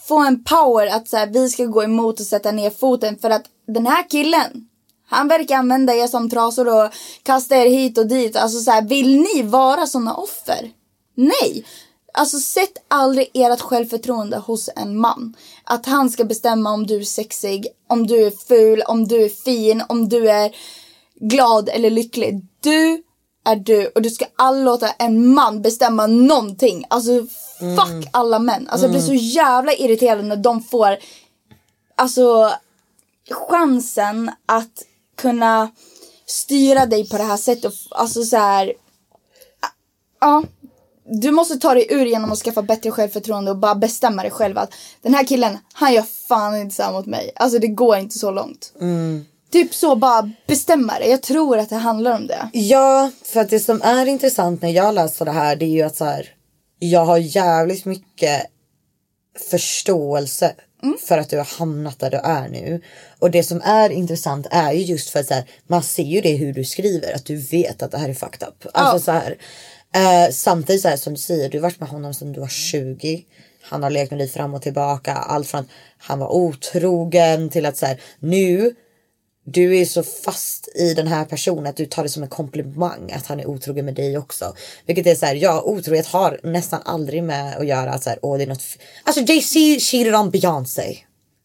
Få 0.09 0.19
en 0.19 0.45
power 0.45 0.87
att 0.87 1.09
så 1.09 1.17
här, 1.17 1.27
vi 1.27 1.49
ska 1.49 1.65
gå 1.65 1.83
emot 1.83 2.21
och 2.21 2.27
sätta 2.27 2.53
ner 2.53 2.71
foten. 2.71 3.19
För 3.19 3.31
att 3.31 3.45
den 3.67 3.87
här 3.87 4.11
killen, 4.11 4.69
han 5.07 5.29
verkar 5.29 5.57
använda 5.57 5.95
er 5.95 6.07
som 6.07 6.31
trasor 6.31 6.85
och 6.85 6.93
kasta 7.23 7.57
er 7.57 7.67
hit 7.67 7.99
och 7.99 8.07
dit. 8.07 8.37
Alltså 8.37 8.61
så 8.61 8.71
här, 8.71 8.83
vill 8.83 9.21
ni 9.21 9.43
vara 9.43 9.87
såna 9.87 10.15
offer? 10.15 10.71
Nej! 11.15 11.65
Alltså 12.17 12.39
sätt 12.39 12.73
aldrig 12.89 13.31
ert 13.35 13.61
självförtroende 13.61 14.37
hos 14.37 14.71
en 14.77 15.01
man. 15.01 15.37
Att 15.65 15.87
han 15.87 16.11
ska 16.11 16.25
bestämma 16.25 16.73
om 16.73 16.87
du 16.87 16.99
är 16.99 17.05
sexig, 17.05 17.67
om 17.89 18.07
du 18.07 18.27
är 18.27 18.31
ful, 18.49 18.83
om 18.83 19.09
du 19.09 19.25
är 19.25 19.29
fin, 19.29 19.83
om 19.89 20.09
du 20.09 20.31
är 20.31 20.57
glad 21.21 21.69
eller 21.69 21.91
lycklig. 21.91 22.47
Du 22.61 23.03
är 23.45 23.57
du 23.57 23.87
och 23.87 24.03
du 24.03 24.11
ska 24.11 24.25
aldrig 24.37 24.65
låta 24.65 24.91
en 24.91 25.35
man 25.35 25.63
bestämma 25.63 26.07
någonting. 26.07 26.85
Alltså 26.91 27.27
fuck 27.59 28.09
alla 28.11 28.39
män. 28.39 28.69
Alltså 28.69 28.85
jag 28.85 28.91
blir 28.91 29.03
så 29.03 29.15
jävla 29.15 29.73
irriterad 29.73 30.25
när 30.25 30.37
de 30.37 30.63
får 30.63 30.97
alltså 31.97 32.53
chansen 33.31 34.31
att 34.47 34.83
kunna 35.17 35.71
styra 36.27 36.87
dig 36.87 37.09
på 37.09 37.17
det 37.17 37.25
här 37.25 37.37
sättet. 37.37 37.73
Alltså 37.91 38.25
så 38.25 38.37
här. 38.37 38.73
Ja, 40.21 40.43
du 41.07 41.31
måste 41.31 41.57
ta 41.57 41.75
dig 41.75 41.87
ur 41.91 42.07
genom 42.07 42.33
att 42.33 42.39
skaffa 42.39 42.63
bättre 42.63 42.91
självförtroende 42.91 43.51
och 43.51 43.57
bara 43.57 43.75
bestämma 43.75 44.23
dig 44.23 44.31
själv 44.31 44.59
att 44.59 44.75
den 45.03 45.15
här 45.15 45.25
killen, 45.25 45.59
han 45.73 45.95
gör 45.95 46.05
fan 46.29 46.57
inte 46.57 46.75
så 46.75 46.83
här 46.83 46.93
mot 46.93 47.07
mig. 47.07 47.33
Alltså 47.37 47.59
det 47.59 47.69
går 47.69 47.97
inte 47.97 48.19
så 48.19 48.31
långt. 48.31 48.73
Typ 49.53 49.75
så, 49.75 49.97
bara 49.97 50.31
bestämma 50.47 50.99
dig. 50.99 51.11
Jag 51.11 51.23
tror 51.23 51.59
att 51.59 51.69
det 51.69 51.77
handlar 51.77 52.13
om 52.13 52.27
det. 52.27 52.49
Ja, 52.53 53.11
för 53.25 53.41
att 53.41 53.51
det 53.51 53.61
som 53.61 53.83
är 53.83 54.07
intressant 54.07 54.63
när 54.63 54.71
jag 54.71 54.95
läser 54.95 55.25
det 55.25 55.31
här 55.31 55.57
det 55.57 55.65
är 55.65 55.71
ju 55.71 55.83
att 55.83 55.97
så 55.97 56.05
här, 56.05 56.29
jag 56.91 57.05
har 57.05 57.19
jävligt 57.19 57.85
mycket 57.85 58.47
förståelse 59.51 60.55
för 61.07 61.19
att 61.19 61.31
du 61.31 61.37
har 61.37 61.59
hamnat 61.59 61.99
där 61.99 62.11
du 62.11 62.17
är 62.17 62.49
nu. 62.49 62.81
Och 63.19 63.31
det 63.31 63.43
som 63.43 63.61
är 63.65 63.91
intressant 63.91 64.47
är 64.51 64.73
ju 64.73 64.83
just 64.83 65.11
för 65.11 65.21
att 65.21 65.31
här, 65.31 65.45
man 65.67 65.83
ser 65.83 66.03
ju 66.03 66.21
det 66.21 66.37
hur 66.37 66.53
du 66.53 66.65
skriver 66.65 67.15
att 67.15 67.25
du 67.25 67.37
vet 67.37 67.83
att 67.83 67.91
det 67.91 67.99
här 67.99 68.09
är 68.09 68.15
fucked 68.15 68.49
up. 68.49 68.67
Alltså 68.73 69.05
så 69.05 69.13
här, 69.13 69.37
eh, 69.95 70.31
samtidigt 70.33 70.83
så 70.83 70.89
här, 70.89 70.97
som 70.97 71.15
du 71.15 71.21
säger, 71.21 71.49
du 71.49 71.59
har 71.59 71.63
varit 71.63 71.81
med 71.81 71.89
honom 71.89 72.15
sedan 72.15 72.33
du 72.33 72.41
var 72.41 72.49
20. 72.49 73.25
Han 73.63 73.83
har 73.83 73.91
lekt 73.91 74.11
med 74.11 74.21
dig 74.21 74.29
fram 74.29 74.55
och 74.55 74.63
tillbaka. 74.63 75.13
Allt 75.13 75.49
från 75.49 75.61
att 75.61 75.67
han 75.99 76.19
var 76.19 76.29
otrogen 76.29 77.51
till 77.51 77.67
att 77.67 77.77
så 77.77 77.87
här, 77.87 78.01
nu 78.19 78.75
du 79.45 79.77
är 79.79 79.85
så 79.85 80.03
fast 80.03 80.69
i 80.75 80.95
den 80.95 81.07
här 81.07 81.25
personen 81.25 81.67
att 81.67 81.77
du 81.77 81.87
tar 81.87 82.03
det 82.03 82.09
som 82.09 82.23
en 82.23 82.29
komplimang 82.29 83.13
att 83.13 83.27
han 83.27 83.41
är 83.41 83.47
otrogen 83.47 83.85
med 83.85 83.95
dig 83.95 84.19
också. 84.19 84.55
Vilket 84.87 85.07
är 85.07 85.15
så 85.15 85.27
här, 85.27 85.35
ja 85.35 85.63
otrohet 85.63 86.07
har 86.07 86.41
nästan 86.43 86.81
aldrig 86.85 87.23
med 87.23 87.57
att 87.57 87.67
göra 87.67 87.91
att 87.91 88.03
så 88.03 88.11
här, 88.11 88.19
åh 88.23 88.37
det 88.37 88.45
är 88.45 88.49
något. 88.49 88.63
Alltså 89.05 89.21
Jay-Z 89.21 89.81
cheated 89.81 90.15
on 90.15 90.31
Beyoncé. 90.31 90.97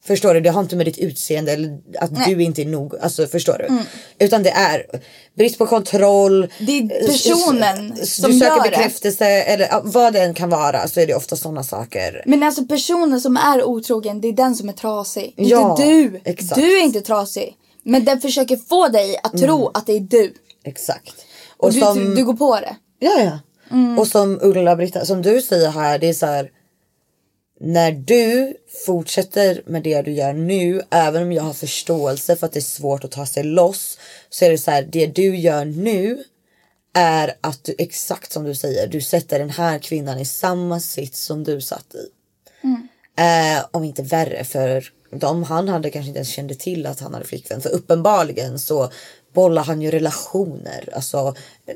Förstår 0.06 0.34
du? 0.34 0.40
Det 0.40 0.50
har 0.50 0.62
inte 0.62 0.76
med 0.76 0.86
ditt 0.86 0.98
utseende 0.98 1.52
eller 1.52 1.78
att 2.00 2.26
du 2.26 2.44
inte 2.44 2.62
är 2.62 2.66
nog. 2.66 2.96
Alltså 3.02 3.28
förstår 3.28 3.58
du? 3.58 3.78
Utan 4.26 4.44
det 4.44 4.50
är 4.50 4.86
brist 5.38 5.58
på 5.58 5.66
kontroll. 5.66 6.48
Det 6.60 6.78
är 6.80 7.08
personen 7.08 7.94
Du 8.00 8.06
som 8.06 8.34
söker 8.34 8.46
gör 8.46 8.64
det. 8.64 8.70
bekräftelse 8.70 9.26
eller 9.26 9.68
ja, 9.68 9.82
vad 9.84 10.14
det 10.14 10.22
än 10.22 10.34
kan 10.34 10.50
vara 10.50 10.88
så 10.88 11.00
är 11.00 11.08
det 11.08 11.14
ofta 11.16 11.36
sådana 11.36 11.64
saker. 11.64 12.24
Men 12.26 12.44
alltså 12.44 12.66
personen 12.66 13.22
som 13.22 13.38
är 13.38 13.64
otrogen, 13.64 14.22
det 14.22 14.28
är 14.28 14.34
den 14.34 14.56
som 14.56 14.70
är 14.70 14.74
trasig. 14.74 15.34
Ja, 15.36 15.72
inte 15.72 15.84
du. 15.86 16.22
exakt. 16.26 16.56
Du 16.62 16.80
är 16.80 16.84
inte 16.84 17.02
trasig. 17.02 17.56
Men 17.90 18.06
den 18.06 18.22
försöker 18.22 18.58
få 18.58 18.88
dig 18.88 19.20
att 19.24 19.38
tro 19.38 19.72
att 19.74 19.86
det 19.86 19.94
är 19.94 20.00
du. 20.00 20.34
Exakt. 20.64 21.26
Och, 21.58 21.74
du, 21.74 22.16
du 22.16 22.26
går 22.26 22.34
på 22.34 22.56
det. 22.56 22.76
Ja, 23.00 23.22
ja. 23.22 23.40
Och 23.98 24.08
som 24.08 24.40
Ulla-Britta, 24.42 25.06
som 25.06 25.22
du 25.22 25.42
säger 25.42 25.70
här, 25.70 26.00
det 26.00 26.10
är 26.10 26.14
så 26.14 26.26
här. 26.26 26.52
När 27.62 27.92
du 27.92 28.54
fortsätter 28.86 29.64
med 29.66 29.84
det 29.84 30.02
du 30.02 30.12
gör 30.12 30.34
nu, 30.34 30.82
även 30.90 31.24
om 31.24 31.32
jag 31.32 31.44
har 31.44 31.54
förståelse 31.54 32.36
för 32.36 32.46
att 32.46 32.54
det 32.54 32.60
är 32.60 32.62
svårt 32.62 33.04
att 33.04 33.12
ta 33.12 33.26
sig 33.26 33.44
loss, 33.44 34.00
så 34.30 34.46
är 34.46 34.50
det 34.50 34.58
så 34.58 34.72
här, 34.72 34.84
det 34.84 35.06
du 35.08 35.38
gör 35.38 35.66
nu 35.66 36.24
är 36.94 37.34
att 37.42 37.64
du 37.64 37.76
exakt 37.78 38.32
som 38.32 38.44
du 38.44 38.56
säger, 38.56 38.88
du 38.88 39.02
sätter 39.02 39.40
den 39.40 39.50
här 39.50 39.80
kvinnan 39.80 40.20
i 40.20 40.26
samma 40.26 40.80
sits 40.80 41.24
som 41.24 41.44
du 41.44 41.62
satt 41.62 41.96
i. 41.96 42.10
Eh, 43.22 43.66
om 43.72 43.84
inte 43.84 44.02
värre 44.02 44.44
för 44.44 44.92
de, 45.12 45.44
han 45.44 45.68
hade 45.68 45.90
kanske 45.90 46.08
inte 46.08 46.18
ens 46.18 46.30
kände 46.30 46.56
till 46.56 46.86
att 46.86 47.00
han 47.00 47.14
hade 47.14 47.26
flickvän. 47.26 47.62
För 47.62 47.70
uppenbarligen 47.70 48.60
så 48.60 48.92
bollar 49.34 49.64
han 49.64 49.82
ju 49.82 49.92
relationer. 49.92 50.90
Alltså 50.94 51.36
eh, 51.66 51.76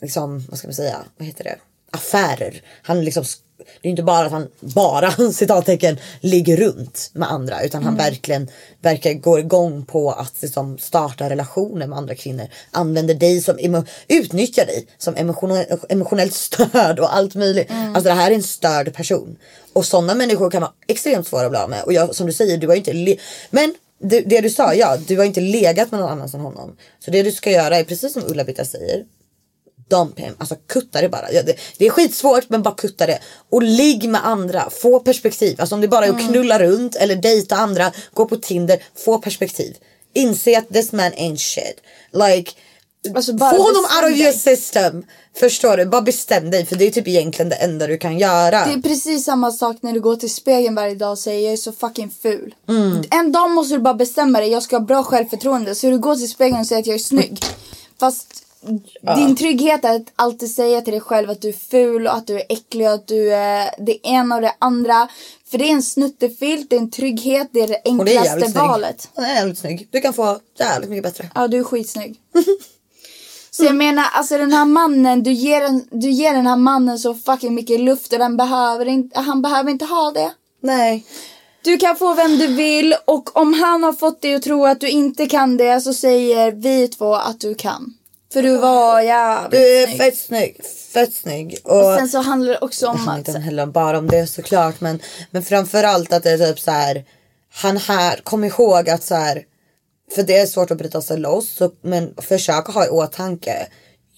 liksom, 0.00 0.44
vad 0.48 0.58
ska 0.58 0.68
man 0.68 0.74
säga, 0.74 1.04
vad 1.16 1.26
heter 1.26 1.44
det? 1.44 1.58
Affärer. 1.90 2.62
Han 2.82 3.04
liksom, 3.04 3.24
det 3.58 3.88
är 3.88 3.90
inte 3.90 4.02
bara 4.02 4.26
att 4.26 4.32
han 4.32 4.48
bara 4.60 5.10
citattecken 5.32 5.98
ligger 6.20 6.56
runt 6.56 7.10
med 7.12 7.32
andra 7.32 7.62
utan 7.62 7.82
han 7.82 7.96
verkligen 7.96 8.48
verkar 8.82 9.12
gå 9.12 9.38
igång 9.38 9.84
på 9.84 10.10
att 10.10 10.34
liksom, 10.42 10.78
starta 10.78 11.30
relationer 11.30 11.86
med 11.86 11.98
andra 11.98 12.14
kvinnor. 12.14 12.46
Använder 12.70 13.14
dig 13.14 13.40
som, 13.40 13.84
utnyttjar 14.08 14.66
dig 14.66 14.86
som 14.98 15.16
emotionell, 15.16 15.66
emotionellt 15.88 16.34
stöd 16.34 16.98
och 17.00 17.16
allt 17.16 17.34
möjligt. 17.34 17.70
Alltså 17.70 18.08
det 18.08 18.14
här 18.14 18.30
är 18.30 18.34
en 18.34 18.42
störd 18.42 18.94
person. 18.94 19.36
Och 19.72 19.86
sådana 19.86 20.14
människor 20.14 20.50
kan 20.50 20.60
vara 20.60 20.72
extremt 20.86 21.26
svåra 21.26 21.44
att 21.44 21.50
bli 21.50 21.58
av 21.58 21.70
med. 21.70 21.82
Och 21.82 21.92
jag, 21.92 22.14
som 22.14 22.26
du 22.26 22.32
säger, 22.32 22.58
du 22.58 22.68
har 22.68 22.74
inte 22.74 23.16
men 23.50 23.74
det, 23.98 24.20
det 24.20 24.40
du 24.40 24.50
sa, 24.50 24.74
ja, 24.74 24.96
du 24.96 25.16
har 25.16 25.24
inte 25.24 25.40
legat 25.40 25.90
med 25.90 26.00
någon 26.00 26.10
annan 26.10 26.28
än 26.34 26.40
honom. 26.40 26.76
Så 27.04 27.10
det 27.10 27.22
du 27.22 27.32
ska 27.32 27.50
göra 27.50 27.76
är 27.76 27.84
precis 27.84 28.12
som 28.12 28.22
Ulla-Britta 28.26 28.64
säger. 28.64 29.04
Dump 29.88 30.18
him, 30.18 30.34
alltså 30.38 30.54
kutta 30.66 31.00
det 31.00 31.08
bara. 31.08 31.26
Det, 31.30 31.56
det 31.78 31.86
är 31.86 31.90
skitsvårt 31.90 32.48
men 32.48 32.62
bara 32.62 32.74
kutta 32.74 33.06
det. 33.06 33.18
Och 33.50 33.62
ligg 33.62 34.08
med 34.08 34.26
andra, 34.26 34.70
få 34.70 35.00
perspektiv. 35.00 35.60
Alltså 35.60 35.74
om 35.74 35.80
det 35.80 35.88
bara 35.88 36.06
är 36.06 36.10
att 36.10 36.28
knulla 36.28 36.58
runt 36.58 36.96
eller 36.96 37.16
dejta 37.16 37.56
andra, 37.56 37.92
gå 38.14 38.24
på 38.24 38.36
Tinder, 38.36 38.82
få 39.04 39.18
perspektiv. 39.18 39.76
Inse 40.14 40.58
att 40.58 40.68
this 40.68 40.92
man 40.92 41.12
ain't 41.12 41.36
shit. 41.36 41.80
Like, 42.12 42.52
Alltså 43.14 43.38
få 43.38 43.44
honom 43.44 43.84
out 43.96 44.12
of 44.12 44.18
your 44.18 44.32
system. 44.32 45.04
Förstår 45.36 45.76
du? 45.76 45.86
Bara 45.86 46.02
bestäm 46.02 46.50
dig 46.50 46.66
för 46.66 46.76
det 46.76 46.86
är 46.86 46.90
typ 46.90 47.08
egentligen 47.08 47.48
det 47.48 47.56
enda 47.56 47.86
du 47.86 47.98
kan 47.98 48.18
göra. 48.18 48.66
Det 48.66 48.72
är 48.72 48.82
precis 48.82 49.24
samma 49.24 49.52
sak 49.52 49.76
när 49.80 49.92
du 49.92 50.00
går 50.00 50.16
till 50.16 50.34
spegeln 50.34 50.74
varje 50.74 50.94
dag 50.94 51.10
och 51.10 51.18
säger 51.18 51.44
jag 51.44 51.52
är 51.52 51.56
så 51.56 51.72
fucking 51.72 52.10
ful. 52.22 52.54
En 53.10 53.32
dag 53.32 53.50
måste 53.50 53.74
du 53.74 53.80
bara 53.80 53.94
bestämma 53.94 54.40
dig, 54.40 54.48
jag 54.48 54.62
ska 54.62 54.76
ha 54.76 54.84
bra 54.84 55.04
självförtroende. 55.04 55.74
Så 55.74 55.90
du 55.90 55.98
går 55.98 56.16
till 56.16 56.30
spegeln 56.30 56.60
och 56.60 56.66
säger 56.66 56.80
att 56.80 56.86
jag 56.86 56.94
är 56.94 56.98
snygg. 56.98 57.44
Fast 58.00 58.45
din 59.16 59.36
trygghet 59.36 59.84
är 59.84 59.96
att 59.96 60.12
alltid 60.16 60.54
säga 60.54 60.80
till 60.80 60.92
dig 60.92 61.00
själv 61.00 61.30
att 61.30 61.42
du 61.42 61.48
är 61.48 61.52
ful 61.52 62.06
och 62.06 62.14
att 62.14 62.26
du 62.26 62.34
är 62.34 62.44
äcklig 62.48 62.86
och 62.86 62.94
att 62.94 63.06
du 63.06 63.34
är 63.34 63.70
det 63.78 64.06
ena 64.06 64.34
och 64.34 64.40
det 64.40 64.54
andra. 64.58 65.08
För 65.50 65.58
det 65.58 65.64
är 65.64 65.72
en 65.72 65.82
snuttefilt, 65.82 66.70
det 66.70 66.76
är 66.76 66.80
en 66.80 66.90
trygghet, 66.90 67.48
det 67.52 67.60
är 67.60 67.68
det 67.68 67.80
Hon 67.84 68.00
är 68.00 68.12
jävligt 68.12 68.30
enklaste 68.30 68.50
snygg. 68.52 68.68
valet. 68.68 69.08
Hon 69.14 69.24
är 69.24 69.34
jävligt 69.34 69.58
snygg. 69.58 69.88
Du 69.90 70.00
kan 70.00 70.12
få 70.12 70.38
jävligt 70.58 70.90
mycket 70.90 71.04
bättre. 71.04 71.30
Ja, 71.34 71.48
du 71.48 71.58
är 71.58 71.64
skitsnygg. 71.64 72.20
Så 73.50 73.64
jag 73.64 73.74
menar, 73.76 74.04
alltså 74.12 74.38
den 74.38 74.52
här 74.52 74.64
mannen, 74.64 75.22
du 75.22 75.32
ger, 75.32 75.62
en, 75.62 75.88
du 75.90 76.10
ger 76.10 76.34
den 76.34 76.46
här 76.46 76.56
mannen 76.56 76.98
så 76.98 77.14
fucking 77.14 77.54
mycket 77.54 77.80
luft 77.80 78.12
och 78.12 78.18
den 78.18 78.36
behöver 78.36 78.86
inte, 78.86 79.20
han 79.20 79.42
behöver 79.42 79.70
inte 79.70 79.84
ha 79.84 80.10
det. 80.10 80.32
Nej. 80.60 81.06
Du 81.62 81.76
kan 81.76 81.96
få 81.96 82.14
vem 82.14 82.38
du 82.38 82.46
vill 82.46 82.94
och 83.04 83.36
om 83.36 83.54
han 83.54 83.82
har 83.82 83.92
fått 83.92 84.22
dig 84.22 84.34
att 84.34 84.42
tro 84.42 84.64
att 84.66 84.80
du 84.80 84.88
inte 84.88 85.26
kan 85.26 85.56
det 85.56 85.80
så 85.80 85.94
säger 85.94 86.52
vi 86.52 86.88
två 86.88 87.14
att 87.14 87.40
du 87.40 87.54
kan. 87.54 87.94
För 88.32 88.42
du 88.42 88.56
var 88.56 89.00
jävligt 89.00 89.50
Du 89.50 89.82
är 89.82 89.86
snygg. 89.86 89.98
fett 89.98 90.18
snygg. 90.18 90.60
Fett 90.92 91.14
snygg. 91.14 91.58
Och, 91.64 91.94
Sen 91.98 92.08
så 92.08 92.18
handlar 92.18 92.52
det 92.52 92.58
också 92.58 92.86
det 92.86 92.90
om 92.90 92.96
handlar 92.96 93.12
att... 93.12 93.28
inte 93.28 93.40
heller 93.40 93.66
bara 93.66 93.98
om 93.98 94.06
det 94.08 94.26
såklart. 94.26 94.80
Men, 94.80 95.00
men 95.30 95.42
framförallt 95.42 96.12
att 96.12 96.22
det 96.22 96.30
är 96.30 96.38
typ 96.38 96.60
så 96.60 96.70
här. 96.70 97.04
Han 97.52 97.76
här, 97.76 98.20
kom 98.22 98.44
ihåg 98.44 98.90
att 98.90 99.02
så 99.02 99.14
här. 99.14 99.42
För 100.14 100.22
det 100.22 100.36
är 100.36 100.46
svårt 100.46 100.70
att 100.70 100.78
bryta 100.78 101.02
sig 101.02 101.18
loss. 101.18 101.50
Så, 101.50 101.70
men 101.82 102.14
försök 102.16 102.68
att 102.68 102.74
ha 102.74 102.86
i 102.86 102.88
åtanke. 102.88 103.66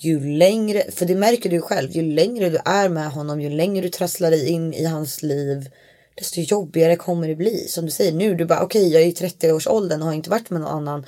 Ju 0.01 0.21
längre, 0.37 0.85
för 0.95 1.07
det 1.07 1.15
märker 1.15 1.51
du 1.51 1.61
själv. 1.61 1.91
Ju 1.91 2.03
längre 2.03 2.51
du 2.51 2.59
är 2.65 2.89
med 2.89 3.11
honom. 3.11 3.41
Ju 3.41 3.51
längre 3.51 3.83
du 3.83 3.89
trasslar 3.89 4.31
dig 4.31 4.49
in 4.49 4.75
i 4.75 4.85
hans 4.85 5.23
liv. 5.23 5.71
Desto 6.15 6.41
jobbigare 6.41 6.97
kommer 6.97 7.29
det 7.29 7.35
bli. 7.37 7.69
Som 7.69 7.85
du 7.85 7.91
säger 7.91 8.13
nu. 8.13 8.35
Du 8.35 8.45
bara 8.45 8.63
okej 8.63 8.93
jag 8.93 9.03
är 9.03 9.07
i 9.07 9.13
30-årsåldern 9.13 10.01
och 10.01 10.07
har 10.07 10.15
inte 10.15 10.31
varit 10.31 10.51
med 10.51 10.61
någon 10.61 10.71
annan 10.73 11.07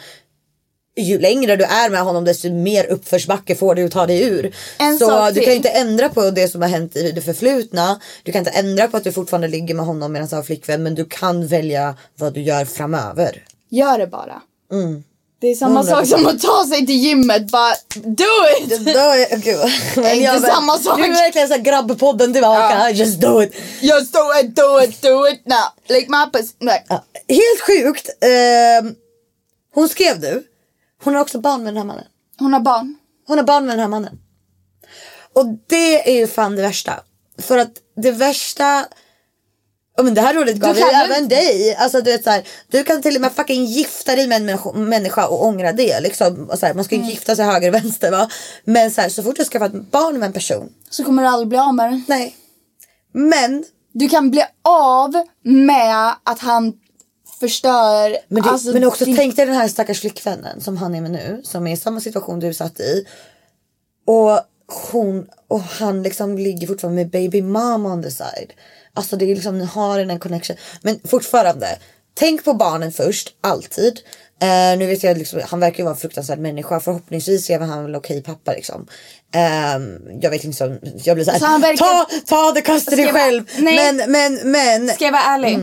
ju 0.96 1.18
längre 1.18 1.56
du 1.56 1.64
är 1.64 1.90
med 1.90 2.02
honom 2.02 2.24
desto 2.24 2.50
mer 2.50 2.84
uppförsbacke 2.86 3.54
får 3.56 3.74
du 3.74 3.84
att 3.84 3.92
ta 3.92 4.06
dig 4.06 4.22
ur. 4.22 4.54
En 4.78 4.98
så 4.98 5.30
du 5.30 5.40
kan 5.40 5.50
ju 5.50 5.56
inte 5.56 5.68
ändra 5.68 6.08
på 6.08 6.30
det 6.30 6.48
som 6.48 6.62
har 6.62 6.68
hänt 6.68 6.96
i 6.96 7.12
det 7.12 7.20
förflutna. 7.20 8.00
Du 8.22 8.32
kan 8.32 8.38
inte 8.38 8.50
ändra 8.50 8.88
på 8.88 8.96
att 8.96 9.04
du 9.04 9.12
fortfarande 9.12 9.48
ligger 9.48 9.74
med 9.74 9.86
honom 9.86 10.12
medan 10.12 10.28
han 10.30 10.36
har 10.36 10.44
flickvän. 10.44 10.82
Men 10.82 10.94
du 10.94 11.04
kan 11.04 11.46
välja 11.46 11.96
vad 12.16 12.34
du 12.34 12.42
gör 12.42 12.64
framöver. 12.64 13.44
Gör 13.70 13.98
det 13.98 14.06
bara. 14.06 14.42
Mm. 14.72 15.04
Det 15.40 15.46
är 15.46 15.54
samma 15.54 15.82
100%. 15.82 15.84
sak 15.90 16.06
som 16.06 16.26
att 16.26 16.42
ta 16.42 16.66
sig 16.68 16.86
till 16.86 16.96
gymmet, 16.96 17.50
bara 17.50 17.74
do 17.94 18.24
it! 18.60 18.84
Då 18.84 19.00
är, 19.00 19.36
gud. 19.36 19.58
Men 19.96 20.04
Inte 20.12 20.24
jag- 20.24 20.40
samma 20.42 20.78
sak. 20.78 20.98
Du 20.98 21.04
är 21.04 21.08
verkligen 21.08 21.48
såhär 21.48 21.60
grabbpodden 21.60 22.32
tillbaka. 22.32 22.90
Just 22.90 23.20
do 23.20 23.42
it. 23.42 23.54
Just 23.80 24.12
do 24.12 24.18
it, 24.42 24.56
do 24.56 24.82
it, 24.84 25.02
do 25.02 25.28
it 25.28 25.40
now. 25.46 25.96
Like 25.96 26.10
my. 26.10 26.72
Ja, 26.88 27.04
helt 27.28 27.60
sjukt. 27.66 28.08
ehm, 28.24 28.94
hon 29.74 29.88
skrev 29.88 30.20
nu. 30.20 30.42
Hon 31.04 31.14
har 31.14 31.20
också 31.22 31.40
barn 31.40 31.62
med 31.64 31.74
den 31.74 31.76
här 31.76 31.84
mannen. 31.84 32.04
Hon 32.38 32.52
har 32.52 32.60
barn. 32.60 32.96
Hon 33.26 33.38
har 33.38 33.44
barn 33.44 33.66
med 33.66 33.72
den 33.72 33.80
här 33.80 33.88
mannen. 33.88 34.18
Och 35.32 35.46
det 35.66 36.10
är 36.10 36.20
ju 36.20 36.26
fan 36.26 36.56
det 36.56 36.62
värsta. 36.62 36.92
För 37.38 37.58
att 37.58 37.72
det 37.96 38.10
värsta 38.12 38.86
Ja, 39.96 40.02
men 40.04 40.14
det 40.14 40.20
här 40.20 40.34
rådet 40.34 40.56
gav 40.56 40.74
Du 40.74 40.80
ju- 40.80 40.86
även 40.86 41.28
dig. 41.28 41.74
Alltså, 41.76 42.00
du, 42.00 42.10
vet, 42.12 42.24
så 42.24 42.30
här, 42.30 42.48
du 42.70 42.84
kan 42.84 43.02
till 43.02 43.14
och 43.14 43.20
med 43.20 43.32
fucking 43.32 43.64
gifta 43.64 44.16
dig 44.16 44.26
med 44.26 44.36
en 44.36 44.44
människa, 44.46 44.72
människa 44.72 45.26
och 45.28 45.44
ångra 45.44 45.72
det. 45.72 46.00
Liksom. 46.00 46.50
Och 46.50 46.58
så 46.58 46.66
här, 46.66 46.74
man 46.74 46.84
ska 46.84 46.94
ju 46.94 46.98
Mm. 47.00 47.10
gifta 47.10 47.36
sig 47.36 47.44
höger 47.44 47.68
och 47.68 47.74
vänster. 47.74 48.10
Va? 48.10 48.28
Men 48.64 48.90
så, 48.90 49.00
här, 49.00 49.08
så 49.08 49.22
fort 49.22 49.36
du 49.36 49.44
skaffar 49.44 49.66
ett 49.66 49.90
barn 49.90 50.18
med 50.18 50.26
en 50.26 50.32
person. 50.32 50.72
Så 50.90 51.04
kommer 51.04 51.22
du 51.22 51.28
aldrig 51.28 51.48
bli 51.48 51.58
av 51.58 51.74
med 51.74 51.90
den. 51.90 52.04
Nej. 52.08 52.36
Men, 53.12 53.64
Du 53.92 54.08
kan 54.08 54.30
bli 54.30 54.44
av 54.64 55.12
med 55.44 56.14
att 56.24 56.38
han 56.38 56.72
förstör. 57.40 58.16
men, 58.28 58.42
det, 58.42 58.50
alltså, 58.50 58.72
men 58.72 58.84
också 58.84 59.04
din- 59.04 59.16
tänk 59.16 59.36
dig 59.36 59.46
den 59.46 59.54
här 59.54 59.68
stackars 59.68 60.00
flickvännen 60.00 60.60
som 60.60 60.76
han 60.76 60.94
är 60.94 61.00
med 61.00 61.10
nu. 61.10 61.40
Som 61.44 61.66
är 61.66 61.72
i 61.72 61.76
samma 61.76 62.00
situation 62.00 62.40
du 62.40 62.54
satt 62.54 62.80
i. 62.80 63.04
Och 64.06 64.40
hon 64.92 65.26
och 65.48 65.60
han 65.60 66.02
liksom 66.02 66.38
ligger 66.38 66.66
fortfarande 66.66 67.02
med 67.02 67.10
baby 67.10 67.42
mom 67.42 67.86
on 67.86 68.02
the 68.02 68.10
side. 68.10 68.52
Alltså 68.94 69.16
det 69.16 69.24
är 69.24 69.34
liksom, 69.34 69.58
ni 69.58 69.64
har 69.64 69.98
en 69.98 70.18
connection. 70.18 70.56
Men 70.82 71.00
fortfarande, 71.04 71.66
tänk 72.14 72.44
på 72.44 72.54
barnen 72.54 72.92
först, 72.92 73.28
alltid. 73.40 74.00
Eh, 74.42 74.78
nu 74.78 74.86
vet 74.86 75.02
jag 75.02 75.18
liksom, 75.18 75.40
han 75.48 75.60
verkar 75.60 75.78
ju 75.78 75.84
vara 75.84 75.94
en 75.94 76.00
fruktansvärd 76.00 76.38
människa. 76.38 76.80
Förhoppningsvis 76.80 77.50
är 77.50 77.58
han 77.58 77.82
väl 77.84 77.96
okej 77.96 78.22
pappa 78.22 78.52
liksom. 78.52 78.86
Ehm, 79.34 79.98
jag 80.20 80.30
vet 80.30 80.44
liksom, 80.44 80.78
jag 81.04 81.16
blir 81.16 81.24
såhär, 81.24 81.38
Så 81.38 81.58
verkar- 81.58 81.76
ta, 82.26 82.52
ta 82.54 82.80
Ska 82.80 82.96
jag 82.96 83.12
vara- 83.12 83.22
själv. 83.22 83.42
Nej. 83.58 83.92
Men, 83.94 84.10
men, 84.12 84.50
men. 84.50 84.88
Ska 84.88 85.04
jag 85.04 85.12
vara 85.12 85.22
ärlig? 85.22 85.58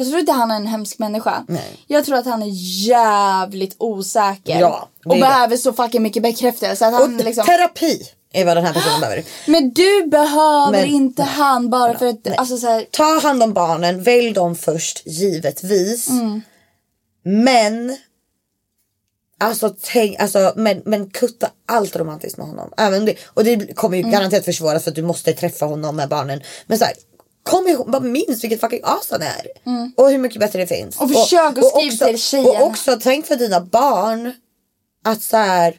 Jag 0.00 0.08
tror 0.08 0.20
inte 0.20 0.32
han 0.32 0.50
är 0.50 0.56
en 0.56 0.66
hemsk 0.66 0.98
människa. 0.98 1.30
Mm. 1.30 1.44
Nej. 1.48 1.84
Jag 1.86 2.04
tror 2.04 2.16
att 2.16 2.26
han 2.26 2.42
är 2.42 2.50
jävligt 2.88 3.74
osäker. 3.78 4.60
Ja, 4.60 4.88
och 5.04 5.14
det. 5.14 5.20
behöver 5.20 5.56
så 5.56 5.72
fucking 5.72 6.02
mycket 6.02 6.22
bekräftelse. 6.22 6.86
Att 6.86 6.92
han 6.92 7.02
Och 7.18 7.24
liksom... 7.24 7.44
terapi. 7.44 8.02
är 8.32 8.44
vad 8.44 8.56
den 8.56 8.64
här 8.66 8.72
personen 8.72 9.00
behöver. 9.00 9.24
Men 9.46 9.70
du 9.70 10.06
behöver 10.06 10.70
Men- 10.72 10.86
inte 10.86 11.22
han 11.22 11.70
bara 11.70 11.98
för 11.98 12.06
att, 12.06 12.38
alltså 12.38 12.56
så 12.56 12.66
här, 12.66 12.86
Ta 12.90 13.20
hand 13.20 13.42
om 13.42 13.52
barnen, 13.52 14.02
välj 14.02 14.32
dem 14.32 14.56
först 14.56 15.06
givetvis. 15.06 16.08
Men 17.24 17.96
Alltså 19.42 19.74
tänk, 19.82 20.20
alltså 20.20 20.52
men, 20.56 20.82
men 20.84 21.10
kutta 21.10 21.50
allt 21.66 21.96
romantiskt 21.96 22.38
med 22.38 22.46
honom. 22.46 22.72
Även 22.76 23.04
det, 23.04 23.14
och 23.26 23.44
det 23.44 23.74
kommer 23.76 23.96
ju 23.96 24.02
garanterat 24.02 24.44
försvåras 24.44 24.84
för 24.84 24.90
att 24.90 24.94
du 24.96 25.02
måste 25.02 25.32
träffa 25.32 25.66
honom 25.66 25.96
med 25.96 26.08
barnen. 26.08 26.40
Men 26.66 26.78
så 26.78 26.84
här, 26.84 26.94
kom 27.50 27.68
ihåg, 27.68 27.90
bara 27.90 28.02
minns 28.02 28.44
vilket 28.44 28.60
fucking 28.60 28.80
as 28.82 29.08
han 29.10 29.22
är. 29.22 29.46
Och 29.96 30.10
hur 30.10 30.18
mycket 30.18 30.40
bättre 30.40 30.58
det 30.58 30.66
finns. 30.66 31.00
Och 31.00 31.10
försök 31.10 31.58
att 31.58 31.64
skriva 31.64 31.86
också, 31.86 32.06
till 32.06 32.18
tjejerna. 32.18 32.50
Och 32.60 32.66
också 32.66 32.98
tänk 33.02 33.26
för 33.26 33.36
dina 33.36 33.60
barn 33.60 34.32
att 35.04 35.22
så 35.22 35.36
här, 35.36 35.74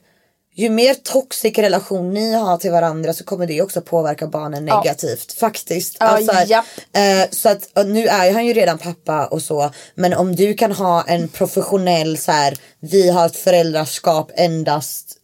ju 0.55 0.69
mer 0.69 0.93
toxic 0.93 1.57
relation 1.57 2.13
ni 2.13 2.33
har 2.33 2.57
till 2.57 2.71
varandra 2.71 3.13
så 3.13 3.23
kommer 3.23 3.47
det 3.47 3.61
också 3.61 3.81
påverka 3.81 4.27
barnen 4.27 4.65
negativt. 4.65 5.33
Faktiskt. 5.33 5.97
Ja, 5.99 6.05
Alltså, 6.05 6.33
japp. 6.47 6.65
eh, 6.93 7.29
så 7.31 7.49
att 7.49 7.69
och 7.77 7.87
nu 7.87 8.07
är 8.07 8.33
han 8.33 8.45
ju 8.45 8.53
redan 8.53 8.77
pappa 8.77 9.27
och 9.27 9.41
så. 9.41 9.71
Men 9.95 10.13
om 10.13 10.35
du 10.35 10.53
kan 10.53 10.71
ha 10.71 11.03
en 11.03 11.27
professionell 11.27 12.17
så 12.17 12.31
här, 12.31 12.57
vi 12.79 13.09
har 13.09 13.25
ett 13.25 13.35
föräldraskap 13.35 14.31
endast 14.35 15.17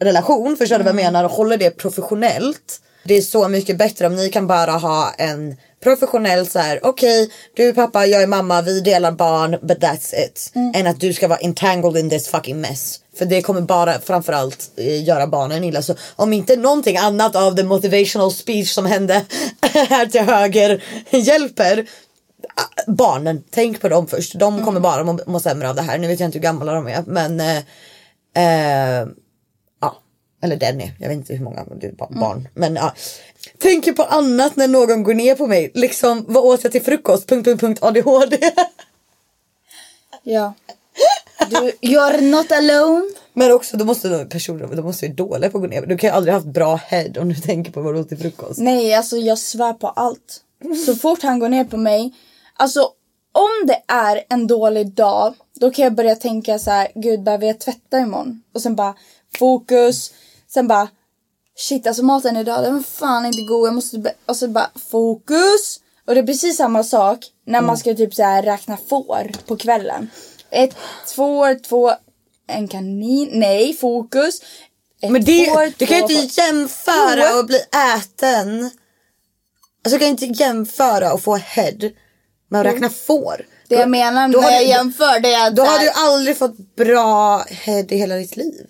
relation, 0.00 0.56
förstår 0.56 0.78
du 0.78 0.84
vad 0.84 0.88
jag 0.88 0.96
menar? 1.04 1.24
Och 1.24 1.30
håller 1.30 1.56
det 1.56 1.70
professionellt. 1.70 2.80
Det 3.04 3.14
är 3.14 3.22
så 3.22 3.48
mycket 3.48 3.78
bättre 3.78 4.06
om 4.06 4.16
ni 4.16 4.28
kan 4.28 4.46
bara 4.46 4.72
ha 4.72 5.12
en 5.18 5.56
professionell 5.82 6.46
så 6.46 6.58
här: 6.58 6.80
okej 6.82 7.30
du 7.54 7.68
är 7.68 7.72
pappa, 7.72 8.06
jag 8.06 8.22
är 8.22 8.26
mamma, 8.26 8.62
vi 8.62 8.80
delar 8.80 9.12
barn, 9.12 9.50
but 9.50 9.78
that's 9.78 10.14
it. 10.14 10.52
Än 10.74 10.86
att 10.86 11.00
du 11.00 11.12
ska 11.12 11.28
vara 11.28 11.38
entangled 11.38 11.96
in 11.96 12.10
this 12.10 12.28
fucking 12.28 12.60
mess. 12.60 12.98
För 13.18 13.24
det 13.24 13.42
kommer 13.42 13.60
bara 13.60 14.00
framförallt 14.00 14.70
eh, 14.76 15.04
göra 15.04 15.26
barnen 15.26 15.64
illa. 15.64 15.82
Så 15.82 15.94
om 16.16 16.32
inte 16.32 16.56
någonting 16.56 16.96
annat 16.96 17.36
av 17.36 17.56
the 17.56 17.62
motivational 17.62 18.32
speech 18.32 18.70
som 18.70 18.86
hände 18.86 19.24
här 19.88 20.06
till 20.06 20.20
höger 20.20 20.84
hjälper, 21.10 21.86
ah, 22.54 22.92
barnen, 22.92 23.44
tänk 23.50 23.80
på 23.80 23.88
dem 23.88 24.06
först. 24.06 24.38
De 24.38 24.64
kommer 24.64 24.80
bara 24.80 25.04
må, 25.04 25.18
må 25.26 25.40
sämre 25.40 25.68
av 25.68 25.74
det 25.74 25.82
här. 25.82 25.98
Nu 25.98 26.08
vet 26.08 26.20
jag 26.20 26.28
inte 26.28 26.38
hur 26.38 26.42
gamla 26.42 26.74
de 26.74 26.86
är 26.86 27.02
men 27.06 27.40
eh, 27.40 27.56
eh, 28.44 29.06
eller 30.42 30.56
den 30.56 30.80
är. 30.80 30.92
Jag 30.98 31.08
vet 31.08 31.16
inte 31.16 31.34
hur 31.34 31.44
många 31.44 31.64
det 31.80 31.86
är 31.86 31.92
bara 31.92 32.08
barn. 32.10 32.48
Men 32.54 32.74
ja. 32.74 32.94
Tänker 33.58 33.92
på 33.92 34.02
annat 34.02 34.56
när 34.56 34.68
någon 34.68 35.02
går 35.02 35.14
ner 35.14 35.34
på 35.34 35.46
mig. 35.46 35.70
Liksom 35.74 36.24
vad 36.28 36.44
åt 36.44 36.62
jag 36.64 36.72
till 36.72 36.82
frukost? 36.82 37.28
Punkt, 37.28 37.44
punkt, 37.44 37.60
punkt, 37.60 37.82
ADHD. 37.82 38.38
ja. 40.22 40.54
Du, 41.50 41.70
you're 41.80 42.20
not 42.20 42.52
alone. 42.52 43.10
Men 43.32 43.52
också 43.52 43.76
då 43.76 43.84
måste 43.84 44.08
de 44.08 44.28
personer, 44.28 44.76
de 44.76 44.82
måste 44.82 45.06
ju 45.06 45.12
dåliga 45.12 45.50
på 45.50 45.58
att 45.58 45.62
gå 45.62 45.68
ner. 45.68 45.86
Du 45.86 45.98
kan 45.98 46.10
ju 46.10 46.16
aldrig 46.16 46.34
haft 46.34 46.46
bra 46.46 46.76
head 46.76 47.10
om 47.18 47.28
du 47.28 47.34
tänker 47.34 47.72
på 47.72 47.80
vad 47.80 47.94
du 47.94 48.00
åt 48.00 48.08
till 48.08 48.18
frukost. 48.18 48.60
Nej, 48.60 48.94
alltså 48.94 49.16
jag 49.16 49.38
svär 49.38 49.72
på 49.72 49.88
allt. 49.88 50.40
Så 50.86 50.96
fort 50.96 51.22
han 51.22 51.38
går 51.38 51.48
ner 51.48 51.64
på 51.64 51.76
mig. 51.76 52.14
Alltså 52.56 52.80
om 53.32 53.66
det 53.66 53.82
är 53.88 54.24
en 54.28 54.46
dålig 54.46 54.92
dag. 54.92 55.34
Då 55.60 55.70
kan 55.70 55.84
jag 55.84 55.94
börja 55.94 56.16
tänka 56.16 56.58
så 56.58 56.70
här. 56.70 56.88
Gud 56.94 57.22
behöver 57.22 57.46
jag 57.46 57.60
tvätta 57.60 57.98
imorgon? 57.98 58.42
Och 58.54 58.62
sen 58.62 58.76
bara 58.76 58.94
fokus. 59.38 60.12
Sen 60.54 60.68
bara 60.68 60.88
shit 61.56 61.86
alltså 61.86 62.02
maten 62.02 62.36
idag 62.36 62.62
den 62.64 62.74
var 62.74 62.82
fan 62.82 63.26
inte 63.26 63.42
god. 63.42 63.66
Jag 63.66 63.74
måste 63.74 63.98
be-" 63.98 64.14
och 64.26 64.36
så 64.36 64.48
bara 64.48 64.70
fokus. 64.90 65.80
Och 66.06 66.14
det 66.14 66.20
är 66.20 66.26
precis 66.26 66.56
samma 66.56 66.84
sak 66.84 67.18
när 67.46 67.60
man 67.60 67.78
ska 67.78 67.94
typ 67.94 68.14
så 68.14 68.22
här 68.22 68.42
räkna 68.42 68.76
får 68.88 69.30
på 69.46 69.56
kvällen. 69.56 70.10
Ett, 70.50 70.76
två, 71.14 71.54
två, 71.68 71.92
en 72.48 72.68
kanin. 72.68 73.28
Nej, 73.32 73.74
fokus. 73.74 74.40
Ett 75.02 75.10
Men 75.10 75.24
det, 75.24 75.46
får, 75.46 75.72
du 75.78 75.86
kan 75.86 75.96
ju 75.96 76.02
inte 76.16 76.40
jämföra 76.40 77.38
och 77.38 77.46
bli 77.46 77.58
äten. 77.96 78.64
Alltså 79.84 79.96
du 79.96 79.98
kan 79.98 80.08
inte 80.08 80.26
jämföra 80.26 81.12
och 81.12 81.22
få 81.22 81.36
head 81.36 81.90
med 82.50 82.60
att 82.60 82.66
räkna 82.66 82.90
får. 82.90 83.46
Det 83.68 83.74
jag 83.74 83.90
menar 83.90 84.28
då 84.28 84.40
när 84.40 84.50
jag 84.50 84.62
du- 84.62 84.68
jämför 84.68 85.20
det 85.20 85.32
är 85.32 85.46
att 85.46 85.56
Då 85.56 85.62
har 85.62 85.78
du 85.78 85.90
aldrig 85.90 86.36
fått 86.38 86.76
bra 86.76 87.38
head 87.38 87.84
i 87.88 87.96
hela 87.96 88.14
ditt 88.14 88.36
liv. 88.36 88.66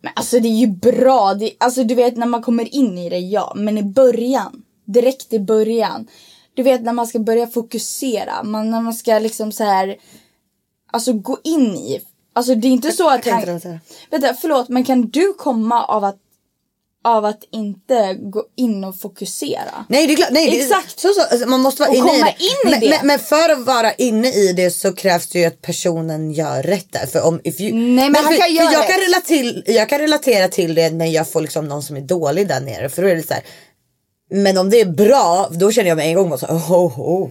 Men 0.00 0.12
alltså 0.16 0.40
det 0.40 0.48
är 0.48 0.58
ju 0.58 0.66
bra. 0.66 1.34
Det, 1.34 1.52
alltså 1.58 1.84
du 1.84 1.94
vet 1.94 2.16
när 2.16 2.26
man 2.26 2.42
kommer 2.42 2.74
in 2.74 2.98
i 2.98 3.08
det, 3.08 3.18
ja. 3.18 3.52
Men 3.56 3.78
i 3.78 3.82
början, 3.82 4.62
direkt 4.84 5.32
i 5.32 5.38
början. 5.38 6.06
Du 6.54 6.62
vet 6.62 6.82
när 6.82 6.92
man 6.92 7.06
ska 7.06 7.18
börja 7.18 7.46
fokusera. 7.46 8.42
Man, 8.42 8.70
när 8.70 8.80
man 8.80 8.94
ska 8.94 9.18
liksom 9.18 9.52
så 9.52 9.64
här. 9.64 9.96
Alltså 10.90 11.12
gå 11.12 11.38
in 11.44 11.76
i. 11.76 12.00
Alltså 12.32 12.54
det 12.54 12.68
är 12.68 12.72
inte 12.72 12.92
så 12.92 13.10
att 13.10 13.28
han... 13.28 13.60
Vänta, 14.10 14.34
förlåt. 14.34 14.68
Men 14.68 14.84
kan 14.84 15.08
du 15.08 15.34
komma 15.34 15.84
av 15.84 16.04
att, 16.04 16.18
av 17.04 17.24
att 17.24 17.44
inte 17.52 18.14
gå 18.14 18.44
in 18.56 18.84
och 18.84 19.00
fokusera? 19.00 19.84
Nej 19.88 20.06
det 20.06 20.12
är 20.12 20.16
klart, 20.16 20.30
nej, 20.30 20.50
det 20.50 20.60
Exakt. 20.60 21.00
Så, 21.00 21.08
så, 21.08 21.22
alltså, 21.22 21.48
man 21.48 21.60
måste 21.60 21.82
vara 21.82 21.90
Och 21.90 21.96
inne 21.96 22.06
i 22.06 22.10
komma 22.10 22.24
det. 22.38 22.44
in 22.44 22.50
i 22.66 22.70
men, 22.70 22.80
det. 22.80 22.88
Men, 22.90 23.06
men 23.06 23.18
för 23.18 23.48
att 23.48 23.66
vara 23.66 23.92
inne 23.92 24.28
i 24.28 24.52
det 24.52 24.70
så 24.70 24.92
krävs 24.92 25.28
det 25.28 25.38
ju 25.38 25.44
att 25.44 25.62
personen 25.62 26.32
gör 26.32 26.62
rätt 26.62 26.92
där. 26.92 27.06
För 27.06 27.26
om, 27.26 27.40
if 27.44 27.60
you, 27.60 27.72
Nej, 27.72 28.10
men 28.10 28.24
han 28.24 28.32
för, 28.32 28.40
kan 28.40 28.54
göra 28.54 28.72
jag, 28.72 28.86
kan 28.86 29.00
relatera 29.00 29.62
jag 29.66 29.88
kan 29.88 29.98
relatera 29.98 30.48
till 30.48 30.74
det 30.74 30.90
när 30.90 31.06
jag 31.06 31.28
får 31.28 31.40
liksom 31.40 31.68
någon 31.68 31.82
som 31.82 31.96
är 31.96 32.00
dålig 32.00 32.48
där 32.48 32.60
nere. 32.60 32.88
För 32.88 33.02
då 33.02 33.08
är 33.08 33.14
det 33.14 33.26
så 33.26 33.34
här, 33.34 33.42
men 34.30 34.58
om 34.58 34.70
det 34.70 34.80
är 34.80 34.86
bra 34.86 35.48
då 35.50 35.72
känner 35.72 35.88
jag 35.88 35.96
mig 35.96 36.08
en 36.08 36.14
gång 36.14 36.32
och 36.32 36.40
så 36.40 36.46
oh, 36.46 37.00
oh. 37.00 37.30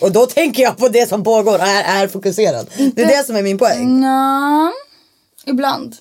Och 0.00 0.12
då 0.12 0.26
tänker 0.26 0.62
jag 0.62 0.76
på 0.76 0.88
det 0.88 1.08
som 1.08 1.24
pågår 1.24 1.58
och 1.58 1.66
är, 1.66 2.02
är 2.02 2.08
fokuserad. 2.08 2.70
Det 2.94 3.02
är 3.02 3.06
det 3.06 3.26
som 3.26 3.36
är 3.36 3.42
min 3.42 3.58
poäng. 3.58 4.00
Nja, 4.00 4.72
ibland. 5.46 5.96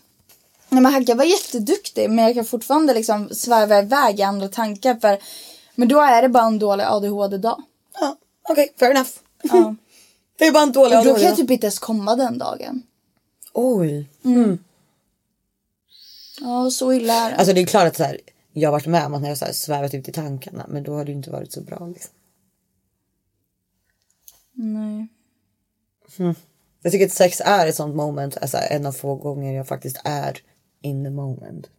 Nej 0.69 0.81
men 0.81 0.93
han 0.93 1.05
kan 1.05 1.17
vara 1.17 1.27
jätteduktig 1.27 2.09
men 2.09 2.25
jag 2.25 2.35
kan 2.35 2.45
fortfarande 2.45 2.93
liksom 2.93 3.29
sväva 3.31 3.79
iväg 3.79 4.19
i 4.19 4.23
andra 4.23 4.47
tankar 4.47 4.95
för 4.95 5.19
men 5.75 5.87
då 5.87 6.01
är 6.01 6.21
det 6.21 6.29
bara 6.29 6.45
en 6.45 6.59
dålig 6.59 6.83
ADHD-dag. 6.83 7.61
Ja, 7.99 8.17
Okej, 8.49 8.73
fair 8.79 8.91
enough. 8.91 9.09
Ja. 9.41 9.75
Det 10.37 10.47
är 10.47 10.51
bara 10.51 10.63
en 10.63 10.71
dålig 10.71 10.97
Och 10.97 11.05
då 11.05 11.13
kan 11.13 11.23
jag 11.23 11.35
typ 11.35 11.51
inte 11.51 11.65
ens 11.65 11.79
komma 11.79 12.15
den 12.15 12.37
dagen. 12.37 12.83
Oj. 13.53 14.09
Ja, 16.41 16.71
så 16.71 16.93
illa 16.93 17.13
är 17.13 17.29
det. 17.29 17.35
Alltså 17.35 17.53
det 17.53 17.61
är 17.61 17.65
klart 17.65 17.87
att 17.87 17.95
så 17.95 18.03
här, 18.03 18.19
jag 18.53 18.69
har 18.69 18.71
varit 18.71 18.87
med 18.87 19.05
om 19.05 19.13
att 19.13 19.21
när 19.21 19.29
jag 19.29 19.37
så 19.37 19.45
här 19.45 19.53
svävat 19.53 19.93
ut 19.93 20.09
i 20.09 20.11
tankarna 20.11 20.65
men 20.67 20.83
då 20.83 20.93
har 20.93 21.05
det 21.05 21.11
inte 21.11 21.29
varit 21.29 21.53
så 21.53 21.61
bra. 21.61 21.87
Liksom. 21.87 22.11
Nej. 24.53 25.07
Jag 26.81 26.91
tycker 26.91 27.05
att 27.05 27.11
sex 27.11 27.41
är 27.45 27.67
ett 27.67 27.75
sånt 27.75 27.95
moment, 27.95 28.37
alltså 28.41 28.57
en 28.57 28.85
av 28.85 28.91
få 28.91 29.15
gånger 29.15 29.53
jag 29.53 29.67
faktiskt 29.67 30.01
är 30.03 30.41
in 30.81 31.03
the 31.03 31.09
moment. 31.09 31.69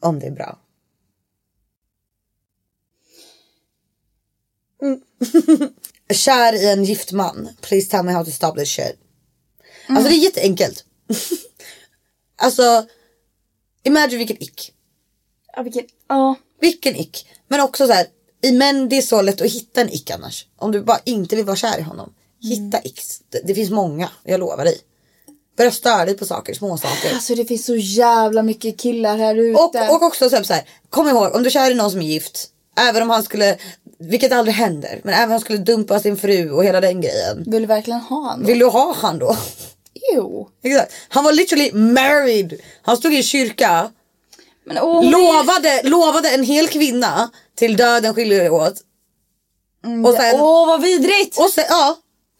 Om 0.00 0.18
det 0.18 0.26
är 0.26 0.30
bra. 0.30 0.58
Mm. 4.82 5.00
Kär 6.10 6.54
i 6.54 6.70
en 6.70 6.84
gift 6.84 7.12
man, 7.12 7.48
please 7.60 7.90
tell 7.90 8.04
me 8.04 8.12
how 8.12 8.24
to 8.24 8.30
stop 8.30 8.54
this 8.56 8.68
shit. 8.68 8.96
Alltså 9.88 10.08
det 10.08 10.16
är 10.16 10.24
jätteenkelt. 10.24 10.84
alltså, 12.36 12.86
imagine 13.82 14.18
vilken 14.18 14.42
ick. 14.42 14.72
Ja, 15.56 15.62
vilken... 15.62 15.84
Ja. 16.08 16.34
Vilken 16.60 16.96
ick. 16.96 17.26
Men 17.48 17.60
också 17.60 17.86
så 17.86 17.92
här, 17.92 18.06
i 18.42 18.52
män 18.52 18.88
det 18.88 18.96
är 18.96 19.02
så 19.02 19.22
lätt 19.22 19.40
att 19.40 19.52
hitta 19.52 19.80
en 19.80 19.90
ick 19.90 20.10
annars. 20.10 20.46
Om 20.56 20.72
du 20.72 20.82
bara 20.82 21.00
inte 21.04 21.36
vill 21.36 21.44
vara 21.44 21.56
kär 21.56 21.78
i 21.78 21.82
honom. 21.82 22.14
Hitta 22.42 22.80
icks. 22.84 23.22
Det, 23.28 23.40
det 23.46 23.54
finns 23.54 23.70
många, 23.70 24.10
jag 24.24 24.40
lovar 24.40 24.64
dig. 24.64 24.80
Börja 25.60 25.72
störa 25.72 26.04
dig 26.04 26.16
på 26.16 26.24
saker, 26.24 26.54
små 26.54 26.78
saker. 26.78 27.14
Alltså 27.14 27.34
det 27.34 27.44
finns 27.44 27.66
så 27.66 27.76
jävla 27.76 28.42
mycket 28.42 28.80
killar 28.80 29.16
här 29.16 29.34
ute. 29.34 29.60
Och, 29.60 29.96
och 29.96 30.02
också 30.02 30.30
så 30.30 30.36
här, 30.52 30.62
kom 30.90 31.08
ihåg 31.08 31.34
om 31.34 31.42
du 31.42 31.50
kär 31.50 31.70
i 31.70 31.74
någon 31.74 31.90
som 31.90 32.00
är 32.02 32.06
gift. 32.06 32.48
Även 32.76 33.02
om 33.02 33.10
han 33.10 33.22
skulle, 33.22 33.56
vilket 33.98 34.32
aldrig 34.32 34.54
händer. 34.54 35.00
Men 35.04 35.14
även 35.14 35.24
om 35.24 35.30
han 35.30 35.40
skulle 35.40 35.58
dumpa 35.58 36.00
sin 36.00 36.16
fru 36.16 36.50
och 36.50 36.64
hela 36.64 36.80
den 36.80 37.00
grejen. 37.00 37.44
Vill 37.46 37.62
du 37.62 37.66
verkligen 37.66 38.00
ha 38.00 38.16
honom? 38.16 38.46
Vill 38.46 38.58
du 38.58 38.66
ha 38.66 38.94
han 38.96 39.18
då? 39.18 39.36
Jo. 40.14 40.48
Exakt. 40.62 40.92
Han 41.08 41.24
var 41.24 41.32
literally 41.32 41.72
married. 41.72 42.60
Han 42.82 42.96
stod 42.96 43.12
i 43.14 43.16
en 43.16 43.22
kyrka. 43.22 43.90
Men 44.66 44.78
åh, 44.78 45.10
Lovade, 45.10 45.82
lovade 45.82 46.30
en 46.30 46.44
hel 46.44 46.68
kvinna 46.68 47.30
till 47.54 47.76
döden 47.76 48.14
skiljer 48.14 48.44
er 48.44 48.52
åt. 48.52 48.74
Och 50.06 50.14
sen, 50.14 50.40
Åh 50.40 50.66
vad 50.66 50.82
vidrigt! 50.82 51.38
och 51.38 51.50
sen, 51.50 51.64
ja. 51.68 51.96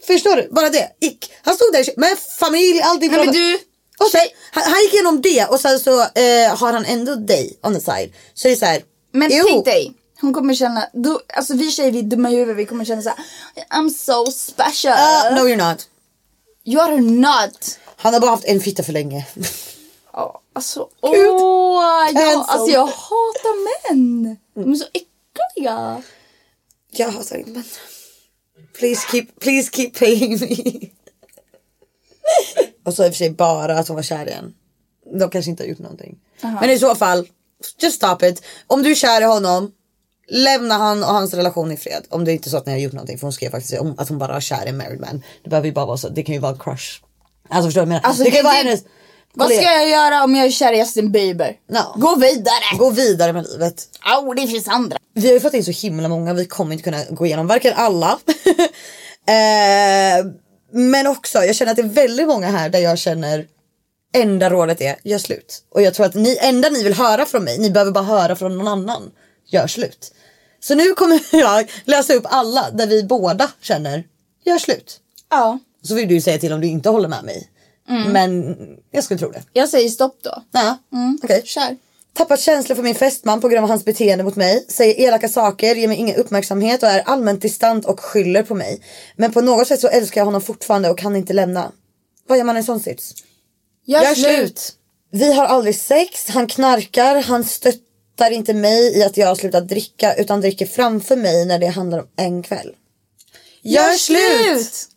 Förstår 0.06 0.36
du? 0.36 0.48
Bara 0.51 0.70
det. 0.70 0.90
Ick. 1.01 1.32
Han 1.43 1.55
stod 1.55 1.72
där 1.72 1.85
med 1.97 2.18
familj, 2.18 2.81
allting. 2.81 3.10
Nej 3.10 3.24
men 3.24 3.35
du. 3.35 3.59
Och 3.98 4.10
sen, 4.10 4.20
han, 4.52 4.64
han 4.64 4.82
gick 4.82 4.94
igenom 4.94 5.22
det 5.22 5.47
och 5.47 5.60
sen 5.60 5.81
så 5.81 6.01
eh, 6.01 6.56
har 6.56 6.72
han 6.72 6.85
ändå 6.85 7.14
dig 7.14 7.59
on 7.62 7.74
the 7.74 7.81
side. 7.81 8.12
Så 8.35 8.48
det 8.48 8.52
är 8.52 8.56
så 8.56 8.64
här. 8.64 8.82
Men 9.12 9.28
jo. 9.32 9.44
tänk 9.48 9.64
dig. 9.64 9.94
Hon 10.20 10.35
kommer 10.35 10.55
känna, 10.55 10.89
då, 10.93 11.20
alltså 11.35 11.55
vi 11.55 11.70
tjejer 11.70 11.90
vi 11.90 11.98
är 11.98 12.02
dumma 12.02 12.31
i 12.31 12.35
huvudet, 12.35 12.56
vi 12.56 12.66
kommer 12.66 12.85
känna 12.85 13.02
såhär 13.02 13.18
I'm 13.70 13.90
so 13.90 14.31
special. 14.31 14.93
Uh, 14.93 15.36
no 15.36 15.48
you're 15.48 15.70
not. 15.70 15.89
You 16.64 16.82
are 16.82 17.01
not. 17.01 17.78
Han 17.97 18.14
har 18.14 18.20
bara 18.20 18.31
haft 18.31 18.44
en 18.44 18.60
fitta 18.60 18.82
för 18.82 18.93
länge. 18.93 19.27
Ja, 20.12 20.40
alltså 20.52 20.89
åh, 21.01 21.16
jag, 21.16 22.12
Cancel. 22.12 22.44
alltså 22.48 22.72
jag 22.72 22.86
hatar 22.86 23.90
män. 23.90 24.36
De 24.55 24.72
är 24.72 24.77
så 24.77 24.85
äckliga. 24.93 26.02
Jag 26.90 27.10
hatar 27.10 27.36
inte 27.36 27.51
män. 27.51 27.64
Please 28.78 29.06
keep, 29.12 29.26
please 29.40 29.70
keep 29.72 29.90
paying 29.98 30.40
me. 30.40 30.88
och 32.84 32.94
så 32.94 33.05
i 33.05 33.09
och 33.09 33.12
för 33.12 33.18
sig 33.18 33.30
bara 33.30 33.78
att 33.78 33.88
hon 33.88 33.94
var 33.94 34.02
kär 34.02 34.26
igen. 34.28 34.55
de 35.18 35.30
kanske 35.30 35.51
inte 35.51 35.62
har 35.62 35.68
gjort 35.68 35.78
någonting. 35.78 36.18
Men 36.42 36.70
i 36.70 36.78
så 36.78 36.94
fall, 36.94 37.28
just 37.82 37.97
stop 37.97 38.16
it. 38.22 38.42
Om 38.66 38.82
du 38.82 38.90
är 38.90 38.94
kär 38.94 39.20
i 39.20 39.24
honom, 39.24 39.72
lämna 40.28 40.74
han 40.74 41.02
och 41.02 41.09
hans 41.09 41.34
relation 41.34 41.72
i 41.72 41.76
fred. 41.76 42.06
Om 42.09 42.24
det 42.24 42.30
är 42.30 42.32
inte 42.32 42.48
är 42.48 42.51
så 42.51 42.56
att 42.56 42.66
ni 42.66 42.72
har 42.72 42.78
gjort 42.78 42.92
någonting. 42.92 43.18
För 43.18 43.26
hon 43.26 43.32
skrev 43.32 43.51
faktiskt 43.51 43.80
om 43.80 43.94
att 43.98 44.09
hon 44.09 44.18
bara 44.18 44.36
är 44.36 44.40
kär 44.40 44.66
i 44.66 44.68
en 44.68 44.76
married 44.76 45.01
man. 45.01 45.22
Det 45.42 45.51
behöver 45.51 45.68
ju 45.68 45.74
bara 45.74 45.86
vara 45.86 45.97
så, 45.97 46.09
det 46.09 46.22
kan 46.22 46.34
ju 46.34 46.40
vara 46.40 46.52
en 46.52 46.59
crush. 46.59 47.02
Alltså 47.48 47.68
förstår 47.68 47.80
du 47.80 47.86
vad 47.86 47.94
jag 47.94 48.02
menar? 48.02 48.09
Alltså, 48.09 48.24
det 48.24 48.30
kan 48.30 48.38
ju 48.38 48.42
vara 48.44 48.55
hennes 48.55 48.84
Vad 49.35 49.52
ska 49.52 49.62
jag 49.62 49.89
göra 49.89 50.24
om 50.24 50.35
jag 50.35 50.47
är 50.47 50.51
kär 50.51 50.73
i 50.73 50.78
Justin 50.78 51.12
Bieber? 51.12 51.57
Ja. 51.66 51.94
Gå 51.97 52.15
vidare! 52.15 52.78
Gå 52.78 52.90
vidare 52.90 53.32
med 53.32 53.47
livet. 53.47 53.89
Au, 54.01 54.35
det 54.35 54.47
finns 54.47 54.69
andra. 54.69 54.98
Vi 55.15 55.27
har 55.27 55.35
ju 55.35 55.40
fått 55.40 55.55
in 55.55 55.65
så 55.65 55.70
himla 55.70 56.09
många, 56.09 56.35
vi 56.35 56.47
kommer 56.47 56.73
inte 56.73 56.85
kunna 56.85 57.05
gå 57.11 57.27
igenom 57.27 57.47
varken 57.47 57.73
alla. 57.77 58.19
eh, 59.27 60.27
men 60.73 61.07
också, 61.07 61.39
jag 61.39 61.57
känner 61.57 61.73
att 61.73 61.77
det 61.77 61.82
är 61.82 61.89
väldigt 61.89 62.28
många 62.28 62.51
här 62.51 62.69
där 62.69 62.78
jag 62.78 62.98
känner 62.98 63.47
enda 64.15 64.51
rådet 64.51 64.81
är 64.81 64.97
gör 65.02 65.19
slut. 65.19 65.62
Och 65.70 65.82
jag 65.82 65.94
tror 65.94 66.07
att 66.07 66.15
ni, 66.15 66.39
enda 66.40 66.69
ni 66.69 66.82
vill 66.82 66.94
höra 66.94 67.27
från 67.27 67.44
mig, 67.44 67.59
ni 67.59 67.70
behöver 67.70 67.93
bara 67.93 68.05
höra 68.05 68.36
från 68.36 68.59
någon 68.59 68.69
annan. 68.69 69.11
Gör 69.47 69.66
slut. 69.66 70.12
Så 70.61 70.74
nu 70.74 70.93
kommer 70.93 71.20
jag 71.36 71.70
läsa 71.85 72.15
upp 72.15 72.27
alla 72.28 72.70
där 72.70 72.86
vi 72.86 73.02
båda 73.02 73.51
känner 73.61 74.05
gör 74.44 74.59
slut. 74.59 75.01
Ja, 75.31 75.59
Så 75.82 75.94
vill 75.94 76.09
du 76.09 76.15
ju 76.15 76.20
säga 76.20 76.39
till 76.39 76.52
om 76.52 76.61
du 76.61 76.66
inte 76.66 76.89
håller 76.89 77.09
med 77.09 77.24
mig. 77.24 77.48
Men 78.12 78.57
jag 78.91 79.05
skulle 79.05 79.19
tro 79.19 79.31
det. 79.31 79.43
jag 79.53 79.69
säger 79.69 79.89
stopp 79.89 80.19
då. 80.23 80.43
Ja, 80.53 80.79
okej. 81.23 81.43
Kör. 81.45 81.77
Tappat 82.15 82.41
känslor 82.41 82.77
för 82.77 82.83
min 82.83 82.95
fästman 82.95 83.41
på 83.41 83.49
grund 83.49 83.62
av 83.65 83.71
hans 83.71 83.85
beteende 83.85 84.25
mot 84.25 84.37
mig. 84.37 84.65
Säger 84.69 85.01
elaka 85.01 85.29
saker, 85.29 85.75
ger 85.75 85.89
mig 85.89 85.97
ingen 85.97 86.17
uppmärksamhet 86.17 86.83
och 86.83 86.89
är 86.89 87.01
allmänt 87.01 87.43
distant 87.43 87.87
och 87.87 88.01
skyller 88.01 88.43
på 88.43 88.55
mig. 88.55 88.83
Men 89.17 89.33
på 89.33 89.41
något 89.41 89.67
sätt 89.69 89.81
så 89.81 89.89
älskar 89.89 90.21
jag 90.21 90.27
honom 90.27 90.41
fortfarande 90.43 90.91
och 90.91 90.99
kan 90.99 91.17
inte 91.17 91.33
lämna. 91.33 91.73
Vad 92.29 92.39
gör 92.39 92.45
man 92.45 92.57
i 92.57 92.59
en 92.59 92.65
sån 92.65 92.81
sits? 92.81 93.15
Gör, 93.87 94.03
Gör 94.03 94.15
slut. 94.15 94.37
slut! 94.37 94.73
Vi 95.12 95.33
har 95.33 95.45
aldrig 95.45 95.77
sex, 95.77 96.29
han 96.29 96.47
knarkar, 96.47 97.23
han 97.23 97.45
stöttar 97.45 98.31
inte 98.31 98.55
mig 98.55 98.99
i 98.99 99.03
att 99.05 99.17
jag 99.17 99.27
har 99.27 99.35
slutat 99.35 99.69
dricka 99.69 100.15
utan 100.15 100.41
dricker 100.41 100.67
framför 100.67 101.17
mig 101.17 101.47
när 101.47 101.59
det 101.59 101.67
handlar 101.67 101.99
om 101.99 102.09
en 102.17 102.43
kväll. 102.43 102.75
Gör, 103.62 103.93
slut! 103.93 104.89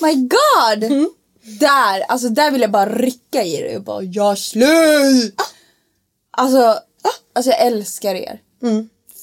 My 0.00 0.14
god! 0.14 1.08
Där, 1.60 2.00
alltså 2.08 2.28
där 2.28 2.50
vill 2.50 2.60
jag 2.60 2.70
bara 2.70 2.88
rycka 2.88 3.42
i 3.44 3.56
det 3.62 3.76
och 3.76 3.82
bara 3.82 4.02
gör 4.02 4.34
slut! 4.34 5.34
Alltså, 6.30 6.78
alltså 7.34 7.50
jag 7.50 7.60
älskar 7.66 8.14
er. 8.14 8.40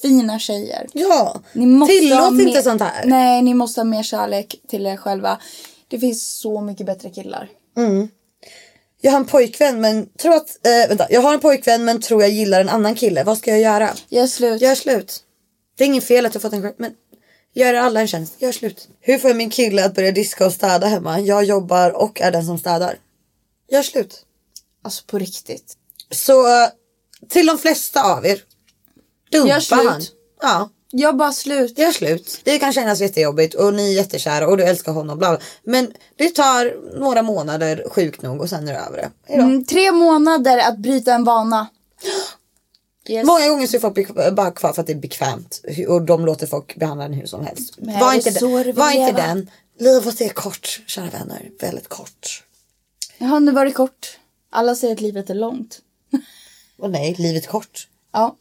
Fina 0.02 0.38
tjejer. 0.38 0.86
Ja, 0.92 1.40
Ni 1.52 1.66
måste 1.66 1.94
tillåt 1.94 2.32
mer- 2.32 2.46
inte 2.48 2.62
sånt 2.62 2.82
här. 2.82 3.04
Nej, 3.06 3.42
ni 3.42 3.54
måste 3.54 3.80
ha 3.80 3.84
mer 3.84 4.02
kärlek 4.02 4.54
till 4.68 4.86
er 4.86 4.96
själva. 4.96 5.38
Det 5.88 5.98
finns 5.98 6.38
så 6.38 6.60
mycket 6.60 6.86
bättre 6.86 7.10
killar. 7.10 7.48
Jag 9.00 9.12
har 9.12 9.18
en 9.18 9.24
pojkvän 9.26 9.80
men 9.80 10.08
tror 10.18 10.34
att, 10.34 10.48
eh, 10.66 10.88
vänta, 10.88 11.06
jag 11.10 11.20
har 11.22 11.34
en 11.34 11.40
pojkvän 11.40 11.84
men 11.84 12.00
tror 12.00 12.22
jag 12.22 12.30
gillar 12.30 12.60
en 12.60 12.68
annan 12.68 12.94
kille. 12.94 13.24
Vad 13.24 13.38
ska 13.38 13.50
jag 13.50 13.60
göra? 13.60 13.90
Gör 14.08 14.26
slut. 14.26 14.62
Gör 14.62 14.74
slut. 14.74 15.22
Det 15.78 15.84
är 15.84 15.88
inget 15.88 16.04
fel 16.04 16.26
att 16.26 16.34
jag 16.34 16.42
fått 16.42 16.52
en 16.52 16.72
men 16.78 16.92
gör 17.60 17.74
alla 17.74 18.00
en 18.00 18.08
tjänst. 18.08 18.42
Gör 18.42 18.52
slut. 18.52 18.88
Hur 19.00 19.18
får 19.18 19.30
jag 19.30 19.36
min 19.36 19.50
kille 19.50 19.84
att 19.84 19.94
börja 19.94 20.12
diska 20.12 20.46
och 20.46 20.52
städa 20.52 20.86
hemma? 20.86 21.20
Jag 21.20 21.44
jobbar 21.44 21.90
och 21.90 22.20
är 22.20 22.30
den 22.30 22.46
som 22.46 22.58
städar. 22.58 22.98
Gör 23.70 23.82
slut. 23.82 24.24
Alltså 24.82 25.04
på 25.06 25.18
riktigt. 25.18 25.76
Så 26.10 26.46
till 27.28 27.46
de 27.46 27.58
flesta 27.58 28.02
av 28.02 28.26
er. 28.26 28.42
Dumpa 29.30 29.48
Gör 29.48 29.60
slut. 29.60 29.80
han. 29.88 30.02
Ja. 30.42 30.70
Gör 30.92 31.12
bara 31.12 31.32
slut. 31.32 31.78
Gör 31.78 31.92
slut. 31.92 32.40
Det 32.44 32.58
kan 32.58 32.72
kännas 32.72 33.00
jättejobbigt 33.00 33.54
och 33.54 33.74
ni 33.74 33.90
är 33.90 33.96
jättekära 33.96 34.48
och 34.48 34.56
du 34.56 34.64
älskar 34.64 34.92
honom. 34.92 35.18
Bla 35.18 35.28
bla. 35.30 35.40
Men 35.64 35.92
det 36.16 36.28
tar 36.30 36.76
några 36.98 37.22
månader 37.22 37.84
sjukt 37.90 38.22
nog 38.22 38.40
och 38.40 38.48
sen 38.48 38.68
är 38.68 38.72
det 38.72 38.78
över 38.78 38.96
det. 38.96 39.34
Mm, 39.34 39.64
tre 39.64 39.92
månader 39.92 40.58
att 40.58 40.78
bryta 40.78 41.14
en 41.14 41.24
vana. 41.24 41.66
Yes. 43.10 43.26
Många 43.26 43.48
gånger 43.48 43.66
så 43.66 43.76
är 43.76 43.80
folk 43.80 44.14
bara 44.36 44.50
kvar 44.50 44.72
för 44.72 44.80
att 44.80 44.86
det 44.86 44.92
är 44.92 44.96
bekvämt 44.96 45.60
och 45.88 46.02
de 46.02 46.26
låter 46.26 46.46
folk 46.46 46.76
behandla 46.76 47.04
en 47.04 47.12
hur 47.12 47.26
som 47.26 47.46
helst. 47.46 47.74
Men 47.78 48.00
var 48.00 48.10
det 48.10 48.16
inte, 48.16 48.30
det 48.30 48.64
den, 48.64 48.74
var 48.76 48.90
inte 48.90 49.12
den. 49.12 49.50
Livet 49.78 50.20
är 50.20 50.28
kort, 50.28 50.80
kära 50.86 51.10
vänner. 51.10 51.50
Väldigt 51.60 51.88
kort. 51.88 52.44
Har 53.18 53.40
nu 53.40 53.52
varit 53.52 53.74
kort. 53.74 54.18
Alla 54.50 54.74
säger 54.74 54.94
att 54.94 55.00
livet 55.00 55.30
är 55.30 55.34
långt. 55.34 55.78
Och 56.78 56.90
nej, 56.90 57.14
livet 57.18 57.44
är 57.44 57.48
kort. 57.48 57.88
Ja, 58.12 58.36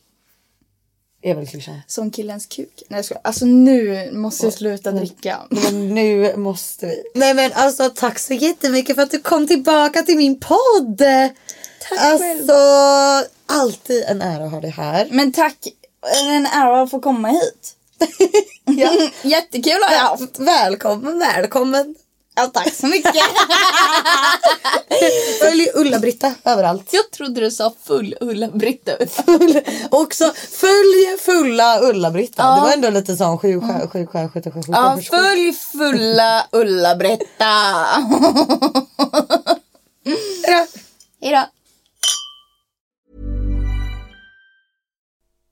Är 1.22 1.36
väl 1.36 1.48
klyschan. 1.48 1.82
som 1.88 2.12
killens 2.12 2.46
kuk. 2.46 2.84
Nej, 2.90 2.98
jag 2.98 3.06
skojar. 3.06 3.22
Alltså 3.24 3.46
nu 3.46 4.10
måste 4.14 4.46
jag 4.46 4.54
sluta 4.54 4.92
dricka. 4.92 5.38
Men 5.50 5.96
nu 5.96 6.38
måste 6.38 6.86
vi. 6.86 7.04
Nej 7.16 7.34
men 7.34 7.52
alltså 7.54 7.90
tack 7.90 8.20
så 8.20 8.34
jättemycket 8.34 8.96
för 8.96 9.04
att 9.04 9.12
du 9.12 9.20
kom 9.20 9.48
tillbaka 9.48 10.02
till 10.02 10.18
min 10.18 10.40
podd. 10.40 11.02
Tack 11.90 12.00
alltså, 12.00 12.54
alltid 13.46 14.04
en 14.08 14.22
ära 14.22 14.46
att 14.46 14.52
ha 14.52 14.62
dig 14.62 14.72
här. 14.72 15.08
Men 15.12 15.32
tack, 15.32 15.58
en 16.30 16.46
ära 16.46 16.82
att 16.82 16.92
få 16.92 17.00
komma 17.00 17.28
hit. 17.28 17.76
Ja. 18.68 18.92
Jättekul 19.22 19.84
har 19.84 19.94
jag 19.94 20.00
haft. 20.02 20.40
Välkommen, 20.40 21.20
välkommen. 21.20 21.96
Ja, 22.36 22.48
tack 22.48 22.74
så 22.74 22.88
mycket. 22.88 23.14
Följ 25.42 25.70
Ulla-Britta 25.74 26.34
överallt. 26.44 26.90
jag 26.92 27.12
trodde 27.12 27.42
du 27.42 27.52
sa 27.52 27.74
full 27.84 28.16
Ulla-Britta. 28.22 28.92
Också 29.90 30.34
följ 30.52 31.18
fulla 31.20 31.80
Ulla-Britta. 31.82 32.44
Ja. 32.44 32.56
Det 32.56 32.62
var 32.62 32.74
ändå 32.74 32.90
lite 32.90 33.16
sån 33.16 33.38
sju 33.38 33.62
sju 33.62 33.68
skär, 33.68 33.88
sju 33.88 34.08
skär, 34.08 34.30
sju 34.30 34.42
Ja, 34.68 35.00
följ 35.10 35.54
fulla 35.54 36.48
Ulla-Britta. 36.52 37.52
Ja. 40.48 40.68
Hejdå. 41.22 41.44